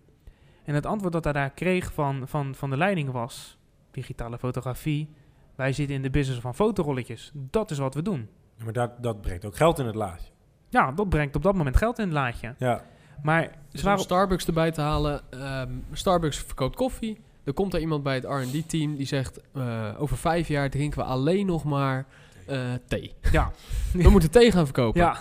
En 0.64 0.74
het 0.74 0.86
antwoord 0.86 1.12
dat 1.12 1.24
hij 1.24 1.32
daar 1.32 1.50
kreeg 1.50 1.92
van, 1.92 2.28
van, 2.28 2.54
van 2.54 2.70
de 2.70 2.76
leiding 2.76 3.10
was... 3.10 3.58
Digitale 3.90 4.38
fotografie, 4.38 5.08
wij 5.54 5.72
zitten 5.72 5.96
in 5.96 6.02
de 6.02 6.10
business 6.10 6.40
van 6.40 6.54
fotorolletjes. 6.54 7.30
Dat 7.34 7.70
is 7.70 7.78
wat 7.78 7.94
we 7.94 8.02
doen. 8.02 8.28
Ja, 8.56 8.64
maar 8.64 8.72
dat, 8.72 9.02
dat 9.02 9.20
brengt 9.20 9.44
ook 9.44 9.56
geld 9.56 9.78
in 9.78 9.86
het 9.86 9.94
laadje. 9.94 10.30
Ja, 10.68 10.92
dat 10.92 11.08
brengt 11.08 11.36
op 11.36 11.42
dat 11.42 11.54
moment 11.54 11.76
geld 11.76 11.98
in 11.98 12.04
het 12.04 12.12
laadje. 12.12 12.54
Ja. 12.58 12.84
Maar 13.22 13.42
Dus 13.42 13.50
ze 13.70 13.78
om 13.78 13.84
waren 13.84 14.00
Starbucks 14.02 14.46
erbij 14.46 14.70
te 14.70 14.80
halen. 14.80 15.20
ehm, 15.30 15.72
Starbucks 15.92 16.38
verkoopt 16.38 16.76
koffie. 16.76 17.20
Er 17.46 17.52
komt 17.52 17.74
er 17.74 17.80
iemand 17.80 18.02
bij 18.02 18.14
het 18.14 18.24
R&D-team 18.24 18.96
die 18.96 19.06
zegt... 19.06 19.40
eh, 19.52 19.88
over 19.98 20.16
vijf 20.16 20.48
jaar 20.48 20.70
drinken 20.70 20.98
we 20.98 21.04
alleen 21.04 21.46
nog 21.46 21.64
maar 21.64 22.06
eh, 22.46 22.58
thee. 22.88 23.14
Ja. 23.32 23.50
We 23.92 24.10
moeten 24.10 24.30
thee 24.30 24.52
gaan 24.52 24.64
verkopen. 24.64 25.00
Ja, 25.00 25.16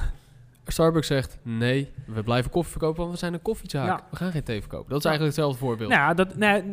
Starbucks 0.67 1.07
zegt... 1.07 1.37
Nee, 1.41 1.91
we 2.05 2.23
blijven 2.23 2.51
koffie 2.51 2.71
verkopen, 2.71 2.99
want 2.99 3.11
we 3.11 3.17
zijn 3.17 3.33
een 3.33 3.41
koffiezaak. 3.41 3.87
Ja. 3.87 4.07
We 4.09 4.15
gaan 4.15 4.31
geen 4.31 4.43
thee 4.43 4.59
verkopen. 4.61 4.89
Dat 4.89 4.97
is 4.97 5.03
Ja. 5.03 5.09
eigenlijk 5.09 5.37
hetzelfde 5.37 5.65
voorbeeld. 5.65 5.89
nou 5.89 6.01
ja, 6.01 6.13
dat, 6.13 6.33
ja, 6.39 6.53
dit 6.53 6.71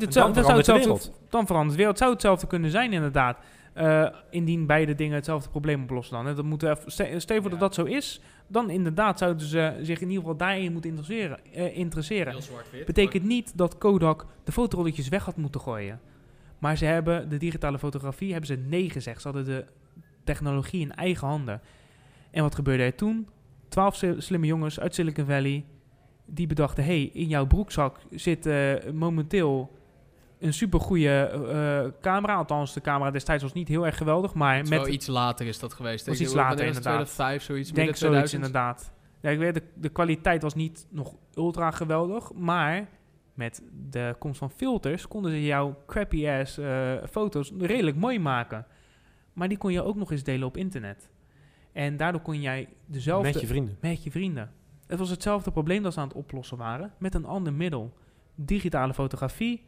dan 0.00 0.12
zou, 0.12 0.32
dat 0.32 0.34
zou 0.34 0.34
verandert 0.34 0.66
de 0.66 0.72
hetzelfde, 0.72 0.82
wereld. 1.08 1.30
dan 1.30 1.46
verandert 1.46 1.70
de 1.72 1.76
wereld. 1.76 1.94
Het 1.94 2.02
zou 2.02 2.12
hetzelfde 2.12 2.46
kunnen 2.46 2.70
zijn 2.70 2.92
inderdaad. 2.92 3.38
Eh, 3.76 4.06
indien 4.30 4.66
beide 4.66 4.94
dingen 4.94 5.14
hetzelfde 5.14 5.50
probleem 5.50 5.82
oplossen 5.82 6.16
dan. 6.16 6.26
Hè. 6.26 6.34
Dat 6.34 6.44
moet 6.44 6.62
even, 6.62 7.20
stel 7.20 7.42
dat 7.42 7.60
dat 7.60 7.74
zo 7.74 7.84
is, 7.84 8.20
dan 8.46 8.70
inderdaad 8.70 9.18
zouden 9.18 9.46
ze 9.46 9.78
zich 9.82 10.00
in 10.00 10.08
ieder 10.08 10.22
geval 10.22 10.36
daarin 10.36 10.72
moeten 10.72 10.90
interesseren. 10.90 11.38
eh, 11.52 11.76
interesseren. 11.76 12.34
Betekent 12.86 13.24
niet 13.24 13.56
dat 13.56 13.78
Kodak 13.78 14.26
de 14.44 14.52
fotorolletjes 14.52 15.08
weg 15.08 15.24
had 15.24 15.36
moeten 15.36 15.60
gooien. 15.60 16.00
Maar 16.58 16.76
ze 16.76 16.84
hebben 16.84 17.28
de 17.28 17.36
digitale 17.36 17.78
fotografie, 17.78 18.30
hebben 18.30 18.46
ze 18.46 18.64
nee 18.68 18.90
gezegd. 18.90 19.20
Ze 19.22 19.28
hadden 19.28 19.44
de 19.44 19.64
technologie 20.24 20.80
in 20.80 20.94
eigen 20.94 21.28
handen. 21.28 21.60
En 22.30 22.42
wat 22.42 22.54
gebeurde 22.54 22.82
er 22.82 22.94
toen? 22.94 23.28
Twaalf 23.68 24.04
slimme 24.18 24.46
jongens 24.46 24.80
uit 24.80 24.94
Silicon 24.94 25.26
Valley, 25.26 25.64
die 26.24 26.46
bedachten, 26.46 26.84
hey, 26.84 27.10
in 27.12 27.28
jouw 27.28 27.46
broekzak 27.46 27.98
zit 28.10 28.46
eh, 28.46 28.74
momenteel 28.92 29.70
een 30.38 30.52
supergoeie 30.52 31.20
eh 31.20 31.86
camera. 32.00 32.34
Althans, 32.34 32.72
de 32.72 32.80
camera 32.80 33.10
destijds 33.10 33.42
was 33.42 33.52
niet 33.52 33.68
heel 33.68 33.86
erg 33.86 33.96
geweldig, 33.96 34.34
maar 34.34 34.56
Met 34.56 34.68
wel 34.68 34.88
iets 34.88 35.06
later 35.06 35.46
is 35.46 35.58
dat 35.58 35.72
geweest. 35.72 36.06
Was 36.06 36.20
iets 36.20 36.34
later, 36.34 36.66
inderdaad. 36.66 36.82
2005, 36.82 37.42
zoiets. 37.42 37.68
Ik 37.68 37.74
denk 37.74 37.96
zoiets 37.96 38.30
2000. 38.30 38.44
inderdaad. 38.44 38.92
Ja, 39.20 39.30
ik 39.30 39.38
weet, 39.38 39.54
de, 39.54 39.62
de 39.74 39.88
kwaliteit 39.88 40.42
was 40.42 40.54
niet 40.54 40.86
nog 40.90 41.14
ultra 41.34 41.70
geweldig, 41.70 42.32
maar 42.32 42.88
met 43.34 43.62
de 43.90 44.16
komst 44.18 44.38
van 44.38 44.50
filters 44.50 45.08
konden 45.08 45.30
ze 45.30 45.44
jouw 45.44 45.76
crappy 45.86 46.28
ass 46.28 46.58
eh, 46.58 46.92
foto's 47.10 47.52
redelijk 47.58 47.96
mooi 47.96 48.18
maken. 48.18 48.66
Maar 49.32 49.48
die 49.48 49.58
kon 49.58 49.72
je 49.72 49.82
ook 49.82 49.96
nog 49.96 50.10
eens 50.10 50.22
delen 50.22 50.46
op 50.46 50.56
internet. 50.56 51.10
En 51.72 51.96
daardoor 51.96 52.20
kon 52.20 52.40
jij 52.40 52.68
dezelfde 52.86 53.32
Met 53.32 53.40
je 53.40 53.46
vrienden. 53.46 53.76
met 53.80 54.04
je 54.04 54.10
vrienden. 54.10 54.52
Het 54.86 54.98
was 54.98 55.10
hetzelfde 55.10 55.50
probleem 55.50 55.82
dat 55.82 55.92
ze 55.92 56.00
aan 56.00 56.08
het 56.08 56.16
oplossen 56.16 56.56
waren, 56.56 56.92
met 56.98 57.14
een 57.14 57.24
ander 57.24 57.52
middel. 57.52 57.92
Digitale 58.34 58.94
fotografie 58.94 59.66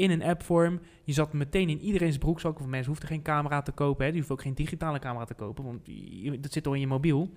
in 0.00 0.10
een 0.10 0.22
appvorm. 0.22 0.80
Je 1.04 1.12
zat 1.12 1.32
meteen 1.32 1.68
in 1.68 1.80
iedereen's 1.80 2.18
broekzak. 2.18 2.60
Of 2.60 2.66
mensen 2.66 2.90
hoefden 2.90 3.08
geen 3.08 3.22
camera 3.22 3.62
te 3.62 3.72
kopen. 3.72 4.04
Hè. 4.04 4.10
Die 4.10 4.18
hoeven 4.18 4.36
ook 4.36 4.42
geen 4.42 4.54
digitale 4.54 4.98
camera 4.98 5.24
te 5.24 5.34
kopen, 5.34 5.64
want 5.64 5.80
je- 5.84 6.40
dat 6.40 6.52
zit 6.52 6.66
al 6.66 6.74
in 6.74 6.80
je 6.80 6.86
mobiel. 6.86 7.30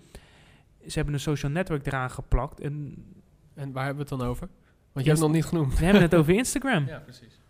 Ze 0.87 0.93
hebben 0.93 1.13
een 1.13 1.19
social 1.19 1.51
network 1.51 1.85
eraan 1.85 2.09
geplakt. 2.11 2.59
En 2.59 2.95
En 3.55 3.71
waar 3.71 3.85
hebben 3.85 4.05
we 4.05 4.09
het 4.09 4.19
dan 4.19 4.29
over? 4.29 4.47
Want 4.91 5.05
je 5.05 5.11
hebt 5.11 5.23
het 5.23 5.31
nog 5.31 5.31
niet 5.31 5.45
genoemd. 5.45 5.79
we 5.79 5.83
hebben 5.83 6.01
het 6.01 6.15
over 6.15 6.33
Instagram. 6.33 6.85
Ja, 6.95 6.99
precies. 6.99 7.41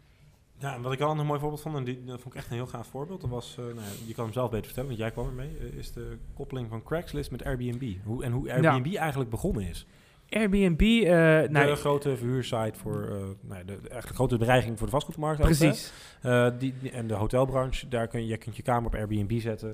Ja, 0.57 0.73
en 0.75 0.81
wat 0.81 0.93
ik 0.93 0.99
al 0.99 1.19
een 1.19 1.25
mooi 1.25 1.39
voorbeeld 1.39 1.61
vond, 1.61 1.75
en 1.75 1.83
die, 1.83 2.03
dat 2.03 2.21
vond 2.21 2.33
ik 2.33 2.39
echt 2.39 2.49
een 2.49 2.55
heel 2.55 2.67
gaaf 2.67 2.87
voorbeeld, 2.87 3.21
dat 3.21 3.29
was, 3.29 3.51
eh, 3.57 3.63
nou 3.65 3.75
ja, 3.75 3.81
je 4.07 4.13
kan 4.13 4.23
hem 4.23 4.33
zelf 4.33 4.49
beter 4.49 4.65
vertellen, 4.65 4.89
want 4.89 5.01
jij 5.01 5.11
kwam 5.11 5.27
ermee, 5.27 5.57
eh, 5.57 5.63
is 5.77 5.91
de 5.91 6.17
koppeling 6.33 6.69
van 6.69 6.83
Craigslist 6.83 7.31
met 7.31 7.43
Airbnb. 7.43 7.93
Hoe, 8.03 8.23
en 8.23 8.31
hoe 8.31 8.51
Airbnb 8.53 8.95
eigenlijk 8.95 9.29
begonnen 9.29 9.67
is. 9.67 9.87
Airbnb, 10.29 10.81
eh 10.81 11.11
nou, 11.49 11.67
de 11.67 11.75
grote 11.75 12.17
verhuursite 12.17 12.73
voor, 12.79 13.03
eh 13.03 13.09
nou, 13.41 13.59
ja, 13.59 13.63
de, 13.63 13.65
de 13.65 13.89
eigenlijk 13.89 14.15
grote 14.15 14.37
bedreiging 14.37 14.77
voor 14.77 14.87
de 14.87 14.93
vastgoedmarkt. 14.93 15.41
precies. 15.41 15.91
Eh, 16.21 16.47
die, 16.59 16.73
en 16.91 17.07
de 17.07 17.13
hotelbranche, 17.13 17.87
daar 17.87 18.07
kun 18.07 18.21
je, 18.21 18.27
je 18.27 18.37
kunt 18.37 18.55
je 18.55 18.61
kamer 18.61 18.85
op 18.85 18.95
Airbnb 18.95 19.39
zetten. 19.39 19.69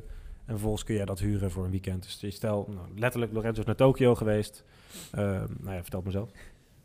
En 0.45 0.55
vervolgens 0.55 0.83
kun 0.83 0.95
je 0.95 1.05
dat 1.05 1.19
huren 1.19 1.51
voor 1.51 1.63
een 1.63 1.71
weekend. 1.71 2.03
Dus 2.03 2.19
je 2.19 2.31
stel, 2.31 2.67
nou, 2.69 2.87
letterlijk, 2.95 3.33
Lorenzo 3.33 3.59
is 3.59 3.65
naar 3.65 3.75
Tokio 3.75 4.15
geweest. 4.15 4.63
Nou 5.11 5.47
ja, 5.65 5.81
vertel 5.81 5.99
het 5.99 6.05
mezelf. 6.05 6.29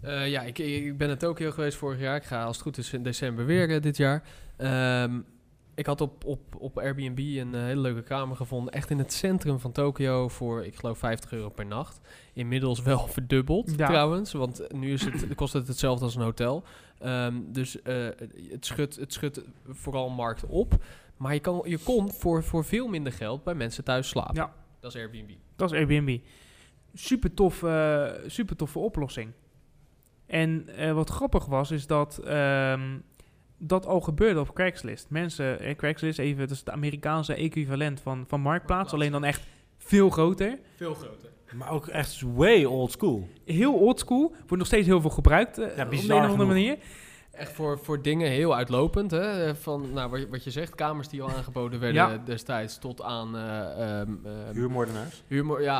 Eh, 0.05 0.29
ja, 0.29 0.43
ik, 0.43 0.59
ik 0.59 0.97
ben 0.97 1.11
in 1.11 1.19
Tokio 1.19 1.51
geweest 1.51 1.77
vorig 1.77 2.01
jaar. 2.01 2.17
Ik 2.17 2.25
ga 2.25 2.45
als 2.45 2.57
het 2.57 2.65
goed 2.65 2.79
is 2.79 2.93
in 2.93 3.03
december 3.03 3.47
weer 3.47 3.81
dit 3.81 3.97
jaar. 3.97 4.23
Ehm, 4.57 5.21
ik 5.75 5.87
had 5.87 6.01
op, 6.01 6.25
op, 6.25 6.41
op 6.59 6.79
Airbnb 6.79 7.19
een 7.19 7.55
eh, 7.55 7.63
hele 7.63 7.81
leuke 7.81 8.03
kamer 8.03 8.37
gevonden. 8.37 8.73
Echt 8.73 8.91
in 8.91 8.99
het 8.99 9.13
centrum 9.13 9.59
van 9.59 9.73
Tokio 9.73 10.29
voor, 10.29 10.65
ik 10.65 10.77
geloof, 10.77 10.99
50 10.99 11.33
euro 11.33 11.49
per 11.49 11.67
nacht. 11.67 12.01
Inmiddels 12.33 12.83
wel 12.83 13.07
verdubbeld 13.17 13.75
Ja. 13.77 13.87
trouwens. 13.87 14.33
Want 14.33 14.73
nu 14.73 14.93
is 14.93 15.05
het, 15.05 15.35
kost 15.35 15.53
het 15.53 15.69
hetzelfde 15.69 16.05
als 16.05 16.15
een 16.15 16.23
hotel. 16.23 16.65
Ehm, 16.99 17.35
dus 17.47 17.83
eh, 17.83 18.09
het, 18.49 18.67
schudt, 18.67 18.97
het 18.97 19.13
schudt 19.13 19.41
vooral 19.69 20.11
markt 20.11 20.47
op. 20.47 20.85
Maar 21.17 21.35
je, 21.35 21.41
kan, 21.41 21.63
je 21.65 21.79
kon 21.79 22.13
voor, 22.13 22.45
voor 22.45 22.65
veel 22.65 22.89
minder 22.89 23.13
geld 23.13 23.45
bij 23.45 23.55
mensen 23.55 23.85
thuis 23.85 24.09
slapen. 24.09 24.35
Ja. 24.35 24.53
Dat 24.81 24.95
is 24.95 25.01
Airbnb. 25.01 25.31
Dat 25.57 25.73
is 25.73 25.79
Airbnb. 25.79 26.19
Super, 26.95 27.35
tof, 27.35 27.63
eh, 27.63 28.11
super 28.27 28.57
toffe 28.57 28.79
oplossing. 28.79 29.33
En 30.27 30.67
wat 30.95 31.11
grappig 31.11 31.47
was, 31.47 31.71
is 31.71 31.87
dat 31.87 32.19
ehm, 32.19 32.99
dat 33.67 33.87
al 33.87 34.01
gebeurde 34.01 34.41
op 34.41 34.55
Craigslist. 34.55 35.07
Mensen, 35.11 35.61
eh, 35.61 35.75
Craigslist, 35.77 36.19
even, 36.19 36.39
dat 36.41 36.51
is 36.51 36.59
het 36.59 36.71
Amerikaanse 36.71 37.35
equivalent 37.35 38.01
van, 38.01 38.25
van 38.29 38.41
Marktplaats, 38.41 38.93
alleen 38.93 39.13
dan 39.13 39.25
echt 39.25 39.43
veel 39.79 40.11
groter. 40.11 40.59
Veel 40.77 40.95
groter. 40.95 41.29
Maar 41.55 41.71
ook 41.71 41.87
echt 41.87 42.23
way 42.35 42.65
old 42.65 42.91
school. 42.91 43.29
Heel 43.45 43.75
oldschool, 43.75 44.29
wordt 44.37 44.57
nog 44.57 44.67
steeds 44.67 44.87
heel 44.87 45.01
veel 45.01 45.11
gebruikt 45.11 45.59
eh, 45.59 45.77
Ja, 45.77 45.85
op 45.85 45.91
de 45.91 45.97
een 45.97 46.03
of 46.05 46.11
andere 46.11 46.31
genoeg. 46.31 46.47
manier. 46.47 46.77
Echt 47.33 47.53
voor, 47.53 47.79
voor 47.79 48.03
dingen 48.03 48.31
heel 48.31 48.57
uitlopend. 48.57 49.11
Hè? 49.11 49.55
Van 49.55 49.93
nou, 49.93 50.11
wat, 50.11 50.21
je, 50.21 50.29
wat 50.29 50.45
je 50.45 50.51
zegt, 50.51 50.75
kamers 50.75 51.09
die 51.09 51.23
al 51.23 51.31
aangeboden 51.31 51.81
werden 51.81 52.03
Ja. 52.11 52.19
destijds 52.25 52.79
tot 52.79 53.03
aan 53.03 53.37
eh 53.37 54.01
ehm, 54.01 54.11
ehm, 54.25 54.55
Huurmoordenaars. 54.55 55.23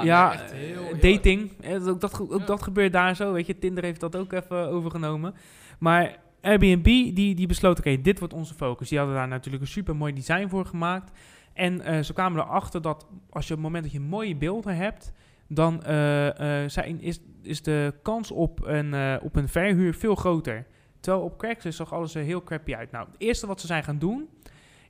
Ja, 0.07 0.33
echt 0.33 0.53
heel, 0.53 0.83
heel- 0.83 1.15
dating. 1.15 1.53
eh, 1.61 1.73
dat- 1.73 1.89
ook 1.89 2.01
dat, 2.01 2.21
ook 2.21 2.39
Ja. 2.41 2.47
dat 2.47 2.63
gebeurt 2.63 2.93
daar 2.93 3.17
zo. 3.17 3.33
Weet 3.33 3.47
je, 3.47 3.59
Tinder 3.59 3.85
heeft 3.85 4.01
dat 4.01 4.17
ook 4.17 4.33
even 4.33 4.69
overgenomen. 4.69 5.35
Maar 5.79 6.17
Airbnb, 6.45 6.85
die, 6.85 7.35
die 7.35 7.47
besloot, 7.47 7.79
oké, 7.79 8.01
dit 8.01 8.19
wordt 8.19 8.35
onze 8.35 8.55
focus. 8.55 8.89
Die 8.89 8.99
hadden 8.99 9.17
daar 9.17 9.29
natuurlijk 9.29 9.63
een 9.63 9.69
super 9.69 9.97
mooi 9.97 10.13
design 10.13 10.49
voor 10.49 10.67
gemaakt. 10.67 11.19
En 11.53 11.81
eh, 11.81 12.03
ze 12.03 12.13
kwamen 12.13 12.43
erachter 12.43 12.83
dat 12.83 13.07
als 13.31 13.47
je 13.47 13.55
op 13.55 13.59
het 13.59 13.67
moment 13.67 13.85
dat 13.85 13.93
je 13.93 14.01
mooie 14.01 14.37
beelden 14.37 14.77
hebt, 14.77 15.13
dan 15.49 15.83
eh, 15.83 16.63
eh, 16.63 16.71
zijn, 16.71 17.01
is, 17.01 17.21
is 17.43 17.63
de 17.63 17.95
kans 18.03 18.31
op 18.31 18.67
een, 18.67 19.21
op 19.23 19.37
een 19.37 19.49
verhuur 19.49 19.95
veel 19.95 20.15
groter. 20.15 20.67
Terwijl 21.01 21.25
op 21.25 21.39
Craigslist 21.39 21.77
zag 21.77 21.93
alles 21.93 22.15
er 22.15 22.23
heel 22.23 22.43
crappy 22.43 22.75
uit. 22.75 22.91
Nou, 22.91 23.07
het 23.07 23.21
eerste 23.21 23.47
wat 23.47 23.61
ze 23.61 23.67
zijn 23.67 23.85
gaan 23.85 23.99
doen, 23.99 24.29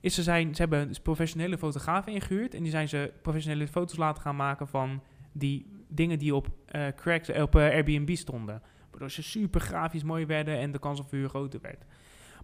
is 0.00 0.14
ze, 0.14 0.22
zijn, 0.22 0.54
ze 0.54 0.60
hebben 0.60 0.88
dus 0.88 1.00
professionele 1.00 1.58
fotografen 1.58 2.12
ingehuurd. 2.12 2.54
En 2.54 2.62
die 2.62 2.70
zijn 2.70 2.88
ze 2.88 3.12
professionele 3.22 3.68
foto's 3.68 3.96
laten 3.96 4.22
gaan 4.22 4.36
maken 4.36 4.68
van 4.68 5.02
die 5.32 5.66
dingen 5.88 6.18
die 6.18 6.34
op, 6.34 6.48
Craigs, 6.96 7.28
eh, 7.28 7.42
op 7.42 7.56
Airbnb 7.56 8.14
stonden. 8.14 8.62
Waardoor 8.94 9.10
ze 9.10 9.22
super 9.22 9.60
grafisch 9.60 10.02
mooi 10.02 10.26
werden 10.26 10.58
en 10.58 10.72
de 10.72 10.78
kans 10.78 11.00
op 11.00 11.08
verhuur 11.08 11.28
groter 11.28 11.60
werd. 11.60 11.84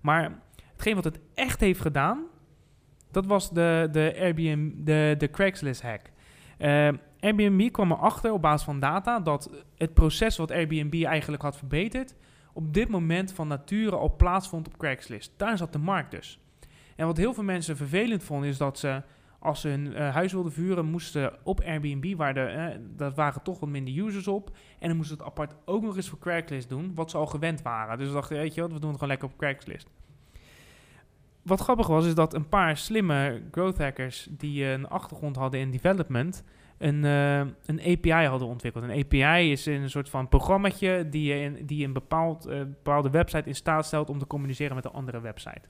Maar 0.00 0.38
hetgeen 0.72 0.94
wat 0.94 1.04
het 1.04 1.18
echt 1.34 1.60
heeft 1.60 1.80
gedaan, 1.80 2.24
dat 3.10 3.26
was 3.26 3.50
de, 3.50 3.88
de, 3.92 4.14
Airbnb, 4.18 4.86
de, 4.86 5.14
de 5.18 5.30
Craigslist 5.30 5.82
hack. 5.82 6.10
Eh, 6.58 6.88
Airbnb 7.20 7.70
kwam 7.70 7.92
erachter 7.92 8.32
op 8.32 8.42
basis 8.42 8.64
van 8.64 8.80
data 8.80 9.20
dat 9.20 9.50
het 9.76 9.94
proces 9.94 10.36
wat 10.36 10.50
Airbnb 10.50 11.04
eigenlijk 11.04 11.42
had 11.42 11.56
verbeterd, 11.56 12.14
op 12.52 12.74
dit 12.74 12.88
moment 12.88 13.32
van 13.32 13.48
nature 13.48 13.96
al 13.96 14.16
plaatsvond 14.16 14.66
op 14.66 14.76
Craigslist. 14.78 15.32
Daar 15.36 15.56
zat 15.56 15.72
de 15.72 15.78
markt 15.78 16.10
dus. 16.10 16.40
En 16.96 17.06
wat 17.06 17.16
heel 17.16 17.34
veel 17.34 17.44
mensen 17.44 17.76
vervelend 17.76 18.22
vonden, 18.22 18.48
is 18.48 18.58
dat 18.58 18.78
ze, 18.78 19.02
als 19.40 19.60
ze 19.60 19.68
hun 19.68 19.94
eh, 19.94 20.14
huis 20.14 20.32
wilden 20.32 20.52
vuren, 20.52 20.84
moesten 20.84 21.32
op 21.42 21.60
Airbnb, 21.60 22.16
waar 22.16 22.34
de, 22.34 22.40
eh, 22.40 22.78
dat 22.96 23.14
waren 23.14 23.42
toch 23.42 23.60
wat 23.60 23.68
minder 23.68 23.98
users 23.98 24.28
op. 24.28 24.50
En 24.78 24.88
dan 24.88 24.96
moesten 24.96 25.16
ze 25.16 25.22
het 25.22 25.32
apart 25.32 25.54
ook 25.64 25.82
nog 25.82 25.96
eens 25.96 26.08
voor 26.08 26.18
Craigslist 26.18 26.68
doen, 26.68 26.94
wat 26.94 27.10
ze 27.10 27.16
al 27.16 27.26
gewend 27.26 27.62
waren. 27.62 27.98
Dus 27.98 28.06
ze 28.06 28.12
dachten, 28.12 28.36
weet 28.36 28.54
je 28.54 28.60
wat, 28.60 28.72
we 28.72 28.78
doen 28.78 28.88
het 28.90 28.98
gewoon 28.98 29.12
lekker 29.12 29.28
op 29.28 29.38
Craigslist. 29.38 29.88
Wat 31.42 31.60
grappig 31.60 31.86
was, 31.86 32.06
is 32.06 32.14
dat 32.14 32.34
een 32.34 32.48
paar 32.48 32.76
slimme 32.76 33.42
growth 33.50 33.78
hackers 33.78 34.28
die 34.30 34.64
een 34.64 34.88
achtergrond 34.88 35.36
hadden 35.36 35.60
in 35.60 35.70
development, 35.70 36.44
een, 36.78 37.04
eh, 37.04 37.38
een 37.66 37.80
API 37.80 38.26
hadden 38.26 38.48
ontwikkeld. 38.48 38.84
Een 38.84 39.04
API 39.04 39.50
is 39.50 39.66
een 39.66 39.90
soort 39.90 40.08
van 40.08 40.28
programmaatje 40.28 41.08
die 41.08 41.34
je 41.34 41.40
in, 41.40 41.66
die 41.66 41.84
een 41.84 41.92
bepaald, 41.92 42.46
eh, 42.46 42.58
bepaalde 42.58 43.10
website 43.10 43.48
in 43.48 43.54
staat 43.54 43.86
stelt 43.86 44.10
om 44.10 44.18
te 44.18 44.26
communiceren 44.26 44.74
met 44.74 44.84
een 44.84 44.90
andere 44.90 45.20
website. 45.20 45.62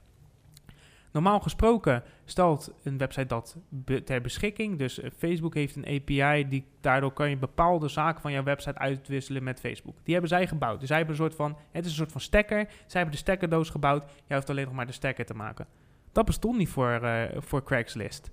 Normaal 1.11 1.39
gesproken 1.39 2.03
stelt 2.25 2.73
een 2.83 2.97
website 2.97 3.25
dat 3.25 3.57
be- 3.69 4.03
ter 4.03 4.21
beschikking. 4.21 4.77
Dus 4.77 4.99
eh, 4.99 5.09
Facebook 5.17 5.53
heeft 5.53 5.75
een 5.75 5.85
API, 5.85 6.47
die, 6.47 6.65
daardoor 6.81 7.11
kan 7.11 7.29
je 7.29 7.37
bepaalde 7.37 7.87
zaken 7.87 8.21
van 8.21 8.31
jouw 8.31 8.43
website 8.43 8.77
uitwisselen 8.77 9.43
met 9.43 9.59
Facebook. 9.59 9.95
Die 10.03 10.11
hebben 10.13 10.29
zij 10.29 10.47
gebouwd. 10.47 10.79
Dus 10.79 10.87
zij 10.87 10.97
hebben 10.97 11.15
een 11.15 11.21
soort 11.21 11.35
van, 11.35 11.57
het 11.71 11.85
is 11.85 11.91
een 11.91 11.97
soort 11.97 12.11
van 12.11 12.21
stekker. 12.21 12.65
Zij 12.67 13.01
hebben 13.01 13.11
de 13.11 13.17
stekkerdoos 13.17 13.69
gebouwd. 13.69 14.03
Jij 14.27 14.37
hoeft 14.37 14.49
alleen 14.49 14.65
nog 14.65 14.73
maar 14.73 14.87
de 14.87 14.91
stekker 14.91 15.25
te 15.25 15.33
maken. 15.33 15.67
Dat 16.11 16.25
bestond 16.25 16.57
niet 16.57 16.69
voor, 16.69 16.91
eh, 16.91 17.23
voor 17.37 17.63
Craigslist. 17.63 18.31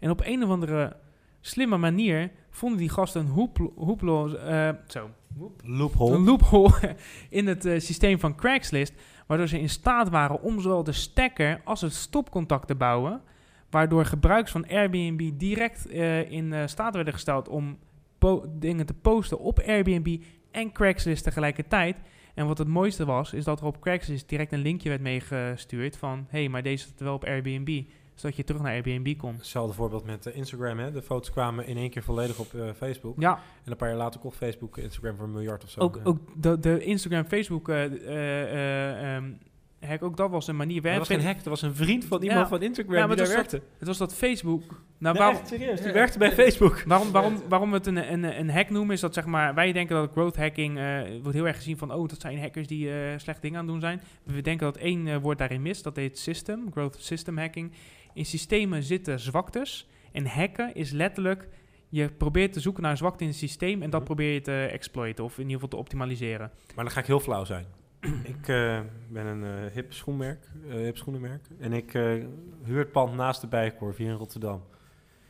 En 0.00 0.10
op 0.10 0.20
een 0.24 0.44
of 0.44 0.50
andere 0.50 0.96
slimme 1.40 1.76
manier 1.76 2.30
vonden 2.50 2.78
die 2.78 2.88
gasten 2.88 3.20
een 3.20 3.28
hoeplo, 3.32 3.72
hoeplo 3.76 4.34
eh, 4.34 4.68
zo, 4.86 5.10
Loophole. 5.62 6.14
een 6.14 6.24
loophole 6.24 6.96
in 7.28 7.46
het 7.46 7.62
systeem 7.62 8.18
van 8.20 8.34
Craigslist, 8.36 8.92
waardoor 9.26 9.48
ze 9.48 9.60
in 9.60 9.68
staat 9.68 10.08
waren 10.08 10.40
om 10.40 10.60
zowel 10.60 10.84
de 10.84 10.92
stekker 10.92 11.60
als 11.64 11.80
het 11.80 11.92
stopcontact 11.92 12.66
te 12.66 12.74
bouwen, 12.74 13.20
waardoor 13.70 14.04
gebruikers 14.04 14.52
van 14.52 14.68
Airbnb 14.68 15.30
direct 15.34 15.86
eh, 15.86 16.30
in 16.30 16.52
eh, 16.52 16.66
staat 16.66 16.94
werden 16.94 17.12
gesteld 17.12 17.48
om 17.48 17.78
dingen 18.48 18.86
te 18.86 18.94
posten 18.94 19.38
op 19.38 19.58
Airbnb 19.58 20.22
en 20.50 20.72
Craigslist 20.72 21.24
tegelijkertijd. 21.24 22.00
En 22.34 22.46
wat 22.46 22.58
het 22.58 22.68
mooiste 22.68 23.04
was, 23.04 23.32
is 23.32 23.44
dat 23.44 23.60
er 23.60 23.66
op 23.66 23.80
Craigslist 23.80 24.28
direct 24.28 24.52
een 24.52 24.62
linkje 24.62 24.88
werd 24.88 25.00
meegestuurd 25.00 25.96
van, 25.96 26.26
hé, 26.28 26.38
hey, 26.38 26.48
maar 26.48 26.62
deze 26.62 26.84
staat 26.84 27.00
wel 27.00 27.14
op 27.14 27.24
Airbnb, 27.24 27.82
zodat 28.14 28.36
je 28.36 28.44
terug 28.44 28.62
naar 28.62 28.72
Airbnb 28.72 29.16
kon. 29.18 29.34
Hetzelfde 29.34 29.74
voorbeeld 29.74 30.04
met 30.04 30.26
eh, 30.26 30.36
Instagram. 30.36 30.78
Hè? 30.78 30.92
De 30.92 31.02
foto's 31.02 31.30
kwamen 31.30 31.66
in 31.66 31.76
één 31.76 31.90
keer 31.90 32.02
volledig 32.02 32.38
op 32.38 32.54
eh, 32.54 32.60
Facebook. 32.76 33.20
Ja, 33.20 33.38
En 33.64 33.70
een 33.70 33.76
paar 33.76 33.88
jaar 33.88 33.96
later 33.98 34.20
kocht 34.20 34.36
Facebook 34.36 34.78
Instagram 34.78 35.16
voor 35.16 35.24
een 35.24 35.32
miljard 35.32 35.64
of 35.64 35.70
zo. 35.70 35.80
ook, 35.80 35.96
Ja. 35.96 36.00
ook 36.04 36.18
de, 36.42 36.58
de 36.58 36.84
Instagram, 36.84 37.24
Facebook 37.24 37.68
eh, 37.68 37.84
eh, 37.84 37.92
eh, 38.42 39.16
ehm, 39.16 39.32
hack, 39.80 40.02
ook 40.02 40.16
dat 40.16 40.30
was 40.30 40.46
een 40.46 40.56
manier. 40.56 40.82
Dat 40.82 40.96
was 40.98 41.08
geen 41.08 41.22
hack, 41.24 41.36
dat 41.36 41.44
was 41.44 41.62
een 41.62 41.74
vriend 41.74 42.04
van 42.04 42.22
iemand 42.22 42.40
Ja. 42.40 42.48
van 42.48 42.62
Instagram 42.62 42.94
Ja, 42.96 43.06
maar 43.06 43.16
die 43.16 43.24
daar 43.24 43.34
werkte. 43.34 43.62
Het 43.78 43.88
was 43.88 43.98
dat 43.98 44.14
Facebook. 44.14 44.62
Nou, 44.98 45.14
Nee, 45.14 45.24
waarom, 45.24 45.40
echt 45.40 45.48
serieus, 45.48 45.80
die 45.80 45.92
werkte 45.92 46.18
bij 46.18 46.32
Facebook. 46.32 46.82
waarom, 46.86 47.10
waarom, 47.16 47.42
waarom 47.48 47.70
we 47.70 47.76
het 47.76 47.86
een, 47.86 48.12
een, 48.12 48.38
een 48.38 48.50
hack 48.50 48.70
noemen, 48.70 48.94
is 48.94 49.00
dat 49.00 49.14
zeg 49.14 49.26
maar, 49.26 49.54
wij 49.54 49.72
denken 49.72 49.96
dat 49.96 50.10
growth 50.12 50.36
hacking 50.36 50.78
wordt 51.22 51.34
heel 51.36 51.46
erg 51.46 51.56
gezien 51.56 51.76
van, 51.78 51.92
oh, 51.92 52.08
dat 52.08 52.20
zijn 52.20 52.38
hackers 52.40 52.66
die 52.66 52.88
slechte 53.16 53.40
dingen 53.40 53.58
aan 53.58 53.64
het 53.64 53.72
doen 53.72 53.80
zijn. 53.80 54.00
We 54.22 54.40
denken 54.40 54.66
dat 54.66 54.76
één 54.76 55.20
woord 55.20 55.38
daarin 55.38 55.62
mist, 55.62 55.84
dat 55.84 55.96
heet 55.96 56.18
system, 56.18 56.68
growth 56.72 56.96
system 56.98 57.38
hacking. 57.38 57.72
In 58.14 58.24
systemen 58.26 58.82
zitten 58.82 59.20
zwaktes 59.20 59.88
en 60.12 60.26
hacken 60.26 60.74
is 60.74 60.90
letterlijk, 60.90 61.48
je 61.88 62.08
probeert 62.12 62.52
te 62.52 62.60
zoeken 62.60 62.82
naar 62.82 62.90
een 62.90 62.96
zwakte 62.96 63.22
in 63.24 63.28
het 63.30 63.38
systeem 63.38 63.82
en 63.82 63.90
dat 63.90 64.00
Mhm. 64.00 64.04
probeer 64.04 64.32
je 64.32 64.40
te 64.40 64.68
exploiten 64.72 65.24
of 65.24 65.32
in 65.34 65.38
ieder 65.42 65.54
geval 65.54 65.68
te 65.68 65.76
optimaliseren. 65.76 66.50
Maar 66.74 66.84
dan 66.84 66.92
ga 66.94 67.00
ik 67.00 67.06
heel 67.06 67.20
flauw 67.20 67.44
zijn. 67.44 67.66
ik 68.34 68.48
eh, 68.48 68.80
ben 69.08 69.26
een 69.26 69.44
eh, 69.44 69.72
hip 69.72 69.92
schoenmerk, 69.92 70.44
eh, 70.68 70.74
hip 70.74 70.96
schoenenmerk. 70.96 71.44
En 71.58 71.72
ik 71.72 71.92
huur 72.62 72.78
het 72.78 72.92
pand 72.92 73.14
naast 73.14 73.40
de 73.40 73.46
Bijenkorf 73.46 73.96
hier 73.96 74.08
in 74.10 74.16
Rotterdam. 74.16 74.62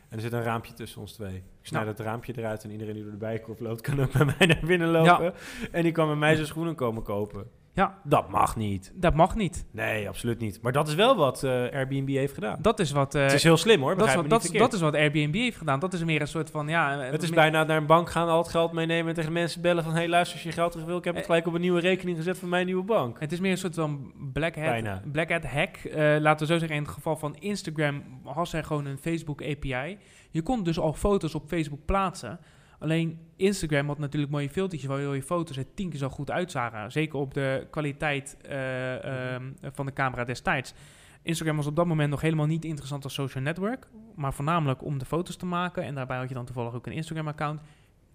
En 0.09 0.17
er 0.17 0.21
zit 0.21 0.33
een 0.33 0.43
raampje 0.43 0.73
tussen 0.73 1.01
ons 1.01 1.13
twee. 1.13 1.35
Ik 1.37 1.43
snijd 1.63 1.85
Ja. 1.85 1.91
het 1.91 2.01
raampje 2.01 2.33
eruit 2.39 2.65
en 2.65 2.71
iedereen 2.71 2.95
die 2.95 3.03
door 3.03 3.13
de 3.13 3.19
Bijenkorf 3.19 3.61
loopt... 3.61 3.81
kan 3.81 4.01
ook 4.01 4.13
bij 4.19 4.25
mij 4.25 4.47
naar 4.47 4.63
binnen 4.67 4.89
lopen. 4.89 5.35
En 5.73 5.83
die 5.83 5.93
kan 5.93 6.09
met 6.09 6.19
mij 6.19 6.35
zijn 6.35 6.47
schoenen 6.47 6.75
komen 6.75 7.03
kopen. 7.03 7.51
Ja. 7.77 7.99
Dat 8.05 8.29
mag 8.31 8.57
niet. 8.57 8.93
Dat 8.95 9.15
mag 9.15 9.35
niet. 9.35 9.67
Nee, 9.71 10.09
absoluut 10.09 10.39
niet. 10.39 10.59
Maar 10.63 10.73
dat 10.73 10.89
is 10.89 10.95
wel 10.95 11.17
wat 11.17 11.43
eh, 11.43 11.51
Airbnb 11.51 12.09
heeft 12.09 12.35
gedaan. 12.35 12.59
Dat 12.61 12.79
is 12.81 12.91
wat... 12.91 13.15
eh, 13.15 13.23
het 13.23 13.33
is 13.33 13.43
heel 13.43 13.57
slim 13.57 13.81
hoor, 13.81 13.97
dat, 13.97 14.09
is 14.09 14.15
wat, 14.15 14.29
dat, 14.31 14.39
is- 14.43 14.45
verkeerd. 14.49 14.65
dat 14.71 14.75
is 14.81 14.81
wat 14.81 14.95
Airbnb 14.95 15.35
heeft 15.35 15.57
gedaan. 15.57 15.79
Dat 15.81 15.93
is 15.93 16.05
meer 16.05 16.21
een 16.21 16.29
soort 16.29 16.51
van, 16.51 16.69
ja... 16.69 16.99
Het 16.99 17.23
is 17.23 17.31
bijna 17.31 17.65
naar 17.65 17.77
een 17.77 17.87
bank 17.87 18.11
gaan, 18.11 18.29
al 18.29 18.39
het 18.39 18.49
geld 18.49 18.73
meenemen 18.73 19.09
en 19.09 19.15
tegen 19.15 19.33
mensen 19.33 19.61
bellen 19.61 19.83
van... 19.85 19.93
hé, 19.93 19.99
hey, 19.99 20.09
luister, 20.09 20.35
als 20.35 20.45
je 20.45 20.53
geld 20.53 20.71
terug 20.73 20.87
wil, 20.87 20.97
ik 20.97 21.05
heb 21.05 21.15
het 21.15 21.23
Eh, 21.23 21.29
gelijk 21.29 21.47
op 21.47 21.55
een 21.55 21.61
nieuwe 21.61 21.81
rekening 21.81 22.17
gezet 22.17 22.39
van 22.39 22.49
mijn 22.49 22.67
nieuwe 22.67 22.83
bank. 22.85 23.21
Het 23.21 23.33
is 23.33 23.41
meer 23.41 23.51
een 23.51 23.59
soort 23.59 23.75
van 23.75 24.13
black 24.33 24.55
hat, 24.55 24.65
Bijna. 24.65 25.03
black 25.13 25.31
hat 25.31 25.45
hack. 25.45 25.79
Laten 26.21 26.47
we 26.47 26.53
zo 26.53 26.59
zeggen, 26.59 26.77
in 26.77 26.83
het 26.83 26.93
geval 26.93 27.17
van 27.17 27.37
Instagram 27.39 28.03
had 28.25 28.49
zij 28.49 28.63
gewoon 28.63 28.85
een 28.87 28.99
Facebook 28.99 29.43
API. 29.43 29.99
Je 30.31 30.43
kon 30.43 30.63
dus 30.63 30.79
al 30.79 30.93
foto's 30.93 31.35
op 31.35 31.45
Facebook 31.49 31.85
plaatsen. 31.85 32.39
Alleen 32.85 33.19
Instagram 33.37 33.87
had 33.87 33.99
natuurlijk 33.99 34.33
mooie 34.33 34.51
filtertjes 34.51 34.89
waardoor 34.89 35.15
je 35.15 35.23
foto's 35.23 35.57
er 35.57 35.75
tien 35.75 35.91
keer 35.91 35.99
zo 35.99 36.09
goed 36.09 36.31
uitzagen. 36.31 36.93
Zeker 36.93 37.19
op 37.19 37.35
de 37.35 37.67
kwaliteit 37.71 38.37
eh, 38.43 39.33
ehm, 39.35 39.53
van 39.61 39.87
de 39.87 39.93
camera 39.93 40.25
destijds. 40.25 40.75
Instagram 41.23 41.57
was 41.57 41.67
op 41.67 41.77
dat 41.77 41.87
moment 41.87 42.11
nog 42.11 42.21
helemaal 42.21 42.47
niet 42.47 42.65
interessant 42.65 43.05
als 43.05 43.15
social 43.15 43.43
network. 43.43 43.89
Maar 44.15 44.33
voornamelijk 44.33 44.85
om 44.85 44.99
de 44.99 45.05
foto's 45.05 45.37
te 45.37 45.47
maken. 45.47 45.83
En 45.83 45.95
daarbij 45.95 46.17
had 46.17 46.29
je 46.29 46.35
dan 46.35 46.45
toevallig 46.45 46.75
ook 46.75 46.87
een 46.87 46.93
Instagram-account. 46.93 47.61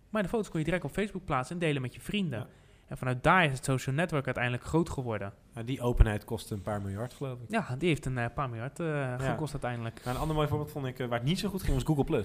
Maar 0.09 0.23
de 0.23 0.29
foto's 0.29 0.49
kon 0.49 0.59
je 0.59 0.65
direct 0.65 0.83
op 0.83 0.91
Facebook 0.91 1.25
plaatsen 1.25 1.55
en 1.55 1.61
delen 1.61 1.81
met 1.81 1.93
je 1.93 2.01
vrienden. 2.01 2.47
En 2.87 2.97
vanuit 2.97 3.23
daar 3.23 3.45
is 3.45 3.51
het 3.51 3.65
social 3.65 3.95
network 3.95 4.25
uiteindelijk 4.25 4.63
groot 4.63 4.89
geworden. 4.89 5.33
Nou, 5.53 5.65
die 5.65 5.81
openheid 5.81 6.25
kostte 6.25 6.53
een 6.53 6.61
paar 6.61 6.81
miljard, 6.81 7.13
geloof 7.13 7.39
ik. 7.41 7.49
Ja, 7.49 7.75
die 7.77 7.87
heeft 7.87 8.05
een 8.05 8.17
eh, 8.17 8.25
paar 8.33 8.49
miljard 8.49 8.79
eh, 8.79 9.15
gekost 9.17 9.51
uiteindelijk. 9.51 10.01
Een 10.05 10.15
ander 10.15 10.35
mooi 10.35 10.47
voorbeeld 10.47 10.71
vond 10.71 10.85
ik, 10.85 10.97
waar 10.97 11.19
het 11.19 11.23
niet 11.23 11.39
zo 11.39 11.49
goed 11.49 11.63
ging, 11.63 11.73
was 11.73 11.83
Google+. 11.83 12.23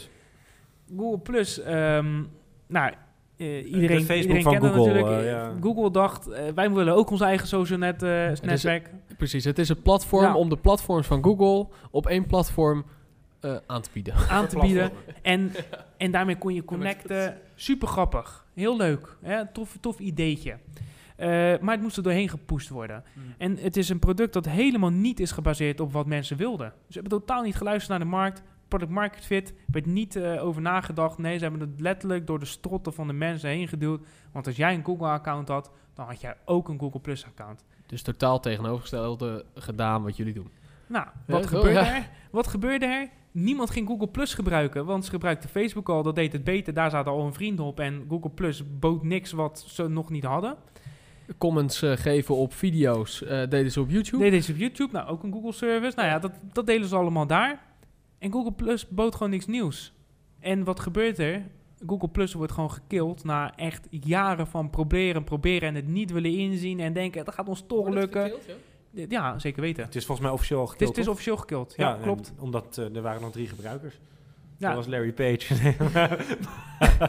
Google 0.96 1.18
Plus, 1.18 1.60
ehm, 1.60 2.22
nou, 2.66 2.92
eh, 3.36 3.72
iedereen, 3.72 4.04
Facebook 4.04 4.10
iedereen 4.36 4.42
van 4.42 4.52
kent 4.52 4.62
dat 4.64 4.72
Google, 4.74 4.92
natuurlijk. 4.92 5.22
eh, 5.24 5.30
ja. 5.30 5.52
Google 5.60 5.90
dacht, 5.90 6.28
eh, 6.28 6.42
wij 6.54 6.70
willen 6.70 6.94
ook 6.94 7.10
ons 7.10 7.20
eigen 7.20 7.46
social 7.48 7.78
net, 7.78 8.02
eh, 8.02 8.08
netwerk. 8.42 8.82
Precies, 8.82 9.16
Precies, 9.16 9.44
het 9.44 9.58
is 9.58 9.68
een 9.68 9.82
platform 9.82 10.22
Ja. 10.24 10.34
om 10.36 10.48
de 10.48 10.56
platforms 10.56 11.06
van 11.06 11.24
Google 11.24 11.66
op 11.90 12.06
één 12.06 12.26
platform 12.26 12.84
eh, 13.40 13.56
aan 13.66 13.80
te 13.82 13.90
bieden. 13.92 14.14
aan 14.28 14.46
te 14.48 14.58
bieden. 14.58 14.90
En, 15.22 15.52
en 15.96 16.10
daarmee 16.10 16.36
kon 16.38 16.54
je 16.54 16.64
connecten. 16.64 17.36
Super 17.54 17.88
grappig. 17.88 18.44
Heel 18.54 18.76
leuk. 18.76 19.16
Hè? 19.22 19.46
Tof, 19.52 19.76
tof 19.80 19.98
ideetje. 19.98 20.56
Eh, 21.16 21.28
maar 21.60 21.74
het 21.74 21.80
moest 21.82 21.96
er 21.96 22.02
doorheen 22.02 22.28
gepusht 22.28 22.68
worden. 22.68 23.04
En 23.38 23.56
het 23.56 23.76
is 23.76 23.88
een 23.88 23.98
product 23.98 24.32
dat 24.32 24.46
helemaal 24.46 24.90
niet 24.90 25.20
is 25.20 25.30
gebaseerd 25.30 25.80
op 25.80 25.92
wat 25.92 26.06
mensen 26.06 26.36
wilden. 26.36 26.72
Ze 26.88 26.98
hebben 27.00 27.18
totaal 27.18 27.42
niet 27.42 27.56
geluisterd 27.56 27.90
naar 27.90 27.98
de 27.98 28.14
markt. 28.16 28.42
Product 28.68 28.90
market 28.90 29.24
fit 29.24 29.54
werd 29.66 29.86
niet 29.86 30.16
eh, 30.16 30.44
over 30.44 30.62
nagedacht. 30.62 31.18
Nee, 31.18 31.36
ze 31.38 31.42
hebben 31.42 31.60
het 31.60 31.80
letterlijk 31.80 32.26
door 32.26 32.38
de 32.38 32.44
strotten 32.44 32.92
van 32.92 33.06
de 33.06 33.12
mensen 33.12 33.48
heen 33.50 33.68
geduwd. 33.68 34.06
Want 34.32 34.46
als 34.46 34.56
jij 34.56 34.74
een 34.74 34.84
Google-account 34.84 35.48
had, 35.48 35.70
dan 35.94 36.06
had 36.06 36.20
jij 36.20 36.36
ook 36.44 36.68
een 36.68 36.78
Google 36.78 37.00
Plus-account. 37.00 37.64
Dus 37.86 38.02
totaal 38.02 38.40
tegenovergestelde 38.40 39.44
gedaan 39.54 40.02
wat 40.02 40.16
jullie 40.16 40.34
doen. 40.34 40.50
Nou, 40.86 41.06
wat 41.26 41.42
Ja, 41.42 41.48
gebeurde 41.48 41.70
ja. 41.70 41.96
er? 41.96 42.08
Wat 42.30 42.46
gebeurde 42.46 42.86
er? 42.86 43.08
Niemand 43.30 43.70
ging 43.70 43.88
Google 43.88 44.08
Plus 44.08 44.34
gebruiken, 44.34 44.84
want 44.84 45.04
ze 45.04 45.10
gebruikten 45.10 45.50
Facebook 45.50 45.88
al, 45.88 46.02
dat 46.02 46.14
deed 46.14 46.32
het 46.32 46.44
beter. 46.44 46.74
Daar 46.74 46.90
zaten 46.90 47.12
al 47.12 47.22
hun 47.22 47.34
vrienden 47.34 47.64
op 47.64 47.80
en 47.80 48.04
Google 48.08 48.30
Plus 48.30 48.78
bood 48.78 49.02
niks 49.02 49.32
wat 49.32 49.64
ze 49.68 49.88
nog 49.88 50.10
niet 50.10 50.24
hadden. 50.24 50.56
Comments 51.38 51.82
eh, 51.82 51.92
geven 51.96 52.34
op 52.34 52.52
video's 52.52 53.22
eh, 53.22 53.48
deden 53.48 53.70
ze 53.70 53.80
op 53.80 53.90
YouTube. 53.90 54.22
Deden 54.22 54.42
ze 54.42 54.52
op 54.52 54.58
YouTube, 54.58 54.92
nou 54.92 55.08
ook 55.08 55.22
een 55.22 55.32
Google 55.32 55.52
service. 55.52 55.96
Nou 55.96 56.08
ja, 56.08 56.18
dat, 56.18 56.32
dat 56.52 56.66
deden 56.66 56.88
ze 56.88 56.96
allemaal 56.96 57.26
daar. 57.26 57.62
En 58.24 58.32
Google 58.32 58.52
Plus 58.52 58.88
bood 58.88 59.14
gewoon 59.14 59.30
niks 59.30 59.46
nieuws. 59.46 59.92
En 60.40 60.64
wat 60.64 60.80
gebeurt 60.80 61.18
er? 61.18 61.42
Google 61.86 62.08
Plus 62.08 62.32
wordt 62.34 62.52
gewoon 62.52 62.70
gekild 62.70 63.24
na 63.24 63.56
echt 63.56 63.86
jaren 63.90 64.46
van 64.46 64.70
proberen, 64.70 65.24
proberen 65.24 65.68
en 65.68 65.74
het 65.74 65.86
niet 65.88 66.10
willen 66.12 66.38
inzien 66.38 66.80
en 66.80 66.92
denken, 66.92 67.24
dat 67.24 67.34
gaat 67.34 67.48
ons 67.48 67.64
toch 67.66 67.88
lukken. 67.88 68.32
Ja, 68.90 69.38
zeker 69.38 69.62
weten. 69.62 69.84
Het 69.84 69.94
is 69.94 70.04
volgens 70.06 70.26
mij 70.26 70.36
officieel 70.36 70.58
al 70.60 70.64
Het 70.64 70.72
is, 70.74 70.78
gekild, 70.78 70.96
het 70.96 71.06
is 71.06 71.12
officieel 71.12 71.36
gekild. 71.36 71.74
Ja, 71.76 71.98
klopt. 72.02 72.32
omdat 72.38 72.78
eh, 72.78 72.96
er 72.96 73.02
waren 73.02 73.20
nog 73.22 73.30
drie 73.32 73.46
gebruikers. 73.48 74.00
Ja. 74.58 74.66
Dat 74.68 74.76
was 74.76 74.86
Larry 74.86 75.12
Page. 75.12 75.54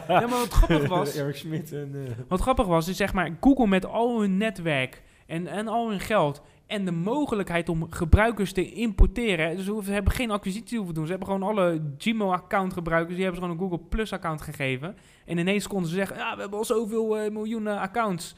Ja, 0.08 0.20
maar 0.20 0.28
wat 0.28 0.52
grappig 0.52 0.88
was, 0.98 1.16
Eric 1.16 1.36
Schmidt 1.36 1.72
en... 1.72 1.90
eh, 2.06 2.12
Wat 2.28 2.40
grappig 2.40 2.66
was, 2.66 2.88
is 2.88 2.96
zeg 2.96 3.12
maar 3.12 3.36
Google 3.40 3.66
met 3.66 3.86
al 3.86 4.20
hun 4.20 4.36
netwerk 4.36 5.02
en, 5.26 5.46
en 5.46 5.68
al 5.68 5.88
hun 5.90 6.00
geld 6.00 6.42
en 6.66 6.84
de 6.84 6.92
mogelijkheid 6.92 7.68
om 7.68 7.86
gebruikers 7.92 8.52
te 8.52 8.72
importeren. 8.72 9.56
Dus 9.56 9.64
ze 9.84 9.92
hebben 9.92 10.12
geen 10.12 10.30
acquisitie 10.30 10.76
hoeven 10.76 10.94
doen. 10.94 11.04
Ze 11.04 11.10
hebben 11.10 11.28
gewoon 11.28 11.48
alle 11.48 11.82
Gmail-account 11.98 12.72
gebruikers, 12.72 13.14
die 13.14 13.24
hebben 13.24 13.42
ze 13.42 13.48
gewoon 13.48 13.62
een 13.64 13.70
Google 13.70 13.88
Plus-account 13.88 14.42
gegeven. 14.42 14.96
En 15.24 15.38
ineens 15.38 15.66
konden 15.66 15.88
ze 15.88 15.94
zeggen, 15.94 16.16
ja, 16.16 16.34
we 16.34 16.40
hebben 16.40 16.58
al 16.58 16.64
zoveel 16.64 17.18
eh, 17.18 17.30
miljoenen 17.30 17.78
accounts 17.78 18.34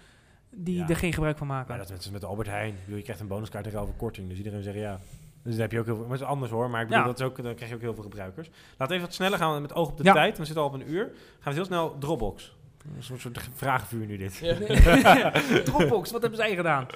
die 0.50 0.76
Ja. 0.76 0.88
er 0.88 0.96
geen 0.96 1.12
gebruik 1.12 1.38
van 1.38 1.46
maken. 1.46 1.68
Maar 1.76 1.86
dat 1.86 1.98
is 1.98 2.10
met 2.10 2.24
Albert 2.24 2.48
Heijn. 2.48 2.72
Ik 2.74 2.80
bedoel, 2.80 2.96
Je 2.96 3.02
krijgt 3.02 3.20
een 3.20 3.26
bonuskaart 3.28 3.64
tegenover 3.64 3.94
korting. 3.94 4.28
Dus 4.28 4.36
iedereen 4.38 4.62
zegt 4.62 4.76
ja. 4.76 5.00
Dus 5.42 5.52
dan 5.52 5.62
heb 5.62 5.72
je 5.72 5.78
ook 5.78 5.84
heel 5.86 5.94
veel. 5.94 6.04
Maar 6.04 6.12
het 6.12 6.20
is 6.22 6.26
anders 6.26 6.50
hoor. 6.52 6.70
Maar 6.70 6.80
ik 6.82 6.86
bedoel, 6.88 7.02
Ja. 7.02 7.08
dat 7.08 7.20
is 7.20 7.26
ook, 7.26 7.42
dan 7.42 7.54
krijg 7.54 7.70
je 7.70 7.76
ook 7.76 7.82
heel 7.82 7.94
veel 7.94 8.02
gebruikers. 8.02 8.48
Laten 8.48 8.86
we 8.86 8.92
even 8.94 9.00
wat 9.06 9.14
sneller 9.14 9.38
gaan 9.38 9.62
met 9.62 9.74
oog 9.74 9.88
op 9.90 9.96
de 9.96 10.04
Ja. 10.04 10.12
tijd. 10.12 10.38
We 10.38 10.44
zitten 10.44 10.62
al 10.62 10.68
op 10.68 10.74
een 10.74 10.90
uur. 10.92 11.04
Gaan 11.38 11.52
we 11.52 11.58
heel 11.58 11.64
snel 11.64 11.96
Dropbox. 11.98 12.56
Een 12.96 13.02
soort, 13.02 13.20
soort 13.20 13.48
vragenvuur 13.54 14.06
nu 14.06 14.16
dit. 14.16 14.42
Dropbox, 15.64 16.10
wat 16.10 16.20
hebben 16.20 16.38
zij 16.40 16.54
gedaan? 16.56 16.86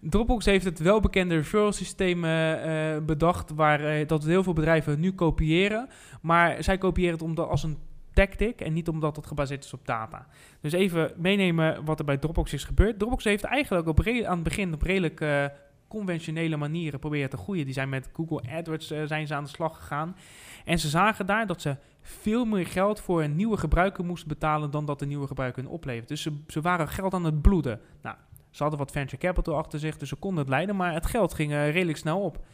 Dropbox 0.00 0.44
heeft 0.44 0.64
het 0.64 0.78
welbekende 0.78 1.34
referral 1.34 1.72
systeem 1.72 2.24
eh, 2.24 2.96
bedacht, 2.98 3.50
waar 3.50 3.84
eh, 3.84 4.06
dat 4.06 4.24
heel 4.24 4.42
veel 4.42 4.52
bedrijven 4.52 5.00
nu 5.00 5.12
kopiëren. 5.12 5.88
Maar 6.22 6.62
zij 6.62 6.78
kopiëren 6.78 7.12
het 7.12 7.22
omdat, 7.22 7.48
als 7.48 7.62
een 7.62 7.78
tactic 8.12 8.60
en 8.60 8.72
niet 8.72 8.88
omdat 8.88 9.16
het 9.16 9.26
gebaseerd 9.26 9.64
is 9.64 9.72
op 9.72 9.86
data. 9.86 10.26
Dus 10.60 10.72
even 10.72 11.12
meenemen 11.16 11.84
wat 11.84 11.98
er 11.98 12.04
bij 12.04 12.16
Dropbox 12.16 12.52
is 12.52 12.64
gebeurd. 12.64 12.98
Dropbox 12.98 13.24
heeft 13.24 13.44
eigenlijk 13.44 13.88
op 13.88 14.06
aan 14.06 14.34
het 14.34 14.42
begin 14.42 14.74
op 14.74 14.82
redelijk 14.82 15.20
eh, 15.20 15.44
conventionele 15.88 16.56
manieren 16.56 17.00
proberen 17.00 17.30
te 17.30 17.36
groeien. 17.36 17.64
Die 17.64 17.74
zijn 17.74 17.88
met 17.88 18.10
Google 18.12 18.42
AdWords 18.50 18.86
zijn 19.04 19.26
ze 19.26 19.34
aan 19.34 19.44
de 19.44 19.50
slag 19.50 19.76
gegaan. 19.76 20.16
En 20.64 20.78
ze 20.78 20.88
zagen 20.88 21.26
daar 21.26 21.46
dat 21.46 21.62
ze 21.62 21.76
veel 22.02 22.44
meer 22.44 22.66
geld 22.66 23.00
voor 23.00 23.22
een 23.22 23.36
nieuwe 23.36 23.56
gebruiker 23.56 24.04
moesten 24.04 24.28
betalen 24.28 24.70
dan 24.70 24.84
dat 24.84 24.98
de 24.98 25.06
nieuwe 25.06 25.26
gebruiker 25.26 25.62
hun 25.62 25.72
oplevert. 25.72 26.08
Dus 26.08 26.22
ze, 26.22 26.32
ze 26.46 26.60
waren 26.60 26.88
geld 26.88 27.14
aan 27.14 27.24
het 27.24 27.42
bloeden. 27.42 27.80
Nou, 28.02 28.16
ze 28.50 28.62
hadden 28.62 28.78
wat 28.78 28.90
venture 28.90 29.18
capital 29.18 29.56
achter 29.56 29.78
zich, 29.78 29.96
dus 29.96 30.08
ze 30.08 30.16
konden 30.16 30.40
het 30.40 30.48
leiden, 30.48 30.76
maar 30.76 30.92
het 30.92 31.06
geld 31.06 31.34
ging 31.34 31.52
eh, 31.52 31.70
redelijk 31.70 31.98
snel 31.98 32.20
op. 32.20 32.44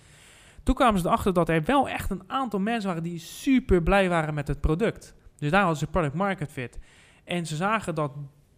Toen 0.62 0.74
kwamen 0.74 1.00
ze 1.00 1.06
erachter 1.06 1.32
dat 1.32 1.48
er 1.48 1.62
wel 1.64 1.88
echt 1.88 2.10
een 2.10 2.22
aantal 2.26 2.60
mensen 2.60 2.88
waren 2.88 3.02
die 3.02 3.18
super 3.18 3.82
blij 3.82 4.08
waren 4.08 4.34
met 4.34 4.48
het 4.48 4.60
product. 4.60 5.14
Dus 5.38 5.50
daar 5.50 5.60
hadden 5.60 5.78
ze 5.78 5.86
product 5.86 6.14
market 6.14 6.52
fit. 6.52 6.78
En 7.24 7.46
ze 7.46 7.56
zagen 7.56 7.94
dat 7.94 8.12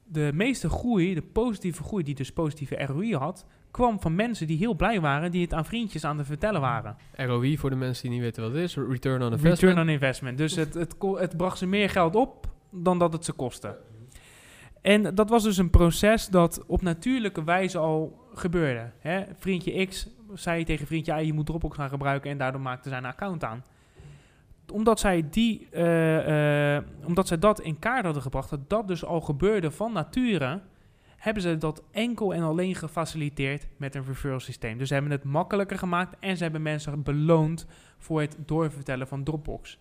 de 0.04 0.30
meeste 0.34 0.68
groei, 0.68 1.14
de 1.14 1.22
positieve 1.22 1.82
groei, 1.82 2.04
die 2.04 2.14
dus 2.14 2.32
positieve 2.32 2.84
ROI 2.84 3.16
had, 3.16 3.46
kwam 3.70 4.00
van 4.00 4.14
mensen 4.14 4.46
die 4.46 4.56
heel 4.58 4.74
blij 4.74 5.00
waren, 5.00 5.30
die 5.30 5.42
het 5.42 5.54
aan 5.54 5.64
vriendjes 5.64 6.04
aan 6.04 6.18
het 6.18 6.26
vertellen 6.26 6.60
waren. 6.60 6.96
ROI 7.16 7.58
voor 7.58 7.70
de 7.70 7.76
mensen 7.76 8.02
die 8.02 8.12
niet 8.12 8.20
weten 8.20 8.42
wat 8.42 8.52
het 8.52 8.62
is. 8.62 8.76
Return 8.76 9.22
on 9.22 9.32
investment. 9.32 9.60
Return 9.60 9.78
on 9.78 9.88
investment. 9.88 10.38
Dus 10.38 10.56
het, 10.56 10.74
het, 10.74 10.94
het 11.00 11.36
bracht 11.36 11.58
ze 11.58 11.66
meer 11.66 11.90
geld 11.90 12.14
op 12.14 12.46
dan 12.70 12.98
dat 12.98 13.12
het 13.12 13.24
ze 13.24 13.32
kostte. 13.32 13.76
En 14.86 15.14
dat 15.14 15.28
was 15.28 15.42
dus 15.42 15.56
een 15.56 15.70
proces 15.70 16.28
dat 16.28 16.64
op 16.66 16.82
natuurlijke 16.82 17.44
wijze 17.44 17.78
al 17.78 18.26
gebeurde. 18.34 18.90
Hè? 18.98 19.24
Vriendje 19.38 19.86
X 19.86 20.08
zei 20.34 20.64
tegen 20.64 20.86
vriendje 20.86 21.12
Y, 21.12 21.26
je 21.26 21.32
moet 21.32 21.46
Dropbox 21.46 21.76
gaan 21.76 21.88
gebruiken 21.88 22.30
en 22.30 22.38
daardoor 22.38 22.60
maakte 22.60 22.88
zij 22.88 22.98
een 22.98 23.04
account 23.04 23.44
aan. 23.44 23.64
Omdat 24.72 25.00
zij, 25.00 25.28
die, 25.30 25.68
eh, 25.70 26.76
eh, 26.76 26.84
omdat 27.04 27.28
zij 27.28 27.38
dat 27.38 27.60
in 27.60 27.78
kaart 27.78 28.04
hadden 28.04 28.22
gebracht, 28.22 28.50
dat 28.50 28.70
dat 28.70 28.88
dus 28.88 29.04
al 29.04 29.20
gebeurde 29.20 29.70
van 29.70 29.92
nature, 29.92 30.60
hebben 31.16 31.42
ze 31.42 31.58
dat 31.58 31.82
enkel 31.90 32.34
en 32.34 32.42
alleen 32.42 32.74
gefaciliteerd 32.74 33.66
met 33.76 33.94
een 33.94 34.04
referral 34.04 34.40
systeem. 34.40 34.78
Dus 34.78 34.88
ze 34.88 34.94
hebben 34.94 35.12
het 35.12 35.24
makkelijker 35.24 35.78
gemaakt 35.78 36.16
en 36.20 36.36
ze 36.36 36.42
hebben 36.42 36.62
mensen 36.62 37.02
beloond 37.02 37.66
voor 37.98 38.20
het 38.20 38.36
doorvertellen 38.38 39.08
van 39.08 39.24
Dropbox. 39.24 39.78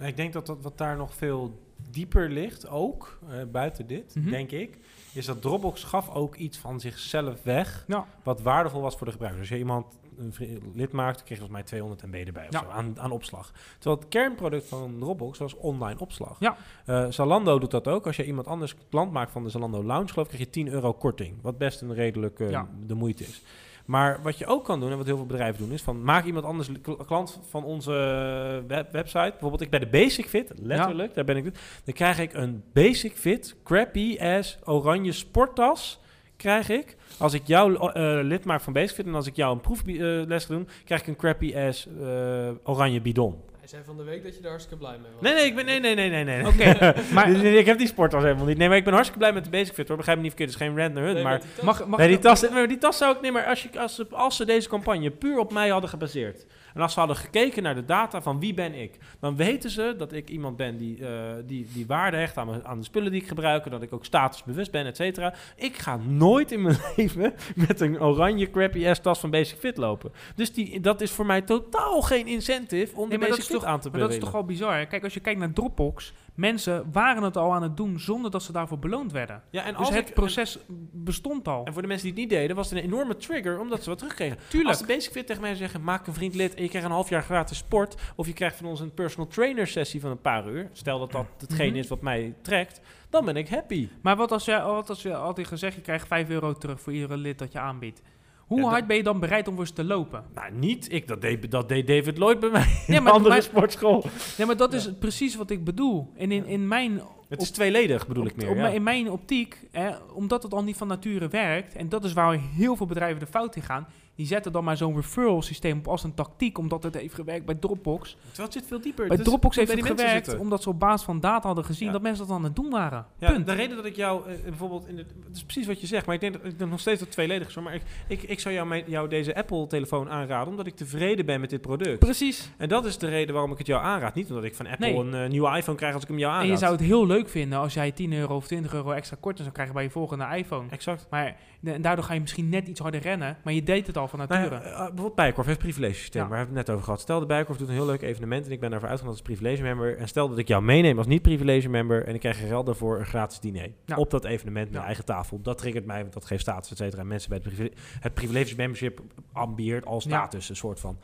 Ik 0.00 0.16
denk 0.16 0.32
dat, 0.32 0.46
dat 0.46 0.62
wat 0.62 0.78
daar 0.78 0.96
nog 0.96 1.14
veel 1.14 1.66
dieper 1.90 2.28
ligt, 2.30 2.68
ook 2.68 3.18
eh, 3.28 3.36
buiten 3.52 3.86
dit, 3.86 4.14
Mhm. 4.14 4.30
denk 4.30 4.50
ik, 4.50 4.78
is 5.12 5.26
dat 5.26 5.42
Dropbox 5.42 5.84
gaf 5.84 6.10
ook 6.14 6.36
iets 6.36 6.58
van 6.58 6.80
zichzelf 6.80 7.42
weg, 7.42 7.84
Ja. 7.86 8.06
wat 8.22 8.40
waardevol 8.42 8.80
was 8.80 8.96
voor 8.96 9.06
de 9.06 9.12
gebruiker. 9.12 9.40
Dus 9.40 9.50
als 9.50 9.58
je 9.58 9.64
iemand 9.64 9.86
een 10.18 10.72
lid 10.74 10.92
maakte, 10.92 11.24
kreeg 11.24 11.38
je 11.38 11.44
volgens 11.44 11.50
mij 11.58 11.62
200 11.62 12.02
MB 12.02 12.14
erbij 12.26 12.46
of 12.46 12.52
Ja. 12.52 12.60
zo, 12.60 12.66
aan, 12.68 13.00
aan 13.00 13.10
opslag. 13.10 13.52
Terwijl 13.78 14.00
het 14.00 14.08
kernproduct 14.08 14.66
van 14.68 14.96
Dropbox 14.98 15.38
was 15.38 15.54
online 15.56 16.00
opslag. 16.00 16.36
Ja. 16.40 16.56
Eh, 16.84 17.06
Zalando 17.10 17.58
doet 17.58 17.70
dat 17.70 17.88
ook. 17.88 18.06
Als 18.06 18.16
je 18.16 18.24
iemand 18.26 18.46
anders 18.46 18.74
klant 18.90 19.12
maakt 19.12 19.30
van 19.32 19.42
de 19.42 19.50
Zalando 19.50 19.84
Lounge, 19.84 20.08
geloof 20.08 20.26
ik, 20.26 20.32
krijg 20.32 20.44
je 20.46 20.50
10 20.50 20.68
euro 20.68 20.92
korting. 20.92 21.36
Wat 21.42 21.58
best 21.58 21.80
een 21.80 21.94
redelijk 21.94 22.38
Ja. 22.38 22.68
de 22.86 22.94
moeite 22.94 23.22
is. 23.24 23.42
Maar 23.88 24.22
wat 24.22 24.38
je 24.38 24.46
ook 24.46 24.64
kan 24.64 24.80
doen, 24.80 24.90
en 24.90 24.96
wat 24.96 25.06
heel 25.06 25.16
veel 25.16 25.26
bedrijven 25.26 25.62
doen, 25.64 25.72
is 25.72 25.82
van 25.82 26.02
maak 26.02 26.24
iemand 26.24 26.44
anders 26.44 26.68
klant 27.06 27.40
van 27.48 27.64
onze 27.64 27.92
eh, 27.92 28.68
web- 28.68 28.92
website. 28.92 29.30
Bijvoorbeeld, 29.30 29.60
ik 29.60 29.70
bij 29.70 29.78
de 29.78 29.86
Basic 29.86 30.28
Fit, 30.28 30.52
letterlijk, 30.62 31.14
daar 31.14 31.24
ben 31.24 31.36
ik. 31.36 31.44
Dan 31.84 31.94
krijg 31.94 32.18
ik 32.18 32.34
een 32.34 32.62
Basic 32.72 33.12
Fit, 33.16 33.56
crappy 33.64 34.18
ass 34.20 34.58
oranje 34.64 35.12
sporttas. 35.12 36.00
Krijg 36.36 36.68
ik, 36.68 36.96
als 37.18 37.32
ik 37.34 37.46
jou 37.46 37.92
eh, 37.92 38.18
lid 38.22 38.44
maak 38.44 38.60
van 38.60 38.72
Basic 38.72 38.94
Fit 38.96 39.06
en 39.06 39.14
als 39.14 39.26
ik 39.26 39.36
jou 39.36 39.52
een 39.54 39.60
proefles 39.60 40.44
ga 40.44 40.54
doen, 40.54 40.68
krijg 40.84 41.00
ik 41.00 41.06
een 41.06 41.16
crappy 41.16 41.56
ass 41.56 41.88
eh, 42.00 42.50
oranje 42.64 43.00
bidon. 43.00 43.36
Hij 43.70 43.76
zei 43.78 43.96
van 43.96 44.04
de 44.04 44.10
week 44.10 44.22
dat 44.24 44.34
je 44.34 44.40
daar 44.40 44.50
hartstikke 44.50 44.84
blij 44.84 44.98
mee 44.98 45.10
was. 45.12 45.22
Nee, 45.22 45.34
nee, 45.34 45.44
ik 45.46 45.54
ben, 45.54 45.64
nee, 45.64 45.80
nee, 45.80 45.94
nee, 45.94 46.10
nee, 46.10 46.24
nee. 46.24 46.46
Oké, 46.46 46.94
maar 47.14 47.30
nee, 47.30 47.58
ik 47.58 47.66
heb 47.66 47.78
die 47.78 47.86
sporttas 47.86 48.22
helemaal 48.22 48.46
niet. 48.46 48.58
Nee, 48.58 48.68
maar 48.68 48.76
ik 48.76 48.84
ben 48.84 48.92
hartstikke 48.92 49.22
blij 49.24 49.34
met 49.34 49.44
de 49.44 49.50
Basic 49.50 49.74
Fit 49.74 49.88
hoor. 49.88 49.96
Begrijp 49.96 50.16
me 50.18 50.22
niet 50.24 50.34
verkeerd, 50.34 50.52
het 50.54 50.62
is 50.62 50.66
geen 50.68 50.78
random 50.78 51.02
hunt, 51.04 51.22
maar... 51.22 51.40
mag, 51.62 51.86
mag 51.86 51.98
Nee, 51.98 52.08
die 52.08 52.16
ik- 52.16 52.22
tas, 52.22 52.48
maar 52.48 52.68
die 52.68 52.78
tas 52.78 52.96
zou 52.98 53.14
ik... 53.14 53.20
Nee, 53.20 53.32
maar 53.32 53.44
als, 53.44 53.62
je, 53.62 53.80
als, 53.80 54.10
als 54.10 54.36
ze 54.36 54.44
deze 54.44 54.68
campagne 54.68 55.10
puur 55.10 55.38
op 55.38 55.52
mij 55.52 55.68
hadden 55.68 55.90
gebaseerd... 55.90 56.46
en 56.74 56.80
als 56.80 56.92
ze 56.92 56.98
hadden 56.98 57.16
gekeken 57.16 57.62
naar 57.62 57.74
de 57.74 57.84
data 57.84 58.22
van 58.22 58.40
wie 58.40 58.54
ben 58.54 58.74
ik... 58.74 58.98
dan 59.20 59.36
weten 59.36 59.70
ze 59.70 59.94
dat 59.98 60.12
ik 60.12 60.28
iemand 60.28 60.56
ben 60.56 60.76
die, 60.76 61.06
eh, 61.06 61.10
die, 61.46 61.68
die 61.72 61.86
waarde 61.86 62.16
hecht 62.16 62.36
aan, 62.36 62.64
aan 62.64 62.78
de 62.78 62.84
spullen 62.84 63.12
die 63.12 63.20
ik 63.20 63.28
gebruik... 63.28 63.70
dat 63.70 63.82
ik 63.82 63.92
ook 63.92 64.04
statusbewust 64.04 64.70
ben, 64.70 64.86
et 64.86 64.96
cetera. 64.96 65.34
Ik 65.56 65.76
ga 65.76 65.96
nooit 65.96 66.52
in 66.52 66.62
mijn 66.62 66.78
leven 66.96 67.34
met 67.54 67.80
een 67.80 68.00
oranje 68.00 68.50
crappy 68.50 68.88
ass 68.88 69.00
tas 69.00 69.18
van 69.20 69.30
Basic 69.30 69.58
Fit 69.58 69.76
lopen. 69.76 70.12
Dus 70.34 70.52
die, 70.52 70.80
dat 70.80 71.00
is 71.00 71.10
voor 71.10 71.26
mij 71.26 71.42
totaal 71.42 72.02
geen 72.02 72.26
incentive 72.26 72.96
om 72.96 73.08
Nee, 73.08 73.18
de 73.18 73.26
Basic 73.26 73.44
Fit 73.44 73.54
toch- 73.54 73.64
aan 73.64 73.80
te 73.80 73.90
Maar 73.90 74.00
dat 74.00 74.12
is 74.12 74.18
toch 74.18 74.34
al 74.34 74.44
bizar. 74.44 74.86
Kijk, 74.86 75.04
als 75.04 75.14
je 75.14 75.20
kijkt 75.20 75.40
naar 75.40 75.52
Dropbox, 75.52 76.12
mensen 76.38 76.92
waren 76.92 77.22
het 77.22 77.36
al 77.36 77.52
aan 77.54 77.62
het 77.62 77.76
doen 77.76 77.98
zonder 78.00 78.30
dat 78.30 78.42
ze 78.42 78.52
daarvoor 78.52 78.78
beloond 78.78 79.12
werden. 79.12 79.42
Ja, 79.50 79.64
en 79.64 79.74
Dus 79.76 79.88
het 79.88 80.08
ik- 80.08 80.14
proces 80.14 80.58
bestond 80.92 81.48
al. 81.48 81.64
En 81.64 81.72
voor 81.72 81.82
de 81.82 81.88
mensen 81.88 82.06
die 82.06 82.22
het 82.22 82.30
niet 82.30 82.38
deden, 82.40 82.56
was 82.56 82.70
het 82.70 82.78
een 82.78 82.84
enorme 82.84 83.16
trigger 83.16 83.60
omdat 83.60 83.82
ze 83.82 83.88
wat 83.88 83.98
terugkregen. 83.98 84.38
Tuurlijk. 84.48 84.70
Als 84.70 84.78
de 84.86 84.86
Basic 84.94 85.12
Fit 85.12 85.26
tegen 85.26 85.42
mij 85.42 85.54
zeggen, 85.54 85.82
maak 85.82 86.06
een 86.06 86.14
vriend 86.14 86.34
lid 86.34 86.54
en 86.54 86.62
je 86.62 86.68
krijgt 86.68 86.86
een 86.86 86.92
half 86.94 87.08
jaar 87.08 87.22
gratis 87.22 87.58
sport. 87.58 87.94
Of 88.16 88.26
je 88.26 88.32
krijgt 88.32 88.56
van 88.56 88.66
ons 88.66 88.80
een 88.80 88.94
personal 88.94 89.26
trainer 89.26 89.66
sessie 89.66 90.00
van 90.00 90.10
een 90.10 90.20
paar 90.20 90.48
uur. 90.48 90.68
Stel 90.72 90.98
dat 90.98 91.12
dat 91.12 91.26
hetgeen 91.38 91.68
Mhm. 91.70 91.78
is 91.78 91.88
wat 91.88 92.00
mij 92.00 92.34
trekt. 92.42 92.80
Dan 93.10 93.24
ben 93.24 93.36
ik 93.36 93.48
happy. 93.48 93.88
Maar 94.02 94.16
wat 94.16 94.32
als 94.32 94.44
je, 94.44 94.60
wat 94.62 94.88
als 94.88 95.02
je 95.02 95.14
altijd 95.16 95.46
gezegd, 95.46 95.74
je 95.74 95.80
krijgt 95.80 96.06
5 96.06 96.28
euro 96.28 96.52
terug 96.52 96.80
voor 96.80 96.92
iedere 96.92 97.16
lid 97.16 97.38
dat 97.38 97.52
je 97.52 97.58
aanbiedt. 97.58 98.02
Hoe 98.48 98.60
Ja, 98.60 98.68
hard 98.68 98.86
ben 98.86 98.96
je 98.96 99.02
dan 99.02 99.20
bereid 99.20 99.48
om 99.48 99.56
voor 99.56 99.66
ze 99.66 99.72
te 99.72 99.84
lopen? 99.84 100.24
Nou, 100.34 100.52
niet. 100.52 100.92
Ik, 100.92 101.08
dat, 101.08 101.20
deed, 101.20 101.50
dat 101.50 101.68
deed 101.68 101.86
David 101.86 102.18
Lloyd 102.18 102.40
bij 102.40 102.50
mij 102.50 102.62
in 102.66 102.78
Nee, 102.86 103.00
maar- 103.00 103.12
andere 103.12 103.34
maar- 103.34 103.42
sportschool. 103.42 104.04
Nee, 104.38 104.46
maar 104.46 104.56
dat 104.56 104.72
is 104.72 104.90
precies 104.98 105.36
wat 105.36 105.50
ik 105.50 105.64
bedoel. 105.64 106.12
En 106.16 106.32
in, 106.32 106.46
in 106.46 106.68
mijn 106.68 107.00
Het 107.28 107.42
is 107.42 107.50
tweeledig, 107.50 108.06
bedoel 108.06 108.26
ik 108.26 108.36
meer. 108.36 108.50
op 108.50 108.56
ja. 108.56 108.68
In 108.68 108.82
mijn 108.82 109.10
optiek, 109.10 109.68
hè, 109.70 109.90
omdat 110.14 110.42
het 110.42 110.52
al 110.54 110.62
niet 110.64 110.76
van 110.76 110.88
nature 110.88 111.28
werkt, 111.28 111.74
en 111.74 111.88
dat 111.88 112.04
is 112.04 112.12
waar 112.12 112.38
heel 112.54 112.76
veel 112.76 112.86
bedrijven 112.86 113.20
de 113.20 113.26
fout 113.26 113.56
in 113.56 113.62
gaan, 113.62 113.86
die 114.18 114.26
zetten 114.26 114.52
dan 114.52 114.64
maar 114.64 114.76
zo'n 114.76 114.94
referral 114.94 115.42
systeem 115.42 115.78
op 115.78 115.88
als 115.88 116.04
een 116.04 116.14
tactiek, 116.14 116.58
omdat 116.58 116.82
het 116.82 116.94
heeft 116.94 117.14
gewerkt 117.14 117.44
bij 117.46 117.54
Dropbox. 117.54 118.16
Het 118.36 118.52
zit 118.52 118.66
veel 118.66 118.80
dieper. 118.80 119.08
Bij 119.08 119.16
Dropbox 119.16 119.56
heeft 119.56 119.70
het 119.70 119.86
gewerkt, 119.86 120.12
zitten. 120.12 120.38
omdat 120.38 120.62
ze 120.62 120.68
op 120.68 120.78
basis 120.80 121.02
van 121.06 121.20
data 121.20 121.46
hadden 121.46 121.64
gezien 121.64 121.86
Ja. 121.86 121.92
dat 121.92 122.02
mensen 122.02 122.26
dat 122.26 122.36
aan 122.36 122.44
het 122.44 122.56
doen 122.56 122.70
waren. 122.70 123.06
Ja, 123.18 123.30
Punt. 123.32 123.46
de 123.46 123.52
reden 123.52 123.76
dat 123.76 123.84
ik 123.84 123.96
jou 123.96 124.28
eh, 124.30 124.34
bijvoorbeeld 124.44 124.88
in 124.88 124.98
het, 124.98 125.14
het 125.26 125.36
is 125.36 125.42
precies 125.42 125.66
wat 125.66 125.80
je 125.80 125.86
zegt, 125.86 126.06
maar 126.06 126.14
ik 126.14 126.20
denk 126.20 126.32
dat 126.32 126.44
ik 126.44 126.58
nog 126.58 126.80
steeds 126.80 126.98
dat 126.98 127.08
het 127.08 127.10
tweeledig 127.16 127.48
is. 127.48 127.54
Maar 127.54 127.74
ik, 127.74 127.82
ik, 128.08 128.22
ik 128.22 128.40
zou 128.40 128.54
jou, 128.54 128.66
mijn, 128.66 128.84
jou 128.86 129.08
deze 129.08 129.34
Apple-telefoon 129.36 130.10
aanraden, 130.10 130.48
omdat 130.48 130.66
ik 130.66 130.76
tevreden 130.76 131.26
ben 131.26 131.40
met 131.40 131.50
dit 131.50 131.60
product. 131.60 131.98
Precies. 131.98 132.50
En 132.56 132.68
dat 132.68 132.84
is 132.84 132.98
de 132.98 133.08
reden 133.08 133.32
waarom 133.34 133.52
ik 133.52 133.58
het 133.58 133.66
jou 133.66 133.82
aanraad. 133.82 134.14
Niet 134.14 134.28
omdat 134.28 134.44
ik 134.44 134.54
van 134.54 134.66
Apple 134.66 134.86
Nee. 134.86 134.96
een 134.96 135.14
eh, 135.14 135.30
nieuwe 135.30 135.56
iPhone 135.56 135.76
krijg 135.76 135.94
als 135.94 136.02
ik 136.02 136.08
hem 136.08 136.18
jou 136.18 136.30
aanraad. 136.32 136.46
En 136.46 136.52
je 136.52 136.58
zou 136.58 136.72
het 136.72 136.80
heel 136.80 137.06
leuk 137.06 137.28
vinden 137.28 137.58
als 137.58 137.74
jij 137.74 137.92
10 137.92 138.12
euro 138.12 138.36
of 138.36 138.46
20 138.46 138.72
euro 138.74 138.90
extra 138.90 139.16
korting 139.20 139.42
zou 139.42 139.52
krijgen 139.52 139.74
bij 139.74 139.84
je 139.84 139.90
volgende 139.90 140.26
iPhone. 140.36 140.68
Exact. 140.70 141.06
Maar 141.10 141.24
de- 141.26 141.34
en 141.64 141.82
daardoor 141.82 142.04
ga 142.04 142.14
je 142.14 142.20
misschien 142.20 142.48
net 142.48 142.68
iets 142.68 142.80
harder 142.80 143.00
rennen, 143.00 143.36
maar 143.44 143.52
je 143.52 143.62
deed 143.62 143.86
het 143.86 143.96
al 143.96 144.08
van 144.08 144.18
Nou 144.18 144.30
nature. 144.30 144.54
ja, 144.54 144.62
eh, 144.70 144.76
bijvoorbeeld 144.78 145.14
Bijkorf 145.14 145.46
heeft 145.46 145.58
privilege 145.58 145.94
systeem, 145.94 146.22
Ja. 146.22 146.28
waar 146.28 146.38
we 146.38 146.44
het 146.44 146.54
net 146.54 146.70
over 146.70 146.84
gehad. 146.84 147.00
Stel 147.00 147.20
de 147.20 147.26
Bijkorf 147.26 147.58
doet 147.58 147.68
een 147.68 147.74
heel 147.74 147.86
leuk 147.86 148.02
evenement 148.02 148.46
en 148.46 148.52
ik 148.52 148.60
ben 148.60 148.70
daarvoor 148.70 148.88
uitgenodigd 148.88 149.24
als 149.26 149.36
privilege 149.36 149.62
member. 149.62 149.96
En 149.98 150.08
stel 150.08 150.28
dat 150.28 150.38
ik 150.38 150.48
jou 150.48 150.62
meeneem 150.62 150.98
als 150.98 151.06
niet 151.06 151.22
privilege 151.22 151.68
member 151.68 152.04
en 152.06 152.14
ik 152.14 152.20
krijg 152.20 152.38
geld 152.46 152.66
daarvoor 152.66 152.98
een 152.98 153.06
gratis 153.06 153.40
diner. 153.40 153.70
Op 153.96 154.10
dat 154.10 154.24
evenement, 154.24 154.66
mijn 154.70 154.80
Ja. 154.80 154.86
eigen 154.86 155.04
tafel. 155.04 155.40
Dat 155.42 155.58
triggert 155.58 155.84
mij, 155.84 156.00
want 156.00 156.12
dat 156.12 156.24
geeft 156.24 156.40
status, 156.42 156.70
et 156.70 156.76
cetera. 156.76 157.00
En 157.02 157.08
mensen 157.08 157.28
bij 157.30 157.38
het, 157.44 157.54
privi- 157.54 157.72
het 158.00 158.14
privilege 158.14 158.56
membership 158.56 159.00
ambieert 159.32 159.86
al 159.86 160.00
status, 160.00 160.48
een 160.48 160.56
soort 160.56 160.80
van. 160.80 160.98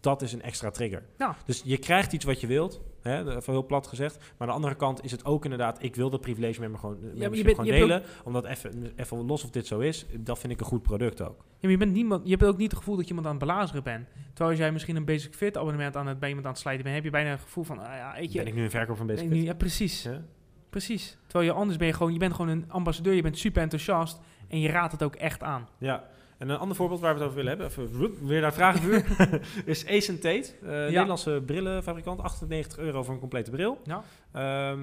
Dat 0.00 0.22
is 0.22 0.32
een 0.32 0.42
extra 0.42 0.70
trigger. 0.70 1.02
Dus 1.44 1.62
je 1.64 1.78
krijgt 1.78 2.12
iets 2.12 2.24
wat 2.24 2.40
je 2.40 2.46
wilt, 2.46 2.80
hè, 3.02 3.36
even 3.36 3.52
heel 3.52 3.66
plat 3.66 3.86
gezegd. 3.86 4.16
Maar 4.18 4.32
aan 4.38 4.46
de 4.46 4.52
andere 4.52 4.74
kant 4.74 5.04
is 5.04 5.10
het 5.10 5.24
ook 5.24 5.44
inderdaad, 5.44 5.82
ik 5.82 5.96
wil 5.96 6.10
dat 6.10 6.20
privilege 6.20 6.54
gewoon, 6.54 6.98
membership 7.00 7.44
bent- 7.44 7.56
gewoon 7.56 7.64
je 7.66 7.72
bent 7.72 7.88
delen. 7.88 8.02
Omdat 8.24 8.44
even, 8.44 8.92
even 8.96 9.26
los 9.26 9.44
of 9.44 9.50
dit 9.50 9.66
zo 9.66 9.78
is, 9.78 10.06
dat 10.20 10.38
vind 10.38 10.52
ik 10.52 10.60
een 10.60 10.66
goed 10.66 10.82
product 10.82 11.20
ook. 11.22 11.36
Ja, 11.38 11.44
maar 11.60 11.70
je, 11.70 11.76
bent 11.76 11.92
niemand, 11.92 12.24
je 12.24 12.30
hebt 12.30 12.44
ook 12.44 12.56
niet 12.56 12.70
het 12.70 12.78
gevoel 12.78 12.94
dat 12.96 13.04
je 13.04 13.08
iemand 13.14 13.26
aan 13.28 13.36
het 13.36 13.44
belazeren 13.46 13.82
bent. 13.82 14.06
Terwijl 14.28 14.50
als 14.50 14.58
jij 14.58 14.72
misschien 14.72 14.96
een 14.96 15.04
Basic 15.04 15.34
Fit 15.34 15.56
abonnement 15.56 15.96
aan 15.96 16.06
het, 16.06 16.18
bij 16.18 16.28
iemand 16.28 16.46
aan 16.46 16.52
het 16.52 16.60
slijten 16.60 16.82
bent, 16.82 16.94
heb 16.96 17.04
je 17.04 17.10
bijna 17.10 17.30
het 17.30 17.40
gevoel 17.40 17.64
van, 17.64 17.78
ah 17.78 17.84
ja, 17.96 18.12
weet 18.16 18.32
je... 18.32 18.38
Ben 18.38 18.46
ik 18.46 18.54
nu 18.54 18.62
een 18.62 18.70
verkoper 18.70 18.96
van 18.96 19.06
Basic 19.06 19.28
Fit? 19.28 19.36
nu- 19.36 19.44
ja, 19.44 19.54
precies. 19.54 20.02
Ja? 20.02 20.22
Precies. 20.70 21.18
Terwijl 21.26 21.50
je 21.50 21.56
anders 21.56 21.76
ben 21.78 21.86
je 21.86 21.92
gewoon, 21.92 22.12
je 22.12 22.18
bent 22.18 22.32
gewoon 22.34 22.50
een 22.50 22.64
ambassadeur, 22.70 23.14
je 23.14 23.22
bent 23.22 23.38
super 23.38 23.62
enthousiast 23.62 24.20
en 24.48 24.60
je 24.60 24.68
raadt 24.68 24.92
het 24.92 25.02
ook 25.02 25.14
echt 25.14 25.42
aan. 25.42 25.68
Ja, 25.78 26.04
en 26.38 26.48
een 26.48 26.58
ander 26.58 26.76
voorbeeld 26.76 27.00
waar 27.00 27.14
we 27.14 27.20
het 27.20 27.28
over 27.28 27.42
willen 27.44 27.58
hebben, 27.58 27.84
even 27.84 28.26
weer 28.26 28.40
naar 28.40 28.52
vragenvuur, 28.52 29.04
is 29.64 29.86
Ace 29.86 30.18
Tate, 30.18 30.52
eh, 30.62 30.68
Nederlandse 30.68 31.42
brillenfabrikant, 31.46 32.20
98 32.20 32.78
euro 32.78 33.02
voor 33.02 33.14
een 33.14 33.20
complete 33.20 33.50
bril. 33.50 33.78
Ja. 33.84 34.02
Ehm, 34.32 34.80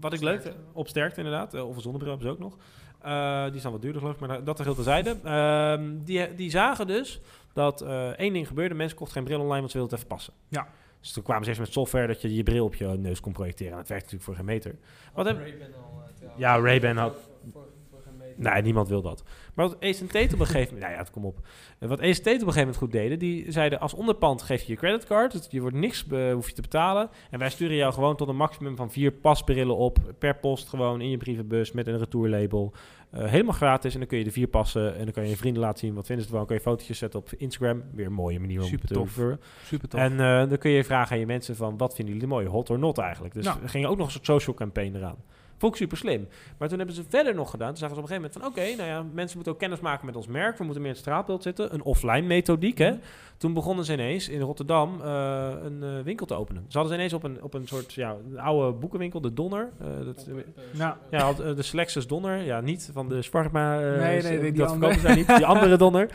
wat 0.00 0.12
ik 0.12 0.20
leuk 0.20 0.42
vind, 0.42 0.54
op 0.72 0.88
sterkte 0.88 1.16
inderdaad, 1.20 1.54
eh, 1.54 1.68
of 1.68 1.76
een 1.76 1.82
zonnebril 1.82 2.10
hebben 2.10 2.28
ze 2.28 2.34
ook 2.34 2.40
nog. 2.42 2.56
Eh, 3.00 3.50
die 3.50 3.60
zijn 3.60 3.72
wat 3.72 3.82
duurder 3.82 4.00
geloof 4.00 4.14
ik, 4.20 4.26
maar 4.26 4.44
dat 4.44 4.58
er 4.58 4.64
heel 4.64 4.74
terzijde. 4.74 5.16
Ehm 5.24 5.90
die, 6.04 6.34
die 6.34 6.50
zagen 6.50 6.86
dus 6.86 7.20
dat 7.52 7.80
eh, 7.80 8.08
één 8.08 8.32
ding 8.32 8.46
gebeurde, 8.46 8.74
mensen 8.74 8.96
kochten 8.98 9.16
geen 9.16 9.24
bril 9.24 9.38
online, 9.40 9.58
want 9.60 9.70
ze 9.70 9.78
wilden 9.78 9.96
het 9.98 10.04
even 10.06 10.16
passen. 10.16 10.34
Ja. 10.48 10.68
Dus 11.00 11.12
toen 11.12 11.22
kwamen 11.22 11.42
ze 11.42 11.48
eerst 11.48 11.60
met 11.60 11.72
software 11.72 12.06
dat 12.06 12.20
je 12.22 12.34
je 12.34 12.42
bril 12.42 12.64
op 12.64 12.74
je 12.74 12.86
neus 12.86 13.20
kon 13.20 13.32
projecteren. 13.32 13.72
En 13.72 13.78
dat 13.78 13.88
werkt 13.88 14.02
natuurlijk 14.04 14.30
voor 14.30 14.34
geen 14.38 14.54
meter. 14.54 14.74
Wat 15.14 15.26
heb- 15.26 15.36
Ja, 16.36 16.58
Ray-Ban 16.60 16.96
had- 16.96 17.28
Nee, 18.36 18.62
niemand 18.62 18.88
wil 18.88 19.02
dat. 19.02 19.22
Maar 19.54 19.68
wat 19.68 19.76
Ace 19.80 20.06
Tate 20.06 20.34
op 20.34 20.40
een 20.40 20.46
gegeven 20.46 20.74
moment... 20.74 20.80
Nou 20.84 20.92
ja, 20.92 20.98
het 20.98 21.10
kom 21.10 21.24
op. 21.24 21.38
Eh, 21.78 21.88
Wat 21.88 22.00
Ace 22.00 22.20
Tate 22.20 22.20
op 22.20 22.26
een 22.30 22.38
gegeven 22.52 22.58
moment 22.60 22.76
goed 22.76 22.92
deden... 22.92 23.18
die 23.18 23.52
zeiden 23.52 23.80
als 23.80 23.94
onderpand 23.94 24.42
geef 24.42 24.62
je 24.62 24.72
je 24.72 24.78
creditcard... 24.78 25.32
dus 25.32 25.46
je 25.50 25.60
wordt 25.60 25.76
niks 25.76 26.06
eh, 26.10 26.32
hoef 26.32 26.48
je 26.48 26.54
te 26.54 26.60
betalen... 26.62 27.08
en 27.30 27.38
wij 27.38 27.50
sturen 27.50 27.76
jou 27.76 27.92
gewoon 27.92 28.16
tot 28.16 28.28
een 28.28 28.36
maximum 28.36 28.76
van 28.76 28.90
vier 28.90 29.12
pasbrillen 29.12 29.76
op... 29.76 29.98
per 30.18 30.36
post 30.36 30.68
gewoon 30.68 31.00
in 31.00 31.10
je 31.10 31.16
brievenbus 31.16 31.72
met 31.72 31.86
een 31.86 31.98
retourlabel. 31.98 32.72
Eh, 33.10 33.24
helemaal 33.24 33.52
gratis 33.54 33.92
en 33.92 33.98
dan 33.98 34.08
kun 34.08 34.18
je 34.18 34.24
de 34.24 34.30
vier 34.30 34.46
passen... 34.48 34.96
en 34.96 35.04
dan 35.04 35.12
kan 35.12 35.22
je 35.24 35.28
je 35.30 35.36
vrienden 35.36 35.62
laten 35.62 35.78
zien 35.78 35.94
wat 35.94 36.06
vinden 36.06 36.24
ze 36.24 36.30
ervan... 36.30 36.46
kun 36.46 36.56
je 36.56 36.62
fotootjes 36.62 36.98
zetten 36.98 37.20
op 37.20 37.28
Instagram. 37.36 37.82
Weer 37.92 38.06
een 38.06 38.12
mooie 38.12 38.40
manier 38.40 38.60
om 38.60 38.66
Super 38.68 38.88
te 38.88 38.94
tof. 38.94 39.04
referren. 39.06 39.40
Super 39.64 39.88
tof. 39.88 40.00
En 40.00 40.16
dan 40.48 40.58
kun 40.58 40.70
je 40.70 40.84
vragen 40.84 41.12
aan 41.12 41.18
je 41.18 41.26
mensen 41.26 41.56
van... 41.56 41.76
wat 41.76 41.94
vinden 41.94 42.14
jullie 42.14 42.28
mooi? 42.28 42.46
Hot 42.46 42.70
or 42.70 42.78
not 42.78 42.98
eigenlijk. 42.98 43.34
Dus 43.34 43.44
Ja. 43.44 43.58
er 43.62 43.68
ging 43.68 43.86
ook 43.86 43.96
nog 43.96 44.06
een 44.06 44.12
soort 44.12 44.24
social 44.26 44.56
campaign 44.56 44.94
eraan. 44.96 45.16
Vond 45.58 45.72
ik 45.72 45.78
super 45.80 45.96
slim. 45.96 46.28
Maar 46.58 46.68
toen 46.68 46.78
hebben 46.78 46.96
ze 46.96 47.02
verder 47.08 47.34
nog 47.34 47.50
gedaan. 47.50 47.68
Toen 47.68 47.76
zagen 47.76 47.94
ze 47.94 48.00
op 48.02 48.08
een 48.10 48.14
gegeven 48.16 48.38
moment 48.42 48.54
van... 48.56 48.64
oké, 48.64 48.76
nou 48.76 48.88
ja, 48.88 49.04
mensen 49.14 49.34
moeten 49.36 49.52
ook 49.52 49.58
kennis 49.58 49.80
maken 49.80 50.06
met 50.06 50.16
ons 50.16 50.26
merk. 50.26 50.58
We 50.58 50.64
moeten 50.64 50.82
meer 50.82 50.90
in 50.90 50.96
het 50.96 51.06
straatbeeld 51.06 51.42
zitten. 51.42 51.74
Een 51.74 51.82
offline 51.82 52.26
methodiek, 52.26 52.78
hè. 52.78 52.92
Toen 53.36 53.52
begonnen 53.52 53.84
ze 53.84 53.92
ineens 53.92 54.28
in 54.28 54.40
Rotterdam 54.40 55.00
eh, 55.02 55.52
een 55.62 55.82
eh, 55.82 55.88
winkel 56.04 56.26
te 56.26 56.34
openen. 56.34 56.64
Ze 56.68 56.78
hadden 56.78 56.88
ze 56.88 56.98
ineens 56.98 57.12
op 57.12 57.22
een, 57.24 57.42
op 57.42 57.54
een 57.54 57.66
soort 57.66 57.92
ja, 57.92 58.16
een 58.30 58.38
oude 58.38 58.78
boekenwinkel, 58.78 59.20
de 59.20 59.32
Donner. 59.32 59.70
eh, 59.80 59.86
dat, 60.04 60.28
Ja. 60.72 60.98
ja, 61.10 61.18
had, 61.24 61.36
de 61.36 61.62
Selectus 61.62 62.06
Donner. 62.06 62.42
Ja, 62.42 62.60
niet 62.60 62.90
van 62.92 63.08
de 63.08 63.22
Sparma. 63.22 63.80
eh, 63.80 63.98
Nee, 64.00 64.22
nee, 64.22 64.32
nee, 64.38 64.40
die 64.52 64.52
dat 64.60 64.70
andere. 64.70 64.92
verkopen 64.92 65.00
zij 65.00 65.14
niet. 65.34 65.36
Die 65.36 65.46
andere 65.46 65.76
Donner. 65.76 66.08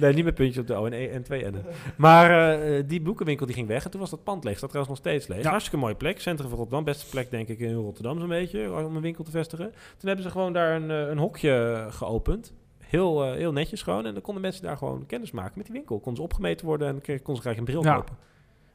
Nee, 0.00 0.14
niet 0.14 0.24
met 0.24 0.34
puntjes 0.34 0.58
op 0.60 0.66
de 0.66 0.74
O 0.74 0.86
en, 0.86 0.92
e 0.92 1.06
en 1.06 1.22
twee 1.22 1.42
N'en. 1.50 1.64
Maar 1.96 2.52
eh, 2.60 2.82
die 2.86 3.00
boekenwinkel 3.00 3.46
die 3.46 3.54
ging 3.54 3.66
weg 3.68 3.84
en 3.84 3.90
toen 3.90 4.00
was 4.00 4.10
dat 4.10 4.24
pand 4.24 4.44
leeg. 4.44 4.56
Staat 4.56 4.70
trouwens 4.70 5.00
nog 5.00 5.06
steeds 5.06 5.26
leeg. 5.26 5.42
Ja. 5.42 5.50
Hartstikke 5.50 5.78
mooie 5.78 5.94
plek. 5.94 6.20
Centrum 6.20 6.48
van 6.48 6.58
Rotterdam. 6.58 6.84
Beste 6.84 7.08
plek 7.10 7.30
denk 7.30 7.48
ik 7.48 7.58
in 7.58 7.74
Rotterdam 7.74 8.18
zo'n 8.18 8.28
beetje. 8.28 8.84
Om 8.84 8.96
een 8.96 9.02
winkel 9.02 9.24
te 9.24 9.30
vestigen. 9.30 9.70
Toen 9.70 10.08
hebben 10.08 10.22
ze 10.24 10.30
gewoon 10.30 10.52
daar 10.52 10.76
een, 10.76 10.90
eh, 10.90 11.08
een 11.08 11.18
hokje 11.18 11.86
geopend. 11.90 12.52
Heel, 12.78 13.24
eh, 13.24 13.32
heel 13.32 13.52
netjes 13.52 13.82
gewoon. 13.82 14.06
En 14.06 14.12
dan 14.12 14.22
konden 14.22 14.42
mensen 14.42 14.62
daar 14.62 14.76
gewoon 14.76 15.06
kennis 15.06 15.30
maken 15.30 15.52
met 15.56 15.66
die 15.66 15.74
winkel. 15.74 15.96
Konden 15.96 16.16
ze 16.16 16.22
opgemeten 16.22 16.66
worden 16.66 16.88
en 16.88 17.02
konden 17.02 17.36
ze 17.36 17.40
gelijk 17.40 17.58
een 17.58 17.64
bril 17.64 17.82
Ja. 17.84 17.94
kopen. 17.94 18.16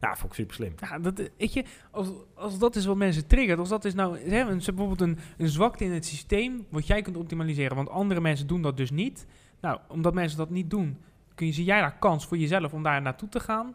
Ja, 0.01 0.15
vond 0.15 0.32
ik 0.32 0.34
super 0.38 0.55
slim. 0.55 0.74
Ja, 0.80 0.99
dat, 0.99 1.19
eh, 1.19 1.26
weet 1.38 1.53
je, 1.53 1.63
als, 1.91 2.07
als 2.34 2.59
dat 2.59 2.76
is 2.76 2.86
wat 2.86 2.95
mensen 2.95 3.28
triggert, 3.28 3.59
als 3.59 3.69
dat 3.69 3.86
is 3.86 3.93
nou, 3.93 4.17
ze 4.17 4.21
hebben 4.21 4.61
ze 4.61 4.65
hebben 4.65 4.76
bijvoorbeeld 4.76 5.01
een, 5.01 5.19
een 5.38 5.49
zwakte 5.49 5.84
in 5.84 5.91
het 5.91 6.05
systeem 6.05 6.65
wat 6.69 6.88
jij 6.88 7.01
kunt 7.01 7.17
optimaliseren, 7.17 7.76
want 7.76 7.89
andere 7.89 8.21
mensen 8.21 8.47
doen 8.47 8.61
dat 8.61 8.78
dus 8.78 8.91
niet. 8.91 9.26
Nou, 9.61 9.80
omdat 9.88 10.13
mensen 10.13 10.38
dat 10.38 10.49
niet 10.49 10.69
doen, 10.69 10.97
kun 11.36 11.45
je, 11.47 11.53
zie 11.53 11.65
jij 11.65 11.79
daar 11.79 11.97
kans 11.97 12.25
voor 12.25 12.38
jezelf 12.38 12.73
om 12.73 12.84
daar 12.84 13.01
naartoe 13.01 13.29
te 13.29 13.39
gaan? 13.39 13.73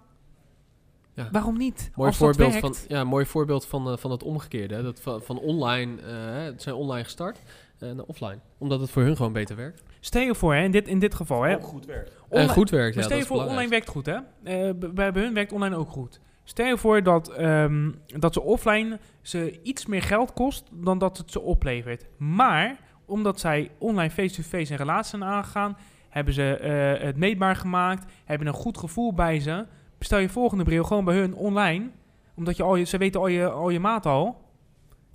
Ja. 1.14 1.28
Waarom 1.32 1.56
niet? 1.56 1.90
Mooi 1.94 2.12
voorbeeld, 2.12 2.56
van, 2.56 2.74
ja, 2.88 3.04
mooi 3.04 3.26
voorbeeld 3.26 3.66
van, 3.66 3.90
eh, 3.90 3.96
van 3.96 4.10
het 4.10 4.22
omgekeerde. 4.22 4.74
Hè? 4.74 4.82
Dat 4.82 5.00
van, 5.00 5.22
van 5.22 5.38
online, 5.38 6.00
eh, 6.02 6.06
hè, 6.08 6.40
het 6.40 6.62
zijn 6.62 6.74
online 6.74 7.04
gestart 7.04 7.40
eh, 7.78 7.90
naar 7.90 8.04
offline. 8.04 8.38
Omdat 8.58 8.80
het 8.80 8.90
voor 8.90 9.02
hun 9.02 9.16
gewoon 9.16 9.32
beter 9.32 9.56
werkt. 9.56 9.82
Stel 10.00 10.22
je 10.22 10.34
voor, 10.34 10.54
hè, 10.54 10.62
in, 10.62 10.70
dit, 10.70 10.88
in 10.88 10.98
dit 10.98 11.14
geval, 11.14 11.42
hè, 11.42 11.60
goed 11.60 11.86
werkt. 11.86 12.10
En 12.10 12.16
Online- 12.28 12.52
goed 12.52 12.70
werkt, 12.70 12.94
ja, 12.94 13.02
stel 13.02 13.16
je 13.16 13.24
voor, 13.24 13.44
online 13.44 13.70
werkt 13.70 13.88
goed, 13.88 14.06
hè? 14.06 14.16
Eh, 14.42 14.74
bij, 14.76 15.12
bij 15.12 15.22
hun 15.22 15.34
werkt 15.34 15.52
online 15.52 15.76
ook 15.76 15.90
goed. 15.90 16.20
Stel 16.44 16.66
je 16.66 16.78
voor 16.78 17.02
dat, 17.02 17.28
ehm, 17.28 17.90
dat 18.06 18.32
ze 18.32 18.42
offline 18.42 18.98
ze 19.22 19.60
iets 19.62 19.86
meer 19.86 20.02
geld 20.02 20.32
kost 20.32 20.64
dan 20.72 20.98
dat 20.98 21.18
het 21.18 21.30
ze 21.30 21.40
oplevert. 21.40 22.06
Maar 22.16 22.78
omdat 23.04 23.40
zij 23.40 23.70
online 23.78 24.10
face-to-face 24.10 24.72
een 24.72 24.78
relatie 24.78 25.18
zijn 25.18 25.30
aangegaan, 25.30 25.76
hebben 26.18 26.34
ze 26.34 26.56
eh, 26.56 27.06
het 27.06 27.16
meetbaar 27.16 27.56
gemaakt, 27.56 28.12
hebben 28.24 28.46
een 28.46 28.52
goed 28.52 28.78
gevoel 28.78 29.14
bij 29.14 29.40
ze. 29.40 29.66
Bestel 29.98 30.18
je 30.18 30.28
volgende 30.28 30.64
bril 30.64 30.84
gewoon 30.84 31.04
bij 31.04 31.14
hun 31.16 31.34
online, 31.34 31.88
omdat 32.34 32.56
je 32.56 32.62
al 32.62 32.76
je, 32.76 32.84
ze 32.84 32.98
weten 32.98 33.20
al 33.20 33.26
je, 33.28 33.50
al 33.50 33.70
je 33.70 33.80
maat 33.80 34.06
al. 34.06 34.46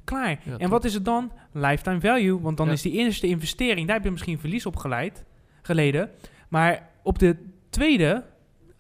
Klaar. 0.04 0.30
Ja, 0.30 0.51
en 0.51 0.58
top. 0.60 0.70
wat 0.70 0.84
is 0.84 0.93
het 0.93 1.06
dan? 1.06 1.32
Lifetime 1.51 1.99
value. 2.01 2.39
Want 2.41 2.58
dan 2.58 2.66
Ja. 2.68 2.72
is 2.72 2.82
die 2.82 2.91
eerste 2.93 3.28
investering, 3.28 3.88
daar 3.88 3.95
heb 3.95 4.06
je 4.06 4.12
misschien 4.12 4.39
verlies 4.39 4.66
op 4.66 4.76
geleid, 4.76 5.24
geleden. 5.62 6.10
Maar 6.49 6.89
op 7.04 7.20
de 7.20 7.36
tweede 7.70 8.24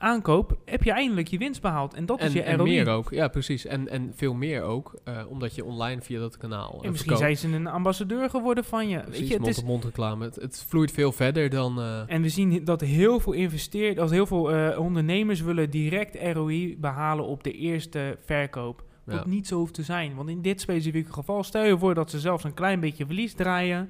aankoop 0.03 0.57
heb 0.65 0.83
je 0.83 0.91
eindelijk 0.91 1.27
je 1.27 1.37
winst 1.37 1.61
behaald. 1.61 1.93
En 1.93 2.05
dat 2.05 2.19
En, 2.19 2.27
is 2.27 2.33
je 2.33 2.41
en 2.41 2.57
ROI. 2.57 2.69
meer 2.69 2.87
ook, 2.89 3.11
ja 3.11 3.27
precies. 3.27 3.65
En, 3.65 3.89
en 3.89 4.11
veel 4.15 4.33
meer 4.33 4.61
ook, 4.61 4.95
eh, 5.03 5.23
omdat 5.29 5.55
je 5.55 5.63
online 5.65 6.01
via 6.01 6.19
dat 6.19 6.37
kanaal 6.37 6.77
eh, 6.79 6.85
en 6.85 6.91
misschien 6.91 7.15
verkoopt. 7.15 7.39
zijn 7.39 7.51
ze 7.51 7.57
een 7.57 7.67
ambassadeur 7.67 8.29
geworden 8.29 8.63
van 8.63 8.89
je. 8.89 8.95
Weet 8.95 9.05
Precies, 9.05 9.27
je 9.27 9.33
het 9.33 9.47
is, 9.47 9.55
mond-op-mond 9.55 9.83
reclame. 9.83 10.25
Het, 10.25 10.35
het 10.35 10.65
vloeit 10.67 10.91
veel 10.91 11.11
verder 11.11 11.49
dan... 11.49 11.79
eh, 11.79 12.01
en 12.07 12.21
we 12.21 12.29
zien 12.29 12.63
dat 12.63 12.81
heel 12.81 13.19
veel 13.19 13.33
investeerders, 13.33 13.95
dat 13.95 14.11
heel 14.11 14.25
veel 14.25 14.51
eh, 14.51 14.79
ondernemers 14.79 15.41
willen 15.41 15.69
direct 15.69 16.33
ROI 16.33 16.77
behalen 16.79 17.25
op 17.25 17.43
de 17.43 17.51
eerste 17.51 18.17
verkoop. 18.25 18.83
Wat 19.03 19.15
ja. 19.15 19.23
niet 19.27 19.47
zo 19.47 19.57
hoeft 19.57 19.73
te 19.73 19.83
zijn. 19.83 20.15
Want 20.15 20.29
in 20.29 20.41
dit 20.41 20.61
specifieke 20.61 21.13
geval, 21.13 21.43
stel 21.43 21.65
je 21.65 21.77
voor 21.77 21.93
dat 21.93 22.09
ze 22.09 22.19
zelfs 22.19 22.43
een 22.43 22.53
klein 22.53 22.79
beetje 22.79 23.05
verlies 23.05 23.33
draaien. 23.33 23.89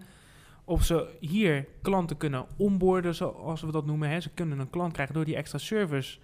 Of 0.66 0.84
ze 0.84 1.18
hier 1.20 1.68
klanten 1.82 2.18
kunnen 2.18 2.46
onboarden, 2.58 3.16
zoals 3.16 3.62
we 3.62 3.72
dat 3.72 3.86
noemen. 3.86 4.10
Hè. 4.10 4.20
Ze 4.20 4.30
kunnen 4.30 4.60
een 4.60 4.70
klant 4.70 4.94
krijgen 4.94 5.16
door 5.16 5.26
die 5.26 5.36
extra 5.36 5.58
service. 5.58 6.20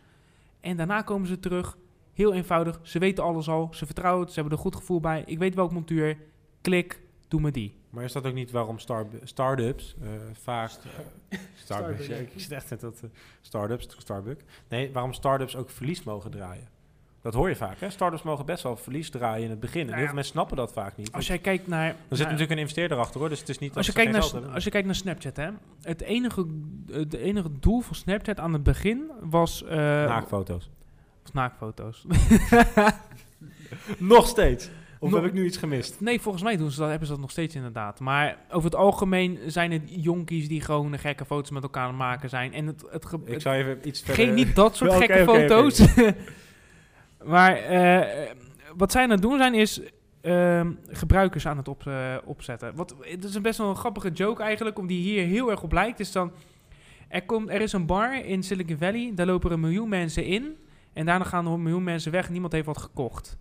En 0.60 0.78
daarna 0.78 1.02
komen 1.02 1.28
ze 1.28 1.40
terug. 1.40 1.78
Heel 2.14 2.34
eenvoudig. 2.34 2.80
Ze 2.82 3.00
weten 3.00 3.24
alles 3.24 3.50
al. 3.50 3.70
Ze 3.72 3.86
vertrouwen 3.86 4.24
het. 4.24 4.34
Ze 4.34 4.40
hebben 4.40 4.58
er 4.58 4.64
goed 4.64 4.76
gevoel 4.76 5.00
bij. 5.00 5.24
Ik 5.26 5.38
weet 5.38 5.56
welk 5.56 5.72
montuur. 5.72 6.18
Klik. 6.62 7.02
Doe 7.28 7.42
me 7.42 7.52
die. 7.52 7.78
Maar 7.90 8.04
is 8.04 8.12
dat 8.12 8.26
ook 8.26 8.34
niet 8.34 8.52
waarom 8.52 8.80
star 8.80 9.08
start-ups 9.24 9.96
eh, 10.02 10.10
vaak... 10.34 10.70
eh, 10.70 10.76
Starbucks, 11.30 11.40
Starbucks, 11.64 12.06
ja, 12.08 12.16
ja. 12.16 12.22
ik 12.22 12.32
zit 12.36 12.52
echt 12.52 12.70
net 12.70 12.80
dat 12.80 13.02
uh, 13.04 13.10
startups, 13.42 13.88
Starbucks. 13.98 14.44
Nee, 14.68 14.92
waarom 14.92 15.14
startups 15.14 15.56
ook 15.56 15.70
verlies 15.70 16.04
mogen 16.04 16.32
draaien. 16.32 16.68
Dat 17.22 17.34
hoor 17.34 17.50
je 17.50 17.56
vaak, 17.56 17.80
hè? 17.80 17.90
Startups 17.90 18.22
mogen 18.24 18.46
best 18.46 18.64
wel 18.64 18.76
verlies 18.78 19.10
draaien 19.10 19.44
in 19.44 19.50
het 19.50 19.60
begin. 19.60 19.80
En 19.82 19.86
Nou 19.86 19.94
heel 19.96 20.02
ja. 20.02 20.08
veel 20.08 20.16
mensen 20.16 20.34
snappen 20.34 20.58
dat 20.58 20.74
vaak 20.74 20.98
niet. 20.98 21.12
Als 21.12 21.28
jij 21.28 21.38
kijkt 21.38 21.68
naar... 21.68 21.86
er 21.88 21.94
zit 21.98 22.10
naar- 22.10 22.20
natuurlijk 22.26 22.52
een 22.52 22.58
investeerder 22.58 22.98
achter, 22.98 23.20
hoor. 23.20 23.30
Dus 23.30 23.40
het 23.40 23.50
is 23.50 23.60
niet 23.60 23.76
als 23.78 23.86
je, 23.86 23.94
kijkt 23.94 24.12
naar, 24.12 24.54
als 24.54 24.64
je 24.64 24.70
kijkt 24.70 24.86
naar 24.86 24.96
Snapchat, 24.96 25.36
hè. 25.38 25.50
Het 25.82 26.02
enige, 26.02 26.46
het 26.92 27.14
enige 27.14 27.50
doel 27.60 27.82
van 27.82 27.96
Snapchat 27.96 28.40
aan 28.40 28.54
het 28.54 28.64
begin 28.64 29.12
was... 29.22 29.64
eh 29.64 29.78
Naakfoto's. 29.78 30.70
was 31.24 31.32
naakfoto's. 31.34 32.06
Nog 33.98 34.28
steeds. 34.28 34.70
Of 35.00 35.12
heb 35.14 35.24
ik 35.26 35.34
nu 35.34 35.46
iets 35.46 35.58
gemist? 35.58 36.00
Nee, 36.00 36.22
volgens 36.22 36.44
mij 36.44 36.58
doen 36.58 36.72
ze 36.72 36.80
dat, 36.80 36.90
hebben 36.90 37.08
ze 37.08 37.14
dat 37.14 37.22
nog 37.22 37.32
steeds 37.32 37.56
inderdaad. 37.56 38.00
Maar 38.00 38.38
over 38.50 38.70
het 38.70 38.80
algemeen 38.80 39.40
zijn 39.48 39.72
het 39.72 39.82
jonkies 39.86 40.48
die 40.48 40.62
gewoon 40.62 40.98
gekke 41.00 41.26
foto's 41.26 41.50
met 41.52 41.64
elkaar 41.64 41.94
maken 41.94 42.30
zijn. 42.30 42.54
En 42.54 42.68
het, 42.68 42.84
het, 42.92 43.06
Ik 43.26 43.42
zou 43.42 43.56
even 43.56 43.88
iets 43.88 44.00
verder... 44.02 44.26
geen 44.26 44.34
niet 44.34 44.56
dat 44.56 44.76
soort 44.76 44.94
gekke 45.04 45.24
foto's. 45.24 45.78
maar 47.24 47.56
eh, 47.56 48.32
wat 48.78 48.92
zij 48.92 49.04
aan 49.04 49.10
het 49.10 49.22
doen 49.22 49.38
zijn 49.38 49.54
is 49.54 49.82
ehm, 50.22 50.72
gebruikers 50.88 51.48
aan 51.48 51.58
het 51.58 51.68
op, 51.68 51.88
eh, 51.88 52.16
opzetten. 52.26 52.76
Wat, 52.76 52.96
het 53.00 53.24
is 53.24 53.36
een 53.36 53.42
best 53.42 53.58
wel 53.58 53.70
een 53.70 53.76
grappige 53.76 54.12
joke 54.12 54.44
eigenlijk, 54.44 54.80
om 54.80 54.88
die 54.88 55.02
hier 55.02 55.26
heel 55.26 55.52
erg 55.52 55.64
op 55.64 55.72
lijkt. 55.72 56.00
Is 56.00 56.12
dan, 56.12 56.32
er, 57.08 57.26
komt, 57.26 57.50
er 57.50 57.62
is 57.62 57.74
een 57.74 57.86
bar 57.86 58.26
in 58.26 58.44
Silicon 58.44 58.78
Valley, 58.78 59.12
daar 59.16 59.26
lopen 59.26 59.50
er 59.50 59.56
een 59.56 59.62
miljoen 59.62 59.90
mensen 59.90 60.26
in. 60.26 60.58
En 60.94 61.06
daarna 61.06 61.26
gaan 61.26 61.46
er 61.46 61.52
een 61.52 61.64
miljoen 61.64 61.84
mensen 61.84 62.12
weg 62.12 62.26
en 62.26 62.32
niemand 62.32 62.54
heeft 62.54 62.66
wat 62.66 62.78
gekocht. 62.78 63.38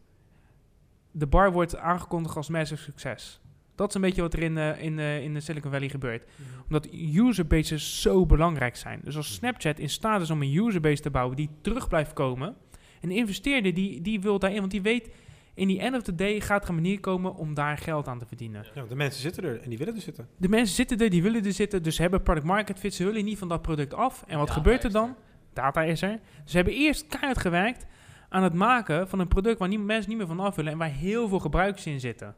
De 1.10 1.26
bar 1.26 1.52
wordt 1.52 1.76
aangekondigd 1.76 2.36
als 2.36 2.48
massive 2.48 2.82
succes. 2.82 3.40
Dat 3.74 3.88
is 3.88 3.94
een 3.94 4.00
beetje 4.00 4.22
wat 4.22 4.32
er 4.32 4.42
in, 4.42 4.58
eh, 4.58 4.82
in, 4.82 4.98
in 4.98 5.34
de 5.34 5.40
Silicon 5.40 5.70
Valley 5.70 5.88
gebeurt 5.88 6.24
omdat 6.68 6.92
userbases 6.92 8.00
zo 8.02 8.26
belangrijk 8.26 8.76
zijn. 8.76 9.00
Dus 9.04 9.16
als 9.16 9.34
Snapchat 9.34 9.78
in 9.78 9.88
staat 9.88 10.20
is 10.20 10.30
om 10.30 10.42
een 10.42 10.54
userbase 10.54 11.02
te 11.02 11.10
bouwen 11.10 11.36
die 11.36 11.50
terug 11.60 11.88
blijft 11.88 12.12
komen, 12.12 12.56
een 13.00 13.10
investeerder 13.10 13.74
die, 13.74 14.00
die 14.00 14.20
wil 14.20 14.38
daarin, 14.38 14.58
want 14.58 14.70
die 14.70 14.82
weet 14.82 15.10
in 15.54 15.68
die 15.68 15.80
end 15.80 15.96
of 15.96 16.02
the 16.02 16.14
day 16.14 16.40
gaat 16.40 16.62
er 16.62 16.68
een 16.68 16.74
manier 16.74 17.00
komen 17.00 17.34
om 17.34 17.54
daar 17.54 17.78
geld 17.78 18.08
aan 18.08 18.18
te 18.18 18.26
verdienen. 18.26 18.66
Ja, 18.74 18.84
de 18.84 18.94
mensen 18.94 19.20
zitten 19.20 19.44
er 19.44 19.60
en 19.60 19.68
die 19.68 19.78
willen 19.78 19.94
er 19.94 20.00
zitten. 20.00 20.28
De 20.36 20.48
mensen 20.48 20.74
zitten 20.74 20.98
er, 20.98 21.10
die 21.10 21.22
willen 21.22 21.44
er 21.44 21.52
zitten, 21.52 21.82
dus 21.82 21.94
ze 21.94 22.02
hebben 22.02 22.22
product 22.22 22.46
market 22.46 22.78
fit, 22.78 22.94
ze 22.94 23.04
willen 23.04 23.24
niet 23.24 23.38
van 23.38 23.48
dat 23.48 23.62
product 23.62 23.94
af. 23.94 24.24
En 24.26 24.38
wat 24.38 24.46
Data 24.46 24.60
gebeurt 24.60 24.84
er 24.84 24.92
dan? 24.92 25.16
Data 25.52 25.82
is 25.82 26.02
er. 26.02 26.20
Dus 26.42 26.50
ze 26.50 26.56
hebben 26.56 26.74
eerst 26.74 27.06
keihard 27.06 27.38
gewerkt 27.38 27.86
aan 28.28 28.42
het 28.42 28.54
maken 28.54 29.08
van 29.08 29.18
een 29.18 29.28
product 29.28 29.58
waar 29.58 29.68
niet, 29.68 29.84
mensen 29.84 30.08
niet 30.08 30.18
meer 30.18 30.26
van 30.26 30.40
af 30.40 30.54
willen 30.54 30.72
en 30.72 30.78
waar 30.78 30.90
heel 30.90 31.28
veel 31.28 31.38
gebruikers 31.38 31.86
in 31.86 32.00
zitten. 32.00 32.34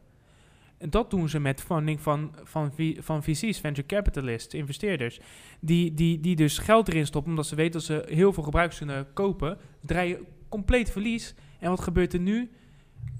En 0.77 0.89
dat 0.89 1.09
doen 1.09 1.29
ze 1.29 1.39
met 1.39 1.61
funding 1.61 2.01
van, 2.01 2.35
van, 2.43 2.73
van 2.97 3.23
VC's, 3.23 3.59
venture 3.59 3.87
capitalists, 3.87 4.53
investeerders. 4.53 5.19
Die, 5.59 5.93
die, 5.93 6.19
die 6.19 6.35
dus 6.35 6.57
geld 6.57 6.87
erin 6.87 7.05
stoppen 7.05 7.31
omdat 7.31 7.47
ze 7.47 7.55
weten 7.55 7.71
dat 7.71 7.83
ze 7.83 8.03
heel 8.07 8.33
veel 8.33 8.43
gebruikers 8.43 8.77
kunnen 8.77 9.13
kopen. 9.13 9.57
Draaien 9.81 10.25
compleet 10.51 10.91
verlies. 10.91 11.33
En 11.59 11.69
wat 11.69 11.81
gebeurt 11.81 12.13
er 12.13 12.19
nu? 12.19 12.51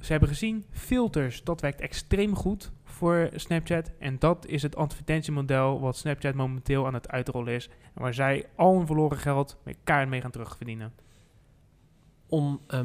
Ze 0.02 0.12
hebben 0.12 0.30
gezien, 0.30 0.66
filters, 0.72 1.44
dat 1.44 1.62
werkt 1.62 1.82
extreem 1.82 2.36
goed 2.36 2.72
voor 2.84 3.30
Snapchat. 3.36 3.92
En 4.00 4.16
dat 4.20 4.46
is 4.48 4.62
het 4.62 4.76
advertentiemodel 4.76 5.80
wat 5.80 5.98
Snapchat 5.98 6.34
momenteel 6.34 6.86
aan 6.86 6.94
het 6.94 7.10
uitrollen 7.10 7.54
is. 7.54 7.70
En 7.94 8.02
waar 8.02 8.14
zij 8.14 8.46
al 8.56 8.78
hun 8.78 8.86
verloren 8.86 9.18
geld 9.18 9.58
met 9.64 9.78
kaart 9.84 10.10
mee 10.10 10.22
gaan 10.22 10.32
terugverdienen. 10.32 10.94
Om 12.28 12.60
eh, 12.68 12.80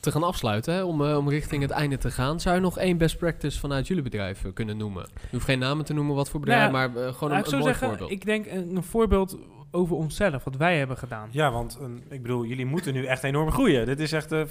te 0.00 0.10
gaan 0.10 0.22
afsluiten, 0.22 0.74
hè, 0.74 0.82
om, 0.82 1.04
eh, 1.04 1.16
om 1.16 1.28
richting 1.28 1.62
het 1.62 1.70
einde 1.70 1.98
te 1.98 2.10
gaan, 2.10 2.40
zou 2.40 2.54
je 2.54 2.60
nog 2.60 2.78
één 2.78 2.98
best 2.98 3.18
practice 3.18 3.58
vanuit 3.58 3.86
jullie 3.86 4.02
bedrijf 4.02 4.44
eh, 4.44 4.52
kunnen 4.52 4.76
noemen? 4.76 5.06
Je 5.14 5.28
hoeft 5.30 5.44
geen 5.44 5.58
namen 5.58 5.84
te 5.84 5.92
noemen, 5.92 6.14
wat 6.14 6.30
voor 6.30 6.40
bedrijf, 6.40 6.70
Nou 6.70 6.72
maar 6.72 7.12
gewoon 7.14 7.30
Nou, 7.30 7.44
een, 7.44 7.50
mooi 7.50 7.62
zeggen, 7.62 7.88
voorbeeld. 7.88 8.10
ik 8.10 8.24
denk 8.24 8.46
een, 8.46 8.76
een 8.76 8.82
voorbeeld 8.82 9.38
over 9.70 9.96
onszelf, 9.96 10.44
wat 10.44 10.56
wij 10.56 10.78
hebben 10.78 10.96
gedaan. 10.96 11.28
Ja, 11.32 11.50
want 11.52 11.78
een, 11.80 12.02
ik 12.08 12.22
bedoel, 12.22 12.44
jullie 12.44 12.66
moeten 12.66 12.92
nu 12.94 13.04
echt 13.04 13.24
enorm 13.24 13.50
groeien. 13.50 13.86
Dit 13.86 14.00
is 14.00 14.12
echt... 14.12 14.32
eh, 14.32 14.40
eh, 14.40 14.48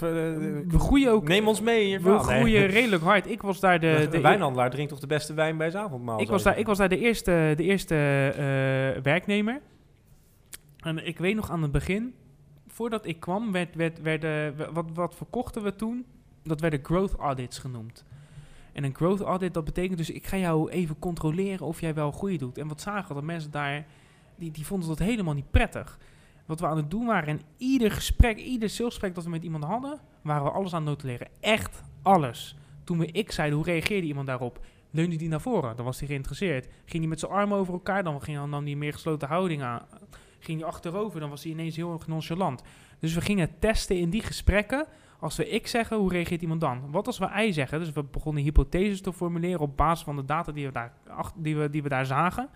We 0.68 0.80
groeien 0.80 1.11
ook. 1.11 1.27
Neem 1.27 1.48
ons 1.48 1.61
mee 1.61 1.81
in 1.81 1.88
je 1.89 1.99
We. 1.99 2.10
Nee. 2.10 2.19
groeien 2.19 2.65
redelijk 2.68 3.03
hard. 3.03 3.30
Ik 3.30 3.41
was 3.41 3.60
daar 3.60 3.80
de, 3.80 3.98
De, 3.99 4.07
de, 4.10 4.22
wijnhandelaar 4.22 4.69
drinkt 4.69 4.91
toch 4.91 4.99
de 4.99 5.07
beste 5.07 5.34
wijn 5.34 5.57
bij 5.57 5.69
zijn 5.69 5.84
avondmaal? 5.84 6.22
ik 6.22 6.27
was 6.27 6.44
daar, 6.44 6.57
ik 6.57 6.65
was 6.65 6.77
daar 6.77 6.89
de 6.89 6.99
eerste, 6.99 7.53
de 7.56 7.64
eerste 7.64 7.95
eh, 7.95 9.02
werknemer. 9.03 9.61
En 10.77 11.07
ik 11.07 11.18
weet 11.18 11.35
nog 11.35 11.52
aan 11.52 11.61
het 11.61 11.72
begin, 11.72 12.14
voordat 12.68 13.06
ik 13.06 13.19
kwam, 13.19 13.52
werd, 13.52 13.76
werd, 13.76 14.02
werden, 14.02 14.56
we- 14.56 14.69
wat, 14.73 14.85
wat 14.94 15.15
verkochten 15.15 15.64
we 15.64 15.76
toen? 15.76 16.06
Dat 16.44 16.61
werden 16.61 16.80
growth 16.84 17.15
audits 17.15 17.60
genoemd. 17.60 18.06
En 18.73 18.84
een 18.84 18.95
growth 18.95 19.22
audit, 19.22 19.53
dat 19.53 19.65
betekent 19.65 19.98
dus, 19.98 20.10
ik 20.10 20.27
ga 20.27 20.38
jou 20.38 20.69
even 20.69 20.99
controleren 20.99 21.65
of 21.65 21.81
jij 21.81 21.94
wel 21.94 22.11
goede 22.11 22.38
doet. 22.38 22.57
En 22.57 22.68
wat 22.68 22.81
zagen 22.81 23.07
we? 23.07 23.14
Dat 23.14 23.23
mensen 23.23 23.52
daar, 23.52 23.85
die, 24.38 24.51
die 24.51 24.65
vonden 24.65 24.88
dat 24.88 24.99
helemaal 24.99 25.34
niet 25.34 25.51
prettig. 25.51 25.99
Wat 26.45 26.59
we 26.59 26.68
aan 26.68 26.77
het 26.77 26.91
doen 26.91 27.05
waren, 27.05 27.27
en 27.30 27.41
ieder 27.57 27.91
gesprek, 27.91 28.38
ieder 28.38 28.69
salesgesprek 28.69 29.15
dat 29.15 29.23
we 29.23 29.30
met 29.30 29.43
iemand 29.43 29.64
hadden, 29.64 29.99
waren 30.22 30.43
we 30.43 30.51
alles 30.51 30.73
aan 30.73 30.81
het 30.81 30.89
notuleren. 30.89 31.27
Echt 31.39 31.84
alles. 32.01 32.55
Toen 32.84 32.97
we 32.97 33.05
ik 33.05 33.31
zeiden, 33.31 33.57
hoe 33.57 33.65
reageerde 33.65 34.07
iemand 34.07 34.27
daarop? 34.27 34.65
Leunde 34.91 35.15
die 35.15 35.30
naar 35.30 35.41
voren, 35.41 35.76
dan 35.76 35.85
was 35.85 35.99
hij 35.99 36.07
geïnteresseerd. 36.07 36.68
Ging 36.85 36.99
hij 36.99 37.07
met 37.07 37.19
zijn 37.19 37.31
armen 37.31 37.57
over 37.57 37.73
elkaar, 37.73 38.03
dan 38.03 38.22
ging, 38.22 38.38
dan 38.38 38.49
nam 38.49 38.77
meer 38.77 38.93
gesloten 38.93 39.27
houding 39.27 39.61
aan. 39.61 39.81
Ging 40.39 40.59
hij 40.59 40.68
achterover, 40.68 41.19
dan 41.19 41.30
was 41.30 41.43
hij 41.43 41.51
ineens 41.51 41.76
heel 41.76 42.01
nonchalant. 42.07 42.61
Dus 42.99 43.14
we 43.14 43.22
gingen 43.22 43.59
testen 43.59 43.97
in 43.97 44.09
die 44.09 44.22
gesprekken. 44.22 44.85
Als 45.19 45.35
we 45.35 45.49
ik 45.49 45.68
zeggen, 45.68 45.97
hoe 45.97 46.11
reageert 46.11 46.41
iemand 46.41 46.61
dan? 46.61 46.91
Wat 46.91 47.07
als 47.07 47.18
we 47.18 47.30
I 47.38 47.53
zeggen? 47.53 47.80
Dus 47.80 47.91
we 47.91 48.03
begonnen 48.03 48.43
hypotheses 48.43 49.01
te 49.01 49.14
formuleren 49.14 49.59
op 49.59 49.77
basis 49.77 50.05
van 50.05 50.15
de 50.15 50.26
data 50.26 50.51
die 50.51 50.65
we 50.65 50.72
daar, 50.72 50.93
die 51.35 51.57
we, 51.57 51.69
die 51.69 51.84
we 51.84 51.89
daar 51.89 52.05
zagen. 52.05 52.49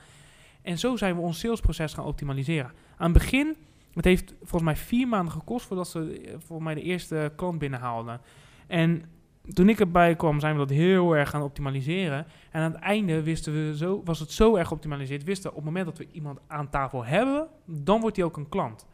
En 0.62 0.78
zo 0.78 0.96
zijn 0.96 1.16
we 1.16 1.22
ons 1.22 1.40
salesproces 1.40 1.94
gaan 1.94 2.06
optimaliseren. 2.06 2.72
Aan 2.98 3.12
het 3.12 3.22
begin, 3.22 3.56
het 3.94 4.06
heeft 4.06 4.34
volgens 4.40 4.64
mij 4.64 4.76
vier 4.76 5.08
maanden 5.08 5.34
gekost 5.34 5.66
voordat 5.66 5.88
ze 5.88 6.22
eh, 6.22 6.32
volgens 6.32 6.64
mij 6.64 6.76
de 6.76 6.82
eerste 6.82 7.34
klant 7.36 7.60
binnenhaalden. 7.60 8.22
En 8.68 9.06
toen 9.54 9.70
ik 9.70 9.80
erbij 9.80 10.16
kwam, 10.16 10.40
zijn 10.40 10.54
we 10.54 10.60
dat 10.60 10.70
heel 10.70 11.16
erg 11.16 11.30
gaan 11.30 11.42
optimaliseren. 11.42 12.26
En 12.52 12.62
aan 12.62 12.72
het 12.72 12.82
einde 12.82 13.24
wisten 13.24 13.54
we 13.54 13.78
zo, 13.78 14.02
was 14.04 14.20
het 14.20 14.32
zo 14.32 14.56
erg 14.56 14.68
geoptimaliseerd. 14.68 15.24
Wisten 15.24 15.50
op 15.50 15.56
het 15.56 15.66
moment 15.66 15.86
dat 15.86 15.98
we 15.98 16.08
iemand 16.12 16.40
aan 16.48 16.70
tafel 16.70 17.06
hebben, 17.06 17.48
dan 17.66 18.02
wordt 18.02 18.16
hij 18.16 18.26
ook 18.26 18.38
een 18.38 18.50
klant. 18.50 18.88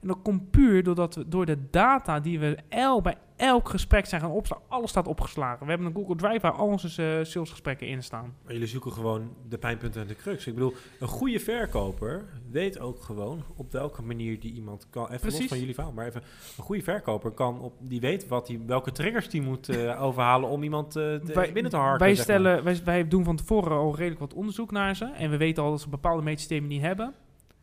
En 0.00 0.08
dat 0.08 0.18
komt 0.22 0.50
puur 0.50 0.82
doordat 0.82 1.14
we 1.14 1.28
door 1.28 1.46
de 1.46 1.70
data 1.70 2.20
die 2.20 2.38
we 2.38 2.56
el, 2.68 3.02
bij 3.02 3.16
elk 3.36 3.68
gesprek 3.68 4.06
zijn 4.06 4.20
gaan 4.20 4.30
opslaan, 4.30 4.60
alles 4.68 4.90
staat 4.90 5.06
opgeslagen. 5.06 5.64
We 5.66 5.72
hebben 5.72 5.88
een 5.88 5.94
Google 5.94 6.16
Drive 6.16 6.40
waar 6.40 6.52
al 6.52 6.66
onze 6.66 7.18
eh, 7.18 7.24
salesgesprekken 7.24 7.86
in 7.86 8.02
staan. 8.02 8.34
Maar 8.42 8.52
jullie 8.52 8.68
zoeken 8.68 8.92
gewoon 8.92 9.34
de 9.48 9.58
pijnpunten 9.58 10.00
en 10.00 10.06
de 10.06 10.14
crux. 10.14 10.46
Ik 10.46 10.54
bedoel, 10.54 10.74
een 11.00 11.08
goede 11.08 11.40
verkoper 11.40 12.24
weet 12.50 12.78
ook 12.78 13.02
gewoon 13.02 13.44
op 13.56 13.72
welke 13.72 14.02
manier 14.02 14.40
die 14.40 14.52
iemand 14.52 14.86
kan. 14.90 15.10
Even 15.10 15.32
los 15.32 15.46
van 15.46 15.58
jullie 15.58 15.74
verhaal, 15.74 15.92
maar 15.92 16.06
even 16.06 16.22
een 16.56 16.64
goede 16.64 16.82
verkoper 16.82 17.30
kan 17.30 17.60
op, 17.60 17.74
die 17.78 18.00
weet 18.00 18.28
wat 18.28 18.46
die, 18.46 18.60
welke 18.66 18.92
triggers 18.92 19.28
die 19.28 19.42
moet 19.42 19.68
eh, 19.68 20.02
overhalen 20.06 20.48
om 20.48 20.62
iemand 20.62 20.96
eh, 20.96 21.02
te, 21.14 21.50
binnen 21.52 21.70
te 21.70 21.76
harken. 21.76 21.98
Wij, 21.98 22.14
maar. 22.14 22.22
stellen, 22.22 22.64
wij, 22.64 22.80
wij 22.84 23.08
doen 23.08 23.24
van 23.24 23.36
tevoren 23.36 23.76
al 23.76 23.96
redelijk 23.96 24.20
wat 24.20 24.34
onderzoek 24.34 24.70
naar 24.70 24.96
ze. 24.96 25.04
En 25.04 25.30
we 25.30 25.36
weten 25.36 25.62
al 25.62 25.70
dat 25.70 25.80
ze 25.80 25.88
bepaalde 25.88 26.22
meetsystemen 26.22 26.68
niet 26.68 26.82
hebben. 26.82 27.14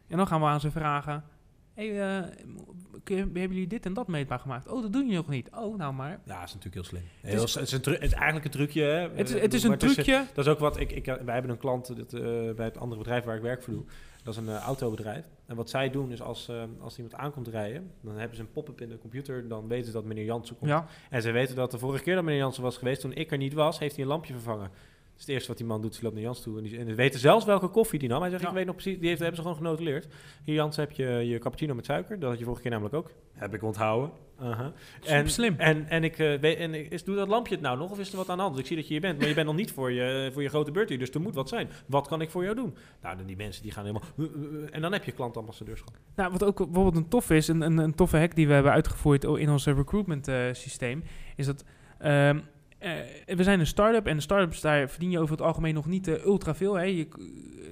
En 0.08 0.18
dan 0.18 0.28
gaan 0.28 0.40
we 0.40 0.46
aan 0.46 0.60
ze 0.60 0.72
vragen... 0.72 1.24
Hey, 1.78 2.02
eh, 2.02 2.24
kun 3.04 3.18
hebben 3.18 3.42
jullie 3.42 3.68
dit 3.68 3.86
en 3.86 3.94
dat 3.94 4.08
meetbaar 4.08 4.40
gemaakt? 4.40 4.68
Oh, 4.68 4.82
dat 4.82 4.94
doen 4.94 5.02
jullie 5.02 5.18
nog 5.18 5.28
niet. 5.28 5.50
Oh, 5.56 5.78
nou 5.78 5.94
maar. 5.94 6.10
Ja, 6.26 6.40
dat 6.40 6.48
is 6.48 6.54
natuurlijk 6.54 6.74
heel 6.74 6.84
slim. 6.84 7.02
Het 7.22 7.32
Heel, 7.32 7.44
is- 7.44 7.54
het, 7.54 7.64
is 7.64 7.72
een 7.72 7.94
het 7.94 8.02
is 8.04 8.12
eigenlijk 8.12 8.46
een 8.46 8.52
trucje. 8.52 8.82
Hè? 8.82 9.10
Het 9.10 9.30
is, 9.30 9.36
Eh, 9.36 9.42
het 9.42 9.54
is 9.54 9.64
een 9.64 9.78
trucje. 9.78 10.26
dat 10.34 10.46
is 10.46 10.52
ook 10.52 10.60
wat 10.60 10.80
ik, 10.80 10.92
ik. 10.92 11.06
Wij 11.06 11.34
hebben 11.34 11.52
een 11.52 11.58
klant 11.58 11.96
dat, 11.98 12.14
eh, 12.14 12.22
bij 12.56 12.66
het 12.66 12.78
andere 12.78 13.02
bedrijf 13.02 13.24
waar 13.24 13.36
ik 13.36 13.42
werk 13.42 13.64
voor 13.64 13.74
doe. 13.74 13.84
Dat 14.24 14.34
is 14.34 14.40
een 14.40 14.56
autobedrijf. 14.58 15.26
En 15.46 15.56
wat 15.56 15.70
zij 15.70 15.90
doen 15.90 16.12
is 16.12 16.22
als, 16.22 16.48
eh, 16.50 16.64
als 16.80 16.98
iemand 16.98 17.16
aankomt 17.16 17.48
rijden, 17.48 17.92
dan 18.02 18.18
hebben 18.18 18.36
ze 18.38 18.42
een 18.44 18.52
pop-up 18.52 18.82
in 18.82 18.90
de 18.90 18.98
computer. 18.98 19.48
Dan 19.48 19.68
weten 19.68 19.86
ze 19.86 19.92
dat 19.92 20.06
meneer 20.06 20.26
Jansen 20.26 20.58
komt. 20.58 20.70
Ja, 20.72 20.86
En 21.10 21.22
ze 21.22 21.32
weten 21.32 21.56
dat 21.56 21.72
de 21.72 21.78
vorige 21.78 22.04
keer 22.04 22.16
dat 22.16 22.24
meneer 22.24 22.40
Jansen 22.40 22.64
was 22.64 22.78
geweest, 22.78 23.02
toen 23.02 23.14
ik 23.14 23.32
er 23.32 23.38
niet 23.38 23.54
was, 23.54 23.80
heeft 23.80 23.96
hij 23.96 24.04
een 24.04 24.10
lampje 24.10 24.34
vervangen. 24.34 24.70
Is 25.18 25.24
het 25.24 25.30
eerste 25.30 25.48
wat 25.48 25.58
die 25.58 25.66
man 25.66 25.82
doet. 25.82 25.96
Ze 25.96 26.04
loopt 26.04 26.16
naar 26.16 26.24
Jans 26.24 26.42
toe. 26.42 26.58
En, 26.58 26.64
die, 26.64 26.78
en 26.78 26.86
ze 26.88 26.96
weten 26.96 27.20
zelfs 27.20 27.46
welke 27.46 27.68
koffie 27.68 28.00
die 28.00 28.10
nam. 28.10 28.22
Hij 28.22 28.30
zegt, 28.30 28.42
Ja. 28.42 28.48
ik 28.48 28.54
weet 28.54 28.66
nog 28.66 28.76
precies, 28.76 29.00
die 29.00 29.08
heeft, 29.08 29.20
hebben 29.20 29.38
ze 29.38 29.42
gewoon 29.42 29.58
genotuleerd. 29.58 30.08
Hier 30.44 30.56
Jans, 30.56 30.76
heb 30.76 30.92
je 30.92 31.06
je 31.06 31.40
cappuccino 31.40 31.74
met 31.76 31.86
suiker. 31.86 32.20
Dat 32.20 32.30
had 32.30 32.38
je 32.40 32.44
vorige 32.46 32.62
keer 32.62 32.72
namelijk 32.72 32.96
ook. 32.96 33.12
Heb 33.34 33.54
ik 33.54 33.64
onthouden. 33.64 34.12
Aha. 34.40 34.72
Super 35.02 35.30
slim. 35.30 35.56
En, 35.58 35.90
en, 35.90 36.04
ik, 36.04 36.20
eh, 36.20 36.40
weet, 36.40 36.58
en 36.58 36.74
ik- 36.74 36.92
is, 36.92 37.04
doe 37.04 37.16
dat 37.16 37.28
lampje 37.28 37.54
het 37.54 37.64
nou 37.64 37.78
nog 37.78 37.92
of 37.92 38.00
is 38.00 38.12
er 38.12 38.18
wat 38.18 38.30
aan 38.30 38.36
de 38.36 38.42
hand? 38.42 38.54
Want 38.54 38.60
ik 38.66 38.68
zie 38.68 38.76
dat 38.78 38.88
je 38.88 38.92
hier 38.92 39.02
bent, 39.02 39.20
maar 39.20 39.28
je 39.28 39.34
bent 39.34 39.48
nog 39.48 39.56
niet 39.56 39.72
voor 39.72 39.92
je, 39.92 40.30
voor 40.34 40.42
je 40.42 40.50
grote 40.50 40.72
beurt 40.72 40.90
hier. 40.90 41.00
Dus 41.00 41.10
er 41.10 41.22
moet 41.22 41.36
wat 41.36 41.50
zijn. 41.50 41.70
Wat 41.88 42.08
kan 42.08 42.22
ik 42.22 42.30
voor 42.30 42.44
jou 42.44 42.56
doen? 42.56 42.76
Nou, 43.02 43.18
dan 43.18 43.26
die 43.26 43.36
mensen 43.36 43.64
die 43.64 43.72
gaan 43.72 43.86
helemaal... 43.86 44.08
"Uh, 44.18 44.26
uh, 44.36 44.52
uh," 44.62 44.68
en 44.72 44.82
dan 44.82 44.92
heb 44.92 45.04
je 45.04 45.12
klantambassadeurschap. 45.12 45.94
Nou, 46.16 46.32
wat 46.32 46.44
ook 46.44 46.58
bijvoorbeeld 46.58 46.96
een 46.96 47.08
tof 47.08 47.30
is, 47.30 47.48
een, 47.48 47.62
een, 47.62 47.78
een 47.78 47.96
toffe 47.96 48.18
hack 48.18 48.36
die 48.36 48.48
we 48.48 48.54
hebben 48.54 48.72
uitgevoerd 48.72 49.24
in 49.24 49.50
ons 49.50 49.66
eh, 49.66 49.76
recruitment 49.76 50.28
eh, 50.28 50.44
systeem, 50.52 51.04
is 51.36 51.46
dat 51.46 51.64
ehm, 52.00 52.38
eh, 52.38 52.44
we 53.26 53.44
zijn 53.44 53.60
een 53.60 53.68
start-up 53.68 54.08
en 54.08 54.22
start-ups 54.22 54.62
daar 54.62 54.90
verdien 54.90 55.12
je 55.12 55.20
over 55.20 55.32
het 55.32 55.46
algemeen 55.46 55.74
nog 55.74 55.86
niet 55.86 56.08
eh, 56.08 56.26
ultra 56.26 56.56
veel. 56.56 56.74
Hè. 56.74 56.84
Je, 56.84 57.08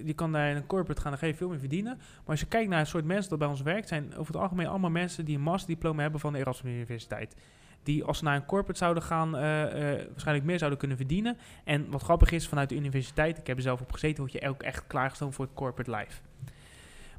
je 0.05 0.13
kan 0.13 0.31
daar 0.31 0.49
in 0.49 0.55
een 0.55 0.67
corporate 0.67 1.01
gaan, 1.01 1.11
dan 1.11 1.19
ga 1.19 1.33
veel 1.33 1.49
meer 1.49 1.59
verdienen. 1.59 1.97
Maar 1.97 2.23
als 2.25 2.39
je 2.39 2.45
kijkt 2.45 2.69
naar 2.69 2.79
het 2.79 2.87
soort 2.87 3.05
mensen 3.05 3.29
dat 3.29 3.39
bij 3.39 3.47
ons 3.47 3.61
werkt, 3.61 3.87
zijn 3.87 4.15
over 4.15 4.33
het 4.33 4.41
algemeen 4.41 4.67
allemaal 4.67 4.89
mensen 4.89 5.25
die 5.25 5.35
een 5.35 5.41
masterdiploma 5.41 6.01
hebben 6.01 6.19
van 6.19 6.33
de 6.33 6.39
Erasmus 6.39 6.73
Universiteit. 6.73 7.35
Die 7.83 8.03
als 8.03 8.17
ze 8.17 8.23
naar 8.23 8.35
een 8.35 8.45
corporate 8.45 8.79
zouden 8.79 9.03
gaan, 9.03 9.37
eh, 9.37 9.63
eh, 9.63 10.07
waarschijnlijk 10.09 10.45
meer 10.45 10.57
zouden 10.57 10.79
kunnen 10.79 10.97
verdienen. 10.97 11.37
En 11.63 11.89
wat 11.89 12.01
grappig 12.01 12.31
is, 12.31 12.47
vanuit 12.47 12.69
de 12.69 12.75
universiteit, 12.75 13.37
ik 13.37 13.47
heb 13.47 13.57
er 13.57 13.63
zelf 13.63 13.81
op 13.81 13.91
gezeten, 13.91 14.19
word 14.19 14.31
je 14.31 14.47
ook 14.47 14.63
echt 14.63 14.87
klaargestoomd 14.87 15.35
voor 15.35 15.45
het 15.45 15.53
corporate 15.53 15.91
life. 15.91 16.21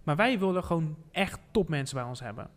Maar 0.03 0.17
wij 0.17 0.39
willen 0.39 0.65
gewoon 0.65 0.97
echt 1.11 1.41
topmensen 1.51 1.97
bij 1.97 2.07
ons 2.07 2.21
hebben. 2.21 2.51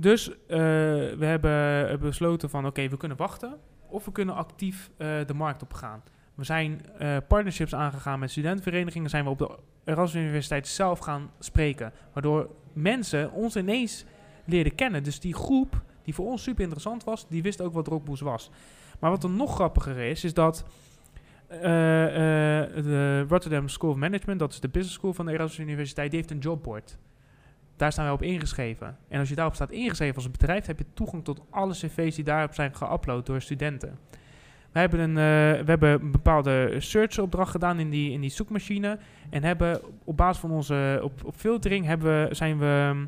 Dus 0.00 0.30
eh, 0.30 0.36
we 0.48 1.24
hebben 1.24 1.88
eh, 1.88 1.98
besloten 1.98 2.50
van 2.50 2.66
oké, 2.66 2.88
we 2.88 2.96
kunnen 2.96 3.16
wachten 3.16 3.58
of 3.86 4.04
we 4.04 4.12
kunnen 4.12 4.34
actief 4.34 4.90
eh, 4.96 5.08
de 5.26 5.34
markt 5.34 5.62
op 5.62 5.72
gaan. 5.72 6.02
We 6.34 6.44
zijn 6.44 6.80
partnerships 7.28 7.74
aangegaan 7.74 8.18
met 8.18 8.30
studentenverenigingen, 8.30 9.10
zijn 9.10 9.24
we 9.24 9.30
op 9.30 9.38
de 9.38 9.58
Erasmus 9.84 10.22
Universiteit 10.22 10.68
zelf 10.68 10.98
gaan 10.98 11.30
spreken. 11.38 11.92
Waardoor 12.12 12.50
mensen 12.72 13.32
ons 13.32 13.56
ineens 13.56 14.04
leerden 14.44 14.74
kennen. 14.74 15.02
Dus 15.02 15.20
die 15.20 15.34
groep 15.34 15.82
die 16.02 16.14
voor 16.14 16.26
ons 16.26 16.42
super 16.42 16.62
interessant 16.62 17.04
was, 17.04 17.26
die 17.28 17.42
wist 17.42 17.60
ook 17.60 17.72
wat 17.72 17.86
Rockboost 17.86 18.22
was. 18.22 18.50
Maar 18.98 19.10
wat 19.10 19.24
er 19.24 19.30
nog 19.30 19.54
grappiger 19.54 19.98
is, 19.98 20.24
is 20.24 20.34
dat 20.34 20.64
de 21.48 23.24
Rotterdam 23.28 23.68
School 23.68 23.90
of 23.90 23.96
Management, 23.96 24.38
dat 24.38 24.52
is 24.52 24.60
de 24.60 24.68
business 24.68 24.94
school 24.94 25.14
van 25.14 25.26
de 25.26 25.32
Erasmus 25.32 25.66
Universiteit, 25.66 26.12
heeft 26.12 26.30
een 26.30 26.38
jobboard. 26.38 26.98
Daar 27.80 27.92
staan 27.92 28.04
wij 28.04 28.14
op 28.14 28.22
ingeschreven. 28.22 28.96
En 29.08 29.18
als 29.18 29.28
je 29.28 29.34
daarop 29.34 29.54
staat 29.54 29.70
ingeschreven 29.70 30.14
als 30.14 30.30
bedrijf, 30.30 30.66
heb 30.66 30.78
je 30.78 30.84
toegang 30.94 31.24
tot 31.24 31.40
alle 31.50 31.72
cv's 31.72 32.14
die 32.14 32.24
daarop 32.24 32.54
zijn 32.54 32.72
geüpload 32.74 33.22
door 33.24 33.40
studenten. 33.40 33.98
We 34.72 34.78
hebben 34.78 35.00
een, 35.00 35.16
eh, 35.16 35.64
we 35.64 35.70
hebben 35.70 35.90
een 35.90 36.10
bepaalde 36.10 36.74
search-opdracht 36.78 37.50
gedaan 37.50 37.78
in 37.78 37.90
die, 37.90 38.12
in 38.12 38.20
die 38.20 38.30
zoekmachine. 38.30 38.98
En 39.30 39.44
hebben 39.44 39.80
op 40.04 40.16
basis 40.16 40.40
van 40.40 40.50
onze 40.50 41.00
op, 41.02 41.24
op 41.24 41.34
filtering 41.36 41.86
hebben 41.86 42.28
we, 42.28 42.34
zijn 42.34 42.58
we 42.58 43.06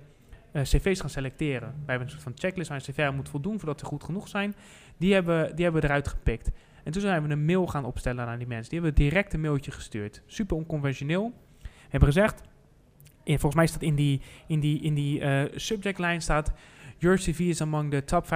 eh, 0.52 0.62
cv's 0.62 1.00
gaan 1.00 1.10
selecteren. 1.10 1.68
Wij 1.68 1.72
hebben 1.86 2.06
een 2.06 2.12
soort 2.12 2.22
van 2.22 2.32
checklist 2.36 2.68
waar 2.68 2.78
een 2.78 2.94
cv 2.94 3.10
moet 3.14 3.28
voldoen 3.28 3.58
voordat 3.58 3.80
ze 3.80 3.86
goed 3.86 4.04
genoeg 4.04 4.28
zijn. 4.28 4.54
Die 4.96 5.14
hebben, 5.14 5.56
die 5.56 5.64
hebben 5.64 5.82
we 5.82 5.88
eruit 5.88 6.08
gepikt. 6.08 6.50
En 6.84 6.92
toen 6.92 7.02
zijn 7.02 7.22
we 7.22 7.32
een 7.32 7.44
mail 7.44 7.66
gaan 7.66 7.84
opstellen 7.84 8.26
aan 8.26 8.38
die 8.38 8.46
mensen. 8.46 8.70
Die 8.70 8.80
hebben 8.80 8.98
we 8.98 9.08
direct 9.08 9.34
een 9.34 9.40
mailtje 9.40 9.70
gestuurd. 9.70 10.22
Super 10.26 10.56
onconventioneel. 10.56 11.32
We 11.62 11.68
hebben 11.98 12.12
gezegd, 12.12 12.42
en 13.24 13.32
volgens 13.40 13.54
mij 13.54 13.66
staat 13.66 13.82
in 13.82 13.94
die, 13.94 14.20
in 14.46 14.60
die, 14.60 14.80
in 14.80 14.94
die 14.94 15.20
eh, 15.20 15.52
subject 15.54 15.98
line 15.98 16.20
staat... 16.20 16.52
Your 17.02 17.18
CV 17.18 17.40
is 17.40 17.60
among 17.60 17.90
the 17.90 18.04
top 18.04 18.24
5% 18.26 18.28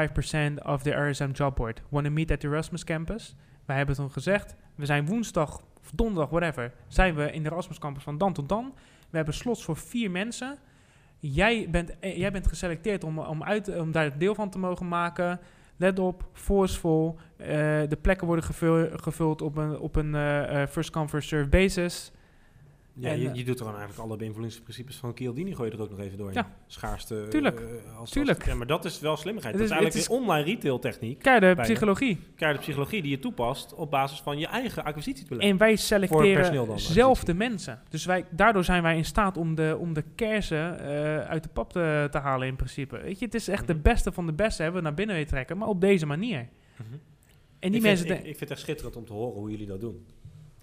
of 0.64 0.82
the 0.82 0.90
RSM 0.90 1.30
job 1.30 1.56
board. 1.56 1.82
Wanna 1.88 2.10
meet 2.10 2.30
at 2.30 2.40
the 2.40 2.46
Erasmus 2.46 2.84
campus? 2.84 3.34
Wij 3.64 3.76
hebben 3.76 3.94
toen 3.94 4.10
gezegd, 4.10 4.54
we 4.74 4.86
zijn 4.86 5.06
woensdag 5.06 5.60
of 5.80 5.90
donderdag, 5.94 6.30
whatever, 6.30 6.72
zijn 6.88 7.14
we 7.14 7.32
in 7.32 7.42
de 7.42 7.50
Erasmus 7.50 7.78
campus 7.78 8.02
van 8.02 8.18
dan 8.18 8.32
tot 8.32 8.48
dan. 8.48 8.74
We 9.10 9.16
hebben 9.16 9.34
slots 9.34 9.64
voor 9.64 9.76
vier 9.76 10.10
mensen. 10.10 10.58
Jij 11.18 11.68
bent, 11.70 11.98
eh, 11.98 12.16
jij 12.18 12.32
bent 12.32 12.46
geselecteerd 12.46 13.04
om, 13.04 13.18
om, 13.18 13.42
uit, 13.42 13.78
om 13.78 13.92
daar 13.92 14.18
deel 14.18 14.34
van 14.34 14.50
te 14.50 14.58
mogen 14.58 14.88
maken. 14.88 15.40
Let 15.76 15.98
op, 15.98 16.28
forceful. 16.32 17.18
eh, 17.36 17.46
de 17.88 17.98
plekken 18.00 18.26
worden 18.26 18.44
gevul- 18.44 18.88
gevuld 18.92 19.42
op 19.42 19.56
een, 19.56 19.78
op 19.78 19.96
een 19.96 20.14
first 20.68 20.90
come, 20.90 21.08
first 21.08 21.28
serve 21.28 21.48
basis. 21.48 22.12
Ja, 22.98 23.10
En, 23.10 23.20
je, 23.20 23.28
eh, 23.28 23.34
je 23.34 23.44
doet 23.44 23.58
er 23.58 23.64
gewoon 23.64 23.78
eigenlijk 23.80 24.08
alle 24.08 24.16
beïnvloedingsprincipes 24.18 24.96
van 24.96 25.12
Chialdini 25.14 25.54
gooi 25.54 25.70
je 25.70 25.76
er 25.76 25.82
ook 25.82 25.90
nog 25.90 25.98
even 26.00 26.18
door. 26.18 26.32
Ja. 26.32 26.56
Schaarste. 26.66 27.26
Tuurlijk. 27.30 27.60
eh, 27.60 27.98
als, 27.98 28.10
Tuurlijk. 28.10 28.38
Als, 28.38 28.48
ja, 28.48 28.54
maar 28.54 28.66
dat 28.66 28.84
is 28.84 29.00
wel 29.00 29.16
slimmigheid. 29.16 29.54
Het 29.54 29.62
dat 29.68 29.72
is 29.72 29.76
is- 29.76 29.82
eigenlijk 29.82 30.10
het 30.10 30.18
een 30.18 30.24
online 30.24 30.44
retail 30.54 30.78
techniek. 30.78 31.18
Keiharde 31.18 31.62
psychologie. 31.62 32.18
Keiharde 32.36 32.62
psychologie 32.62 33.02
die 33.02 33.10
je 33.10 33.18
toepast 33.18 33.74
op 33.74 33.90
basis 33.90 34.20
van 34.20 34.38
je 34.38 34.46
eigen 34.46 34.84
acquisitiebeleid. 34.84 35.50
En 35.50 35.56
wij 35.56 35.76
selecteren 35.76 36.66
dan, 36.66 36.78
zelf 36.80 37.24
de 37.24 37.34
mensen. 37.34 37.80
Dus 37.88 38.04
wij, 38.04 38.24
daardoor 38.30 38.64
zijn 38.64 38.82
wij 38.82 38.96
in 38.96 39.04
staat 39.04 39.36
om 39.36 39.54
de, 39.54 39.76
om 39.80 39.92
de 39.94 40.04
kersen 40.14 40.80
eh, 40.80 41.18
uit 41.28 41.42
de 41.42 41.48
pap 41.48 41.72
te, 41.72 42.08
te 42.10 42.18
halen 42.18 42.46
in 42.48 42.56
principe. 42.56 42.98
Weet 42.98 43.18
je, 43.18 43.24
het 43.24 43.34
is 43.34 43.48
echt 43.48 43.66
de 43.66 43.72
Mhm. 43.72 43.82
beste 43.82 44.12
van 44.12 44.26
de 44.26 44.32
beste 44.32 44.62
hebben 44.62 44.80
we 44.80 44.86
naar 44.86 44.96
binnen 44.96 45.14
weten 45.16 45.30
trekken, 45.30 45.58
maar 45.58 45.68
op 45.68 45.80
deze 45.80 46.06
manier. 46.06 46.48
Mhm. 46.76 46.82
En 47.58 47.70
die 47.70 47.80
ik, 47.80 47.86
mensen... 47.86 48.06
vind, 48.06 48.18
ik, 48.18 48.24
de- 48.24 48.30
ik 48.30 48.36
vind 48.36 48.40
het 48.40 48.50
echt 48.50 48.60
schitterend 48.60 48.96
om 48.96 49.04
te 49.04 49.12
horen 49.12 49.34
hoe 49.40 49.50
jullie 49.50 49.66
dat 49.66 49.80
doen. 49.80 50.06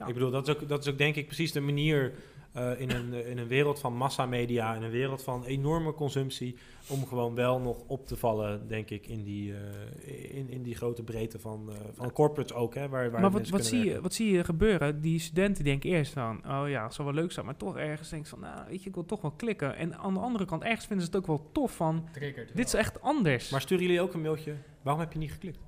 Ja. 0.03 0.09
Ik 0.09 0.13
bedoel, 0.13 0.31
dat 0.31 0.47
is, 0.47 0.55
ook, 0.55 0.67
dat 0.67 0.85
is 0.85 0.91
ook 0.91 0.97
denk 0.97 1.15
ik 1.15 1.25
precies 1.25 1.51
de 1.51 1.61
manier 1.61 2.13
eh, 2.53 2.79
in, 2.79 2.89
een, 2.89 3.25
in 3.25 3.37
een 3.37 3.47
wereld 3.47 3.79
van 3.79 3.93
massamedia, 3.93 4.75
in 4.75 4.83
een 4.83 4.91
wereld 4.91 5.23
van 5.23 5.43
enorme 5.43 5.93
consumptie, 5.93 6.55
om 6.87 7.05
gewoon 7.07 7.35
wel 7.35 7.59
nog 7.59 7.77
op 7.87 8.07
te 8.07 8.15
vallen, 8.15 8.67
denk 8.67 8.89
ik, 8.89 9.07
in 9.07 9.23
die, 9.23 9.53
eh, 9.53 10.37
in, 10.37 10.49
in 10.49 10.63
die 10.63 10.75
grote 10.75 11.03
breedte 11.03 11.39
van, 11.39 11.69
eh, 11.69 11.75
van 11.93 12.11
corporates 12.11 12.55
ook. 12.55 12.75
Hè, 12.75 12.89
waar, 12.89 13.11
waar 13.11 13.21
maar 13.21 13.31
wat, 13.31 13.49
wat, 13.49 13.65
zie 13.65 13.85
je, 13.85 14.01
wat 14.01 14.13
zie 14.13 14.31
je 14.31 14.43
gebeuren? 14.43 15.01
Die 15.01 15.19
studenten 15.19 15.63
denken 15.63 15.89
eerst 15.89 16.13
van, 16.13 16.37
oh 16.47 16.63
ja, 16.67 16.83
het 16.83 16.93
zou 16.93 17.07
wel 17.07 17.17
leuk 17.17 17.31
zijn, 17.31 17.45
maar 17.45 17.57
toch 17.57 17.77
ergens 17.77 18.09
denken 18.09 18.29
ze 18.29 18.35
van, 18.35 18.49
nou, 18.49 18.69
weet 18.69 18.83
je, 18.83 18.89
ik 18.89 18.95
wil 18.95 19.05
toch 19.05 19.21
wel 19.21 19.31
klikken. 19.31 19.75
En 19.75 19.97
aan 19.97 20.13
de 20.13 20.19
andere 20.19 20.45
kant, 20.45 20.63
ergens 20.63 20.85
vinden 20.85 21.05
ze 21.05 21.11
het 21.11 21.21
ook 21.21 21.27
wel 21.27 21.49
tof 21.51 21.75
van, 21.75 22.07
dit 22.53 22.65
is 22.65 22.73
echt 22.73 23.01
anders. 23.01 23.49
Maar 23.49 23.61
sturen 23.61 23.83
jullie 23.83 24.01
ook 24.01 24.13
een 24.13 24.21
mailtje? 24.21 24.55
Waarom 24.81 25.01
heb 25.01 25.13
je 25.13 25.19
niet 25.19 25.31
geklikt? 25.31 25.59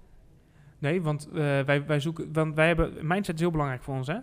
Nee, 0.86 1.02
want 1.02 1.28
eh, 1.28 1.36
wij, 1.62 1.86
wij 1.86 2.00
zoeken, 2.00 2.34
want 2.34 2.56
wij 2.56 2.68
hebben, 2.68 2.94
mindset 3.08 3.36
is 3.36 3.42
heel 3.42 3.52
belangrijk 3.52 3.84
voor 3.84 3.96
ons, 3.96 4.08
hè? 4.08 4.14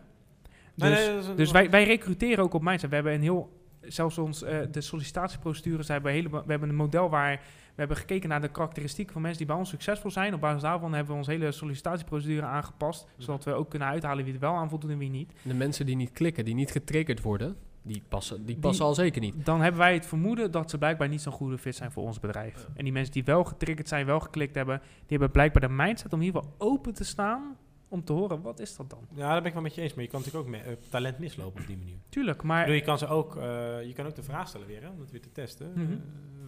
Dus, 0.74 0.88
Nee, 0.88 0.90
nee, 0.92 1.14
dat 1.14 1.22
is 1.22 1.28
een- 1.28 1.36
Dus 1.36 1.50
wij, 1.50 1.70
wij 1.70 1.84
recruteren 1.84 2.44
ook 2.44 2.54
op 2.54 2.62
Mindset. 2.62 2.88
We 2.88 2.94
hebben 2.94 3.12
een 3.14 3.22
heel, 3.22 3.60
zelfs 3.80 4.18
ons, 4.18 4.42
eh, 4.42 4.58
de 4.70 4.80
sollicitatieprocedures, 4.80 5.88
hebben 5.88 6.12
we, 6.12 6.18
hele, 6.18 6.30
we 6.30 6.50
hebben 6.50 6.68
een 6.68 6.74
model 6.74 7.10
waar 7.10 7.40
we 7.74 7.78
hebben 7.78 7.96
gekeken 7.96 8.28
naar 8.28 8.40
de 8.40 8.48
karakteristieken 8.48 9.12
van 9.12 9.22
mensen 9.22 9.38
die 9.38 9.48
bij 9.48 9.56
ons 9.56 9.68
succesvol 9.68 10.10
zijn. 10.10 10.34
Op 10.34 10.40
basis 10.40 10.62
daarvan 10.62 10.92
hebben 10.92 11.12
we 11.12 11.18
onze 11.18 11.30
hele 11.30 11.52
sollicitatieprocedure 11.52 12.46
aangepast, 12.46 13.06
zodat 13.18 13.44
we 13.44 13.52
ook 13.52 13.70
kunnen 13.70 13.88
uithalen 13.88 14.24
wie 14.24 14.34
er 14.34 14.40
wel 14.40 14.54
aan 14.54 14.68
voldoet 14.68 14.90
en 14.90 14.98
wie 14.98 15.10
niet. 15.10 15.32
De 15.42 15.54
mensen 15.54 15.86
die 15.86 15.96
niet 15.96 16.12
klikken, 16.12 16.44
die 16.44 16.54
niet 16.54 16.70
getriggerd 16.70 17.22
worden, 17.22 17.56
die 17.82 18.02
passen, 18.08 18.36
die 18.36 18.44
Die- 18.46 18.58
passen 18.58 18.84
al 18.84 18.94
zeker 18.94 19.20
niet. 19.20 19.44
Dan 19.44 19.60
hebben 19.60 19.80
wij 19.80 19.94
het 19.94 20.06
vermoeden 20.06 20.50
dat 20.50 20.70
ze 20.70 20.78
blijkbaar 20.78 21.08
niet 21.08 21.20
zo'n 21.20 21.32
goede 21.32 21.58
fit 21.58 21.76
zijn 21.76 21.92
voor 21.92 22.02
ons 22.04 22.20
bedrijf. 22.20 22.68
En 22.74 22.84
die 22.84 22.92
mensen 22.92 23.12
die 23.12 23.24
wel 23.24 23.44
getriggerd 23.44 23.88
zijn, 23.88 24.06
wel 24.06 24.20
geklikt 24.20 24.54
hebben, 24.54 24.78
die 24.80 25.06
hebben 25.08 25.30
blijkbaar 25.30 25.62
de 25.68 25.74
mindset 25.74 26.12
om 26.12 26.20
ieder 26.22 26.40
geval 26.40 26.54
open 26.58 26.94
te 26.94 27.04
staan 27.04 27.56
om 27.88 28.04
te 28.04 28.12
horen, 28.12 28.42
wat 28.42 28.60
is 28.60 28.76
dat 28.76 28.90
dan? 28.90 28.98
Ja, 29.14 29.28
daar 29.28 29.36
ben 29.38 29.46
ik 29.46 29.52
wel 29.52 29.62
met 29.62 29.74
je 29.74 29.80
eens. 29.80 29.94
Maar 29.94 30.04
je 30.04 30.10
kan 30.10 30.18
natuurlijk 30.20 30.46
ook 30.46 30.50
me- 30.52 30.58
eh, 30.70 30.76
talent 30.88 31.18
mislopen 31.18 31.60
op 31.60 31.66
die 31.66 31.76
manier. 31.76 31.96
Tuurlijk, 32.08 32.42
maar 32.42 32.60
bedoel, 32.60 32.76
je 32.78 32.82
kan 32.84 32.98
ze 32.98 33.06
ook, 33.06 33.36
eh, 33.36 33.42
je 33.86 33.92
kan 33.94 34.06
ook 34.06 34.14
de 34.14 34.22
vraag 34.22 34.48
stellen 34.48 34.66
weer, 34.66 34.82
hè, 34.82 34.88
om 34.88 35.00
het 35.00 35.10
weer 35.10 35.20
te 35.20 35.32
testen. 35.32 35.72
Mhm. 35.74 35.92
Eh, 35.92 35.96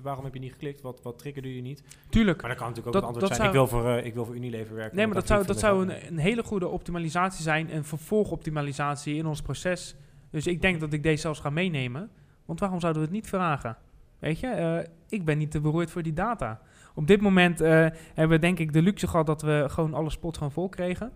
waarom 0.03 0.25
heb 0.25 0.35
je 0.35 0.41
niet 0.41 0.53
geklikt? 0.53 0.81
Wat, 0.81 1.03
wat 1.03 1.19
triggerde 1.19 1.55
je 1.55 1.63
niet? 1.63 1.83
tuurlijk. 2.09 2.41
Maar 2.41 2.51
dan 2.51 2.59
kan 2.59 2.69
natuurlijk 2.69 2.97
ook 2.97 3.03
Dat- 3.03 3.11
het 3.15 3.21
antwoord 3.23 3.29
dat 3.29 3.37
zijn, 3.41 3.53
zou- 3.55 3.65
ik, 3.65 3.71
wil 3.71 3.81
voor, 3.93 4.05
ik 4.07 4.15
wil 4.15 4.25
voor 4.25 4.35
Unilever 4.37 4.75
werken. 4.75 4.97
Nee, 4.97 5.07
maar 5.07 5.15
dat 5.15 5.27
zou, 5.27 5.47
dat 5.47 5.59
zou 5.59 5.89
een, 5.89 6.07
een 6.07 6.19
hele 6.19 6.43
goede 6.43 6.69
optimalisatie 6.69 7.43
zijn, 7.43 7.75
een 7.75 7.85
vervolgoptimalisatie 7.85 9.15
in 9.17 9.27
ons 9.27 9.43
proces. 9.43 9.95
Dus 10.35 10.47
ik 10.47 10.61
denk 10.61 10.81
dat 10.81 10.93
ik 10.93 11.03
deze 11.03 11.21
zelfs 11.21 11.41
ga 11.41 11.51
meenemen. 11.51 12.11
Want 12.45 12.61
waarom 12.61 12.81
zouden 12.81 13.03
we 13.03 13.09
het 13.09 13.17
niet 13.17 13.29
vragen? 13.29 13.77
Weet 14.19 14.41
je, 14.41 14.47
eh, 14.47 14.89
ik 15.09 15.25
ben 15.25 15.39
niet 15.39 15.51
te 15.51 15.61
beroerd 15.61 15.91
voor 15.91 16.03
die 16.03 16.13
data. 16.13 16.61
Op 16.95 17.07
dit 17.07 17.21
moment 17.21 17.61
eh, 17.61 17.71
hebben 18.15 18.29
we 18.29 18.39
denk 18.39 18.59
ik 18.59 18.73
de 18.73 18.83
luxe 18.83 19.09
gehad 19.09 19.27
dat 19.27 19.43
we 19.43 19.65
gewoon 19.69 19.95
alle 19.95 20.11
spots 20.11 20.39
gewoon 20.39 20.53
vol 20.53 20.69
kregen. 20.69 21.13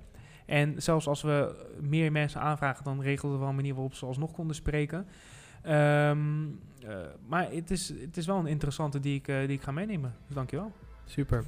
En 0.47 0.83
zelfs 0.83 1.07
als 1.07 1.23
we 1.23 1.67
meer 1.81 2.13
mensen 2.13 2.41
aanvragen, 2.41 2.85
dan 2.85 3.03
regelden 3.03 3.33
we 3.33 3.41
wel 3.43 3.49
een 3.49 3.57
manier 3.57 3.75
waarop 3.75 3.95
ze 3.95 4.07
alsnog 4.07 4.33
konden 4.33 4.57
spreken. 4.57 5.07
Ehm, 5.63 6.19
eh, 6.87 6.97
maar 7.27 7.51
het 7.51 7.71
is, 7.71 7.89
het 7.89 8.17
is 8.17 8.27
wel 8.27 8.39
een 8.39 8.47
interessante 8.47 9.01
die 9.01 9.15
ik, 9.15 9.27
die 9.27 9.57
ik 9.57 9.63
ga 9.63 9.73
meenemen. 9.73 10.15
Dus 10.27 10.35
dankjewel. 10.35 10.73
Super. 11.05 11.45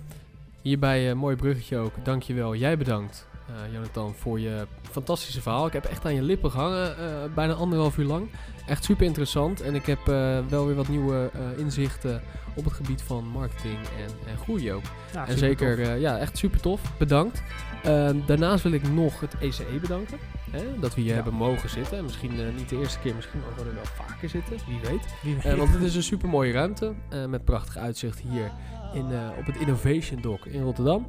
Hierbij 0.62 1.10
een 1.10 1.18
mooi 1.18 1.36
bruggetje 1.36 1.76
ook. 1.76 1.92
Dankjewel. 2.04 2.54
Jij 2.54 2.78
bedankt, 2.78 3.28
eh, 3.54 3.72
Jonathan, 3.72 4.14
voor 4.14 4.40
je 4.40 4.66
fantastische 4.90 5.42
verhaal. 5.42 5.66
Ik 5.66 5.72
heb 5.72 5.84
echt 5.84 6.04
aan 6.04 6.14
je 6.14 6.22
lippen 6.22 6.50
gehangen, 6.50 6.96
eh, 6.98 7.04
bijna 7.34 7.52
anderhalf 7.52 7.98
uur 7.98 8.04
lang. 8.06 8.30
Echt 8.66 8.84
super 8.84 9.06
interessant. 9.06 9.60
En 9.60 9.74
ik 9.74 9.86
heb 9.86 10.08
eh, 10.08 10.38
wel 10.48 10.66
weer 10.66 10.74
wat 10.74 10.88
nieuwe 10.88 11.30
inzichten 11.56 12.22
op 12.54 12.64
het 12.64 12.72
gebied 12.72 13.02
van 13.02 13.24
marketing 13.24 13.78
en, 13.78 14.30
en 14.30 14.38
groei 14.38 14.72
ook. 14.72 14.82
Ja, 15.12 15.26
en 15.28 15.38
zeker, 15.38 15.96
ja, 15.98 16.18
echt 16.18 16.38
super 16.38 16.60
tof. 16.60 16.80
Bedankt. 16.98 17.42
Ehm, 17.82 18.16
daarnaast 18.26 18.62
wil 18.62 18.72
ik 18.72 18.88
nog 18.92 19.20
het 19.20 19.34
ECE 19.40 19.78
bedanken. 19.80 20.18
Hè, 20.50 20.78
dat 20.80 20.94
we 20.94 21.00
hier 21.00 21.10
Ja. 21.10 21.14
hebben 21.14 21.34
mogen 21.34 21.70
zitten. 21.70 22.04
Misschien 22.04 22.54
niet 22.56 22.68
de 22.68 22.78
eerste 22.78 22.98
keer, 22.98 23.14
misschien 23.14 23.40
mogen 23.40 23.62
we 23.62 23.68
er 23.68 23.74
wel 23.74 23.84
vaker 23.84 24.28
zitten. 24.28 24.56
Wie 24.66 24.78
weet. 24.90 25.04
Wie 25.22 25.36
weet. 25.42 25.56
want 25.56 25.72
het 25.72 25.82
is 25.82 25.94
een 25.96 26.02
super 26.02 26.28
mooie 26.28 26.52
ruimte 26.52 26.94
met 27.28 27.44
prachtig 27.44 27.76
uitzicht 27.76 28.20
hier 28.20 28.50
in, 28.94 29.04
op 29.38 29.46
het 29.46 29.56
Innovation 29.56 30.20
Dock 30.20 30.46
in 30.46 30.62
Rotterdam. 30.62 31.06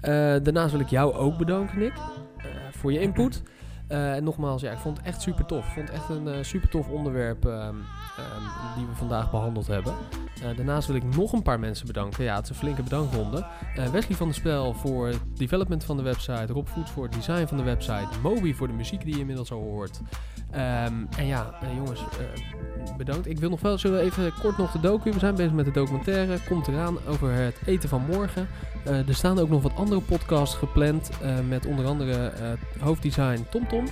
Eh, 0.00 0.10
daarnaast 0.42 0.70
wil 0.70 0.80
ik 0.80 0.88
jou 0.88 1.14
ook 1.14 1.38
bedanken, 1.38 1.78
Nick, 1.78 1.92
eh, 2.36 2.44
voor 2.70 2.92
je 2.92 3.00
input. 3.00 3.42
Eh, 3.88 4.14
en 4.14 4.24
nogmaals, 4.24 4.62
ja, 4.62 4.72
ik 4.72 4.78
vond 4.78 4.96
het 4.96 5.06
echt 5.06 5.22
super 5.22 5.46
tof. 5.46 5.66
Ik 5.66 5.72
vond 5.72 5.88
het 5.88 5.96
echt 5.96 6.08
een 6.08 6.44
super 6.44 6.68
tof 6.68 6.88
onderwerp 6.88 7.46
ehm, 7.46 7.54
ehm, 7.54 8.76
die 8.76 8.86
we 8.86 8.94
vandaag 8.94 9.30
behandeld 9.30 9.66
hebben. 9.66 9.94
Daarnaast 10.56 10.86
wil 10.86 10.96
ik 10.96 11.04
nog 11.16 11.32
een 11.32 11.42
paar 11.42 11.60
mensen 11.60 11.86
bedanken. 11.86 12.24
Ja, 12.24 12.34
het 12.34 12.44
is 12.44 12.50
een 12.50 12.56
flinke 12.56 12.82
bedankronde. 12.82 13.46
Wesley 13.92 14.16
van 14.16 14.26
der 14.26 14.36
Spel 14.36 14.74
voor 14.74 15.06
het 15.06 15.20
development 15.34 15.84
van 15.84 15.96
de 15.96 16.02
website. 16.02 16.52
Rob 16.52 16.66
Voets 16.66 16.90
voor 16.90 17.04
het 17.04 17.12
design 17.12 17.46
van 17.46 17.56
de 17.56 17.62
website. 17.62 18.08
Moby 18.22 18.54
voor 18.54 18.66
de 18.66 18.72
muziek 18.72 19.04
die 19.04 19.14
je 19.14 19.20
inmiddels 19.20 19.52
al 19.52 19.60
hoort. 19.60 20.00
Ehm, 20.50 20.94
en 21.16 21.26
ja, 21.26 21.54
jongens, 21.76 22.04
bedankt. 22.96 23.26
Ik 23.26 23.38
wil 23.38 23.50
nog 23.50 23.60
wel, 23.60 23.78
zullen 23.78 23.98
we 23.98 24.04
even 24.04 24.32
kort 24.40 24.58
nog 24.58 24.72
de 24.72 24.80
docu. 24.80 25.12
We 25.12 25.18
zijn 25.18 25.34
bezig 25.34 25.52
met 25.52 25.64
de 25.64 25.70
documentaire. 25.70 26.38
Komt 26.48 26.68
eraan 26.68 26.96
over 27.06 27.32
het 27.32 27.56
eten 27.66 27.88
van 27.88 28.02
morgen. 28.10 28.48
Eh, 28.84 29.08
er 29.08 29.14
staan 29.14 29.38
ook 29.38 29.48
nog 29.48 29.62
wat 29.62 29.74
andere 29.76 30.00
podcasts 30.00 30.56
gepland. 30.56 31.10
eh, 31.22 31.38
met 31.48 31.66
onder 31.66 31.86
andere 31.86 32.26
eh, 32.28 32.50
hoofddesign 32.80 33.46
TomTom. 33.50 33.84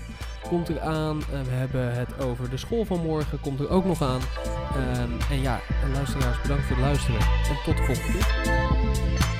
Komt 0.48 0.68
eraan. 0.68 1.18
Eh, 1.20 1.40
we 1.40 1.50
hebben 1.50 1.94
het 1.94 2.20
over 2.20 2.50
de 2.50 2.56
school 2.56 2.84
van 2.84 3.02
morgen. 3.02 3.40
Komt 3.40 3.60
er 3.60 3.68
ook 3.70 3.84
nog 3.84 4.02
aan. 4.02 4.20
Ehm, 4.74 5.10
en 5.30 5.40
ja, 5.40 5.60
luisteraars, 5.92 6.40
bedankt 6.40 6.64
voor 6.64 6.76
het 6.76 6.84
luisteren. 6.84 7.20
En 7.20 7.56
tot 7.64 7.76
de 7.76 7.82
volgende 7.82 8.12
keer. 8.12 9.35